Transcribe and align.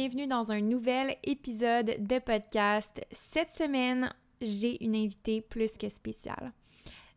Bienvenue 0.00 0.26
dans 0.26 0.50
un 0.50 0.62
nouvel 0.62 1.18
épisode 1.24 1.94
de 1.98 2.18
podcast. 2.20 3.02
Cette 3.10 3.50
semaine, 3.50 4.10
j'ai 4.40 4.82
une 4.82 4.96
invitée 4.96 5.42
plus 5.42 5.76
que 5.76 5.90
spéciale. 5.90 6.54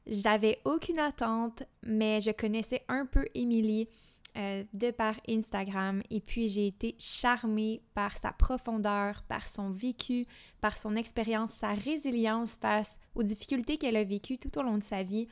J'avais 0.05 0.59
aucune 0.65 0.99
attente, 0.99 1.63
mais 1.81 2.19
je 2.19 2.31
connaissais 2.31 2.83
un 2.89 3.05
peu 3.05 3.25
Émilie 3.35 3.87
euh, 4.35 4.65
de 4.73 4.91
par 4.91 5.15
Instagram 5.29 6.03
et 6.09 6.19
puis 6.19 6.49
j'ai 6.49 6.67
été 6.67 6.97
charmée 6.99 7.81
par 7.93 8.17
sa 8.17 8.33
profondeur, 8.33 9.23
par 9.29 9.47
son 9.47 9.69
vécu, 9.69 10.25
par 10.59 10.75
son 10.75 10.97
expérience, 10.97 11.51
sa 11.51 11.75
résilience 11.75 12.57
face 12.57 12.99
aux 13.15 13.23
difficultés 13.23 13.77
qu'elle 13.77 13.95
a 13.95 14.03
vécues 14.03 14.39
tout 14.39 14.59
au 14.59 14.61
long 14.61 14.77
de 14.77 14.83
sa 14.83 15.03
vie 15.03 15.29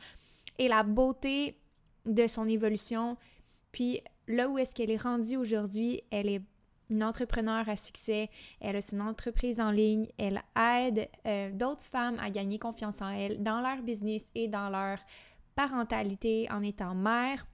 et 0.57 0.69
la 0.69 0.83
beauté 0.83 1.57
de 2.05 2.27
son 2.27 2.47
évolution. 2.47 3.17
Puis 3.73 3.99
là 4.29 4.47
où 4.47 4.57
est-ce 4.57 4.73
qu'elle 4.73 4.89
est 4.89 5.01
rendue 5.01 5.35
aujourd'hui, 5.35 5.99
elle 6.11 6.29
est 6.29 6.41
une 6.91 7.03
entrepreneur 7.03 7.67
à 7.67 7.75
succès, 7.75 8.29
elle 8.59 8.75
a 8.75 8.81
son 8.81 8.99
entreprise 8.99 9.59
en 9.59 9.71
ligne, 9.71 10.07
elle 10.17 10.43
aide 10.55 11.09
euh, 11.25 11.49
d'autres 11.51 11.83
femmes 11.83 12.19
à 12.19 12.29
gagner 12.29 12.59
confiance 12.59 13.01
en 13.01 13.09
elles 13.09 13.41
dans 13.41 13.61
leur 13.61 13.81
business 13.81 14.25
et 14.35 14.47
dans 14.47 14.69
leur 14.69 14.99
parentalité 15.55 16.47
en 16.51 16.61
étant 16.61 16.93
mère. 16.93 17.47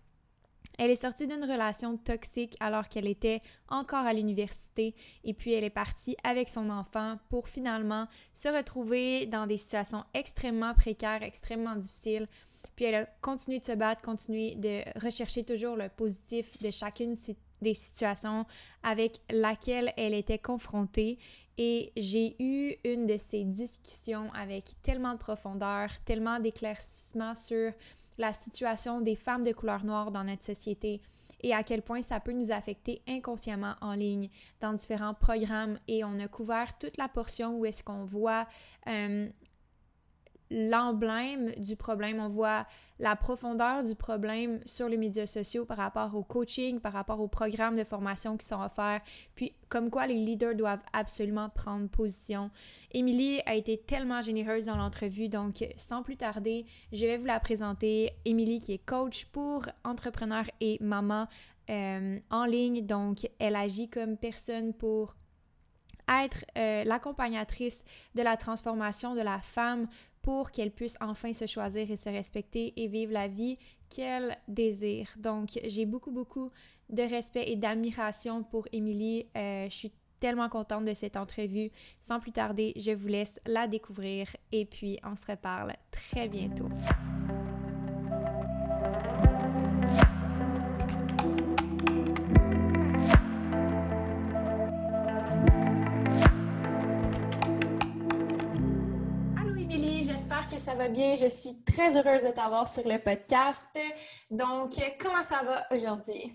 Elle 0.80 0.92
est 0.92 1.02
sortie 1.02 1.26
d'une 1.26 1.44
relation 1.44 1.98
toxique 1.98 2.56
alors 2.60 2.88
qu'elle 2.88 3.08
était 3.08 3.42
encore 3.68 4.06
à 4.06 4.14
l'université 4.14 4.94
et 5.24 5.34
puis 5.34 5.54
elle 5.54 5.64
est 5.64 5.72
partie 5.72 6.16
avec 6.24 6.50
son 6.50 6.70
enfant 6.70 7.18
pour 7.30 7.48
finalement 7.48 8.08
se 8.34 8.50
retrouver 8.50 9.26
dans 9.26 9.48
des 9.48 9.58
situations 9.58 10.04
extrêmement 10.14 10.76
précaires, 10.76 11.24
extrêmement 11.24 11.76
difficiles. 11.76 12.28
Puis 12.76 12.86
elle 12.86 12.96
a 12.96 13.06
continué 13.22 13.60
de 13.60 13.66
se 13.66 13.72
battre, 13.72 14.04
continué 14.04 14.54
de 14.56 14.84
rechercher 15.04 15.44
toujours 15.44 15.76
le 15.76 15.90
positif 15.90 16.62
de 16.62 16.70
chacune 16.70 17.16
des 17.62 17.74
situations 17.74 18.46
avec 18.84 19.22
laquelle 19.30 19.94
elle 19.98 20.14
était 20.14 20.40
confrontée. 20.40 21.18
Et 21.58 21.92
j'ai 21.98 22.36
eu 22.40 22.76
une 22.84 23.08
de 23.08 23.18
ces 23.18 23.44
discussions 23.44 24.32
avec 24.34 24.76
tellement 24.84 25.14
de 25.14 25.18
profondeur, 25.18 25.90
tellement 26.06 26.40
d'éclaircissement 26.40 27.34
sur 27.34 27.72
la 28.18 28.34
situation 28.34 29.02
des 29.02 29.16
femmes 29.16 29.44
de 29.44 29.52
couleur 29.52 29.84
noire 29.84 30.12
dans 30.12 30.24
notre 30.24 30.44
société 30.44 31.02
et 31.42 31.54
à 31.54 31.64
quel 31.64 31.82
point 31.82 32.02
ça 32.02 32.20
peut 32.20 32.32
nous 32.32 32.52
affecter 32.52 33.02
inconsciemment 33.08 33.76
en 33.82 33.94
ligne 33.94 34.30
dans 34.60 34.74
différents 34.74 35.14
programmes. 35.14 35.80
Et 35.88 36.04
on 36.04 36.20
a 36.20 36.28
couvert 36.28 36.78
toute 36.78 36.98
la 36.98 37.08
portion 37.08 37.58
où 37.58 37.66
est-ce 37.66 37.84
qu'on 37.84 38.04
voit 38.04 38.48
euh, 38.88 39.28
l'emblème 40.50 41.52
du 41.58 41.76
problème, 41.76 42.20
on 42.20 42.28
voit 42.28 42.66
la 43.00 43.16
profondeur 43.16 43.84
du 43.84 43.96
problème 43.96 44.60
sur 44.66 44.90
les 44.90 44.98
médias 44.98 45.26
sociaux 45.26 45.66
par 45.66 45.78
rapport 45.78 46.16
au 46.16 46.24
coaching, 46.24 46.80
par 46.80 46.94
rapport 46.94 47.20
aux 47.20 47.28
programmes 47.28 47.76
de 47.76 47.84
formation 47.84 48.38
qui 48.38 48.46
sont 48.46 48.62
offerts, 48.62 49.02
puis 49.36 49.54
comme 49.70 49.90
quoi 49.90 50.08
les 50.08 50.16
leaders 50.16 50.56
doivent 50.56 50.84
absolument 50.94 51.50
prendre 51.50 51.88
position. 51.90 52.50
Émilie 52.92 53.42
a 53.46 53.56
été 53.56 53.78
tellement 53.78 54.22
généreuse 54.22 54.66
dans 54.66 54.78
l'entrevue, 54.78 55.30
donc 55.30 55.66
sans 55.76 56.02
plus 56.02 56.18
tarder, 56.18 56.66
je 56.92 57.06
vais 57.06 57.18
vous 57.18 57.26
la 57.26 57.40
présenter. 57.40 58.14
Émilie 58.26 58.60
qui 58.60 58.74
est 58.74 58.86
coach 58.86 59.26
pour 59.26 59.64
entrepreneurs 59.84 60.50
et 60.60 60.78
maman 60.82 61.28
euh, 61.70 62.20
en 62.32 62.46
ligne, 62.46 62.86
donc 62.86 63.30
elle 63.40 63.56
agit 63.56 63.90
comme 63.90 64.18
personne 64.18 64.74
pour 64.74 65.16
être 66.10 66.46
euh, 66.58 66.84
l'accompagnatrice 66.86 67.84
de 68.16 68.22
la 68.22 68.38
transformation 68.38 69.14
de 69.16 69.22
la 69.22 69.40
femme 69.40 69.88
pour 70.28 70.52
qu'elle 70.52 70.72
puisse 70.72 70.98
enfin 71.00 71.32
se 71.32 71.46
choisir 71.46 71.90
et 71.90 71.96
se 71.96 72.10
respecter 72.10 72.74
et 72.76 72.90
vivre 72.90 73.14
la 73.14 73.30
vie 73.30 73.58
qu'elle 73.90 74.38
désire. 74.50 75.08
Donc, 75.16 75.58
j'ai 75.64 75.86
beaucoup, 75.86 76.12
beaucoup 76.12 76.52
de 76.90 77.02
respect 77.02 77.50
et 77.50 77.56
d'admiration 77.56 78.44
pour 78.44 78.68
Émilie. 78.74 79.26
Euh, 79.38 79.70
je 79.70 79.74
suis 79.74 79.94
tellement 80.20 80.50
contente 80.50 80.84
de 80.84 80.94
cette 80.94 81.16
entrevue. 81.16 81.72
Sans 82.02 82.20
plus 82.20 82.34
tarder, 82.34 82.74
je 82.76 82.92
vous 82.92 83.08
laisse 83.08 83.40
la 83.46 83.68
découvrir 83.68 84.28
et 84.52 84.66
puis 84.66 85.00
on 85.02 85.16
se 85.16 85.32
reparle 85.32 85.74
très 85.92 86.28
bientôt. 86.28 86.68
Ça 100.68 100.76
va 100.76 100.90
bien? 100.90 101.16
Je 101.16 101.30
suis 101.30 101.64
très 101.64 101.96
heureuse 101.96 102.24
de 102.24 102.32
t'avoir 102.32 102.68
sur 102.68 102.86
le 102.86 103.00
podcast. 103.00 103.70
Donc, 104.30 104.74
comment 105.00 105.24
ça 105.24 105.42
va 105.42 105.66
aujourd'hui? 105.74 106.34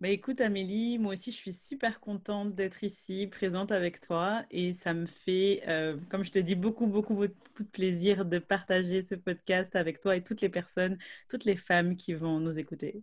Bah 0.00 0.08
écoute 0.08 0.40
Amélie, 0.40 0.98
moi 0.98 1.12
aussi 1.12 1.30
je 1.30 1.36
suis 1.36 1.52
super 1.52 2.00
contente 2.00 2.54
d'être 2.54 2.82
ici, 2.84 3.26
présente 3.26 3.70
avec 3.70 4.00
toi 4.00 4.44
et 4.50 4.72
ça 4.72 4.94
me 4.94 5.04
fait, 5.04 5.60
euh, 5.68 5.98
comme 6.08 6.24
je 6.24 6.30
te 6.30 6.38
dis, 6.38 6.54
beaucoup, 6.54 6.86
beaucoup, 6.86 7.12
beaucoup 7.12 7.62
de 7.62 7.68
plaisir 7.68 8.24
de 8.24 8.38
partager 8.38 9.02
ce 9.02 9.14
podcast 9.14 9.76
avec 9.76 10.00
toi 10.00 10.16
et 10.16 10.24
toutes 10.24 10.40
les 10.40 10.48
personnes, 10.48 10.96
toutes 11.28 11.44
les 11.44 11.56
femmes 11.56 11.96
qui 11.96 12.14
vont 12.14 12.40
nous 12.40 12.58
écouter. 12.58 13.02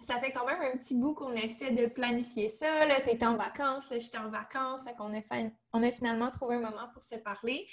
Ça 0.00 0.18
fait 0.18 0.32
quand 0.32 0.44
même 0.44 0.60
un 0.60 0.76
petit 0.76 0.96
bout 0.96 1.14
qu'on 1.14 1.34
essaie 1.34 1.70
de 1.70 1.86
planifier 1.86 2.48
ça. 2.48 2.84
Là, 2.84 3.00
tu 3.00 3.10
étais 3.10 3.26
en 3.26 3.36
vacances, 3.36 3.88
là, 3.90 4.00
j'étais 4.00 4.18
en 4.18 4.28
vacances, 4.28 4.82
fait 4.82 4.96
qu'on 4.96 5.16
a, 5.16 5.20
on 5.72 5.84
a 5.84 5.90
finalement 5.92 6.32
trouvé 6.32 6.56
un 6.56 6.62
moment 6.62 6.88
pour 6.92 7.04
se 7.04 7.14
parler. 7.14 7.68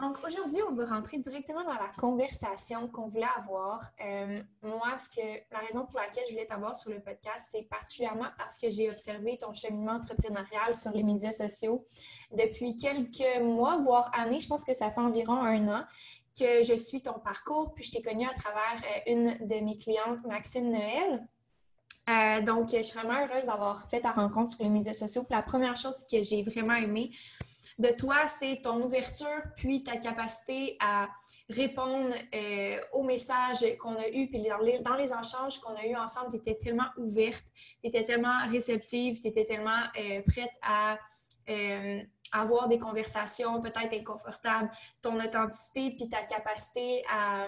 Donc 0.00 0.18
aujourd'hui, 0.24 0.60
on 0.68 0.72
va 0.74 0.84
rentrer 0.86 1.18
directement 1.18 1.64
dans 1.64 1.72
la 1.72 1.90
conversation 1.98 2.86
qu'on 2.88 3.08
voulait 3.08 3.26
avoir. 3.36 3.90
Euh, 4.04 4.40
moi, 4.62 4.96
ce 4.96 5.08
que 5.08 5.26
la 5.50 5.58
raison 5.58 5.86
pour 5.86 5.98
laquelle 5.98 6.24
je 6.28 6.34
voulais 6.34 6.46
t'avoir 6.46 6.76
sur 6.76 6.90
le 6.90 7.00
podcast, 7.00 7.48
c'est 7.50 7.62
particulièrement 7.62 8.28
parce 8.36 8.58
que 8.58 8.70
j'ai 8.70 8.90
observé 8.90 9.38
ton 9.38 9.52
cheminement 9.52 9.94
entrepreneurial 9.94 10.74
sur 10.74 10.92
les 10.92 11.02
médias 11.02 11.32
sociaux 11.32 11.84
depuis 12.30 12.76
quelques 12.76 13.40
mois, 13.42 13.78
voire 13.78 14.10
années. 14.16 14.40
Je 14.40 14.46
pense 14.46 14.64
que 14.64 14.74
ça 14.74 14.90
fait 14.90 15.00
environ 15.00 15.42
un 15.42 15.66
an 15.68 15.84
que 16.38 16.62
je 16.62 16.74
suis 16.74 17.02
ton 17.02 17.18
parcours, 17.18 17.74
puis 17.74 17.82
je 17.82 17.92
t'ai 17.92 18.02
connue 18.02 18.28
à 18.28 18.34
travers 18.34 18.80
euh, 18.84 19.12
une 19.12 19.48
de 19.48 19.64
mes 19.64 19.78
clientes, 19.78 20.24
Maxime 20.26 20.70
Noël. 20.70 21.26
Euh, 22.08 22.40
donc, 22.42 22.70
je 22.70 22.82
suis 22.82 22.98
vraiment 22.98 23.20
heureuse 23.20 23.46
d'avoir 23.46 23.88
fait 23.90 24.00
ta 24.00 24.12
rencontre 24.12 24.52
sur 24.52 24.62
les 24.62 24.70
médias 24.70 24.94
sociaux. 24.94 25.26
la 25.28 25.42
première 25.42 25.76
chose 25.76 26.06
que 26.10 26.22
j'ai 26.22 26.42
vraiment 26.42 26.74
aimée, 26.74 27.10
de 27.78 27.88
toi, 27.88 28.26
c'est 28.26 28.60
ton 28.62 28.82
ouverture, 28.82 29.42
puis 29.56 29.84
ta 29.84 29.96
capacité 29.96 30.76
à 30.80 31.08
répondre 31.48 32.12
euh, 32.34 32.80
aux 32.92 33.04
messages 33.04 33.64
qu'on 33.78 33.94
a 33.94 34.08
eus, 34.08 34.28
puis 34.28 34.42
dans 34.48 34.58
les, 34.58 34.80
dans 34.80 34.96
échanges 34.96 35.60
qu'on 35.60 35.74
a 35.76 35.84
eus 35.84 35.94
ensemble, 35.94 36.30
tu 36.30 36.36
étais 36.38 36.56
tellement 36.56 36.88
ouverte, 36.96 37.44
tu 37.80 37.88
étais 37.88 38.04
tellement 38.04 38.46
réceptive, 38.48 39.20
tu 39.20 39.28
étais 39.28 39.44
tellement 39.44 39.82
euh, 39.96 40.22
prête 40.26 40.50
à 40.60 40.98
euh, 41.48 42.02
avoir 42.32 42.68
des 42.68 42.78
conversations 42.78 43.62
peut-être 43.62 43.94
inconfortables, 43.94 44.70
ton 45.00 45.18
authenticité, 45.18 45.94
puis 45.96 46.08
ta 46.08 46.22
capacité 46.22 47.04
à 47.08 47.46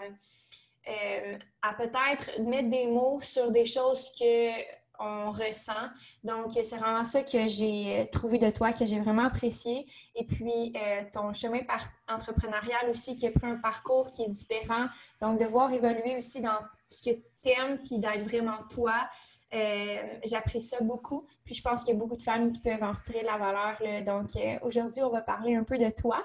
peut-être 1.74 2.40
mettre 2.40 2.70
des 2.70 2.86
mots 2.86 3.20
sur 3.20 3.50
des 3.50 3.66
choses 3.66 4.10
que 4.18 4.79
on 5.00 5.30
ressent. 5.30 5.88
Donc, 6.22 6.52
c'est 6.52 6.76
vraiment 6.76 7.04
ça 7.04 7.22
que 7.22 7.46
j'ai 7.46 8.08
trouvé 8.12 8.38
de 8.38 8.50
toi, 8.50 8.72
que 8.72 8.84
j'ai 8.84 9.00
vraiment 9.00 9.24
apprécié. 9.24 9.86
Et 10.14 10.24
puis, 10.24 10.72
euh, 10.76 11.02
ton 11.12 11.32
chemin 11.32 11.64
par 11.64 11.80
entrepreneurial 12.08 12.88
aussi, 12.90 13.16
qui 13.16 13.26
a 13.26 13.30
pris 13.30 13.48
un 13.48 13.56
parcours 13.56 14.10
qui 14.10 14.22
est 14.22 14.28
différent. 14.28 14.86
Donc, 15.20 15.40
de 15.40 15.46
voir 15.46 15.72
évoluer 15.72 16.16
aussi 16.16 16.40
dans 16.40 16.58
ce 16.88 17.10
que 17.10 17.16
tu 17.16 17.48
aimes, 17.50 17.78
puis 17.82 17.98
d'être 17.98 18.22
vraiment 18.22 18.58
toi. 18.70 19.08
Euh, 19.52 19.96
j'apprécie 20.24 20.68
ça 20.68 20.82
beaucoup. 20.82 21.26
Puis 21.44 21.54
je 21.54 21.62
pense 21.62 21.82
qu'il 21.82 21.94
y 21.94 21.96
a 21.96 21.98
beaucoup 21.98 22.16
de 22.16 22.22
femmes 22.22 22.52
qui 22.52 22.60
peuvent 22.60 22.82
en 22.82 22.92
retirer 22.92 23.22
la 23.22 23.36
valeur. 23.36 23.78
Donc 24.04 24.36
euh, 24.36 24.58
aujourd'hui, 24.62 25.02
on 25.02 25.10
va 25.10 25.22
parler 25.22 25.56
un 25.56 25.64
peu 25.64 25.76
de 25.76 25.90
toi. 25.90 26.24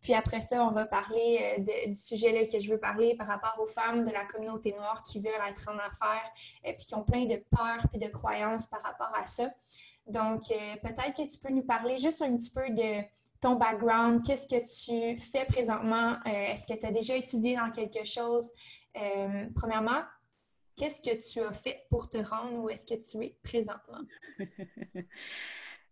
Puis 0.00 0.12
après 0.14 0.40
ça, 0.40 0.64
on 0.64 0.72
va 0.72 0.84
parler 0.84 1.56
euh, 1.58 1.86
du 1.86 1.94
sujet 1.94 2.32
là, 2.32 2.46
que 2.46 2.58
je 2.58 2.70
veux 2.70 2.80
parler 2.80 3.14
par 3.16 3.28
rapport 3.28 3.56
aux 3.60 3.66
femmes 3.66 4.04
de 4.04 4.10
la 4.10 4.24
communauté 4.24 4.72
noire 4.72 5.02
qui 5.04 5.20
veulent 5.20 5.32
être 5.48 5.68
en 5.68 5.78
affaires 5.78 6.32
et 6.64 6.72
puis 6.72 6.86
qui 6.86 6.94
ont 6.94 7.04
plein 7.04 7.26
de 7.26 7.36
peurs 7.50 7.86
et 7.92 7.98
de 7.98 8.08
croyances 8.08 8.66
par 8.66 8.82
rapport 8.82 9.12
à 9.16 9.24
ça. 9.24 9.48
Donc 10.06 10.42
peut-être 10.48 11.16
que 11.16 11.32
tu 11.32 11.38
peux 11.38 11.52
nous 11.52 11.62
parler 11.62 11.96
juste 11.96 12.22
un 12.22 12.36
petit 12.36 12.50
peu 12.50 12.68
de 12.70 13.02
ton 13.40 13.54
background, 13.54 14.22
qu'est-ce 14.26 14.46
que 14.46 14.60
tu 14.60 15.18
fais 15.18 15.44
présentement, 15.46 16.16
est-ce 16.24 16.66
que 16.66 16.78
tu 16.78 16.86
as 16.86 16.90
déjà 16.90 17.16
étudié 17.16 17.56
dans 17.56 17.70
quelque 17.70 18.04
chose? 18.04 18.50
premièrement, 19.56 20.02
qu'est-ce 20.76 21.00
que 21.02 21.32
tu 21.32 21.40
as 21.40 21.52
fait 21.52 21.86
pour 21.90 22.08
te 22.10 22.18
rendre 22.18 22.58
où 22.58 22.68
est-ce 22.70 22.86
que 22.86 22.94
tu 22.94 23.24
es 23.24 23.36
présentement? 23.42 24.02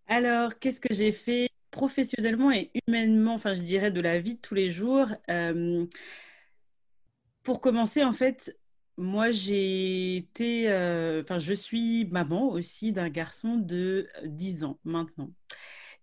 Alors, 0.07 0.59
qu'est-ce 0.59 0.81
que 0.81 0.93
j'ai 0.95 1.13
fait 1.13 1.49
professionnellement 1.71 2.51
et 2.53 2.71
humainement, 2.87 3.35
enfin 3.35 3.55
je 3.55 3.63
dirais 3.63 3.91
de 3.91 4.01
la 4.01 4.19
vie 4.19 4.35
de 4.35 4.41
tous 4.41 4.55
les 4.55 4.71
jours? 4.71 5.09
Euh, 5.31 5.87
Pour 7.43 7.61
commencer, 7.61 8.05
en 8.05 8.13
fait, 8.13 8.57
moi 8.97 9.31
j'ai 9.33 10.17
été, 10.17 10.71
euh, 10.71 11.23
enfin 11.23 11.39
je 11.39 11.55
suis 11.55 12.05
maman 12.07 12.51
aussi 12.51 12.93
d'un 12.93 13.09
garçon 13.09 13.57
de 13.57 14.09
10 14.25 14.63
ans 14.65 14.79
maintenant. 14.85 15.33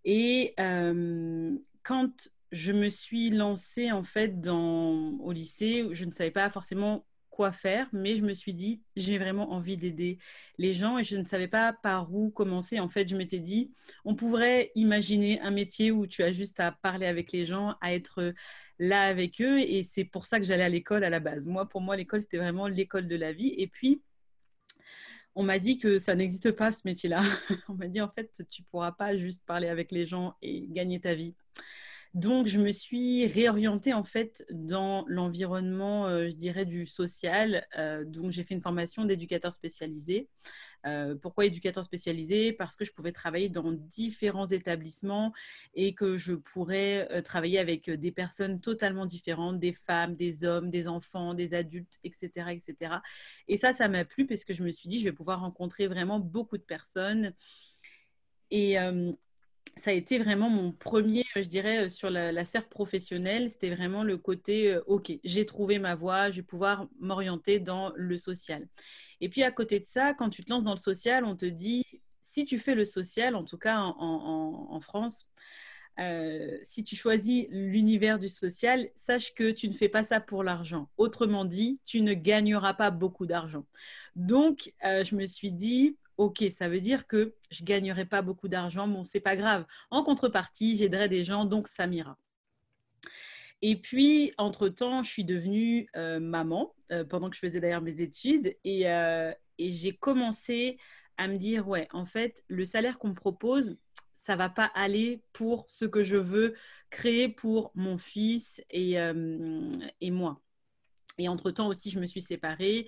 Et 0.06 0.56
euh, 0.60 1.58
quand 1.84 2.32
je 2.52 2.74
me 2.74 2.90
suis 2.90 3.32
lancée 3.32 3.92
en 3.92 4.04
fait 4.04 4.34
au 4.48 5.32
lycée, 5.34 5.88
je 5.92 6.06
ne 6.06 6.12
savais 6.12 6.32
pas 6.32 6.50
forcément 6.50 7.06
faire, 7.52 7.88
mais 7.94 8.16
je 8.16 8.24
me 8.24 8.34
suis 8.34 8.54
dit, 8.54 8.82
j'ai 8.96 9.18
vraiment 9.18 9.52
envie 9.52 9.78
d'aider 9.78 10.20
les 10.58 10.74
gens 10.74 10.98
et 10.98 11.04
je 11.04 11.16
ne 11.16 11.26
savais 11.26 11.48
pas 11.48 11.74
par 11.74 12.14
où 12.14 12.30
commencer. 12.30 12.80
En 12.80 12.90
fait, 12.90 13.08
je 13.08 13.16
m'étais 13.16 13.40
dit, 13.40 13.72
on 14.06 14.16
pourrait 14.16 14.72
imaginer 14.76 15.40
un 15.42 15.52
métier 15.52 15.92
où 15.92 16.06
tu 16.06 16.24
as 16.24 16.32
juste 16.32 16.60
à 16.60 16.72
parler 16.72 17.08
avec 17.08 17.32
les 17.32 17.46
gens, 17.46 17.76
à 17.82 17.94
être 17.94 18.34
là 18.78 19.04
avec 19.04 19.42
eux 19.42 19.60
et 19.60 19.84
c'est 19.84 20.06
pour 20.06 20.26
ça 20.26 20.40
que 20.40 20.46
j'allais 20.46 20.64
à 20.64 20.70
l'école 20.70 21.04
à 21.04 21.10
la 21.10 21.20
base. 21.20 21.48
Moi, 21.48 21.68
pour 21.68 21.82
moi, 21.82 21.96
l'école, 21.96 22.22
c'était 22.22 22.38
vraiment 22.38 22.68
l'école 22.68 23.08
de 23.08 23.16
la 23.16 23.32
vie. 23.32 23.54
Et 23.58 23.68
puis, 23.68 24.02
on 25.36 25.44
m'a 25.44 25.60
dit 25.60 25.78
que 25.78 25.98
ça 25.98 26.16
n'existe 26.16 26.52
pas 26.52 26.72
ce 26.72 26.82
métier-là. 26.86 27.22
on 27.70 27.74
m'a 27.74 27.88
dit 27.88 28.02
en 28.02 28.10
fait, 28.10 28.44
tu 28.50 28.64
pourras 28.64 28.92
pas 28.92 29.16
juste 29.16 29.46
parler 29.46 29.68
avec 29.68 29.92
les 29.92 30.06
gens 30.06 30.36
et 30.42 30.68
gagner 30.68 31.00
ta 31.00 31.14
vie. 31.16 31.36
Donc, 32.16 32.48
je 32.48 32.60
me 32.60 32.72
suis 32.72 33.28
réorientée 33.28 33.94
en 33.94 34.02
fait 34.02 34.44
dans 34.50 35.06
l'environnement, 35.08 36.08
euh, 36.08 36.28
je 36.28 36.36
dirais, 36.36 36.66
du 36.66 36.88
social. 36.88 37.68
Euh, 37.78 38.04
donc, 38.04 38.32
j'ai 38.32 38.44
fait 38.44 38.56
une 38.56 38.62
formation 38.62 39.06
d'éducateur 39.06 39.54
spécialisé. 39.54 40.28
Euh, 40.88 41.16
pourquoi 41.16 41.46
éducateur 41.46 41.84
spécialisé? 41.84 42.52
Parce 42.52 42.76
que 42.76 42.84
je 42.84 42.94
pouvais 42.94 43.12
travailler 43.12 43.50
dans 43.50 43.72
différents 43.72 44.48
établissements 44.48 45.34
et 45.76 45.94
que 45.94 46.18
je 46.18 46.34
pourrais 46.34 47.22
travailler 47.22 47.60
avec 47.60 47.92
des 47.92 48.12
personnes 48.12 48.60
totalement 48.60 49.06
différentes, 49.06 49.60
des 49.60 49.74
femmes, 49.74 50.16
des 50.16 50.46
hommes, 50.46 50.72
des 50.72 50.88
enfants, 50.88 51.36
des 51.36 51.54
adultes, 51.54 52.00
etc. 52.04 52.54
etc. 52.54 52.96
Et 53.48 53.58
ça, 53.58 53.72
ça 53.72 53.88
m'a 53.88 54.04
plu 54.04 54.26
parce 54.26 54.46
que 54.46 54.54
je 54.54 54.64
me 54.64 54.72
suis 54.72 54.90
dit, 54.90 55.00
je 55.00 55.04
vais 55.04 55.12
pouvoir 55.12 55.42
rencontrer 55.42 55.88
vraiment 55.88 56.20
beaucoup 56.20 56.58
de 56.58 56.64
personnes. 56.64 57.34
Et 58.52 58.78
ça 59.76 59.92
a 59.92 59.94
été 59.94 60.20
vraiment 60.20 60.50
mon 60.50 60.72
premier, 60.72 61.26
je 61.36 61.48
dirais, 61.48 61.86
euh, 61.86 61.90
sur 61.90 62.10
la, 62.10 62.46
sphère 62.46 62.68
professionnelle. 62.68 63.50
C'était 63.50 63.74
vraiment 63.74 64.04
le 64.04 64.18
côté, 64.18 64.74
euh, 64.74 64.82
OK, 64.88 65.12
j'ai 65.24 65.46
trouvé 65.46 65.80
ma 65.80 65.96
voie, 65.96 66.30
je 66.30 66.38
vais 66.38 66.44
pouvoir 66.44 66.88
m'orienter 67.00 67.60
dans 67.60 67.92
le 67.96 68.18
social. 68.18 68.68
Et 69.22 69.30
puis 69.30 69.44
à 69.44 69.52
côté 69.52 69.80
de 69.80 69.86
ça, 69.86 70.14
quand 70.14 70.30
tu 70.30 70.44
te 70.44 70.52
lances 70.52 70.64
dans 70.64 70.74
le 70.74 70.78
social, 70.78 71.26
on 71.26 71.36
te 71.36 71.46
dit, 71.46 71.84
si 72.22 72.46
tu 72.46 72.60
fais 72.60 72.76
le 72.76 72.86
social, 72.86 73.36
en 73.36 73.44
tout 73.44 73.58
cas 73.58 73.78
en, 73.78 74.80
France, 74.82 75.30
euh, 76.00 76.58
si 76.62 76.84
tu 76.84 76.96
choisis 76.96 77.48
l'univers 77.50 78.20
du 78.20 78.30
social, 78.30 78.90
sache 78.96 79.34
que 79.34 79.52
tu 79.52 79.68
ne 79.68 79.74
fais 79.74 79.90
pas 79.90 80.04
ça 80.04 80.22
pour 80.22 80.44
l'argent. 80.44 80.90
Autrement 80.98 81.44
dit, 81.44 81.80
tu 81.86 82.02
ne 82.02 82.14
gagneras 82.14 82.74
pas 82.74 82.92
beaucoup 82.92 83.26
d'argent. 83.26 83.66
Donc, 84.16 84.74
je 84.82 85.16
me 85.16 85.26
suis 85.26 85.52
dit, 85.52 85.98
ok, 86.20 86.44
ça 86.52 86.68
veut 86.68 86.82
dire 86.82 87.08
que 87.08 87.34
je 87.50 87.64
gagnerai 87.64 88.06
pas 88.06 88.22
beaucoup 88.22 88.50
d'argent, 88.50 88.90
bon, 88.90 89.04
c'est 89.06 89.22
pas 89.22 89.38
grave. 89.38 89.66
En 89.90 90.04
contrepartie, 90.04 90.76
j'aiderai 90.76 91.08
des 91.08 91.24
gens, 91.24 91.46
donc 91.46 91.70
ça 91.70 91.88
m'ira. 91.88 92.18
Et 93.62 93.78
puis, 93.78 94.34
entre-temps, 94.38 95.02
je 95.02 95.10
suis 95.10 95.24
devenue 95.24 95.90
euh, 95.96 96.20
maman 96.20 96.76
euh, 96.92 97.06
pendant 97.06 97.30
que 97.30 97.38
je 97.38 97.40
faisais 97.40 97.62
d'ailleurs 97.62 97.82
mes 97.82 98.02
études 98.02 98.54
et, 98.66 98.92
euh, 98.92 99.32
et 99.58 99.72
j'ai 99.72 99.96
commencé 99.96 100.78
à 101.16 101.30
me 101.30 101.38
dire, 101.38 101.70
ouais, 101.70 101.88
en 101.94 102.06
fait, 102.06 102.44
le 102.50 102.66
salaire 102.66 103.00
qu'on 103.00 103.10
me 103.10 103.14
propose, 103.14 103.78
ça 104.14 104.36
va 104.36 104.50
pas 104.50 104.70
aller 104.76 105.24
pour 105.32 105.66
ce 105.70 105.86
que 105.86 106.04
je 106.04 106.18
veux 106.18 106.54
créer 106.90 107.30
pour 107.30 107.72
mon 107.76 107.98
fils 107.98 108.62
et 108.70 108.98
moi. 110.12 110.42
Et 111.18 111.30
entre-temps 111.30 111.68
aussi, 111.68 111.92
je 111.92 112.00
me 112.00 112.06
suis 112.06 112.22
séparée 112.22 112.88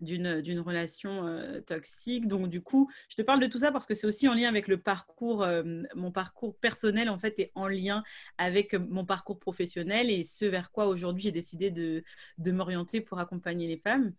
d'une 0.00 0.60
relation 0.60 1.26
euh, 1.26 1.60
toxique. 1.60 2.28
Donc 2.28 2.48
du 2.48 2.60
coup, 2.60 2.90
je 3.08 3.16
te 3.16 3.22
parle 3.22 3.40
de 3.40 3.46
tout 3.46 3.58
ça 3.58 3.72
parce 3.72 3.86
que 3.86 3.94
c'est 3.94 4.06
aussi 4.06 4.28
en 4.28 4.34
lien 4.34 4.48
avec 4.48 4.68
le 4.68 4.78
parcours, 4.78 5.42
euh, 5.42 5.82
mon 5.94 6.12
parcours 6.12 6.56
personnel 6.56 7.08
en 7.08 7.18
fait 7.18 7.38
est 7.38 7.52
en 7.54 7.68
lien 7.68 8.02
avec 8.38 8.74
mon 8.74 9.04
parcours 9.04 9.38
professionnel 9.38 10.10
et 10.10 10.22
ce 10.22 10.44
vers 10.44 10.70
quoi 10.70 10.86
aujourd'hui 10.86 11.24
j'ai 11.24 11.32
décidé 11.32 11.70
de, 11.70 12.04
de 12.38 12.52
m'orienter 12.52 13.00
pour 13.00 13.18
accompagner 13.18 13.66
les 13.66 13.78
femmes. 13.78 14.12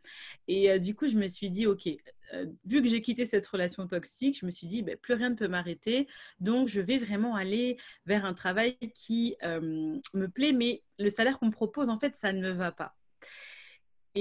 Et 0.47 0.71
euh, 0.71 0.79
du 0.79 0.95
coup, 0.95 1.07
je 1.07 1.17
me 1.17 1.27
suis 1.27 1.49
dit, 1.49 1.65
ok, 1.65 1.87
vu 2.65 2.81
que 2.83 2.87
j'ai 2.87 3.01
quitté 3.01 3.25
cette 3.25 3.47
relation 3.47 3.87
toxique, 3.87 4.37
je 4.39 4.45
me 4.45 4.51
suis 4.51 4.67
dit, 4.67 4.83
ben, 4.83 4.95
plus 4.97 5.15
rien 5.15 5.31
ne 5.31 5.35
peut 5.35 5.47
m'arrêter. 5.47 6.07
Donc, 6.39 6.67
je 6.67 6.79
vais 6.79 6.99
vraiment 6.99 7.35
aller 7.35 7.77
vers 8.05 8.23
un 8.25 8.35
travail 8.35 8.77
qui 8.93 9.35
me 9.41 10.27
plaît, 10.27 10.51
mais 10.51 10.83
le 10.99 11.09
salaire 11.09 11.39
qu'on 11.39 11.47
me 11.47 11.51
propose, 11.51 11.89
en 11.89 11.97
fait, 11.97 12.15
ça 12.15 12.31
ne 12.31 12.41
me 12.41 12.51
va 12.51 12.71
pas. 12.71 12.98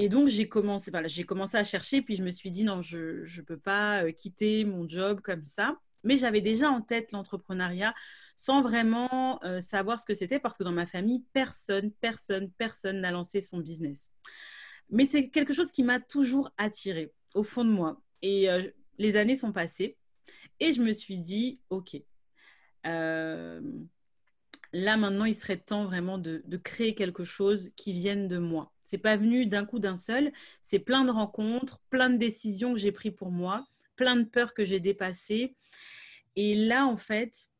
Et 0.01 0.07
donc, 0.07 0.29
j'ai 0.29 0.47
commencé, 0.47 0.93
commencé 1.27 1.57
à 1.57 1.65
chercher, 1.65 2.01
puis 2.01 2.15
je 2.15 2.23
me 2.23 2.31
suis 2.31 2.49
dit, 2.49 2.63
non, 2.63 2.81
je 2.81 2.97
ne 3.19 3.41
peux 3.41 3.59
pas 3.59 4.05
euh, 4.05 4.13
quitter 4.13 4.63
mon 4.63 4.87
job 4.87 5.19
comme 5.19 5.43
ça. 5.43 5.77
Mais 6.05 6.15
j'avais 6.15 6.39
déjà 6.39 6.69
en 6.69 6.81
tête 6.81 7.11
l'entrepreneuriat 7.11 7.93
sans 8.37 8.61
vraiment 8.61 9.43
euh, 9.43 9.59
savoir 9.59 9.99
ce 9.99 10.05
que 10.05 10.13
c'était, 10.13 10.39
parce 10.39 10.55
que 10.55 10.63
dans 10.63 10.71
ma 10.71 10.85
famille, 10.85 11.25
personne, 11.33 11.91
personne, 11.91 12.49
personne 12.51 13.01
n'a 13.01 13.11
lancé 13.11 13.41
son 13.41 13.57
business. 13.57 14.13
Mais 14.89 15.03
c'est 15.03 15.29
quelque 15.31 15.53
chose 15.53 15.69
qui 15.69 15.83
m'a 15.83 15.99
toujours 15.99 16.49
attirée 16.55 17.11
au 17.35 17.43
fond 17.43 17.65
de 17.65 17.69
moi. 17.69 18.01
Et 18.21 18.49
euh, 18.49 18.69
les 18.99 19.17
années 19.17 19.35
sont 19.35 19.51
passées, 19.51 19.97
et 20.61 20.71
je 20.71 20.81
me 20.81 20.93
suis 20.93 21.17
dit, 21.17 21.59
OK, 21.69 21.97
là 24.73 24.97
maintenant, 24.97 25.25
il 25.25 25.35
serait 25.35 25.57
temps 25.57 25.85
vraiment 25.85 26.17
de, 26.17 26.43
créer 26.63 26.95
quelque 26.95 27.23
chose 27.23 27.71
qui 27.75 27.93
vienne 27.93 28.27
de 28.27 28.37
moi 28.37 28.71
c'est 28.89 28.97
pas 28.97 29.17
venu 29.17 29.45
d'un 29.45 29.65
coup 29.65 29.77
d'un 29.77 29.97
seul. 29.97 30.31
C'est 30.61 30.79
plein 30.79 31.05
de 31.05 31.11
rencontres, 31.11 31.79
plein 31.91 32.09
de 32.09 32.17
décisions 32.17 32.73
que 32.73 32.79
j'ai 32.79 32.91
prises 32.91 33.13
pour 33.15 33.29
moi, 33.29 33.67
plein 33.95 34.15
de 34.15 34.23
peurs 34.23 34.55
que 34.55 34.63
j'ai 34.63 34.79
dépassées. 34.79 35.55
Et 36.35 36.55
là, 36.55 36.87
en 36.87 36.97
fait, 36.97 37.51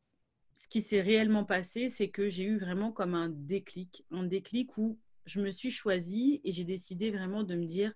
ce 0.56 0.68
qui 0.68 0.82
s'est 0.82 1.02
réellement 1.02 1.46
passé, 1.46 1.88
c'est 1.88 2.10
que 2.10 2.30
j'ai 2.30 2.46
eu 2.46 2.58
vraiment 2.58 2.92
comme 2.92 3.14
un 3.14 3.30
déclic, 3.30 4.08
un 4.10 4.24
déclic 4.24 4.76
où 4.80 4.98
je 5.28 5.40
me 5.40 5.52
suis 5.52 5.70
choisie 5.70 6.42
et 6.44 6.52
j'ai 6.52 6.64
décidé 6.64 7.12
vraiment 7.12 7.44
de 7.44 7.54
me 7.54 7.68
dire, 7.68 7.94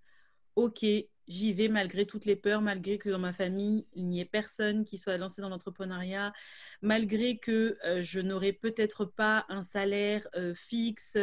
OK, 0.55 0.85
j'y 1.27 1.53
vais 1.53 1.67
malgré 1.67 2.05
toutes 2.05 2.25
les 2.25 2.35
peurs, 2.35 2.61
malgré 2.61 2.97
que 2.97 3.09
dans 3.09 3.19
ma 3.19 3.33
famille, 3.33 3.85
il 3.93 4.05
n'y 4.05 4.19
ait 4.19 4.25
personne 4.25 4.85
qui 4.85 4.97
soit 4.97 5.17
lancé 5.17 5.41
dans 5.41 5.49
l'entrepreneuriat, 5.49 6.33
malgré 6.81 7.37
que 7.37 7.77
euh, 7.85 8.01
je 8.01 8.19
n'aurai 8.19 8.53
peut-être 8.53 9.05
pas 9.05 9.45
un 9.49 9.63
salaire 9.63 10.27
euh, 10.35 10.53
fixe 10.53 11.17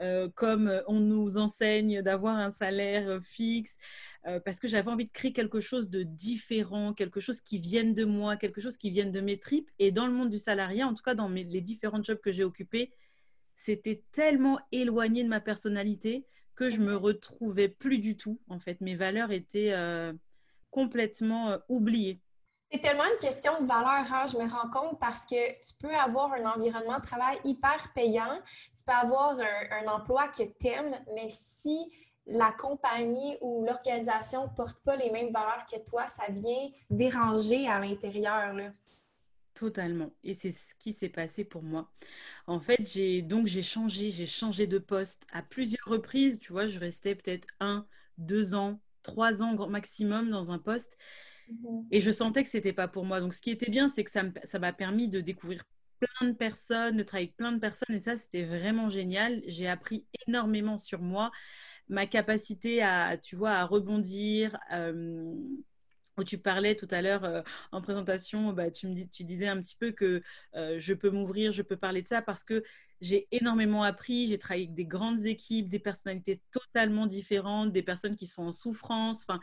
euh, 0.00 0.28
comme 0.34 0.82
on 0.86 1.00
nous 1.00 1.36
enseigne 1.36 2.02
d'avoir 2.02 2.36
un 2.36 2.50
salaire 2.50 3.20
fixe, 3.22 3.78
parce 4.44 4.58
que 4.58 4.66
j'avais 4.66 4.90
envie 4.90 5.04
de 5.04 5.12
créer 5.12 5.34
quelque 5.34 5.60
chose 5.60 5.90
de 5.90 6.02
différent, 6.02 6.94
quelque 6.94 7.20
chose 7.20 7.42
qui 7.42 7.58
vienne 7.58 7.92
de 7.92 8.04
moi, 8.06 8.36
quelque 8.36 8.60
chose 8.62 8.78
qui 8.78 8.88
vienne 8.88 9.12
de 9.12 9.20
mes 9.20 9.38
tripes. 9.38 9.70
Et 9.78 9.92
dans 9.92 10.06
le 10.06 10.14
monde 10.14 10.30
du 10.30 10.38
salariat, 10.38 10.86
en 10.86 10.94
tout 10.94 11.02
cas 11.02 11.14
dans 11.14 11.28
les 11.28 11.60
différents 11.60 12.02
jobs 12.02 12.20
que 12.20 12.32
j'ai 12.32 12.42
occupés, 12.42 12.90
c'était 13.54 14.02
tellement 14.12 14.58
éloigné 14.72 15.22
de 15.22 15.28
ma 15.28 15.40
personnalité 15.40 16.24
que 16.54 16.68
je 16.68 16.78
me 16.78 16.96
retrouvais 16.96 17.68
plus 17.68 17.98
du 17.98 18.16
tout. 18.16 18.40
En 18.48 18.58
fait, 18.58 18.80
mes 18.80 18.94
valeurs 18.94 19.30
étaient 19.30 19.72
euh, 19.72 20.12
complètement 20.70 21.50
euh, 21.50 21.58
oubliées. 21.68 22.20
C'est 22.72 22.80
tellement 22.80 23.04
une 23.04 23.18
question 23.18 23.60
de 23.60 23.66
valeur, 23.66 24.04
hein, 24.12 24.24
je 24.26 24.36
me 24.36 24.48
rends 24.48 24.68
compte, 24.68 24.98
parce 24.98 25.26
que 25.26 25.52
tu 25.64 25.74
peux 25.78 25.94
avoir 25.94 26.32
un 26.32 26.44
environnement 26.44 26.98
de 26.98 27.04
travail 27.04 27.38
hyper 27.44 27.92
payant, 27.94 28.40
tu 28.76 28.82
peux 28.84 28.92
avoir 28.92 29.36
un, 29.38 29.86
emploi 29.86 30.26
que 30.28 30.42
tu 30.42 30.66
aimes, 30.66 30.96
mais 31.14 31.28
si 31.28 31.92
la 32.26 32.50
compagnie 32.52 33.36
ou 33.42 33.64
l'organisation 33.64 34.48
porte 34.56 34.82
pas 34.82 34.96
les 34.96 35.10
mêmes 35.10 35.32
valeurs 35.32 35.66
que 35.70 35.78
toi, 35.88 36.08
ça 36.08 36.24
vient 36.30 36.68
déranger 36.90 37.68
à 37.68 37.78
l'intérieur. 37.78 38.72
Totalement. 39.54 40.12
Et 40.24 40.34
c'est 40.34 40.50
ce 40.50 40.74
qui 40.80 40.92
s'est 40.92 41.08
passé 41.08 41.44
pour 41.44 41.62
moi. 41.62 41.88
En 42.48 42.58
fait, 42.58 42.80
j'ai 42.84 43.22
donc 43.22 43.46
j'ai 43.46 43.62
changé, 43.62 44.10
j'ai 44.10 44.26
changé 44.26 44.66
de 44.66 44.78
poste 44.78 45.26
à 45.32 45.42
plusieurs 45.42 45.86
reprises. 45.86 46.40
Tu 46.40 46.50
vois, 46.52 46.66
je 46.66 46.80
restais 46.80 47.14
peut-être 47.14 47.46
un, 47.60 47.86
deux 48.18 48.54
ans, 48.54 48.80
trois 49.02 49.44
ans 49.44 49.68
maximum 49.68 50.28
dans 50.30 50.50
un 50.50 50.58
poste. 50.58 50.98
Mhm. 51.48 51.86
Et 51.92 52.00
je 52.00 52.10
sentais 52.10 52.42
que 52.42 52.48
c'était 52.48 52.72
pas 52.72 52.88
pour 52.88 53.04
moi. 53.04 53.20
Donc, 53.20 53.32
ce 53.32 53.40
qui 53.40 53.50
était 53.50 53.70
bien, 53.70 53.88
c'est 53.88 54.02
que 54.02 54.10
ça 54.10 54.58
m'a 54.58 54.72
permis 54.72 55.08
de 55.08 55.20
découvrir 55.20 55.62
plein 56.00 56.28
de 56.28 56.34
personnes, 56.34 56.96
de 56.96 57.04
travailler 57.04 57.28
avec 57.28 57.36
plein 57.36 57.52
de 57.52 57.60
personnes. 57.60 57.94
Et 57.94 58.00
ça, 58.00 58.16
c'était 58.16 58.44
vraiment 58.44 58.88
génial. 58.90 59.40
J'ai 59.46 59.68
appris 59.68 60.04
énormément 60.26 60.78
sur 60.78 61.00
moi, 61.00 61.30
ma 61.88 62.06
capacité 62.06 62.82
à, 62.82 63.16
tu 63.18 63.36
vois, 63.36 63.52
à 63.52 63.64
rebondir. 63.64 64.58
Euh, 64.72 65.32
où 66.16 66.24
tu 66.24 66.38
parlais 66.38 66.74
tout 66.74 66.88
à 66.90 67.02
l'heure 67.02 67.24
euh, 67.24 67.42
en 67.72 67.80
présentation, 67.80 68.52
bah, 68.52 68.70
tu, 68.70 68.86
disais 68.88 69.48
un 69.48 69.60
petit 69.60 69.76
peu 69.76 69.92
que 69.92 70.22
euh, 70.54 70.78
je 70.78 70.94
peux 70.94 71.10
m'ouvrir, 71.10 71.52
je 71.52 71.62
peux 71.62 71.76
parler 71.76 72.02
de 72.02 72.08
ça 72.08 72.22
parce 72.22 72.44
que 72.44 72.62
j'ai 73.00 73.26
énormément 73.32 73.82
appris, 73.82 74.26
j'ai 74.26 74.38
travaillé 74.38 74.64
avec 74.64 74.74
des 74.74 74.86
grandes 74.86 75.26
équipes, 75.26 75.68
des 75.68 75.78
personnalités 75.78 76.40
totalement 76.50 77.06
différentes, 77.06 77.72
des 77.72 77.82
personnes 77.82 78.16
qui 78.16 78.26
sont 78.26 78.44
en 78.44 78.52
souffrance. 78.52 79.22
Enfin, 79.22 79.40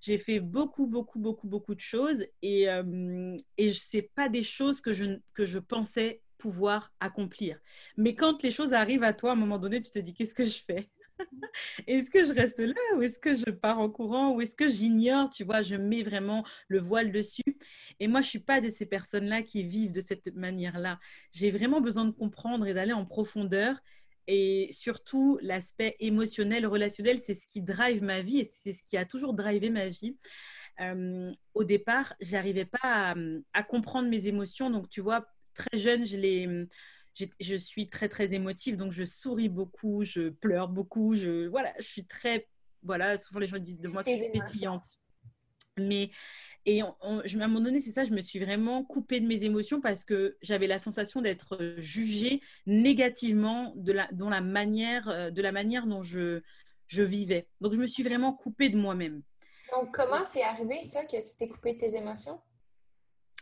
j'ai 0.00 0.18
fait 0.18 0.40
beaucoup, 0.40 0.86
beaucoup, 0.86 1.18
beaucoup, 1.18 1.48
beaucoup 1.48 1.74
de 1.74 1.80
choses 1.80 2.24
et, 2.42 2.68
euh, 2.68 3.36
ce 3.58 3.96
n'est 3.96 4.10
pas 4.14 4.28
des 4.28 4.42
choses 4.42 4.80
que 4.80 4.92
je 4.92 5.58
pensais 5.58 6.22
pouvoir 6.40 6.92
accomplir. 6.98 7.60
Mais 7.96 8.14
quand 8.14 8.42
les 8.42 8.50
choses 8.50 8.72
arrivent 8.72 9.04
à 9.04 9.12
toi, 9.12 9.30
à 9.30 9.32
un 9.34 9.36
moment 9.36 9.58
donné, 9.58 9.80
tu 9.80 9.90
te 9.90 9.98
dis, 10.00 10.14
qu'est-ce 10.14 10.34
que 10.34 10.44
je 10.44 10.58
fais? 10.66 10.88
est-ce 11.86 12.10
que 12.10 12.24
je 12.24 12.32
reste 12.32 12.60
là 12.60 12.74
ou 12.96 13.02
est-ce 13.02 13.18
que 13.18 13.34
je 13.34 13.50
pars 13.50 13.78
en 13.78 13.90
courant 13.90 14.34
ou 14.34 14.40
est-ce 14.40 14.56
que 14.56 14.68
j'ignore, 14.68 15.30
tu 15.30 15.44
vois, 15.44 15.62
je 15.62 15.76
mets 15.76 16.02
vraiment 16.02 16.44
le 16.68 16.80
voile 16.80 17.12
dessus? 17.12 17.58
Et 17.98 18.08
moi, 18.08 18.20
je 18.20 18.28
suis 18.28 18.40
pas 18.40 18.60
de 18.60 18.68
ces 18.68 18.86
personnes-là 18.86 19.42
qui 19.42 19.64
vivent 19.64 19.92
de 19.92 20.00
cette 20.00 20.34
manière-là. 20.34 20.98
J'ai 21.32 21.50
vraiment 21.50 21.80
besoin 21.80 22.04
de 22.04 22.12
comprendre 22.12 22.66
et 22.66 22.74
d'aller 22.74 22.92
en 22.92 23.06
profondeur 23.06 23.80
et 24.32 24.68
surtout, 24.70 25.40
l'aspect 25.42 25.96
émotionnel, 25.98 26.64
relationnel, 26.64 27.18
c'est 27.18 27.34
ce 27.34 27.48
qui 27.48 27.62
drive 27.62 28.00
ma 28.00 28.22
vie 28.22 28.38
et 28.38 28.44
c'est 28.44 28.72
ce 28.72 28.84
qui 28.84 28.96
a 28.96 29.04
toujours 29.04 29.34
drivé 29.34 29.70
ma 29.70 29.88
vie. 29.88 30.16
Euh, 30.80 31.32
au 31.54 31.64
départ, 31.64 32.14
j'arrivais 32.20 32.64
pas 32.64 33.14
à, 33.52 33.62
comprendre 33.64 34.08
mes 34.08 34.28
émotions. 34.28 34.70
Donc, 34.70 34.88
tu 34.88 35.00
vois, 35.00 35.26
très 35.52 35.76
jeune, 35.76 36.06
je, 36.06 36.16
les, 36.16 36.48
je, 37.40 37.56
suis 37.56 37.86
très, 37.86 38.08
très 38.08 38.32
émotive. 38.34 38.76
Donc, 38.76 38.92
je 38.92 39.04
souris 39.04 39.48
beaucoup, 39.48 40.04
je 40.04 40.30
pleure 40.30 40.68
beaucoup. 40.68 41.14
Je, 41.14 41.48
voilà, 41.48 41.72
je 41.78 41.86
suis 41.86 42.06
très. 42.06 42.48
Voilà, 42.82 43.18
souvent 43.18 43.40
les 43.40 43.46
gens 43.46 43.58
disent 43.58 43.80
de 43.80 43.88
moi 43.88 44.04
que 44.04 44.10
je 44.10 44.16
suis 44.16 44.30
pétillante. 44.30 44.86
Mais 45.78 46.10
et 46.66 46.82
je, 47.24 47.38
à 47.38 47.44
un 47.44 47.48
moment 47.48 47.64
donné, 47.64 47.80
c'est 47.80 47.92
ça, 47.92 48.04
je 48.04 48.12
me 48.12 48.20
suis 48.20 48.38
vraiment 48.38 48.84
coupée 48.84 49.20
de 49.20 49.26
mes 49.26 49.44
émotions 49.44 49.80
parce 49.80 50.04
que 50.04 50.36
j'avais 50.42 50.66
la 50.66 50.78
sensation 50.78 51.22
d'être 51.22 51.58
jugée 51.78 52.42
négativement 52.66 53.72
de 53.76 53.92
la, 53.92 54.08
dans 54.12 54.28
la 54.28 54.40
manière, 54.40 55.08
euh, 55.08 55.30
de 55.30 55.40
la 55.40 55.52
manière 55.52 55.86
dont 55.86 56.02
je, 56.02 56.42
je 56.86 57.02
vivais. 57.02 57.48
Donc, 57.60 57.72
je 57.72 57.78
me 57.78 57.86
suis 57.86 58.02
vraiment 58.02 58.32
coupée 58.32 58.68
de 58.68 58.76
moi-même. 58.76 59.22
Donc, 59.72 59.94
comment 59.94 60.24
c'est 60.24 60.42
arrivé 60.42 60.82
ça 60.82 61.04
que 61.04 61.16
tu 61.16 61.36
t'es 61.38 61.48
coupée 61.48 61.74
de 61.74 61.78
tes 61.78 61.96
émotions? 61.96 62.40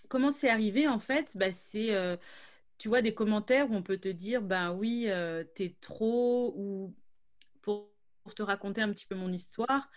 Comment 0.09 0.31
c'est 0.31 0.49
arrivé 0.49 0.87
en 0.87 0.99
fait? 0.99 1.37
Bah, 1.37 1.53
c'est, 1.53 1.95
euh, 1.95 2.17
tu 2.79 2.89
vois, 2.89 3.03
des 3.03 3.15
commentaires 3.15 3.71
où 3.71 3.75
on 3.75 3.83
peut 3.83 3.99
te 3.99 4.09
dire, 4.09 4.43
ben 4.43 4.73
oui, 4.73 5.07
euh, 5.09 5.45
t'es 5.55 5.77
trop, 5.81 6.55
ou 6.57 6.95
pour, 7.63 7.91
te 8.37 8.43
raconter 8.43 8.83
un 8.83 8.93
petit 8.93 9.07
peu 9.07 9.15
mon 9.15 9.31
histoire. 9.31 9.89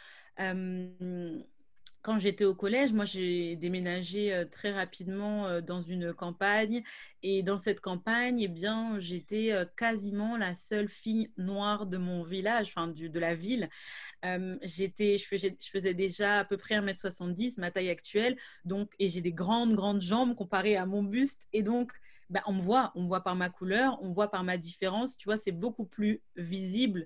Quand 2.01 2.17
j'étais 2.17 2.45
au 2.45 2.55
collège, 2.55 2.93
moi 2.93 3.05
j'ai 3.05 3.55
déménagé 3.55 4.33
euh, 4.33 4.45
très 4.45 4.71
rapidement 4.71 5.47
euh, 5.47 5.61
dans 5.61 5.81
une 5.81 6.13
campagne. 6.13 6.83
Et 7.21 7.43
dans 7.43 7.59
cette 7.59 7.79
campagne, 7.79 8.39
eh 8.41 8.47
bien, 8.47 8.97
j'étais 8.97 9.51
euh, 9.51 9.65
quasiment 9.77 10.35
la 10.35 10.55
seule 10.55 10.87
fille 10.87 11.27
noire 11.37 11.85
de 11.85 11.97
mon 11.97 12.23
village, 12.23 12.69
enfin 12.69 12.87
de 12.87 13.19
la 13.19 13.35
ville. 13.35 13.69
j'étais, 14.63 15.17
je 15.17 15.27
faisais, 15.27 15.55
je 15.63 15.69
faisais 15.69 15.93
déjà 15.93 16.39
à 16.39 16.45
peu 16.45 16.57
près 16.57 16.75
1m70, 16.75 17.59
ma 17.59 17.69
taille 17.69 17.89
actuelle, 17.89 18.35
donc 18.65 18.91
et 18.97 19.07
j'ai 19.07 19.21
des 19.21 19.33
grandes 19.33 19.75
grandes 19.75 20.01
jambes 20.01 20.35
comparées 20.35 20.77
à 20.77 20.87
mon 20.87 21.03
buste. 21.03 21.47
Et 21.53 21.61
donc 21.61 21.91
bah, 22.31 22.41
on 22.47 22.53
me 22.53 22.61
voit, 22.61 22.91
on 22.95 23.03
me 23.03 23.07
voit 23.07 23.21
par 23.21 23.35
ma 23.35 23.49
couleur, 23.49 23.99
on 24.01 24.09
me 24.09 24.13
voit 24.15 24.31
par 24.31 24.43
ma 24.43 24.57
différence, 24.57 25.17
tu 25.17 25.25
vois, 25.25 25.37
c'est 25.37 25.51
beaucoup 25.51 25.85
plus 25.85 26.21
visible. 26.35 27.05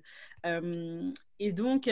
Et 1.38 1.52
donc, 1.52 1.88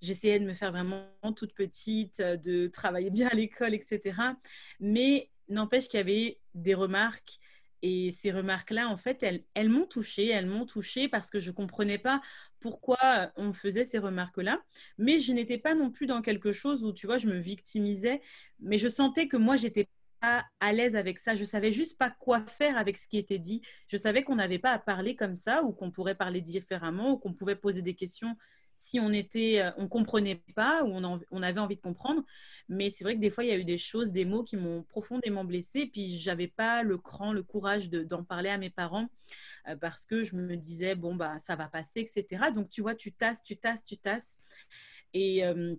j'essayais 0.00 0.38
de 0.38 0.44
me 0.44 0.54
faire 0.54 0.70
vraiment 0.70 1.08
toute 1.34 1.54
petite, 1.54 2.20
euh, 2.20 2.36
de 2.36 2.68
travailler 2.68 3.10
bien 3.10 3.28
à 3.28 3.34
l'école, 3.34 3.74
etc. 3.74 4.36
Mais 4.80 5.30
n'empêche 5.48 5.88
qu'il 5.88 5.98
y 5.98 6.00
avait 6.00 6.40
des 6.54 6.74
remarques. 6.74 7.38
Et 7.82 8.10
ces 8.10 8.32
remarques-là, 8.32 8.88
en 8.88 8.96
fait, 8.96 9.22
elles, 9.22 9.44
elles 9.54 9.68
m'ont 9.68 9.86
touchée, 9.86 10.28
elles 10.28 10.46
m'ont 10.46 10.64
touchée 10.66 11.08
parce 11.08 11.30
que 11.30 11.38
je 11.38 11.50
ne 11.50 11.54
comprenais 11.54 11.98
pas 11.98 12.20
pourquoi 12.58 13.30
on 13.36 13.52
faisait 13.52 13.84
ces 13.84 13.98
remarques-là. 13.98 14.60
Mais 14.98 15.20
je 15.20 15.32
n'étais 15.32 15.58
pas 15.58 15.74
non 15.74 15.90
plus 15.90 16.06
dans 16.06 16.22
quelque 16.22 16.52
chose 16.52 16.84
où, 16.84 16.92
tu 16.92 17.06
vois, 17.06 17.18
je 17.18 17.28
me 17.28 17.38
victimisais, 17.38 18.22
mais 18.60 18.78
je 18.78 18.88
sentais 18.88 19.28
que 19.28 19.36
moi, 19.36 19.56
j'étais 19.56 19.88
à 20.60 20.72
l'aise 20.72 20.96
avec 20.96 21.18
ça. 21.18 21.34
Je 21.34 21.44
savais 21.44 21.70
juste 21.70 21.98
pas 21.98 22.10
quoi 22.10 22.44
faire 22.46 22.76
avec 22.76 22.96
ce 22.96 23.08
qui 23.08 23.18
était 23.18 23.38
dit. 23.38 23.62
Je 23.88 23.96
savais 23.96 24.22
qu'on 24.22 24.36
n'avait 24.36 24.58
pas 24.58 24.72
à 24.72 24.78
parler 24.78 25.16
comme 25.16 25.36
ça 25.36 25.62
ou 25.62 25.72
qu'on 25.72 25.90
pourrait 25.90 26.14
parler 26.14 26.40
différemment 26.40 27.12
ou 27.12 27.18
qu'on 27.18 27.32
pouvait 27.32 27.56
poser 27.56 27.82
des 27.82 27.94
questions 27.94 28.36
si 28.76 29.00
on 29.00 29.12
était, 29.12 29.60
euh, 29.60 29.70
on 29.78 29.88
comprenait 29.88 30.42
pas 30.54 30.84
ou 30.84 30.92
on, 31.30 31.42
avait 31.42 31.60
envie 31.60 31.76
de 31.76 31.80
comprendre. 31.80 32.22
Mais 32.68 32.90
c'est 32.90 33.04
vrai 33.04 33.14
que 33.14 33.20
des 33.20 33.30
fois, 33.30 33.44
il 33.44 33.48
y 33.48 33.52
a 33.52 33.56
eu 33.56 33.64
des 33.64 33.78
choses, 33.78 34.12
des 34.12 34.24
mots 34.24 34.44
qui 34.44 34.56
m'ont 34.56 34.82
profondément 34.82 35.44
blessée. 35.44 35.86
Puis 35.86 36.18
j'avais 36.18 36.48
pas 36.48 36.82
le 36.82 36.98
cran, 36.98 37.32
le 37.32 37.42
courage 37.42 37.88
d'en 37.90 38.24
parler 38.24 38.50
à 38.50 38.58
mes 38.58 38.70
parents 38.70 39.08
euh, 39.68 39.76
parce 39.76 40.06
que 40.06 40.22
je 40.22 40.36
me 40.36 40.56
disais 40.56 40.94
bon 40.94 41.14
bah 41.14 41.38
ça 41.38 41.56
va 41.56 41.68
passer, 41.68 42.00
etc. 42.00 42.50
Donc 42.54 42.70
tu 42.70 42.82
vois, 42.82 42.94
tu 42.94 43.12
tasses, 43.12 43.42
tu 43.42 43.56
tasses, 43.56 43.84
tu 43.84 43.98
tasses. 43.98 44.36
Et 45.14 45.44
euh, 45.44 45.74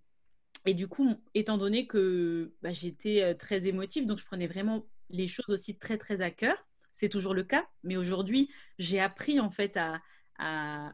et 0.68 0.74
du 0.74 0.90
coup, 0.90 1.16
étant 1.34 1.58
donné 1.58 1.88
que 1.88 2.54
bah, 2.62 2.74
j'étais 2.74 3.24
euh, 3.24 3.34
très 3.34 3.68
émotive, 3.68 4.06
donc 4.06 4.20
je 4.20 4.26
prenais 4.26 4.48
vraiment 4.48 4.86
les 5.10 5.28
choses 5.28 5.48
aussi 5.48 5.78
très, 5.78 5.98
très 5.98 6.22
à 6.22 6.30
cœur. 6.30 6.58
C'est 6.92 7.08
toujours 7.08 7.34
le 7.34 7.44
cas, 7.44 7.66
mais 7.84 7.96
aujourd'hui, 7.96 8.52
j'ai 8.78 9.00
appris 9.00 9.40
en 9.40 9.50
fait 9.50 9.78
à, 9.78 10.02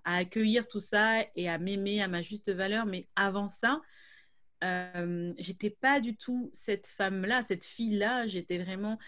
accueillir 0.06 0.68
tout 0.68 0.80
ça 0.80 1.26
et 1.36 1.50
à 1.50 1.58
m'aimer 1.58 2.02
à 2.02 2.08
ma 2.08 2.22
juste 2.22 2.50
valeur. 2.52 2.86
Mais 2.86 3.10
avant 3.16 3.48
ça, 3.48 3.82
euh, 4.64 5.34
j'étais 5.38 5.72
pas 5.72 6.00
du 6.00 6.16
tout 6.16 6.50
cette 6.54 6.88
femme-là, 6.88 7.44
cette 7.44 7.66
fille-là. 7.66 8.28
J'étais 8.28 8.60
vraiment 8.60 9.00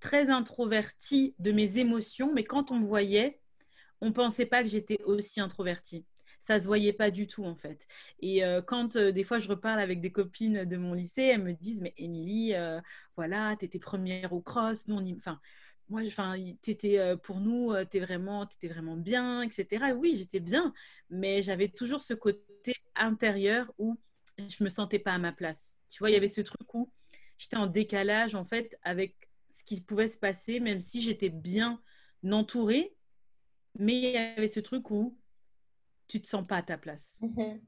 très 0.00 0.30
introvertie 0.30 1.34
de 1.38 1.50
mes 1.50 1.78
émotions, 1.78 2.32
mais 2.32 2.44
quand 2.44 2.70
on 2.70 2.78
me 2.78 2.86
voyait, 2.86 3.40
on 4.00 4.12
pensait 4.12 4.46
pas 4.46 4.62
que 4.62 4.68
j'étais 4.68 5.02
aussi 5.04 5.40
introvertie 5.40 6.04
ça 6.42 6.58
se 6.58 6.66
voyait 6.66 6.92
pas 6.92 7.12
du 7.12 7.28
tout 7.28 7.44
en 7.44 7.54
fait. 7.54 7.86
Et 8.18 8.44
euh, 8.44 8.62
quand 8.62 8.96
euh, 8.96 9.12
des 9.12 9.22
fois 9.22 9.38
je 9.38 9.48
reparle 9.48 9.78
avec 9.78 10.00
des 10.00 10.10
copines 10.10 10.64
de 10.64 10.76
mon 10.76 10.92
lycée, 10.92 11.22
elles 11.22 11.42
me 11.42 11.52
disent 11.52 11.82
mais 11.82 11.94
Émilie, 11.96 12.54
euh, 12.54 12.80
voilà, 13.16 13.54
tu 13.56 13.64
étais 13.64 13.78
première 13.78 14.32
au 14.32 14.40
cross, 14.40 14.88
nous 14.88 14.96
on 14.96 15.16
enfin 15.16 15.40
moi 15.88 16.00
enfin 16.04 16.34
t'étais 16.60 16.98
pour 17.22 17.38
nous 17.38 17.72
tu 17.90 18.00
vraiment 18.00 18.44
étais 18.44 18.66
vraiment 18.66 18.96
bien, 18.96 19.42
etc. 19.42 19.94
oui, 19.96 20.16
j'étais 20.16 20.40
bien, 20.40 20.74
mais 21.10 21.42
j'avais 21.42 21.68
toujours 21.68 22.00
ce 22.00 22.14
côté 22.14 22.74
intérieur 22.96 23.72
où 23.78 23.96
je 24.38 24.64
me 24.64 24.68
sentais 24.68 24.98
pas 24.98 25.12
à 25.12 25.18
ma 25.18 25.32
place. 25.32 25.78
Tu 25.90 26.00
vois, 26.00 26.10
il 26.10 26.14
y 26.14 26.16
avait 26.16 26.28
ce 26.28 26.40
truc 26.40 26.74
où 26.74 26.90
j'étais 27.38 27.56
en 27.56 27.68
décalage 27.68 28.34
en 28.34 28.44
fait 28.44 28.76
avec 28.82 29.28
ce 29.50 29.62
qui 29.62 29.80
pouvait 29.80 30.08
se 30.08 30.18
passer, 30.18 30.58
même 30.58 30.80
si 30.80 31.00
j'étais 31.00 31.28
bien 31.28 31.80
entourée, 32.28 32.96
mais 33.78 33.94
il 33.94 34.10
y 34.10 34.16
avait 34.16 34.48
ce 34.48 34.60
truc 34.60 34.90
où 34.90 35.16
tu 36.08 36.20
te 36.20 36.26
sens 36.26 36.46
pas 36.46 36.56
à 36.56 36.62
ta 36.62 36.78
place. 36.78 37.18
Mhm. 37.22 37.60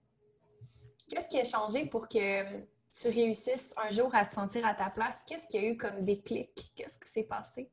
Qu'est-ce 1.09 1.29
qui 1.29 1.39
a 1.39 1.45
changé 1.45 1.87
pour 1.87 2.09
que 2.09 2.63
tu 2.91 3.09
réussisses 3.09 3.75
un 3.77 3.91
jour 3.91 4.15
à 4.15 4.25
te 4.25 4.33
sentir 4.33 4.65
à 4.67 4.75
ta 4.75 4.91
place? 4.91 5.25
Qu'est-ce 5.25 5.47
qu'il 5.49 5.63
y 5.63 5.67
a 5.67 5.71
eu 5.71 5.77
comme 5.77 6.05
déclic? 6.05 6.73
Qu'est-ce 6.75 6.99
qui 6.99 7.09
s'est 7.09 7.25
passé? 7.25 7.71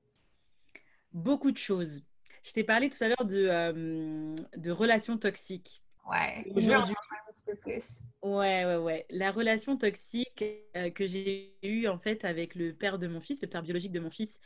Beaucoup 1.14 1.52
de 1.52 1.58
choses. 1.58 2.04
Je 2.44 2.52
t'ai 2.54 2.64
parlé 2.64 2.90
tout 2.90 3.04
à 3.04 3.08
l'heure 3.08 3.26
de, 3.26 3.48
euh, 3.48 4.36
de 4.58 4.72
relations 4.72 5.18
toxiques. 5.18 5.84
Ouais, 6.10 6.46
aujourd'hui. 6.56 6.96
un 7.28 7.32
petit 7.32 7.44
peu 7.46 7.56
plus. 7.56 8.02
Ouais, 8.24 8.66
ouais, 8.66 8.78
ouais. 8.78 9.06
La 9.10 9.32
relation 9.32 9.78
toxique 9.78 10.44
euh, 10.76 10.90
que 10.90 11.08
j'ai 11.08 11.56
eue 11.64 11.88
en 11.88 11.98
fait 11.98 12.26
avec 12.26 12.56
le 12.56 12.74
père 12.74 13.00
de 13.00 13.08
mon 13.08 13.22
fils, 13.22 13.42
le 13.42 13.48
père 13.48 13.62
biologique 13.62 13.92
de 13.92 14.00
mon 14.00 14.10
fils, 14.10 14.40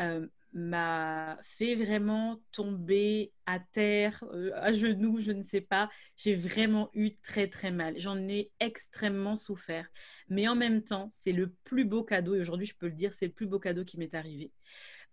euh, 0.00 0.26
m'a 0.52 1.38
fait 1.42 1.74
vraiment 1.74 2.40
tomber 2.52 3.32
à 3.46 3.60
terre, 3.60 4.24
euh, 4.32 4.50
à 4.56 4.72
genoux, 4.72 5.20
je 5.20 5.32
ne 5.32 5.42
sais 5.42 5.60
pas. 5.60 5.88
J'ai 6.16 6.34
vraiment 6.34 6.90
eu 6.94 7.16
très 7.22 7.48
très 7.48 7.70
mal. 7.70 7.94
J'en 7.98 8.18
ai 8.28 8.50
extrêmement 8.60 9.36
souffert. 9.36 9.88
Mais 10.28 10.48
en 10.48 10.56
même 10.56 10.82
temps, 10.82 11.08
c'est 11.12 11.32
le 11.32 11.52
plus 11.64 11.84
beau 11.84 12.02
cadeau, 12.04 12.34
et 12.34 12.40
aujourd'hui 12.40 12.66
je 12.66 12.74
peux 12.76 12.86
le 12.86 12.94
dire, 12.94 13.12
c'est 13.12 13.26
le 13.26 13.32
plus 13.32 13.46
beau 13.46 13.58
cadeau 13.58 13.84
qui 13.84 13.98
m'est 13.98 14.14
arrivé. 14.14 14.52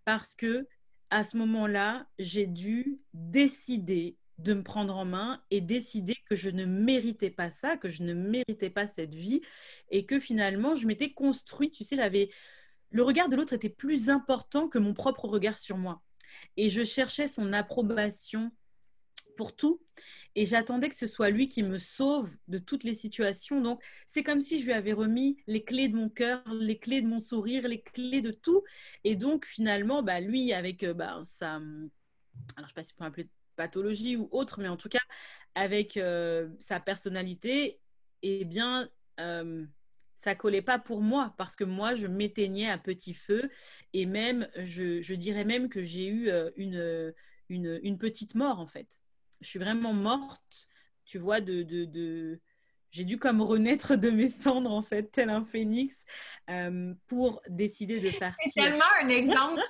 Parce 0.04 0.34
que 0.34 0.66
à 1.10 1.24
ce 1.24 1.36
moment-là, 1.38 2.06
j'ai 2.18 2.46
dû 2.46 2.98
décider 3.14 4.16
de 4.38 4.54
me 4.54 4.62
prendre 4.62 4.96
en 4.96 5.04
main 5.04 5.42
et 5.50 5.60
décider 5.60 6.14
que 6.28 6.36
je 6.36 6.50
ne 6.50 6.64
méritais 6.64 7.30
pas 7.30 7.50
ça, 7.50 7.76
que 7.76 7.88
je 7.88 8.02
ne 8.02 8.14
méritais 8.14 8.70
pas 8.70 8.86
cette 8.86 9.14
vie 9.14 9.40
et 9.90 10.06
que 10.06 10.20
finalement 10.20 10.74
je 10.76 10.86
m'étais 10.86 11.12
construite, 11.12 11.74
tu 11.74 11.84
sais, 11.84 11.96
j'avais 11.96 12.30
le 12.90 13.02
regard 13.02 13.28
de 13.28 13.36
l'autre 13.36 13.52
était 13.52 13.68
plus 13.68 14.08
important 14.08 14.68
que 14.68 14.78
mon 14.78 14.94
propre 14.94 15.26
regard 15.26 15.58
sur 15.58 15.76
moi. 15.76 16.02
Et 16.56 16.68
je 16.68 16.82
cherchais 16.82 17.28
son 17.28 17.52
approbation 17.52 18.50
pour 19.36 19.54
tout. 19.54 19.80
Et 20.34 20.44
j'attendais 20.44 20.88
que 20.88 20.94
ce 20.94 21.06
soit 21.06 21.30
lui 21.30 21.48
qui 21.48 21.62
me 21.62 21.78
sauve 21.78 22.36
de 22.48 22.58
toutes 22.58 22.84
les 22.84 22.94
situations. 22.94 23.60
Donc, 23.60 23.82
c'est 24.06 24.22
comme 24.22 24.40
si 24.40 24.60
je 24.60 24.66
lui 24.66 24.72
avais 24.72 24.92
remis 24.92 25.38
les 25.46 25.64
clés 25.64 25.88
de 25.88 25.96
mon 25.96 26.08
cœur, 26.08 26.42
les 26.52 26.78
clés 26.78 27.00
de 27.00 27.06
mon 27.06 27.20
sourire, 27.20 27.66
les 27.68 27.80
clés 27.80 28.20
de 28.20 28.32
tout. 28.32 28.64
Et 29.04 29.16
donc, 29.16 29.46
finalement, 29.46 30.02
bah, 30.02 30.20
lui, 30.20 30.52
avec 30.52 30.82
euh, 30.82 30.92
bah, 30.92 31.20
sa... 31.22 31.54
Alors, 31.54 31.64
je 32.56 32.62
ne 32.62 32.66
sais 32.66 32.74
pas 32.74 32.84
si 32.84 32.92
on 32.94 32.98
peut 32.98 33.04
appeler 33.06 33.28
pathologie 33.56 34.16
ou 34.16 34.28
autre, 34.32 34.60
mais 34.60 34.68
en 34.68 34.76
tout 34.76 34.88
cas, 34.88 35.00
avec 35.54 35.96
euh, 35.96 36.48
sa 36.58 36.80
personnalité, 36.80 37.80
eh 38.22 38.44
bien, 38.44 38.88
euh, 39.20 39.64
ça 40.18 40.34
collait 40.34 40.62
pas 40.62 40.78
pour 40.78 41.00
moi 41.00 41.34
parce 41.38 41.56
que 41.56 41.64
moi, 41.64 41.94
je 41.94 42.06
m'éteignais 42.06 42.70
à 42.70 42.78
petit 42.78 43.14
feu 43.14 43.50
et 43.92 44.06
même, 44.06 44.48
je, 44.56 45.00
je 45.00 45.14
dirais 45.14 45.44
même 45.44 45.68
que 45.68 45.82
j'ai 45.82 46.08
eu 46.08 46.30
une, 46.56 47.14
une, 47.48 47.80
une, 47.82 47.98
petite 47.98 48.34
mort 48.34 48.58
en 48.58 48.66
fait 48.66 49.00
je 49.40 49.48
suis 49.48 49.58
vraiment 49.58 49.92
morte, 49.92 50.68
tu 51.04 51.18
vois, 51.18 51.40
de, 51.40 51.62
de, 51.62 51.84
de... 51.84 52.40
j'ai 52.90 53.04
dû 53.04 53.18
comme 53.18 53.40
renaître 53.40 53.96
de 53.96 54.10
mes 54.10 54.28
cendres, 54.28 54.72
en 54.72 54.82
fait, 54.82 55.04
tel 55.04 55.30
un 55.30 55.44
phénix, 55.44 56.04
euh, 56.50 56.92
pour 57.06 57.40
décider 57.48 58.00
de 58.00 58.10
partir. 58.18 58.50
C'est 58.52 58.60
tellement 58.60 58.84
un 59.02 59.08
exemple 59.08 59.60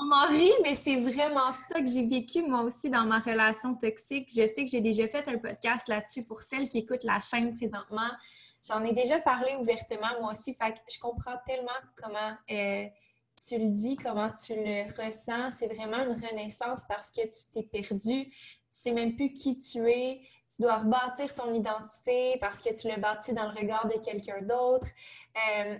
on 0.00 0.04
m'en 0.06 0.28
rit, 0.28 0.52
mais 0.62 0.74
c'est 0.74 1.00
vraiment 1.00 1.52
ça 1.52 1.80
que 1.80 1.86
j'ai 1.86 2.06
vécu 2.06 2.42
moi 2.42 2.62
aussi 2.62 2.90
dans 2.90 3.04
ma 3.04 3.20
relation 3.20 3.74
toxique. 3.74 4.30
Je 4.34 4.46
sais 4.46 4.64
que 4.64 4.70
j'ai 4.70 4.80
déjà 4.80 5.06
fait 5.08 5.28
un 5.28 5.38
podcast 5.38 5.88
là-dessus 5.88 6.24
pour 6.24 6.42
celles 6.42 6.68
qui 6.68 6.78
écoutent 6.78 7.04
la 7.04 7.20
chaîne 7.20 7.56
présentement. 7.56 8.10
J'en 8.66 8.82
ai 8.84 8.92
déjà 8.92 9.18
parlé 9.20 9.56
ouvertement 9.56 10.20
moi 10.20 10.32
aussi, 10.32 10.54
fait 10.54 10.74
je 10.92 10.98
comprends 10.98 11.36
tellement 11.46 11.70
comment... 11.96 12.36
Euh, 12.50 12.86
tu 13.48 13.58
le 13.58 13.70
dis, 13.70 13.96
comment 13.96 14.30
tu 14.30 14.54
le 14.54 14.84
ressens. 15.02 15.50
C'est 15.50 15.66
vraiment 15.66 15.96
une 16.04 16.12
renaissance 16.12 16.84
parce 16.86 17.10
que 17.10 17.22
tu 17.22 17.50
t'es 17.52 17.62
perdu 17.64 18.30
tu 18.72 18.78
sais 18.78 18.92
même 18.92 19.14
plus 19.14 19.34
qui 19.34 19.58
tu 19.58 19.86
es, 19.90 20.22
tu 20.48 20.62
dois 20.62 20.78
rebâtir 20.78 21.34
ton 21.34 21.52
identité 21.52 22.38
parce 22.40 22.62
que 22.62 22.74
tu 22.74 22.88
l'as 22.88 22.96
bâti 22.96 23.34
dans 23.34 23.50
le 23.50 23.58
regard 23.58 23.86
de 23.86 24.02
quelqu'un 24.02 24.40
d'autre. 24.40 24.86
Euh, 25.36 25.78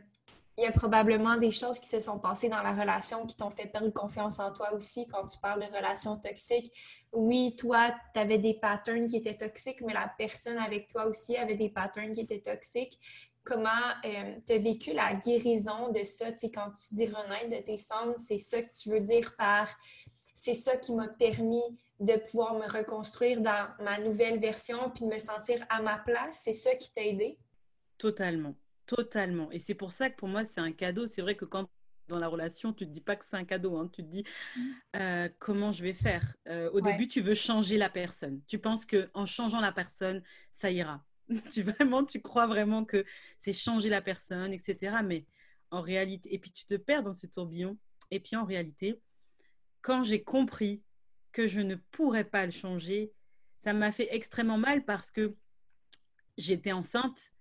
il 0.62 0.66
y 0.66 0.68
a 0.68 0.72
probablement 0.72 1.36
des 1.38 1.50
choses 1.50 1.80
qui 1.80 1.88
se 1.88 1.98
sont 1.98 2.20
passées 2.20 2.48
dans 2.48 2.62
la 2.62 2.72
relation 2.72 3.26
qui 3.26 3.36
t'ont 3.36 3.50
fait 3.50 3.66
perdre 3.66 3.92
confiance 3.92 4.38
en 4.38 4.52
toi 4.52 4.72
aussi 4.74 5.08
quand 5.08 5.26
tu 5.26 5.36
parles 5.38 5.60
de 5.60 5.76
relations 5.76 6.16
toxiques. 6.16 6.72
Oui, 7.12 7.56
toi, 7.56 7.92
tu 8.14 8.20
avais 8.20 8.38
des 8.38 8.54
patterns 8.54 9.06
qui 9.06 9.16
étaient 9.16 9.36
toxiques, 9.36 9.80
mais 9.80 9.92
la 9.92 10.12
personne 10.16 10.58
avec 10.58 10.86
toi 10.86 11.06
aussi 11.06 11.36
avait 11.36 11.56
des 11.56 11.68
patterns 11.68 12.12
qui 12.12 12.20
étaient 12.20 12.40
toxiques. 12.40 12.96
Comment 13.42 13.70
euh, 14.04 14.36
tu 14.46 14.52
as 14.52 14.58
vécu 14.58 14.92
la 14.92 15.14
guérison 15.14 15.90
de 15.90 16.04
ça? 16.04 16.30
Tu 16.30 16.38
sais, 16.38 16.50
quand 16.52 16.70
tu 16.70 16.94
dis 16.94 17.06
renaître 17.06 17.50
de 17.50 17.60
tes 17.66 17.76
cendres, 17.76 18.16
c'est 18.16 18.38
ça 18.38 18.62
que 18.62 18.70
tu 18.72 18.90
veux 18.90 19.00
dire 19.00 19.34
par 19.36 19.68
c'est 20.32 20.54
ça 20.54 20.76
qui 20.76 20.94
m'a 20.94 21.08
permis 21.08 21.76
de 21.98 22.14
pouvoir 22.18 22.54
me 22.54 22.70
reconstruire 22.72 23.40
dans 23.40 23.66
ma 23.80 23.98
nouvelle 23.98 24.38
version 24.38 24.90
puis 24.90 25.04
de 25.06 25.10
me 25.10 25.18
sentir 25.18 25.64
à 25.68 25.82
ma 25.82 25.98
place. 25.98 26.40
C'est 26.44 26.52
ça 26.52 26.72
qui 26.76 26.92
t'a 26.92 27.02
aidé? 27.02 27.36
Totalement, 27.98 28.54
totalement. 28.86 29.50
Et 29.50 29.58
c'est 29.58 29.74
pour 29.74 29.92
ça 29.92 30.10
que 30.10 30.16
pour 30.16 30.28
moi, 30.28 30.44
c'est 30.44 30.60
un 30.60 30.72
cadeau. 30.72 31.06
C'est 31.06 31.22
vrai 31.22 31.36
que 31.36 31.44
quand 31.44 31.68
dans 32.08 32.18
la 32.18 32.28
relation, 32.28 32.72
tu 32.72 32.84
ne 32.84 32.88
te 32.88 32.94
dis 32.94 33.00
pas 33.00 33.16
que 33.16 33.24
c'est 33.24 33.36
un 33.36 33.44
cadeau. 33.44 33.76
Hein. 33.76 33.88
Tu 33.92 34.02
te 34.02 34.08
dis 34.08 34.24
mm. 34.56 34.60
euh, 34.96 35.28
comment 35.38 35.72
je 35.72 35.82
vais 35.82 35.94
faire? 35.94 36.36
Euh, 36.48 36.70
au 36.72 36.80
début, 36.80 37.08
tu 37.08 37.20
veux 37.20 37.34
changer 37.34 37.78
la 37.78 37.88
personne. 37.88 38.40
Tu 38.46 38.58
penses 38.58 38.84
que 38.84 39.10
en 39.14 39.26
changeant 39.26 39.60
la 39.60 39.72
personne, 39.72 40.22
ça 40.50 40.70
ira. 40.70 41.04
tu 41.52 41.62
vraiment, 41.62 42.04
tu 42.04 42.20
crois 42.20 42.46
vraiment 42.46 42.84
que 42.84 43.04
c'est 43.38 43.52
changer 43.52 43.88
la 43.88 44.02
personne, 44.02 44.52
etc. 44.52 44.96
Mais 45.04 45.26
en 45.70 45.80
réalité, 45.80 46.34
et 46.34 46.38
puis 46.38 46.50
tu 46.50 46.66
te 46.66 46.74
perds 46.74 47.02
dans 47.02 47.14
ce 47.14 47.26
tourbillon. 47.26 47.78
Et 48.10 48.20
puis 48.20 48.36
en 48.36 48.44
réalité, 48.44 49.00
quand 49.80 50.04
j'ai 50.04 50.22
compris 50.22 50.82
que 51.32 51.46
je 51.46 51.60
ne 51.60 51.76
pourrais 51.76 52.24
pas 52.24 52.44
le 52.44 52.52
changer, 52.52 53.12
ça 53.56 53.72
m'a 53.72 53.90
fait 53.90 54.08
extrêmement 54.10 54.58
mal 54.58 54.84
parce 54.84 55.10
que 55.10 55.34
j'étais 56.36 56.72
enceinte, 56.72 57.31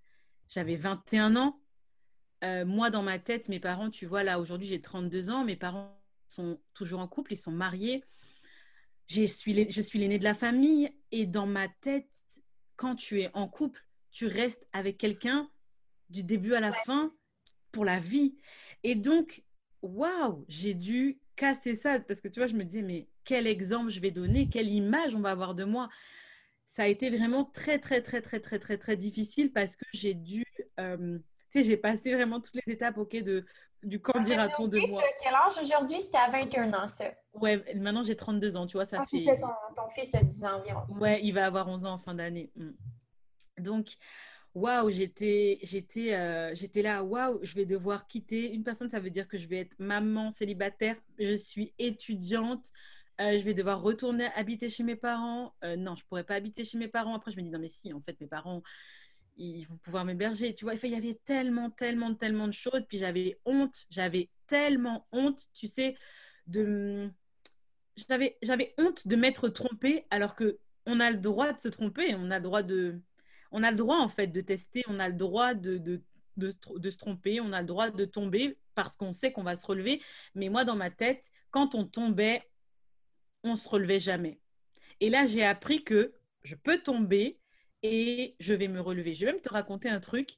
j'avais 0.52 0.76
21 0.76 1.36
ans. 1.38 1.60
Euh, 2.44 2.66
moi, 2.66 2.90
dans 2.90 3.04
ma 3.04 3.20
tête, 3.20 3.50
mes 3.50 3.60
parents, 3.60 3.90
tu 3.90 4.06
vois, 4.06 4.24
là, 4.24 4.40
aujourd'hui, 4.40 4.68
j'ai 4.68 4.82
32 4.82 5.30
ans, 5.30 5.46
mes 5.46 5.56
parents 5.56 5.98
sont 6.28 6.60
toujours 6.74 7.00
en 7.00 7.08
couple, 7.08 7.34
ils 7.34 7.38
sont 7.38 7.52
mariés. 7.52 8.04
Je 9.08 9.26
suis 9.26 9.54
l'aîné 9.54 10.20
de 10.20 10.24
la 10.24 10.34
famille 10.34 10.92
et 11.12 11.26
dans 11.26 11.48
ma 11.48 11.68
tête, 11.68 12.10
quand 12.76 12.96
tu 12.96 13.22
es 13.22 13.30
en 13.34 13.48
couple, 13.48 13.84
tu 14.12 14.28
restes 14.28 14.68
avec 14.74 14.98
quelqu'un 14.98 15.50
du 16.10 16.24
début 16.24 16.54
à 16.54 16.60
la 16.60 16.74
fin 16.74 17.14
pour 17.72 17.86
la 17.86 18.00
vie. 18.00 18.36
Et 18.84 18.96
donc, 18.96 19.44
waouh, 19.82 20.46
j'ai 20.48 20.74
dû 20.74 21.20
casser 21.36 21.76
ça 21.76 22.00
parce 22.00 22.22
que 22.22 22.28
tu 22.28 22.40
vois, 22.40 22.48
je 22.48 22.56
me 22.56 22.64
disais, 22.64 22.84
mais 22.84 23.08
quel 23.24 23.48
exemple 23.48 23.90
je 23.90 24.00
vais 24.00 24.12
donner, 24.12 24.50
quelle 24.50 24.70
image 24.70 25.16
on 25.16 25.22
va 25.22 25.32
avoir 25.32 25.56
de 25.56 25.64
moi. 25.64 25.90
Ça 26.72 26.84
a 26.84 26.88
été 26.88 27.10
vraiment 27.10 27.44
très, 27.44 27.80
très, 27.80 28.02
très, 28.02 28.22
très, 28.22 28.40
très, 28.40 28.58
très, 28.58 28.78
très 28.78 28.96
difficile 28.96 29.52
parce 29.52 29.76
que 29.76 29.84
j'ai 29.92 30.14
dû, 30.14 30.46
euh, 30.80 31.20
tu 31.50 31.62
sais, 31.62 31.64
j'ai 31.64 31.76
passé 31.76 32.14
vraiment 32.14 32.40
toutes 32.40 32.56
les 32.66 32.72
étapes, 32.72 32.98
ok, 32.98 33.22
de, 33.22 33.46
du 33.84 34.00
quand 34.00 34.22
dira-t-on 34.22 34.70
de 34.70 34.80
moi. 34.80 35.02
Tu 35.02 35.04
as 35.04 35.22
quel 35.22 35.36
âge? 35.36 35.62
Aujourd'hui? 35.62 36.00
C'était 36.00 36.20
à 36.20 36.30
21 36.30 36.74
ans, 36.74 36.88
ça. 36.88 37.12
Ouais, 37.34 37.62
maintenant 37.76 38.04
j'ai 38.04 38.16
32 38.16 38.56
ans, 38.56 38.68
tu 38.68 38.78
vois, 38.78 38.86
ça 38.86 39.00
ah, 39.02 39.06
fait... 39.06 39.38
Ton, 39.38 39.48
ton, 39.76 39.90
fils 39.90 40.16
a 40.16 40.24
10 40.24 40.46
ans 40.46 40.60
environ. 40.62 40.84
Ouais, 40.92 41.20
il 41.22 41.34
va 41.34 41.46
avoir 41.46 41.68
11 41.68 41.86
ans 41.86 41.94
en 41.96 42.00
fin 42.00 42.14
d'année. 42.14 42.54
Mm. 42.56 42.70
Donc, 43.60 43.90
waouh, 44.56 44.90
j'étais, 44.92 45.60
j'étais, 45.64 46.14
euh, 46.14 46.56
j'étais 46.56 46.84
là, 46.84 47.04
waouh, 47.04 47.40
je 47.42 47.54
vais 47.54 47.66
devoir 47.66 48.08
quitter 48.08 48.50
une 48.54 48.64
personne, 48.64 48.90
ça 48.90 49.02
veut 49.02 49.10
dire 49.10 49.28
que 49.28 49.38
je 49.38 49.50
vais 49.50 49.60
être 49.60 49.76
maman 49.78 50.32
célibataire, 50.32 50.96
je 51.20 51.36
suis 51.36 51.74
étudiante, 51.78 52.72
euh, 53.22 53.38
je 53.38 53.44
vais 53.44 53.54
devoir 53.54 53.82
retourner 53.82 54.26
habiter 54.36 54.68
chez 54.70 54.84
mes 54.84 54.96
parents. 54.96 55.54
Euh, 55.64 55.76
non, 55.76 55.96
je 55.96 56.04
pourrais 56.06 56.24
pas 56.24 56.36
habiter 56.36 56.64
chez 56.64 56.78
mes 56.78 56.88
parents. 56.88 57.16
Après, 57.16 57.32
je 57.32 57.38
me 57.38 57.44
dis, 57.44 57.50
non, 57.50 57.60
mais 57.60 57.68
si, 57.68 57.94
en 57.94 58.02
fait, 58.02 58.20
mes 58.20 58.28
parents, 58.28 58.62
ils 59.38 59.64
vont 59.66 59.78
pouvoir 59.78 60.06
m'héberger. 60.06 60.54
Tu 60.54 60.66
vois, 60.66 60.74
il 60.76 60.92
y 60.92 60.96
avait 60.96 61.20
tellement, 61.26 61.70
tellement, 61.70 62.16
tellement 62.16 62.48
de 62.48 62.54
choses. 62.54 62.86
Puis 62.88 62.98
j'avais 62.98 63.40
honte, 63.46 63.86
j'avais 63.90 64.30
tellement 64.48 65.08
honte, 65.12 65.48
tu 65.54 65.68
sais, 65.68 65.96
de. 66.48 67.10
J'avais, 68.10 68.38
j'avais 68.42 68.74
honte 68.78 69.08
de 69.08 69.16
m'être 69.16 69.50
trompée 69.50 70.06
alors 70.10 70.36
que 70.36 70.60
on 70.86 71.00
a 71.00 71.12
le 71.12 71.18
droit 71.18 71.54
de 71.54 71.60
se 71.60 71.70
tromper, 71.70 72.16
on 72.16 72.32
a 72.32 72.38
le 72.40 72.44
droit 72.44 72.64
de 72.64 73.02
on 73.52 73.64
a 73.64 73.72
le 73.72 73.78
droit 73.78 73.98
en 73.98 74.08
fait 74.08 74.28
de 74.28 74.42
tester, 74.42 74.84
on 74.88 75.00
a 75.00 75.10
le 75.10 75.14
droit 75.14 75.54
de, 75.54 75.78
de, 75.78 76.02
de, 76.38 76.50
se 76.90 76.98
tromper, 76.98 77.42
on 77.42 77.52
a 77.54 77.62
le 77.62 77.68
droit 77.68 77.90
de 77.90 78.06
tomber 78.06 78.58
parce 78.76 78.96
qu'on 78.96 79.12
sait 79.12 79.32
qu'on 79.32 79.44
va 79.44 79.56
se 79.56 79.68
relever. 79.68 80.02
Mais 80.36 80.50
moi, 80.50 80.64
dans 80.64 80.76
ma 80.76 80.90
tête, 80.90 81.30
quand 81.52 81.76
on 81.76 81.86
tombait, 81.86 82.50
on 83.44 83.56
se 83.56 83.68
relevait 83.68 84.00
jamais. 84.00 84.40
Et 85.00 85.10
là, 85.10 85.26
j'ai 85.26 85.44
appris 85.44 85.84
que 85.84 86.14
je 86.44 86.56
peux 86.56 86.80
tomber 86.80 87.40
et 87.84 88.36
je 88.40 88.54
vais 88.54 88.68
me 88.68 88.80
relever. 88.80 89.14
Je 89.14 89.26
vais 89.26 89.34
même 89.34 89.42
te 89.42 89.52
raconter 89.52 89.90
un 89.90 90.00
truc. 90.00 90.30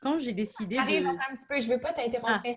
Quand 0.00 0.18
j'ai 0.18 0.32
décidé 0.32 0.76
Allez, 0.78 1.00
de... 1.00 1.06
un 1.06 1.16
petit 1.16 1.46
peu, 1.48 1.58
je 1.60 1.68
ne 1.68 1.74
veux 1.74 1.80
pas 1.80 1.92
t'interrompre. 1.92 2.40
Ah. 2.44 2.48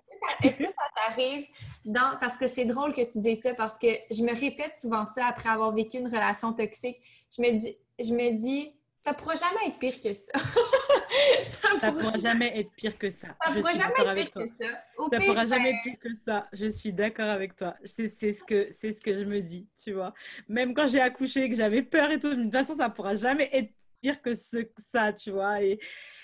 Est-ce 0.44 0.58
que, 0.58 0.66
ça 0.66 0.72
t'arrive 0.96 1.48
dans... 1.86 2.18
Parce 2.20 2.38
que 2.38 2.48
c'est 2.48 2.66
drôle 2.66 2.94
que 2.94 3.02
tu 3.10 3.20
dises 3.20 3.42
ça, 3.42 3.54
parce 3.54 3.78
que 3.80 3.88
je 4.12 4.22
me 4.24 4.38
répète 4.38 4.76
souvent 4.76 5.06
ça 5.06 5.26
après 5.26 5.50
avoir 5.50 5.74
vécu 5.74 5.98
une 5.98 6.08
relation 6.08 6.54
toxique. 6.54 6.98
Je 7.36 7.42
me 7.42 7.58
dis, 7.58 7.76
je 8.00 8.14
me 8.14 8.38
dis 8.38 8.74
ça 9.02 9.14
pourra 9.14 9.36
jamais 9.36 9.68
être 9.68 9.80
pire 9.80 10.00
que 10.02 10.14
ça. 10.14 10.34
ça, 11.80 11.92
pourra 11.92 12.18
jamais 12.18 12.60
être 12.60 12.72
pire 12.72 12.98
que 12.98 13.10
ça. 13.10 13.30
Ça 13.46 13.54
je 13.54 13.60
pourra 13.60 13.74
jamais 13.74 14.22
être 14.22 14.32
pire 14.32 14.44
que 14.44 14.48
ça. 14.48 14.66
ça 15.12 15.20
pourra 15.20 15.46
jamais 15.46 15.70
être 15.70 15.84
pire 15.84 16.00
que 16.00 16.16
ça. 16.16 16.48
Je 16.54 16.68
suis 16.68 16.94
d'accord 16.94 17.30
avec 17.30 17.56
toi. 17.56 17.76
C'est 17.84 18.08
ce 18.10 18.44
que 18.44 18.72
ce 18.72 19.02
que 19.02 19.14
je 19.14 19.24
me 19.24 19.40
dis, 19.40 19.68
tu 19.82 19.94
vois. 19.94 20.14
Même 20.48 20.74
quand 20.74 20.88
j'ai 20.88 21.02
accouché, 21.02 21.50
que 21.50 21.56
j'avais 21.56 21.84
peur 21.84 22.12
et 22.12 22.20
tout, 22.20 22.36
de 22.36 22.44
toute 22.44 22.52
façon, 22.52 22.76
ça 22.76 22.90
pourra 22.90 23.16
jamais 23.16 23.50
être 23.52 23.72
pire 24.02 24.22
que, 24.22 24.34
ce, 24.34 24.58
ça, 24.78 25.14
tu 25.14 25.32
vois. 25.32 25.62
Et 25.62 25.80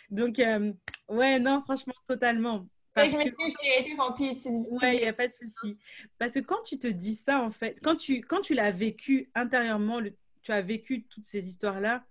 donc, 0.09 0.39
euh, 0.39 0.73
ouais, 1.09 1.39
non, 1.39 1.61
franchement, 1.61 1.93
totalement. 2.07 2.65
Parce 2.93 3.11
je 3.11 3.17
m'excuse, 3.17 3.57
que... 3.57 3.63
j'ai 3.63 3.81
été 3.81 3.95
remplie. 3.95 4.37
Ouais, 4.81 4.95
il 4.95 5.01
n'y 5.01 5.07
a 5.07 5.13
pas 5.13 5.27
de 5.27 5.33
souci. 5.33 5.77
Parce 6.17 6.31
que 6.31 6.39
quand 6.39 6.61
tu 6.63 6.79
te 6.79 6.87
dis 6.87 7.15
ça, 7.15 7.41
en 7.41 7.49
fait, 7.49 7.77
quand 7.83 7.97
tu, 7.97 8.21
quand 8.21 8.39
tu 8.39 8.53
l'as 8.53 8.71
vécu 8.71 9.29
intérieurement, 9.35 9.99
tu 10.41 10.51
as 10.51 10.61
vécu 10.61 11.03
toutes 11.03 11.25
ces 11.25 11.45
histoires-là, 11.49 12.05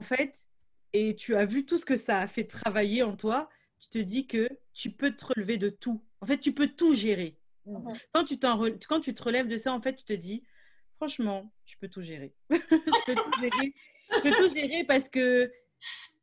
en 0.00 0.04
fait, 0.04 0.48
et 0.92 1.16
tu 1.16 1.36
as 1.36 1.44
vu 1.44 1.64
tout 1.64 1.78
ce 1.78 1.84
que 1.84 1.96
ça 1.96 2.20
a 2.20 2.26
fait 2.26 2.44
travailler 2.44 3.02
en 3.02 3.16
toi, 3.16 3.48
tu 3.78 3.88
te 3.88 3.98
dis 3.98 4.26
que 4.26 4.48
tu 4.72 4.90
peux 4.90 5.12
te 5.12 5.24
relever 5.24 5.56
de 5.56 5.68
tout. 5.68 6.04
En 6.20 6.26
fait, 6.26 6.38
tu 6.38 6.52
peux 6.52 6.68
tout 6.68 6.94
gérer. 6.94 7.36
Mhm. 7.66 7.94
Quand, 8.12 8.24
tu 8.24 8.38
quand 8.38 9.00
tu 9.00 9.14
te 9.14 9.22
relèves 9.22 9.48
de 9.48 9.56
ça, 9.56 9.72
en 9.72 9.80
fait, 9.80 9.94
tu 9.94 10.04
te 10.04 10.12
dis, 10.12 10.42
franchement, 10.96 11.52
je 11.64 11.76
peux 11.78 11.88
tout 11.88 12.02
gérer. 12.02 12.34
je 12.50 13.06
peux 13.06 13.14
tout 13.14 13.40
gérer. 13.40 13.74
Je 14.12 14.20
peux 14.22 14.30
tout 14.32 14.54
gérer 14.54 14.84
parce 14.84 15.08
que 15.08 15.50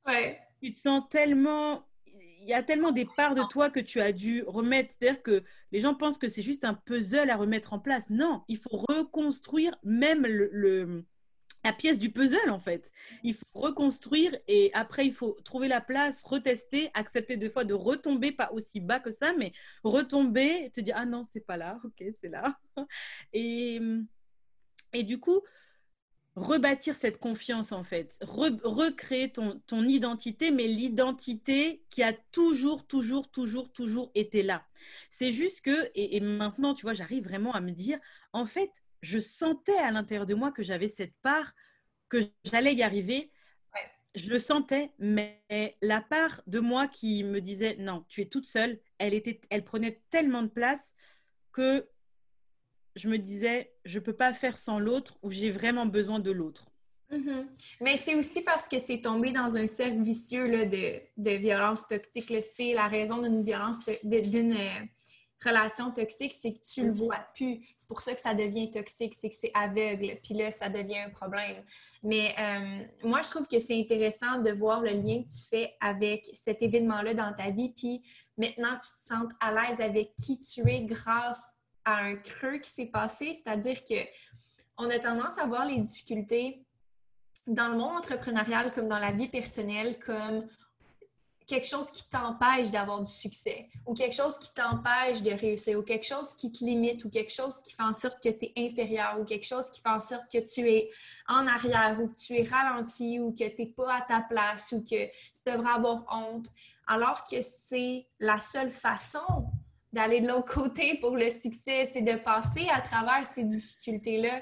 ouais. 0.05 0.39
tu 0.61 0.71
te 0.73 0.77
sens 0.77 1.03
tellement... 1.09 1.83
Il 2.05 2.49
y 2.49 2.53
a 2.53 2.63
tellement 2.63 2.91
des 2.91 3.05
parts 3.17 3.35
de 3.35 3.43
toi 3.49 3.69
que 3.69 3.79
tu 3.79 3.99
as 3.99 4.11
dû 4.11 4.43
remettre. 4.47 4.95
C'est-à-dire 4.97 5.21
que 5.21 5.43
les 5.71 5.81
gens 5.81 5.95
pensent 5.95 6.17
que 6.17 6.29
c'est 6.29 6.41
juste 6.41 6.63
un 6.63 6.73
puzzle 6.73 7.29
à 7.29 7.35
remettre 7.35 7.73
en 7.73 7.79
place. 7.79 8.09
Non, 8.09 8.43
il 8.47 8.57
faut 8.57 8.77
reconstruire 8.87 9.75
même 9.83 10.25
le 10.25 11.05
la 11.67 11.73
pièce 11.73 11.99
du 11.99 12.11
puzzle 12.11 12.49
en 12.49 12.59
fait. 12.59 12.91
Il 13.23 13.33
faut 13.33 13.45
reconstruire 13.53 14.33
et 14.47 14.71
après 14.73 15.05
il 15.05 15.11
faut 15.11 15.35
trouver 15.43 15.67
la 15.67 15.81
place, 15.81 16.23
retester, 16.23 16.89
accepter 16.93 17.35
des 17.35 17.49
fois 17.49 17.65
de 17.65 17.73
retomber 17.73 18.31
pas 18.31 18.49
aussi 18.53 18.79
bas 18.79 19.01
que 19.01 19.09
ça, 19.09 19.33
mais 19.33 19.51
retomber, 19.83 20.69
te 20.71 20.79
dire 20.79 20.95
ah 20.97 21.05
non 21.05 21.23
c'est 21.29 21.45
pas 21.45 21.57
là, 21.57 21.77
ok 21.83 22.05
c'est 22.17 22.29
là. 22.29 22.57
Et, 23.33 23.81
et 24.93 25.03
du 25.03 25.19
coup 25.19 25.41
rebâtir 26.37 26.95
cette 26.95 27.19
confiance 27.19 27.71
en 27.71 27.83
fait, 27.83 28.17
recréer 28.21 29.31
ton, 29.31 29.59
ton 29.65 29.83
identité, 29.83 30.51
mais 30.51 30.67
l'identité 30.67 31.83
qui 31.89 32.03
a 32.03 32.13
toujours, 32.31 32.85
toujours, 32.85 33.29
toujours, 33.31 33.73
toujours 33.73 34.11
été 34.13 34.43
là. 34.43 34.63
C'est 35.09 35.31
juste 35.31 35.61
que, 35.61 35.89
et, 35.95 36.15
et 36.15 36.19
maintenant 36.19 36.75
tu 36.75 36.83
vois, 36.83 36.93
j'arrive 36.93 37.23
vraiment 37.23 37.53
à 37.53 37.59
me 37.59 37.71
dire, 37.71 37.97
en 38.33 38.45
fait, 38.45 38.71
je 39.01 39.19
sentais 39.19 39.77
à 39.77 39.91
l'intérieur 39.91 40.25
de 40.25 40.33
moi 40.33 40.51
que 40.51 40.63
j'avais 40.63 40.87
cette 40.87 41.15
part, 41.21 41.53
que 42.09 42.19
j'allais 42.43 42.73
y 42.73 42.83
arriver. 42.83 43.31
Je 44.15 44.29
le 44.29 44.39
sentais, 44.39 44.91
mais 44.97 45.43
la 45.81 46.01
part 46.01 46.41
de 46.47 46.59
moi 46.59 46.87
qui 46.87 47.23
me 47.23 47.39
disait 47.39 47.75
non, 47.77 48.03
tu 48.09 48.21
es 48.21 48.25
toute 48.25 48.47
seule, 48.47 48.79
elle, 48.97 49.13
était, 49.13 49.39
elle 49.51 49.63
prenait 49.63 50.01
tellement 50.09 50.41
de 50.41 50.47
place 50.47 50.95
que 51.51 51.87
je 52.95 53.09
me 53.09 53.19
disais 53.19 53.75
je 53.85 53.99
ne 53.99 54.03
peux 54.03 54.15
pas 54.15 54.33
faire 54.33 54.57
sans 54.57 54.79
l'autre 54.79 55.19
ou 55.21 55.29
j'ai 55.29 55.51
vraiment 55.51 55.85
besoin 55.85 56.19
de 56.19 56.31
l'autre. 56.31 56.71
Mm-hmm. 57.11 57.47
Mais 57.81 57.95
c'est 57.95 58.15
aussi 58.15 58.43
parce 58.43 58.67
que 58.67 58.79
c'est 58.79 59.01
tombé 59.01 59.31
dans 59.31 59.55
un 59.55 59.67
cercle 59.67 60.01
vicieux 60.01 60.47
là, 60.47 60.65
de, 60.65 60.99
de 61.17 61.31
violence 61.37 61.87
toxique. 61.87 62.33
C'est 62.41 62.73
la 62.73 62.87
raison 62.87 63.21
d'une 63.21 63.43
violence, 63.43 63.79
d'une 64.03 64.57
relation 65.43 65.91
toxique, 65.91 66.33
c'est 66.33 66.53
que 66.53 66.59
tu 66.59 66.85
le 66.85 66.91
vois 66.91 67.25
plus. 67.35 67.65
C'est 67.77 67.87
pour 67.87 68.01
ça 68.01 68.13
que 68.13 68.19
ça 68.19 68.33
devient 68.33 68.71
toxique, 68.71 69.13
c'est 69.13 69.29
que 69.29 69.35
c'est 69.35 69.51
aveugle. 69.53 70.17
Puis 70.23 70.33
là, 70.33 70.51
ça 70.51 70.69
devient 70.69 70.99
un 70.99 71.09
problème. 71.09 71.63
Mais 72.03 72.35
euh, 72.39 72.83
moi, 73.07 73.21
je 73.21 73.29
trouve 73.29 73.47
que 73.47 73.59
c'est 73.59 73.79
intéressant 73.79 74.39
de 74.39 74.51
voir 74.51 74.81
le 74.81 74.91
lien 74.91 75.23
que 75.23 75.29
tu 75.29 75.47
fais 75.49 75.75
avec 75.79 76.27
cet 76.33 76.61
événement-là 76.61 77.13
dans 77.13 77.33
ta 77.33 77.51
vie. 77.51 77.71
Puis 77.73 78.01
maintenant, 78.37 78.73
tu 78.73 78.89
te 78.89 79.07
sens 79.07 79.31
à 79.39 79.51
l'aise 79.51 79.81
avec 79.81 80.15
qui 80.15 80.39
tu 80.39 80.67
es 80.69 80.81
grâce 80.81 81.53
à 81.85 81.97
un 81.97 82.15
creux 82.15 82.57
qui 82.57 82.69
s'est 82.69 82.87
passé. 82.87 83.33
C'est-à-dire 83.33 83.83
que 83.83 83.95
on 84.77 84.89
a 84.89 84.99
tendance 84.99 85.37
à 85.37 85.45
voir 85.45 85.65
les 85.65 85.79
difficultés 85.79 86.63
dans 87.47 87.69
le 87.69 87.77
monde 87.77 87.97
entrepreneurial 87.97 88.71
comme 88.71 88.87
dans 88.87 88.99
la 88.99 89.11
vie 89.11 89.29
personnelle 89.29 89.97
comme 89.99 90.45
quelque 91.47 91.65
chose 91.65 91.89
qui 91.91 92.07
t'empêche 92.09 92.69
d'avoir 92.69 93.01
du 93.01 93.11
succès 93.11 93.69
ou 93.85 93.93
quelque 93.93 94.15
chose 94.15 94.37
qui 94.37 94.53
t'empêche 94.53 95.21
de 95.21 95.31
réussir 95.31 95.79
ou 95.79 95.81
quelque 95.81 96.05
chose 96.05 96.33
qui 96.35 96.51
te 96.51 96.63
limite 96.63 97.05
ou 97.05 97.09
quelque 97.09 97.31
chose 97.31 97.61
qui 97.61 97.73
fait 97.73 97.83
en 97.83 97.93
sorte 97.93 98.21
que 98.21 98.29
tu 98.29 98.45
es 98.45 98.53
inférieur 98.57 99.17
ou 99.19 99.23
quelque 99.23 99.45
chose 99.45 99.71
qui 99.71 99.81
fait 99.81 99.89
en 99.89 100.01
sorte 100.01 100.29
que 100.31 100.39
tu 100.39 100.69
es 100.69 100.89
en 101.27 101.47
arrière 101.47 101.97
ou 102.01 102.09
que 102.09 102.15
tu 102.17 102.37
es 102.37 102.43
ralenti 102.43 103.19
ou 103.19 103.31
que 103.31 103.47
tu 103.47 103.61
n'es 103.61 103.67
pas 103.67 103.95
à 103.95 104.01
ta 104.01 104.21
place 104.21 104.73
ou 104.73 104.81
que 104.81 105.05
tu 105.05 105.41
devrais 105.45 105.71
avoir 105.71 106.05
honte, 106.11 106.47
alors 106.85 107.23
que 107.23 107.41
c'est 107.41 108.05
la 108.19 108.41
seule 108.41 108.71
façon 108.71 109.47
d'aller 109.93 110.19
de 110.19 110.27
l'autre 110.27 110.53
côté 110.53 110.99
pour 110.99 111.15
le 111.15 111.29
succès, 111.29 111.89
c'est 111.91 112.01
de 112.01 112.15
passer 112.15 112.67
à 112.69 112.81
travers 112.81 113.25
ces 113.25 113.45
difficultés-là. 113.45 114.41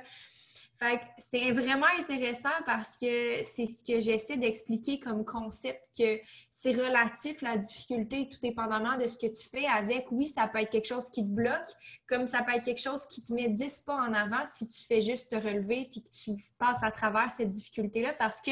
Fait 0.78 1.00
c'est 1.18 1.52
vraiment 1.52 1.88
intéressant 2.00 2.50
parce 2.66 2.98
que 2.98 3.42
c'est 3.44 3.66
ce 3.66 3.82
que 3.82 4.02
j'essaie 4.02 4.36
d'expliquer 4.36 5.00
comme 5.00 5.24
concept, 5.24 5.90
que 5.98 6.20
c'est 6.52 6.74
relatif 6.74 7.42
la 7.42 7.58
difficulté, 7.58 8.28
tout 8.28 8.40
dépendamment 8.42 8.98
de 8.98 9.08
ce 9.08 9.18
que 9.18 9.28
tu 9.28 9.48
fais 9.48 9.68
avec. 9.68 10.08
Oui, 10.12 10.28
ça 10.28 10.50
peut 10.50 10.60
être 10.60 10.72
quelque 10.72 10.88
chose 10.88 11.10
qui 11.12 11.24
te 11.24 11.34
bloque, 11.34 11.70
comme 12.08 12.28
ça 12.28 12.44
peut 12.44 12.54
être 12.54 12.66
quelque 12.66 12.82
chose 12.82 13.06
qui 13.08 13.24
te 13.24 13.32
met 13.32 13.48
10 13.48 13.84
pas 13.86 13.96
en 13.96 14.14
avant 14.14 14.46
si 14.46 14.68
tu 14.68 14.86
fais 14.86 15.00
juste 15.00 15.32
te 15.32 15.36
relever 15.36 15.88
puis 15.90 16.04
que 16.04 16.10
tu 16.10 16.32
passes 16.58 16.84
à 16.84 16.92
travers 16.92 17.32
cette 17.32 17.52
difficulté-là 17.52 18.14
parce 18.14 18.42
que 18.42 18.52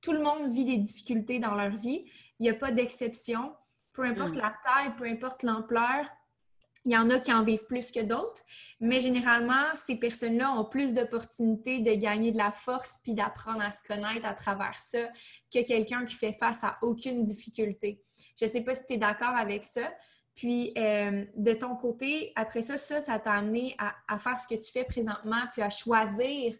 tout 0.00 0.12
le 0.12 0.22
monde 0.22 0.50
vit 0.50 0.64
des 0.64 0.78
difficultés 0.78 1.38
dans 1.38 1.54
leur 1.54 1.70
vie. 1.70 2.10
Il 2.38 2.44
n'y 2.44 2.50
a 2.50 2.54
pas 2.54 2.70
d'exception. 2.70 3.52
Peu 3.92 4.04
importe 4.04 4.36
mm. 4.36 4.40
la 4.40 4.54
taille, 4.64 4.96
peu 4.96 5.04
importe 5.04 5.42
l'ampleur, 5.42 6.06
il 6.88 6.92
y 6.92 6.96
en 6.96 7.10
a 7.10 7.18
qui 7.18 7.30
en 7.30 7.42
vivent 7.42 7.66
plus 7.66 7.92
que 7.92 8.00
d'autres, 8.00 8.40
mais 8.80 9.00
généralement, 9.00 9.74
ces 9.74 9.96
personnes-là 9.96 10.52
ont 10.52 10.64
plus 10.64 10.94
d'opportunités 10.94 11.80
de 11.80 11.92
gagner 11.92 12.32
de 12.32 12.38
la 12.38 12.50
force 12.50 12.98
puis 13.02 13.12
d'apprendre 13.12 13.60
à 13.60 13.70
se 13.70 13.82
connaître 13.82 14.26
à 14.26 14.32
travers 14.32 14.78
ça 14.78 15.06
que 15.52 15.66
quelqu'un 15.66 16.06
qui 16.06 16.14
fait 16.14 16.34
face 16.40 16.64
à 16.64 16.78
aucune 16.80 17.24
difficulté. 17.24 18.02
Je 18.40 18.46
ne 18.46 18.50
sais 18.50 18.62
pas 18.62 18.74
si 18.74 18.86
tu 18.86 18.94
es 18.94 18.96
d'accord 18.96 19.36
avec 19.36 19.66
ça. 19.66 19.92
Puis, 20.34 20.72
euh, 20.78 21.26
de 21.36 21.52
ton 21.52 21.76
côté, 21.76 22.32
après 22.36 22.62
ça, 22.62 22.78
ça, 22.78 23.02
ça 23.02 23.18
t'a 23.18 23.32
amené 23.32 23.76
à, 23.78 24.16
faire 24.16 24.38
ce 24.38 24.48
que 24.48 24.54
tu 24.54 24.72
fais 24.72 24.84
présentement, 24.84 25.42
puis 25.52 25.60
à 25.60 25.68
choisir 25.68 26.54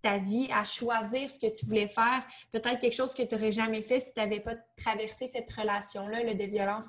ta 0.00 0.18
vie, 0.18 0.48
à 0.52 0.62
choisir 0.62 1.28
ce 1.28 1.40
que 1.40 1.52
tu 1.52 1.66
voulais 1.66 1.88
faire. 1.88 2.22
Peut-être 2.52 2.78
quelque 2.78 2.94
chose 2.94 3.14
que 3.14 3.22
tu 3.22 3.34
n'aurais 3.34 3.52
jamais 3.52 3.82
fait 3.82 3.98
si 3.98 4.14
tu 4.14 4.20
n'avais 4.20 4.40
pas 4.40 4.54
traversé 4.76 5.26
cette 5.26 5.50
relation-là 5.50 6.34
de 6.34 6.44
violence 6.44 6.88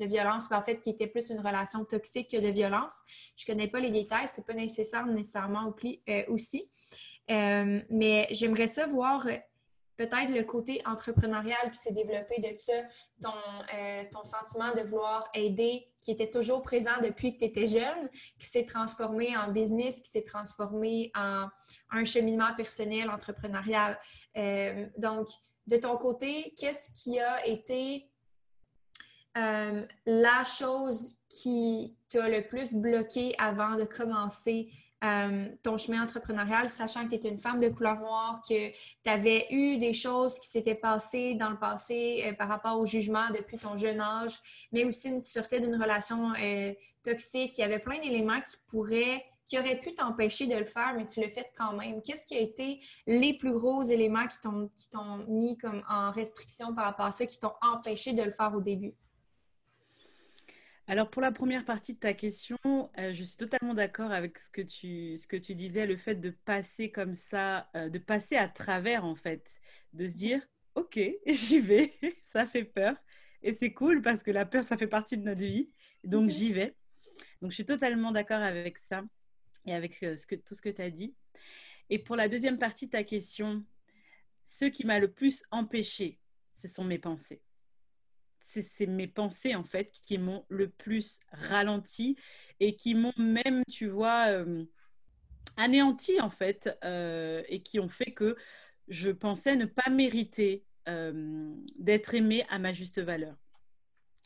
de 0.00 0.06
violence, 0.06 0.50
en 0.50 0.62
fait, 0.62 0.78
qui 0.78 0.90
était 0.90 1.06
plus 1.06 1.30
une 1.30 1.40
relation 1.40 1.84
toxique 1.84 2.30
que 2.30 2.36
de 2.36 2.48
violence. 2.48 3.02
Je 3.36 3.44
ne 3.48 3.54
connais 3.54 3.68
pas 3.68 3.80
les 3.80 3.90
détails, 3.90 4.28
c'est 4.28 4.46
pas 4.46 4.54
nécessaire 4.54 5.06
nécessairement 5.06 5.74
euh, 6.08 6.24
aussi. 6.28 6.68
Euh, 7.30 7.80
mais 7.88 8.26
j'aimerais 8.30 8.66
ça 8.66 8.86
voir 8.86 9.26
euh, 9.26 9.36
peut-être 9.96 10.30
le 10.30 10.42
côté 10.42 10.82
entrepreneurial 10.84 11.70
qui 11.70 11.78
s'est 11.78 11.92
développé 11.92 12.40
de 12.40 12.52
ça, 12.54 12.72
ton, 13.22 13.30
ton 14.12 14.24
sentiment 14.24 14.74
de 14.74 14.80
vouloir 14.80 15.28
aider, 15.34 15.86
qui 16.00 16.10
était 16.10 16.30
toujours 16.30 16.62
présent 16.62 17.00
depuis 17.00 17.34
que 17.34 17.38
tu 17.38 17.44
étais 17.44 17.66
jeune, 17.68 18.10
qui 18.40 18.46
s'est 18.46 18.66
transformé 18.66 19.36
en 19.36 19.52
business, 19.52 20.00
qui 20.00 20.10
s'est 20.10 20.24
transformé 20.24 21.12
en 21.14 21.48
un 21.90 22.04
cheminement 22.04 22.52
personnel, 22.56 23.08
entrepreneurial. 23.08 23.96
donc, 24.98 25.28
de 25.68 25.76
ton 25.76 25.96
côté, 25.96 26.52
qu'est-ce 26.58 27.02
qui 27.02 27.20
a 27.20 27.46
été 27.46 28.10
euh, 29.36 29.84
la 30.06 30.44
chose 30.44 31.16
qui 31.28 31.96
t'a 32.08 32.28
le 32.28 32.46
plus 32.46 32.72
bloqué 32.72 33.34
avant 33.38 33.76
de 33.76 33.84
commencer 33.84 34.70
euh, 35.02 35.48
ton 35.62 35.76
chemin 35.76 36.02
entrepreneurial, 36.02 36.70
sachant 36.70 37.04
que 37.04 37.10
tu 37.10 37.14
étais 37.16 37.28
une 37.28 37.38
femme 37.38 37.60
de 37.60 37.68
couleur 37.68 37.98
noire, 37.98 38.40
que 38.48 38.70
tu 38.70 39.10
avais 39.10 39.46
eu 39.50 39.76
des 39.78 39.92
choses 39.92 40.38
qui 40.38 40.48
s'étaient 40.48 40.76
passées 40.76 41.34
dans 41.34 41.50
le 41.50 41.58
passé 41.58 42.24
euh, 42.26 42.32
par 42.34 42.48
rapport 42.48 42.78
au 42.78 42.86
jugement 42.86 43.28
depuis 43.30 43.58
ton 43.58 43.76
jeune 43.76 44.00
âge, 44.00 44.38
mais 44.72 44.84
aussi 44.84 45.20
tu 45.20 45.28
sortais 45.28 45.60
d'une 45.60 45.74
relation 45.74 46.32
toxique. 47.02 47.58
Il 47.58 47.60
y 47.60 47.64
avait 47.64 47.80
plein 47.80 47.98
d'éléments 48.00 48.40
qui 48.40 48.56
pourraient 48.68 49.24
qui 49.46 49.58
auraient 49.58 49.78
pu 49.78 49.94
t'empêcher 49.94 50.46
de 50.46 50.56
le 50.56 50.64
faire, 50.64 50.94
mais 50.96 51.04
tu 51.04 51.20
le 51.20 51.28
fais 51.28 51.50
quand 51.56 51.74
même. 51.74 52.00
Qu'est-ce 52.00 52.26
qui 52.26 52.34
a 52.34 52.40
été 52.40 52.80
les 53.06 53.36
plus 53.36 53.52
gros 53.52 53.82
éléments 53.82 54.26
qui 54.26 54.38
t'ont 54.40 55.18
mis 55.28 55.58
comme 55.58 55.82
en 55.88 56.10
restriction 56.12 56.74
par 56.74 56.86
rapport 56.86 57.06
à 57.06 57.12
ça, 57.12 57.26
qui 57.26 57.38
t'ont 57.38 57.52
empêché 57.60 58.14
de 58.14 58.22
le 58.22 58.30
faire 58.30 58.54
au 58.54 58.60
début? 58.60 58.94
Alors 60.86 61.08
pour 61.08 61.22
la 61.22 61.32
première 61.32 61.64
partie 61.64 61.94
de 61.94 61.98
ta 61.98 62.12
question, 62.12 62.58
euh, 62.66 63.10
je 63.14 63.24
suis 63.24 63.38
totalement 63.38 63.72
d'accord 63.72 64.12
avec 64.12 64.38
ce 64.38 64.50
que, 64.50 64.60
tu, 64.60 65.16
ce 65.16 65.26
que 65.26 65.36
tu 65.36 65.54
disais, 65.54 65.86
le 65.86 65.96
fait 65.96 66.16
de 66.16 66.28
passer 66.28 66.90
comme 66.90 67.14
ça, 67.14 67.70
euh, 67.74 67.88
de 67.88 67.98
passer 67.98 68.36
à 68.36 68.48
travers 68.48 69.06
en 69.06 69.14
fait, 69.14 69.62
de 69.94 70.06
se 70.06 70.14
dire, 70.14 70.42
ok, 70.74 71.00
j'y 71.26 71.60
vais, 71.60 71.94
ça 72.22 72.44
fait 72.44 72.64
peur, 72.64 72.96
et 73.42 73.54
c'est 73.54 73.72
cool 73.72 74.02
parce 74.02 74.22
que 74.22 74.30
la 74.30 74.44
peur, 74.44 74.62
ça 74.62 74.76
fait 74.76 74.86
partie 74.86 75.16
de 75.16 75.22
notre 75.22 75.40
vie, 75.40 75.70
donc 76.04 76.28
j'y 76.28 76.52
vais. 76.52 76.76
Donc 77.40 77.50
je 77.50 77.54
suis 77.54 77.66
totalement 77.66 78.12
d'accord 78.12 78.42
avec 78.42 78.76
ça 78.76 79.04
et 79.64 79.72
avec 79.72 80.02
euh, 80.02 80.16
ce 80.16 80.26
que, 80.26 80.34
tout 80.34 80.54
ce 80.54 80.60
que 80.60 80.68
tu 80.68 80.82
as 80.82 80.90
dit. 80.90 81.14
Et 81.88 81.98
pour 81.98 82.14
la 82.14 82.28
deuxième 82.28 82.58
partie 82.58 82.86
de 82.86 82.90
ta 82.90 83.04
question, 83.04 83.64
ce 84.44 84.66
qui 84.66 84.84
m'a 84.84 84.98
le 84.98 85.10
plus 85.10 85.44
empêché, 85.50 86.18
ce 86.50 86.68
sont 86.68 86.84
mes 86.84 86.98
pensées 86.98 87.40
c'est 88.44 88.86
mes 88.86 89.08
pensées 89.08 89.54
en 89.54 89.64
fait 89.64 89.90
qui 90.06 90.18
m'ont 90.18 90.44
le 90.48 90.68
plus 90.68 91.20
ralenti 91.32 92.16
et 92.60 92.76
qui 92.76 92.94
m'ont 92.94 93.12
même, 93.16 93.62
tu 93.70 93.88
vois, 93.88 94.28
euh, 94.28 94.64
anéanti 95.56 96.20
en 96.20 96.30
fait 96.30 96.76
euh, 96.84 97.42
et 97.48 97.62
qui 97.62 97.80
ont 97.80 97.88
fait 97.88 98.12
que 98.12 98.36
je 98.88 99.10
pensais 99.10 99.56
ne 99.56 99.66
pas 99.66 99.90
mériter 99.90 100.64
euh, 100.88 101.54
d'être 101.78 102.14
aimée 102.14 102.44
à 102.50 102.58
ma 102.58 102.72
juste 102.72 103.00
valeur. 103.00 103.36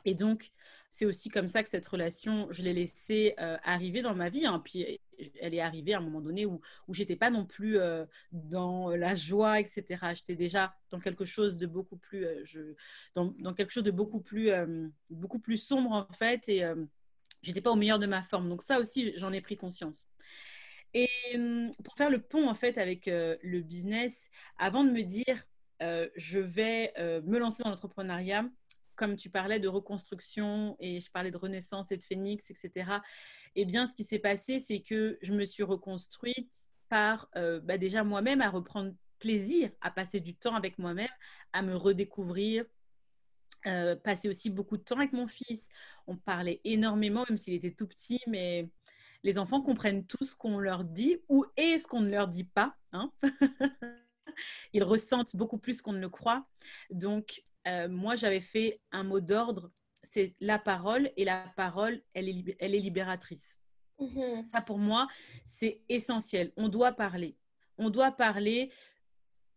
Et 0.09 0.15
donc, 0.15 0.53
c'est 0.89 1.05
aussi 1.05 1.29
comme 1.29 1.49
ça 1.49 1.63
que 1.63 1.69
cette 1.69 1.87
relation, 1.87 2.49
je 2.51 2.63
l'ai 2.63 2.73
laissée 2.73 3.35
euh, 3.39 3.59
arriver 3.63 4.01
dans 4.01 4.15
ma 4.15 4.31
vie. 4.31 4.47
Hein. 4.47 4.63
Puis 4.65 4.99
elle 5.39 5.53
est 5.53 5.61
arrivée 5.61 5.93
à 5.93 5.99
un 5.99 6.01
moment 6.01 6.23
donné 6.23 6.47
où, 6.47 6.63
où 6.87 6.95
j'étais 6.95 7.15
pas 7.15 7.29
non 7.29 7.45
plus 7.45 7.79
euh, 7.79 8.07
dans 8.33 8.89
la 8.97 9.15
joie, 9.15 9.61
etc. 9.61 9.85
J'étais 10.15 10.35
déjà 10.35 10.75
dans 10.89 10.99
quelque 10.99 11.27
chose 11.27 11.59
de 11.59 11.67
beaucoup 11.67 11.99
plus, 11.99 12.25
euh, 12.25 12.41
je, 12.45 12.61
dans, 13.15 13.35
dans, 13.39 13.53
quelque 13.53 13.71
chose 13.71 13.85
de 13.85 13.91
beaucoup 13.91 14.23
plus, 14.23 14.51
beaucoup 15.11 15.41
plus 15.41 15.59
sombre 15.59 15.93
en 15.93 16.15
fait. 16.15 16.49
Et 16.49 16.65
j'étais 17.43 17.61
pas 17.61 17.71
au 17.71 17.77
meilleur 17.77 17.99
de 17.99 18.07
ma 18.07 18.23
forme. 18.23 18.49
Donc 18.49 18.63
ça 18.63 18.81
aussi, 18.81 19.13
j'en 19.17 19.35
ai 19.35 19.43
pris 19.43 19.59
conscience. 19.59 20.09
Et 20.95 21.11
hum, 21.35 21.71
pour 21.85 21.97
faire 21.99 22.09
le 22.09 22.23
pont 22.23 22.49
en 22.49 22.55
fait 22.55 22.79
avec 22.79 23.05
le 23.07 23.61
business, 23.61 24.31
avant 24.57 24.85
de 24.85 24.91
me 24.91 25.03
dire 25.03 25.45
je 26.17 26.39
vais 26.39 26.95
me 26.97 27.39
lancer 27.39 27.63
dans 27.63 27.69
l'entrepreneuriat, 27.69 28.49
comme 28.99 29.17
tu 29.17 29.31
parlais 29.31 29.61
de 29.61 29.69
reconstruction 29.69 30.77
et 30.81 31.01
je 31.01 31.11
parlais 31.11 31.31
de 31.31 31.37
renaissance 31.39 31.93
et 31.93 31.97
de 31.97 32.05
phénix, 32.05 32.51
etc. 32.51 32.91
Eh 33.55 33.65
bien, 33.65 33.87
ce 33.87 33.95
qui 33.95 34.05
s'est 34.05 34.19
passé, 34.19 34.59
c'est 34.59 34.81
que 34.81 35.19
je 35.23 35.33
me 35.33 35.45
suis 35.45 35.63
reconstruite 35.63 36.69
par 36.89 37.29
euh, 37.37 37.61
bah, 37.61 37.79
déjà 37.79 38.03
moi-même 38.05 38.43
à 38.43 38.51
reprendre 38.51 38.93
plaisir 39.19 39.71
à 39.81 39.91
passer 39.91 40.21
du 40.21 40.35
temps 40.35 40.55
avec 40.55 40.79
moi-même, 40.79 41.09
à 41.53 41.63
me 41.63 41.75
redécouvrir, 41.75 42.65
euh, 43.67 43.97
passer 43.97 44.29
aussi 44.29 44.51
beaucoup 44.51 44.77
de 44.77 44.83
temps 44.83 44.99
avec 44.99 45.13
mon 45.13 45.29
fils. 45.29 45.69
On 46.07 46.17
parlait 46.17 46.61
énormément, 46.65 47.25
même 47.29 47.39
s'il 47.39 47.55
était 47.55 47.73
tout 47.73 47.87
petit, 47.87 48.21
mais 48.27 48.69
les 49.23 49.39
enfants 49.39 49.63
comprennent 49.63 50.07
tout 50.07 50.25
ce 50.25 50.35
qu'on 50.35 50.59
leur 50.59 50.85
dit 50.85 51.19
ou 51.29 51.45
est 51.57 51.79
ce 51.79 51.87
qu'on 51.87 52.01
ne 52.01 52.11
leur 52.11 52.29
dit 52.29 52.45
pas. 52.45 52.77
Hein 52.93 53.13
Ils 54.73 54.85
ressentent 54.85 55.37
beaucoup 55.37 55.59
plus 55.59 55.83
qu'on 55.83 55.93
ne 55.93 56.01
le 56.01 56.09
croit. 56.09 56.47
Donc, 56.91 57.43
euh, 57.69 57.89
moi, 57.89 58.15
j'avais 58.15 58.41
fait 58.41 58.81
un 58.93 59.05
mot 59.05 59.21
d'ordre, 59.21 59.71
c'est 60.03 60.35
la 60.41 60.59
parole, 60.59 61.11
et 61.17 61.25
la 61.25 61.53
parole, 61.57 62.01
elle 62.15 62.29
est, 62.29 62.57
elle 62.59 62.75
est 62.75 62.81
libératrice. 62.81 63.59
Mm-hmm. 64.01 64.45
Ça, 64.45 64.61
pour 64.61 64.79
moi, 64.79 65.07
c'est 65.45 65.83
essentiel. 65.89 66.53
On 66.57 66.69
doit 66.69 66.93
parler. 66.93 67.37
On 67.77 67.91
doit 67.91 68.13
parler 68.13 68.73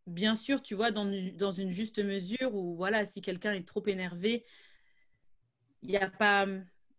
bien 0.08 0.36
sûr, 0.36 0.62
tu 0.62 0.76
vois, 0.76 0.92
dans, 0.92 1.06
dans 1.36 1.52
une 1.52 1.70
juste 1.70 2.00
mesure 2.00 2.54
où, 2.54 2.76
voilà, 2.76 3.06
si 3.06 3.22
quelqu'un 3.22 3.54
est 3.54 3.68
trop 3.68 3.86
énervé, 3.88 4.46
il 5.82 5.90
n'y 5.90 5.98
a 5.98 6.10
pas, 6.10 6.46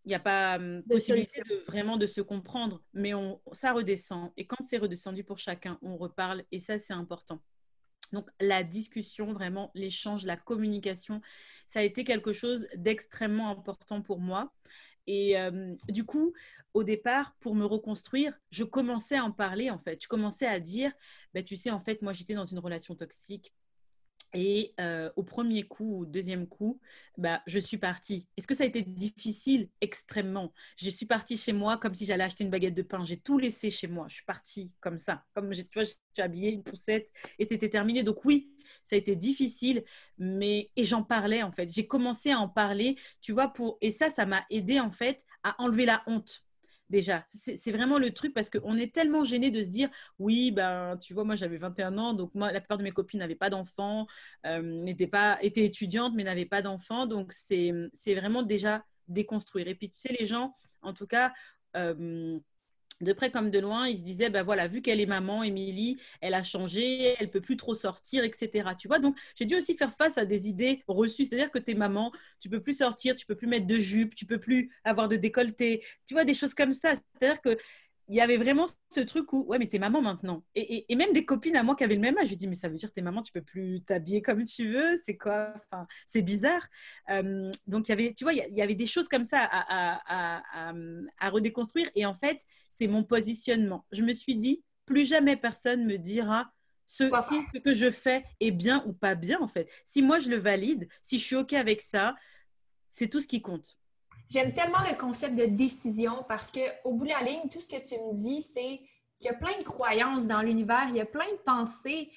il 0.04 0.14
a 0.14 0.20
pas 0.20 0.56
hum, 0.56 0.82
possibilité 0.84 1.40
de, 1.48 1.56
vraiment 1.66 1.96
de 1.96 2.06
se 2.06 2.20
comprendre, 2.20 2.82
mais 2.92 3.14
on, 3.14 3.40
ça 3.52 3.72
redescend. 3.72 4.32
Et 4.36 4.46
quand 4.46 4.62
c'est 4.62 4.78
redescendu 4.78 5.24
pour 5.24 5.38
chacun, 5.38 5.78
on 5.82 5.96
reparle 5.96 6.44
et 6.50 6.58
ça, 6.58 6.78
c'est 6.78 6.94
important. 6.94 7.40
Donc, 8.12 8.28
la 8.40 8.64
discussion, 8.64 9.32
vraiment, 9.32 9.70
l'échange, 9.74 10.24
la 10.24 10.36
communication, 10.36 11.20
ça 11.66 11.80
a 11.80 11.82
été 11.82 12.04
quelque 12.04 12.32
chose 12.32 12.66
d'extrêmement 12.76 13.50
important 13.50 14.02
pour 14.02 14.20
moi. 14.20 14.52
Et 15.06 15.38
euh, 15.38 15.74
du 15.88 16.04
coup, 16.04 16.32
au 16.74 16.84
départ, 16.84 17.34
pour 17.40 17.54
me 17.54 17.64
reconstruire, 17.64 18.32
je 18.50 18.64
commençais 18.64 19.16
à 19.16 19.24
en 19.24 19.32
parler, 19.32 19.70
en 19.70 19.78
fait. 19.78 20.02
Je 20.02 20.08
commençais 20.08 20.46
à 20.46 20.60
dire, 20.60 20.92
bah, 21.34 21.42
tu 21.42 21.56
sais, 21.56 21.70
en 21.70 21.80
fait, 21.80 22.02
moi, 22.02 22.12
j'étais 22.12 22.34
dans 22.34 22.44
une 22.44 22.58
relation 22.58 22.94
toxique. 22.94 23.52
Et 24.34 24.74
euh, 24.80 25.10
au 25.16 25.22
premier 25.22 25.64
coup, 25.64 26.00
au 26.00 26.06
deuxième 26.06 26.46
coup, 26.46 26.80
bah, 27.18 27.42
je 27.46 27.58
suis 27.58 27.76
partie. 27.76 28.26
Est-ce 28.36 28.46
que 28.46 28.54
ça 28.54 28.64
a 28.64 28.66
été 28.66 28.82
difficile? 28.82 29.68
Extrêmement. 29.82 30.52
Je 30.78 30.88
suis 30.88 31.04
partie 31.06 31.36
chez 31.36 31.52
moi 31.52 31.76
comme 31.76 31.94
si 31.94 32.06
j'allais 32.06 32.24
acheter 32.24 32.44
une 32.44 32.50
baguette 32.50 32.74
de 32.74 32.82
pain. 32.82 33.04
J'ai 33.04 33.18
tout 33.18 33.38
laissé 33.38 33.68
chez 33.70 33.88
moi. 33.88 34.06
Je 34.08 34.14
suis 34.14 34.24
partie 34.24 34.72
comme 34.80 34.96
ça. 34.98 35.24
Comme 35.34 35.52
tu 35.52 35.64
vois, 35.74 35.84
j'ai 36.16 36.22
habillé 36.22 36.50
une 36.50 36.62
poussette 36.62 37.08
et 37.38 37.44
c'était 37.44 37.68
terminé. 37.68 38.02
Donc 38.02 38.24
oui, 38.24 38.50
ça 38.84 38.96
a 38.96 38.98
été 38.98 39.16
difficile, 39.16 39.84
mais 40.18 40.70
et 40.76 40.84
j'en 40.84 41.02
parlais 41.02 41.42
en 41.42 41.52
fait. 41.52 41.70
J'ai 41.70 41.86
commencé 41.86 42.30
à 42.30 42.38
en 42.38 42.48
parler, 42.48 42.96
tu 43.20 43.32
vois, 43.32 43.48
pour 43.48 43.78
et 43.80 43.90
ça, 43.90 44.08
ça 44.10 44.26
m'a 44.26 44.44
aidé 44.50 44.80
en 44.80 44.90
fait 44.90 45.24
à 45.42 45.54
enlever 45.62 45.84
la 45.86 46.02
honte 46.06 46.44
déjà. 46.92 47.24
C'est 47.26 47.72
vraiment 47.72 47.98
le 47.98 48.12
truc 48.12 48.32
parce 48.32 48.50
qu'on 48.50 48.76
est 48.76 48.94
tellement 48.94 49.24
gêné 49.24 49.50
de 49.50 49.62
se 49.62 49.68
dire 49.68 49.88
oui, 50.20 50.52
ben, 50.52 50.96
tu 50.98 51.14
vois, 51.14 51.24
moi 51.24 51.34
j'avais 51.34 51.56
21 51.56 51.98
ans, 51.98 52.12
donc 52.12 52.32
moi, 52.36 52.52
la 52.52 52.60
plupart 52.60 52.78
de 52.78 52.84
mes 52.84 52.92
copines 52.92 53.18
n'avaient 53.18 53.34
pas 53.34 53.50
d'enfants, 53.50 54.06
euh, 54.46 54.62
n'étaient 54.62 55.08
pas, 55.08 55.38
étaient 55.42 55.64
étudiantes, 55.64 56.12
mais 56.14 56.22
n'avaient 56.22 56.44
pas 56.44 56.62
d'enfants. 56.62 57.06
Donc 57.06 57.32
c'est 57.32 58.14
vraiment 58.14 58.42
déjà 58.44 58.84
déconstruire. 59.08 59.66
Et 59.66 59.74
puis, 59.74 59.90
tu 59.90 59.98
sais, 59.98 60.14
les 60.18 60.26
gens, 60.26 60.56
en 60.82 60.92
tout 60.92 61.06
cas, 61.06 61.32
euh, 61.76 62.38
de 63.02 63.12
près 63.12 63.30
comme 63.30 63.50
de 63.50 63.58
loin, 63.58 63.88
ils 63.88 63.98
se 63.98 64.02
disaient, 64.02 64.30
ben 64.30 64.42
voilà, 64.42 64.68
vu 64.68 64.82
qu'elle 64.82 65.00
est 65.00 65.06
maman, 65.06 65.42
Émilie, 65.42 65.98
elle 66.20 66.34
a 66.34 66.42
changé, 66.42 67.14
elle 67.18 67.30
peut 67.30 67.40
plus 67.40 67.56
trop 67.56 67.74
sortir, 67.74 68.24
etc. 68.24 68.74
Tu 68.78 68.88
vois, 68.88 68.98
donc 68.98 69.16
j'ai 69.36 69.44
dû 69.44 69.56
aussi 69.56 69.76
faire 69.76 69.92
face 69.92 70.18
à 70.18 70.24
des 70.24 70.48
idées 70.48 70.82
reçues, 70.88 71.26
c'est-à-dire 71.26 71.50
que 71.50 71.58
tu 71.58 71.72
es 71.72 71.74
maman, 71.74 72.12
tu 72.40 72.48
peux 72.48 72.60
plus 72.60 72.74
sortir, 72.78 73.16
tu 73.16 73.26
peux 73.26 73.34
plus 73.34 73.46
mettre 73.48 73.66
de 73.66 73.78
jupe, 73.78 74.14
tu 74.14 74.26
peux 74.26 74.38
plus 74.38 74.70
avoir 74.84 75.08
de 75.08 75.16
décolleté, 75.16 75.84
tu 76.06 76.14
vois, 76.14 76.24
des 76.24 76.34
choses 76.34 76.54
comme 76.54 76.74
ça. 76.74 76.94
C'est-à-dire 77.20 77.40
que 77.40 77.56
il 78.12 78.16
y 78.16 78.20
avait 78.20 78.36
vraiment 78.36 78.66
ce 78.90 79.00
truc 79.00 79.32
où, 79.32 79.42
ouais, 79.46 79.58
mais 79.58 79.66
t'es 79.66 79.78
maman 79.78 80.02
maintenant. 80.02 80.44
Et, 80.54 80.84
et, 80.92 80.96
même 80.96 81.14
des 81.14 81.24
copines 81.24 81.56
à 81.56 81.62
moi 81.62 81.74
qui 81.74 81.82
avaient 81.82 81.94
le 81.94 82.00
même 82.02 82.18
âge, 82.18 82.28
je 82.28 82.34
dis, 82.34 82.46
mais 82.46 82.56
ça 82.56 82.68
veut 82.68 82.76
dire 82.76 82.90
que 82.90 82.94
t'es 82.94 83.00
maman, 83.00 83.22
tu 83.22 83.32
peux 83.32 83.40
plus 83.40 83.82
t'habiller 83.84 84.20
comme 84.20 84.44
tu 84.44 84.70
veux, 84.70 84.96
c'est 85.02 85.16
quoi 85.16 85.54
Enfin, 85.56 85.86
c'est 86.06 86.20
bizarre. 86.20 86.60
Euh, 87.08 87.50
donc, 87.66 87.88
il 87.88 87.92
y 87.92 87.92
avait, 87.92 88.12
tu 88.12 88.24
vois, 88.24 88.34
il 88.34 88.54
y, 88.54 88.60
avait 88.60 88.74
des 88.74 88.84
choses 88.84 89.08
comme 89.08 89.24
ça 89.24 89.40
à, 89.40 90.02
à, 90.06 90.72
à, 91.20 91.30
redéconstruire. 91.30 91.88
Et 91.94 92.04
en 92.04 92.14
fait, 92.14 92.38
c'est 92.68 92.86
mon 92.86 93.02
positionnement. 93.02 93.86
Je 93.92 94.02
me 94.02 94.12
suis 94.12 94.36
dit, 94.36 94.62
plus 94.84 95.08
jamais 95.08 95.38
personne 95.38 95.86
me 95.86 95.96
dira 95.96 96.52
ce, 96.84 97.04
si 97.26 97.40
ce 97.54 97.60
que 97.60 97.72
je 97.72 97.90
fais 97.90 98.24
est 98.40 98.50
bien 98.50 98.84
ou 98.86 98.92
pas 98.92 99.14
bien, 99.14 99.40
en 99.40 99.48
fait. 99.48 99.70
Si 99.86 100.02
moi, 100.02 100.18
je 100.18 100.28
le 100.28 100.36
valide, 100.36 100.86
si 101.00 101.18
je 101.18 101.24
suis 101.24 101.36
OK 101.36 101.54
avec 101.54 101.80
ça, 101.80 102.14
c'est 102.90 103.08
tout 103.08 103.20
ce 103.20 103.26
qui 103.26 103.40
compte. 103.40 103.78
J'aime 104.32 104.54
tellement 104.54 104.80
le 104.88 104.96
concept 104.96 105.34
de 105.34 105.44
décision 105.44 106.24
parce 106.26 106.50
qu'au 106.50 106.94
bout 106.94 107.04
de 107.04 107.10
la 107.10 107.20
ligne, 107.20 107.50
tout 107.50 107.60
ce 107.60 107.68
que 107.68 107.86
tu 107.86 107.96
me 107.96 108.14
dis, 108.14 108.40
c'est 108.40 108.80
qu'il 109.18 109.26
y 109.26 109.28
a 109.28 109.34
plein 109.34 109.58
de 109.58 109.62
croyances 109.62 110.26
dans 110.26 110.40
l'univers, 110.40 110.86
il 110.88 110.96
y 110.96 111.02
a 111.02 111.04
plein 111.04 111.30
de 111.30 111.38
pensées, 111.44 112.10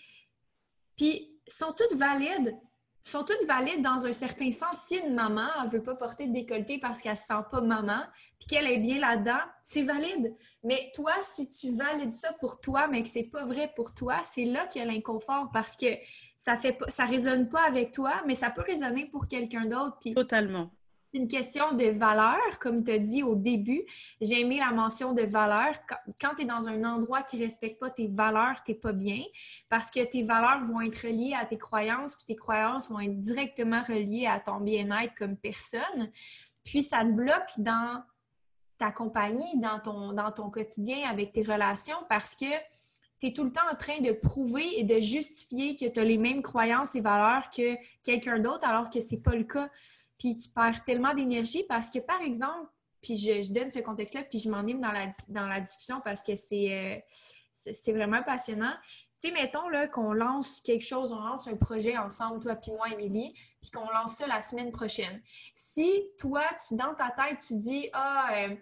puis 0.95 1.37
sont 1.45 1.73
toutes 1.77 1.97
valides. 1.97 2.55
Sont 3.03 3.25
toutes 3.25 3.45
valides 3.45 3.83
dans 3.83 4.05
un 4.05 4.13
certain 4.13 4.49
sens. 4.51 4.77
Si 4.87 4.95
une 4.95 5.13
maman 5.13 5.49
ne 5.65 5.69
veut 5.69 5.83
pas 5.83 5.95
porter 5.95 6.27
de 6.27 6.33
décolleté 6.33 6.79
parce 6.79 7.01
qu'elle 7.01 7.11
ne 7.11 7.17
se 7.17 7.25
sent 7.25 7.43
pas 7.51 7.59
maman, 7.59 8.03
puis 8.39 8.47
qu'elle 8.47 8.65
est 8.65 8.79
bien 8.79 8.97
là-dedans, 8.97 9.41
c'est 9.61 9.83
valide. 9.83 10.33
Mais 10.63 10.91
toi, 10.95 11.11
si 11.19 11.49
tu 11.49 11.75
valides 11.75 12.13
ça 12.13 12.31
pour 12.39 12.61
toi, 12.61 12.87
mais 12.87 13.03
que 13.03 13.09
c'est 13.09 13.29
pas 13.29 13.45
vrai 13.45 13.73
pour 13.75 13.93
toi, 13.93 14.21
c'est 14.23 14.45
là 14.45 14.67
qu'il 14.67 14.81
y 14.81 14.85
a 14.85 14.87
l'inconfort 14.87 15.49
parce 15.51 15.75
que 15.75 15.87
ça 16.37 16.55
fait 16.55 16.79
ça 16.87 17.05
résonne 17.05 17.49
pas 17.49 17.63
avec 17.67 17.91
toi, 17.91 18.23
mais 18.25 18.35
ça 18.35 18.51
peut 18.51 18.63
résonner 18.63 19.05
pour 19.05 19.27
quelqu'un 19.27 19.65
d'autre. 19.65 19.97
Totalement 20.15 20.71
c'est 21.11 21.19
une 21.19 21.27
question 21.27 21.73
de 21.73 21.85
valeur, 21.85 22.59
comme 22.59 22.83
tu 22.83 22.91
as 22.91 22.99
dit 22.99 23.23
au 23.23 23.35
début. 23.35 23.83
J'ai 24.19 24.41
aimé 24.41 24.59
la 24.59 24.71
mention 24.71 25.13
de 25.13 25.21
valeur. 25.21 25.73
Quand 26.19 26.35
tu 26.35 26.43
es 26.43 26.45
dans 26.45 26.67
un 26.67 26.83
endroit 26.83 27.21
qui 27.21 27.37
ne 27.37 27.43
respecte 27.43 27.79
pas 27.79 27.89
tes 27.89 28.07
valeurs, 28.07 28.61
tu 28.65 28.71
n'es 28.71 28.77
pas 28.77 28.91
bien 28.91 29.23
parce 29.69 29.91
que 29.91 30.03
tes 30.03 30.23
valeurs 30.23 30.63
vont 30.65 30.81
être 30.81 31.07
reliées 31.07 31.35
à 31.39 31.45
tes 31.45 31.57
croyances, 31.57 32.15
puis 32.15 32.25
tes 32.25 32.35
croyances 32.35 32.89
vont 32.89 32.99
être 32.99 33.19
directement 33.19 33.81
reliées 33.83 34.27
à 34.27 34.39
ton 34.39 34.59
bien-être 34.59 35.13
comme 35.15 35.37
personne. 35.37 36.11
Puis 36.63 36.83
ça 36.83 37.05
te 37.05 37.11
bloque 37.11 37.51
dans 37.57 38.03
ta 38.77 38.91
compagnie, 38.91 39.59
dans 39.59 39.79
ton, 39.79 40.13
dans 40.13 40.31
ton 40.31 40.49
quotidien 40.49 41.09
avec 41.09 41.31
tes 41.31 41.43
relations 41.43 41.97
parce 42.09 42.35
que 42.35 42.45
tu 43.19 43.27
es 43.27 43.33
tout 43.33 43.43
le 43.43 43.51
temps 43.51 43.61
en 43.71 43.75
train 43.75 44.01
de 44.01 44.11
prouver 44.11 44.79
et 44.79 44.83
de 44.83 44.99
justifier 44.99 45.75
que 45.75 45.85
tu 45.85 45.99
as 45.99 46.03
les 46.03 46.17
mêmes 46.17 46.41
croyances 46.41 46.95
et 46.95 47.01
valeurs 47.01 47.49
que 47.49 47.75
quelqu'un 48.03 48.39
d'autre 48.39 48.67
alors 48.67 48.89
que 48.89 48.99
ce 48.99 49.15
n'est 49.15 49.21
pas 49.21 49.35
le 49.35 49.45
cas 49.45 49.69
puis 50.17 50.35
tu 50.35 50.49
perds 50.49 50.83
tellement 50.85 51.13
d'énergie 51.13 51.63
parce 51.67 51.89
que, 51.89 51.99
par 51.99 52.21
exemple, 52.21 52.69
puis 53.01 53.17
je, 53.17 53.51
donne 53.53 53.69
ce 53.69 53.79
contexte-là, 53.79 54.23
puis 54.23 54.39
je 54.39 54.49
m'enlève 54.49 54.79
dans 54.79 54.91
la, 54.91 55.07
dans 55.29 55.47
la 55.47 55.59
discussion 55.59 56.01
parce 56.03 56.21
que 56.21 56.35
c'est 56.35 57.03
euh, 57.67 57.93
vraiment 57.93 58.23
passionnant. 58.23 58.73
Tu 59.21 59.29
sais, 59.29 59.33
mettons 59.33 59.69
qu'on 59.93 60.11
lance 60.11 60.59
quelque 60.61 60.83
chose, 60.83 61.13
on 61.13 61.19
lance 61.19 61.47
un 61.47 61.55
projet 61.55 61.97
ensemble, 61.97 62.41
toi 62.41 62.55
puis 62.55 62.71
moi, 62.71 62.89
Émilie, 62.89 63.33
puis 63.61 63.69
qu'on 63.71 63.89
lance 63.91 64.15
ça 64.15 64.27
la 64.27 64.41
semaine 64.41 64.71
prochaine. 64.71 65.21
Si 65.53 66.09
toi, 66.17 66.43
tu, 66.67 66.75
dans 66.75 66.95
ta 66.95 67.11
tête, 67.11 67.39
tu 67.47 67.55
dis 67.55 67.89
Ah, 67.93 68.29
euh, 68.33 68.55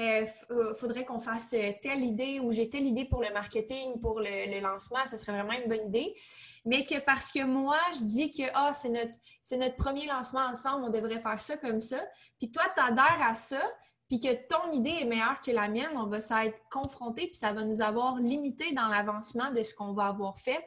il 0.00 0.54
euh, 0.56 0.74
faudrait 0.74 1.04
qu'on 1.04 1.20
fasse 1.20 1.50
telle 1.50 2.04
idée 2.04 2.40
ou 2.40 2.52
j'ai 2.52 2.68
telle 2.68 2.86
idée 2.86 3.04
pour 3.04 3.22
le 3.22 3.32
marketing, 3.32 4.00
pour 4.00 4.20
le, 4.20 4.52
le 4.52 4.60
lancement, 4.60 5.04
ce 5.06 5.16
serait 5.16 5.32
vraiment 5.32 5.52
une 5.52 5.68
bonne 5.68 5.86
idée 5.88 6.14
mais 6.64 6.84
que 6.84 6.98
parce 6.98 7.32
que 7.32 7.44
moi, 7.44 7.78
je 7.94 8.04
dis 8.04 8.30
que 8.30 8.42
ah, 8.54 8.72
c'est 8.72 8.90
notre, 8.90 9.12
notre 9.56 9.76
premier 9.76 10.06
lancement 10.06 10.46
ensemble, 10.46 10.84
on 10.84 10.90
devrait 10.90 11.20
faire 11.20 11.40
ça 11.40 11.56
comme 11.56 11.80
ça, 11.80 12.00
puis 12.38 12.50
toi, 12.50 12.64
tu 12.74 12.82
adhères 12.82 13.20
à 13.22 13.34
ça, 13.34 13.60
puis 14.08 14.18
que 14.18 14.34
ton 14.48 14.72
idée 14.72 14.98
est 15.02 15.04
meilleure 15.04 15.40
que 15.40 15.52
la 15.52 15.68
mienne, 15.68 15.92
on 15.94 16.06
va 16.06 16.20
s'être 16.20 16.60
confronté, 16.70 17.26
puis 17.26 17.36
ça 17.36 17.52
va 17.52 17.64
nous 17.64 17.80
avoir 17.80 18.16
limité 18.16 18.72
dans 18.72 18.88
l'avancement 18.88 19.52
de 19.52 19.62
ce 19.62 19.74
qu'on 19.74 19.92
va 19.92 20.06
avoir 20.06 20.38
fait. 20.38 20.66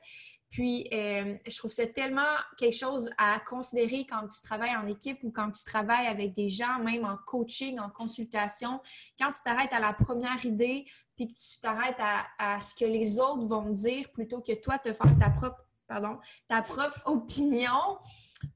Puis, 0.54 0.88
euh, 0.94 1.36
je 1.48 1.58
trouve 1.58 1.72
ça 1.72 1.88
tellement 1.88 2.36
quelque 2.58 2.76
chose 2.76 3.10
à 3.18 3.39
considérer 3.39 4.06
quand 4.06 4.28
tu 4.28 4.39
travailles 4.44 4.76
en 4.76 4.86
équipe 4.86 5.18
ou 5.24 5.32
quand 5.32 5.50
tu 5.50 5.63
travailles 5.63 6.06
avec 6.06 6.36
des 6.36 6.48
gens, 6.48 6.78
même 6.78 7.06
en 7.06 7.18
coaching, 7.26 7.80
en 7.80 7.89
consultation. 7.89 8.80
Quand 9.18 9.30
tu 9.30 9.42
t'arrêtes 9.44 9.74
à 9.74 9.80
la 9.80 9.94
première 9.94 10.46
idée, 10.46 10.86
puis 11.16 11.28
que 11.30 11.34
tu 11.34 11.60
t'arrêtes 11.60 12.00
à, 12.00 12.28
à, 12.38 12.62
ce 12.62 12.76
que 12.76 12.86
les 12.86 13.18
autres 13.18 13.48
vont 13.48 13.72
dire 13.72 14.12
plutôt 14.12 14.42
que 14.42 14.54
toi 14.54 14.78
te 14.78 14.94
faire 14.94 15.18
ta 15.18 15.32
propre 15.32 15.58
pardon, 15.88 16.20
ta 16.48 16.62
propre 16.62 17.02
opinion, 17.08 17.98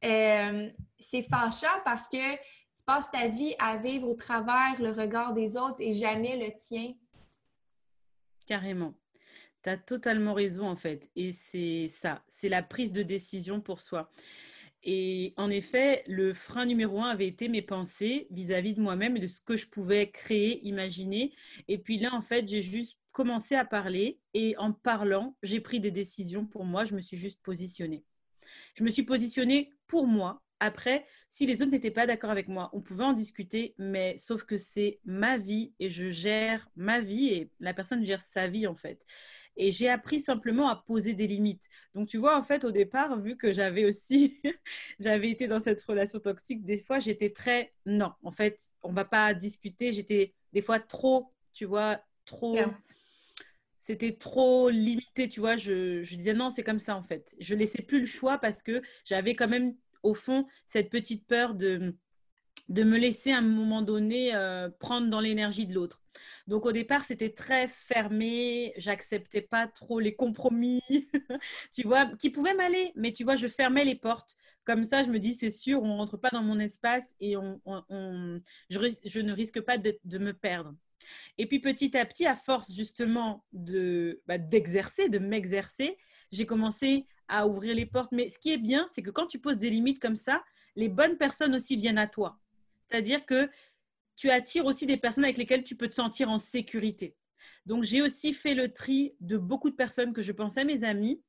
euh, 0.05 0.69
c'est 0.99 1.23
fâchant 1.23 1.81
parce 1.83 2.07
que 2.07 2.35
tu 2.35 2.83
passes 2.85 3.09
ta 3.09 3.27
vie 3.27 3.55
à 3.57 3.77
vivre 3.77 4.07
au 4.07 4.13
travers 4.13 4.79
le 4.79 4.91
regard 4.91 5.33
des 5.33 5.57
autres 5.57 5.77
et 5.79 5.95
jamais 5.95 6.37
le 6.37 6.55
tien. 6.55 6.93
Carrément. 8.45 8.93
Tu 9.67 9.83
totalement 9.83 10.33
raison 10.33 10.67
en 10.67 10.75
fait. 10.75 11.09
Et 11.15 11.31
c'est 11.31 11.87
ça, 11.89 12.23
c'est 12.27 12.49
la 12.49 12.63
prise 12.63 12.93
de 12.93 13.03
décision 13.03 13.59
pour 13.59 13.81
soi. 13.81 14.11
Et 14.83 15.33
en 15.37 15.49
effet, 15.49 16.03
le 16.07 16.33
frein 16.33 16.65
numéro 16.65 17.01
un 17.01 17.09
avait 17.09 17.27
été 17.27 17.49
mes 17.49 17.61
pensées 17.61 18.27
vis-à-vis 18.31 18.71
-vis 18.71 18.75
de 18.75 18.81
moi-même 18.81 19.17
et 19.17 19.19
de 19.19 19.27
ce 19.27 19.41
que 19.41 19.57
je 19.57 19.67
pouvais 19.67 20.09
créer, 20.11 20.65
imaginer. 20.65 21.33
Et 21.67 21.77
puis 21.77 21.97
là, 21.99 22.13
en 22.13 22.21
fait, 22.21 22.47
j'ai 22.47 22.61
juste 22.61 22.97
commencé 23.11 23.55
à 23.55 23.65
parler 23.65 24.19
et 24.33 24.55
en 24.57 24.71
parlant, 24.71 25.35
j'ai 25.43 25.59
pris 25.59 25.79
des 25.79 25.91
décisions 25.91 26.45
pour 26.45 26.63
moi, 26.63 26.85
je 26.85 26.95
me 26.95 27.01
suis 27.01 27.17
juste 27.17 27.41
positionnée. 27.41 28.03
Je 28.75 28.83
me 28.83 28.89
suis 28.91 29.03
positionnée 29.03 29.71
pour 29.87 30.07
moi, 30.07 30.41
après, 30.59 31.05
si 31.29 31.45
les 31.45 31.61
autres 31.61 31.71
n'étaient 31.71 31.91
pas 31.91 32.07
d'accord 32.07 32.31
avec 32.31 32.47
moi, 32.47 32.69
on 32.73 32.81
pouvait 32.81 33.03
en 33.03 33.13
discuter, 33.13 33.75
mais 33.77 34.17
sauf 34.17 34.43
que 34.43 34.57
c'est 34.57 34.99
ma 35.05 35.37
vie 35.37 35.73
et 35.79 35.89
je 35.89 36.09
gère 36.09 36.67
ma 36.75 36.99
vie 36.99 37.27
et 37.27 37.51
la 37.59 37.73
personne 37.73 38.03
gère 38.03 38.21
sa 38.21 38.47
vie 38.47 38.65
en 38.65 38.73
fait. 38.73 39.05
Et 39.57 39.71
j'ai 39.71 39.89
appris 39.89 40.19
simplement 40.19 40.69
à 40.69 40.75
poser 40.75 41.13
des 41.13 41.27
limites. 41.27 41.65
Donc 41.95 42.07
tu 42.07 42.17
vois, 42.17 42.37
en 42.37 42.43
fait, 42.43 42.63
au 42.63 42.71
départ, 42.71 43.19
vu 43.19 43.35
que 43.35 43.51
j'avais 43.51 43.85
aussi, 43.85 44.39
j'avais 44.99 45.29
été 45.29 45.47
dans 45.47 45.59
cette 45.59 45.81
relation 45.83 46.19
toxique, 46.19 46.63
des 46.63 46.77
fois 46.77 46.99
j'étais 46.99 47.31
très, 47.31 47.73
non, 47.85 48.13
en 48.23 48.31
fait, 48.31 48.61
on 48.83 48.93
va 48.93 49.05
pas 49.05 49.33
discuter. 49.33 49.91
J'étais 49.91 50.33
des 50.53 50.61
fois 50.61 50.79
trop, 50.79 51.33
tu 51.53 51.65
vois, 51.65 51.99
trop 52.25 52.55
c'était 53.87 54.17
trop 54.17 54.69
limité, 54.69 55.29
tu 55.29 55.39
vois. 55.39 55.55
Je, 55.55 56.03
je 56.03 56.15
disais 56.17 56.33
non, 56.33 56.49
c'est 56.49 56.63
comme 56.63 56.81
ça 56.81 56.97
en 56.97 57.03
fait. 57.03 57.35
Je 57.39 57.55
laissais 57.55 57.81
plus 57.81 58.01
le 58.01 58.05
choix 58.05 58.37
parce 58.37 58.61
que 58.61 58.81
j'avais 59.05 59.33
quand 59.33 59.47
même 59.47 59.75
au 60.03 60.13
fond 60.13 60.45
cette 60.65 60.89
petite 60.89 61.25
peur 61.25 61.55
de, 61.55 61.95
de 62.69 62.83
me 62.83 62.97
laisser 62.97 63.31
à 63.31 63.37
un 63.37 63.41
moment 63.41 63.81
donné 63.81 64.35
euh, 64.35 64.69
prendre 64.79 65.09
dans 65.09 65.19
l'énergie 65.19 65.65
de 65.65 65.73
l'autre. 65.73 66.01
Donc 66.47 66.65
au 66.65 66.71
départ, 66.71 67.05
c'était 67.05 67.31
très 67.31 67.67
fermé, 67.67 68.73
j'acceptais 68.77 69.41
pas 69.41 69.67
trop 69.67 69.99
les 69.99 70.15
compromis, 70.15 70.81
tu 71.73 71.83
vois, 71.83 72.05
qui 72.17 72.29
pouvaient 72.29 72.53
m'aller, 72.53 72.91
mais 72.95 73.13
tu 73.13 73.23
vois, 73.23 73.35
je 73.35 73.47
fermais 73.47 73.85
les 73.85 73.95
portes. 73.95 74.35
Comme 74.65 74.83
ça, 74.83 75.03
je 75.03 75.09
me 75.09 75.19
dis, 75.19 75.33
c'est 75.33 75.49
sûr, 75.49 75.81
on 75.81 75.97
rentre 75.97 76.17
pas 76.17 76.29
dans 76.29 76.43
mon 76.43 76.59
espace 76.59 77.15
et 77.21 77.37
on, 77.37 77.61
je, 78.69 79.19
ne 79.19 79.31
risque 79.31 79.61
pas 79.61 79.77
de, 79.77 79.97
de 80.03 80.17
me 80.17 80.33
perdre. 80.33 80.73
Et 81.37 81.45
puis 81.47 81.59
petit 81.59 81.95
à 81.97 82.05
petit, 82.05 82.25
à 82.25 82.35
force 82.35 82.73
justement 82.73 83.45
de 83.53 84.21
bah, 84.27 84.37
d'exercer, 84.37 85.07
de 85.07 85.19
m'exercer, 85.19 85.97
j'ai 86.31 86.45
commencé 86.45 87.05
à 87.27 87.47
ouvrir 87.47 87.75
les 87.75 87.85
portes. 87.85 88.11
Mais 88.11 88.29
ce 88.29 88.39
qui 88.39 88.51
est 88.51 88.57
bien, 88.57 88.87
c'est 88.89 89.01
que 89.01 89.09
quand 89.11 89.27
tu 89.27 89.39
poses 89.39 89.57
des 89.57 89.69
limites 89.69 89.99
comme 89.99 90.15
ça, 90.15 90.43
les 90.75 90.89
bonnes 90.89 91.17
personnes 91.17 91.55
aussi 91.55 91.75
viennent 91.75 91.97
à 91.97 92.07
toi. 92.07 92.39
C'est-à-dire 92.87 93.25
que 93.25 93.49
tu 94.15 94.29
attires 94.29 94.65
aussi 94.65 94.85
des 94.85 94.97
personnes 94.97 95.23
avec 95.23 95.37
lesquelles 95.37 95.63
tu 95.63 95.75
peux 95.75 95.87
te 95.87 95.95
sentir 95.95 96.29
en 96.29 96.39
sécurité. 96.39 97.15
Donc 97.65 97.83
j'ai 97.83 98.01
aussi 98.01 98.33
fait 98.33 98.53
le 98.53 98.73
tri 98.73 99.15
de 99.19 99.37
beaucoup 99.37 99.69
de 99.69 99.75
personnes 99.75 100.13
que 100.13 100.21
je 100.21 100.31
pensais 100.31 100.65
mes 100.65 100.83
amis. 100.83 101.21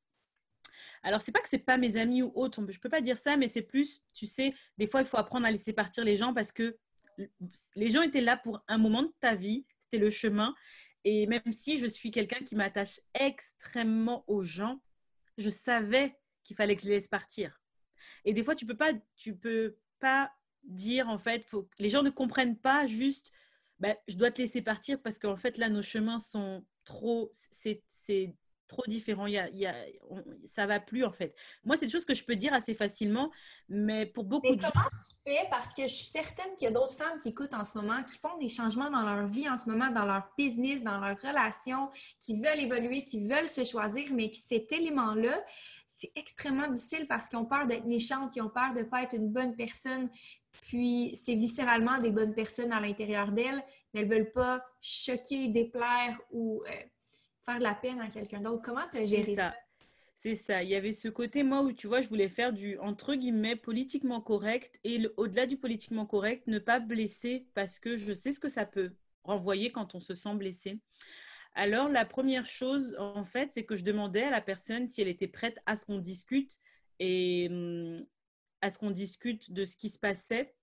Alors 1.03 1.21
c'est 1.21 1.33
pas 1.33 1.41
que 1.41 1.49
c'est 1.49 1.59
pas 1.59 1.77
mes 1.77 1.97
amis 1.97 2.23
ou 2.23 2.33
autres, 2.35 2.65
je 2.71 2.79
peux 2.79 2.89
pas 2.89 3.01
dire 3.01 3.19
ça, 3.19 3.37
mais 3.37 3.49
c'est 3.49 3.63
plus, 3.63 4.03
tu 4.13 4.27
sais, 4.27 4.55
des 4.79 4.87
fois 4.87 5.01
il 5.01 5.07
faut 5.07 5.17
apprendre 5.17 5.47
à 5.47 5.51
laisser 5.51 5.73
partir 5.73 6.05
les 6.05 6.17
gens 6.17 6.33
parce 6.33 6.53
que 6.53 6.79
les 7.75 7.91
gens 7.91 8.03
étaient 8.03 8.21
là 8.21 8.37
pour 8.37 8.63
un 8.69 8.79
moment 8.79 9.03
de 9.03 9.13
ta 9.21 9.35
vie, 9.35 9.67
c'était 9.81 9.99
le 9.99 10.11
chemin. 10.11 10.55
Et 11.05 11.27
même 11.27 11.51
si 11.51 11.79
je 11.79 11.87
suis 11.87 12.11
quelqu'un 12.11 12.45
qui 12.45 12.55
m'attache 12.55 13.01
extrêmement 13.15 14.25
aux 14.27 14.45
gens, 14.45 14.81
je 15.37 15.51
savais 15.51 16.17
qu'il 16.45 16.57
fallait 16.57 16.77
que 16.77 16.83
je 16.83 16.89
les 16.89 16.95
laisse 16.95 17.09
partir. 17.09 17.61
Et 18.25 18.33
des 18.33 18.43
fois, 18.43 18.55
tu 18.55 18.67
peux 18.67 18.77
peux 19.41 19.77
pas 20.01 20.33
dire 20.69 21.09
en 21.09 21.19
fait, 21.19 21.45
faut, 21.47 21.69
les 21.79 21.91
gens 21.91 22.03
ne 22.03 22.11
comprennent 22.11 22.59
pas 22.59 22.87
juste, 22.87 23.33
bah, 23.81 23.97
je 24.07 24.17
dois 24.17 24.31
te 24.31 24.41
laisser 24.41 24.63
partir 24.63 25.01
parce 25.03 25.19
qu'en 25.19 25.37
fait 25.37 25.59
là, 25.59 25.69
nos 25.69 25.83
chemins 25.83 26.19
sont 26.19 26.65
trop, 26.85 27.31
c'est 27.33 27.83
trop 28.69 28.85
différent. 28.87 29.27
Il 29.27 29.33
y 29.33 29.39
a, 29.39 29.49
il 29.49 29.59
y 29.59 29.67
a, 29.67 29.75
ça 30.45 30.67
va 30.67 30.79
plus 30.79 31.05
en 31.05 31.11
fait. 31.11 31.35
Moi, 31.65 31.77
c'est 31.77 31.87
des 31.87 31.93
choses 31.93 32.05
que 32.05 32.15
je 32.15 32.23
peux 32.23 32.37
dire 32.37 32.53
assez 32.53 32.75
facilement, 32.75 33.33
mais 33.69 34.07
pour 34.07 34.25
beaucoup 34.25 34.55
de 34.55 34.61
gens. 34.61 34.69
Comment 34.73 34.85
tu 34.85 35.15
fais? 35.27 35.49
Parce 35.51 35.73
que 35.75 35.83
je 35.83 35.93
suis 35.93 36.07
certaine 36.07 36.55
qu'il 36.55 36.67
y 36.67 36.69
a 36.69 36.71
d'autres 36.71 36.95
femmes 36.95 37.19
qui 37.19 37.31
écoutent 37.31 37.55
en 37.55 37.65
ce 37.65 37.77
moment, 37.79 38.05
qui 38.05 38.17
font 38.19 38.37
des 38.39 38.49
changements 38.49 38.91
dans 38.91 39.03
leur 39.03 39.27
vie 39.27 39.49
en 39.49 39.57
ce 39.57 39.69
moment, 39.69 39.91
dans 39.91 40.05
leur 40.05 40.29
business, 40.37 40.85
dans 40.85 41.01
leur 41.01 41.19
relation, 41.21 41.91
qui 42.21 42.37
veulent 42.37 42.61
évoluer, 42.61 43.03
qui 43.05 43.27
veulent 43.27 43.49
se 43.49 43.65
choisir, 43.65 44.13
mais 44.13 44.31
qui 44.31 44.41
cet 44.41 44.71
élément-là, 44.71 45.43
c'est 45.87 46.13
extrêmement 46.15 46.69
difficile 46.69 47.09
parce 47.09 47.29
qu'ils 47.29 47.39
ont 47.39 47.47
peur 47.47 47.67
d'être 47.67 47.87
méchantes, 47.87 48.37
ils 48.37 48.43
ont 48.43 48.51
peur 48.51 48.75
de 48.75 48.81
ne 48.81 48.85
pas 48.85 49.03
être 49.03 49.15
une 49.15 49.31
bonne 49.31 49.57
personne. 49.57 50.11
Puis, 50.63 51.13
c'est 51.15 51.35
viscéralement 51.35 51.99
des 51.99 52.11
bonnes 52.11 52.35
personnes 52.35 52.73
à 52.73 52.81
l'intérieur 52.81 53.33
d'elles, 53.33 53.63
mais 53.93 54.01
elles 54.01 54.09
ne 54.09 54.15
veulent 54.15 54.33
pas 54.33 54.65
choquer, 54.81 55.49
déplaire 55.49 56.21
ou 56.31 56.63
euh, 56.67 56.71
faire 57.45 57.59
de 57.59 57.63
la 57.63 57.75
peine 57.75 58.01
à 58.01 58.09
quelqu'un 58.09 58.41
d'autre. 58.41 58.63
Comment 58.63 58.89
tu 58.91 58.99
as 58.99 59.05
géré 59.05 59.35
ça? 59.35 59.55
C'est 60.15 60.35
ça. 60.35 60.65
Il 60.65 60.69
y 60.69 60.75
avait 60.75 60.93
ce 60.93 61.09
côté, 61.09 61.45
moi, 61.45 61.63
où 61.63 61.73
tu 61.73 61.87
vois, 61.87 62.01
je 62.01 62.09
voulais 62.09 62.29
faire 62.29 62.53
du, 62.53 62.77
entre 62.79 63.15
guillemets, 63.15 63.55
politiquement 63.55 64.21
correct 64.21 64.81
et 64.83 65.09
au-delà 65.17 65.47
du 65.47 65.57
politiquement 65.57 66.07
correct, 66.07 66.49
ne 66.49 66.59
pas 66.59 66.81
blesser 66.81 67.47
parce 67.55 67.79
que 67.79 67.97
je 67.97 68.13
sais 68.13 68.33
ce 68.33 68.41
que 68.41 68.49
ça 68.49 68.67
peut 68.67 68.91
renvoyer 69.23 69.71
quand 69.71 69.95
on 69.95 70.01
se 70.01 70.15
sent 70.15 70.35
blessé. 70.35 70.81
Alors, 71.55 71.89
la 71.89 72.05
première 72.05 72.47
chose, 72.47 72.97
en 72.99 73.23
fait, 73.23 73.51
c'est 73.53 73.65
que 73.65 73.77
je 73.77 73.85
demandais 73.85 74.25
à 74.25 74.31
la 74.31 74.41
personne 74.41 74.89
si 74.89 75.01
elle 75.01 75.09
était 75.09 75.29
prête 75.29 75.59
à 75.67 75.77
ce 75.77 75.87
qu'on 75.87 75.99
discute 75.99 76.59
et 76.99 77.47
hum, 77.49 77.97
à 78.61 78.71
ce 78.71 78.79
qu'on 78.79 78.91
discute 78.91 79.53
de 79.53 79.65
ce 79.65 79.77
qui 79.77 79.89
se 79.89 79.99
passait 79.99 80.55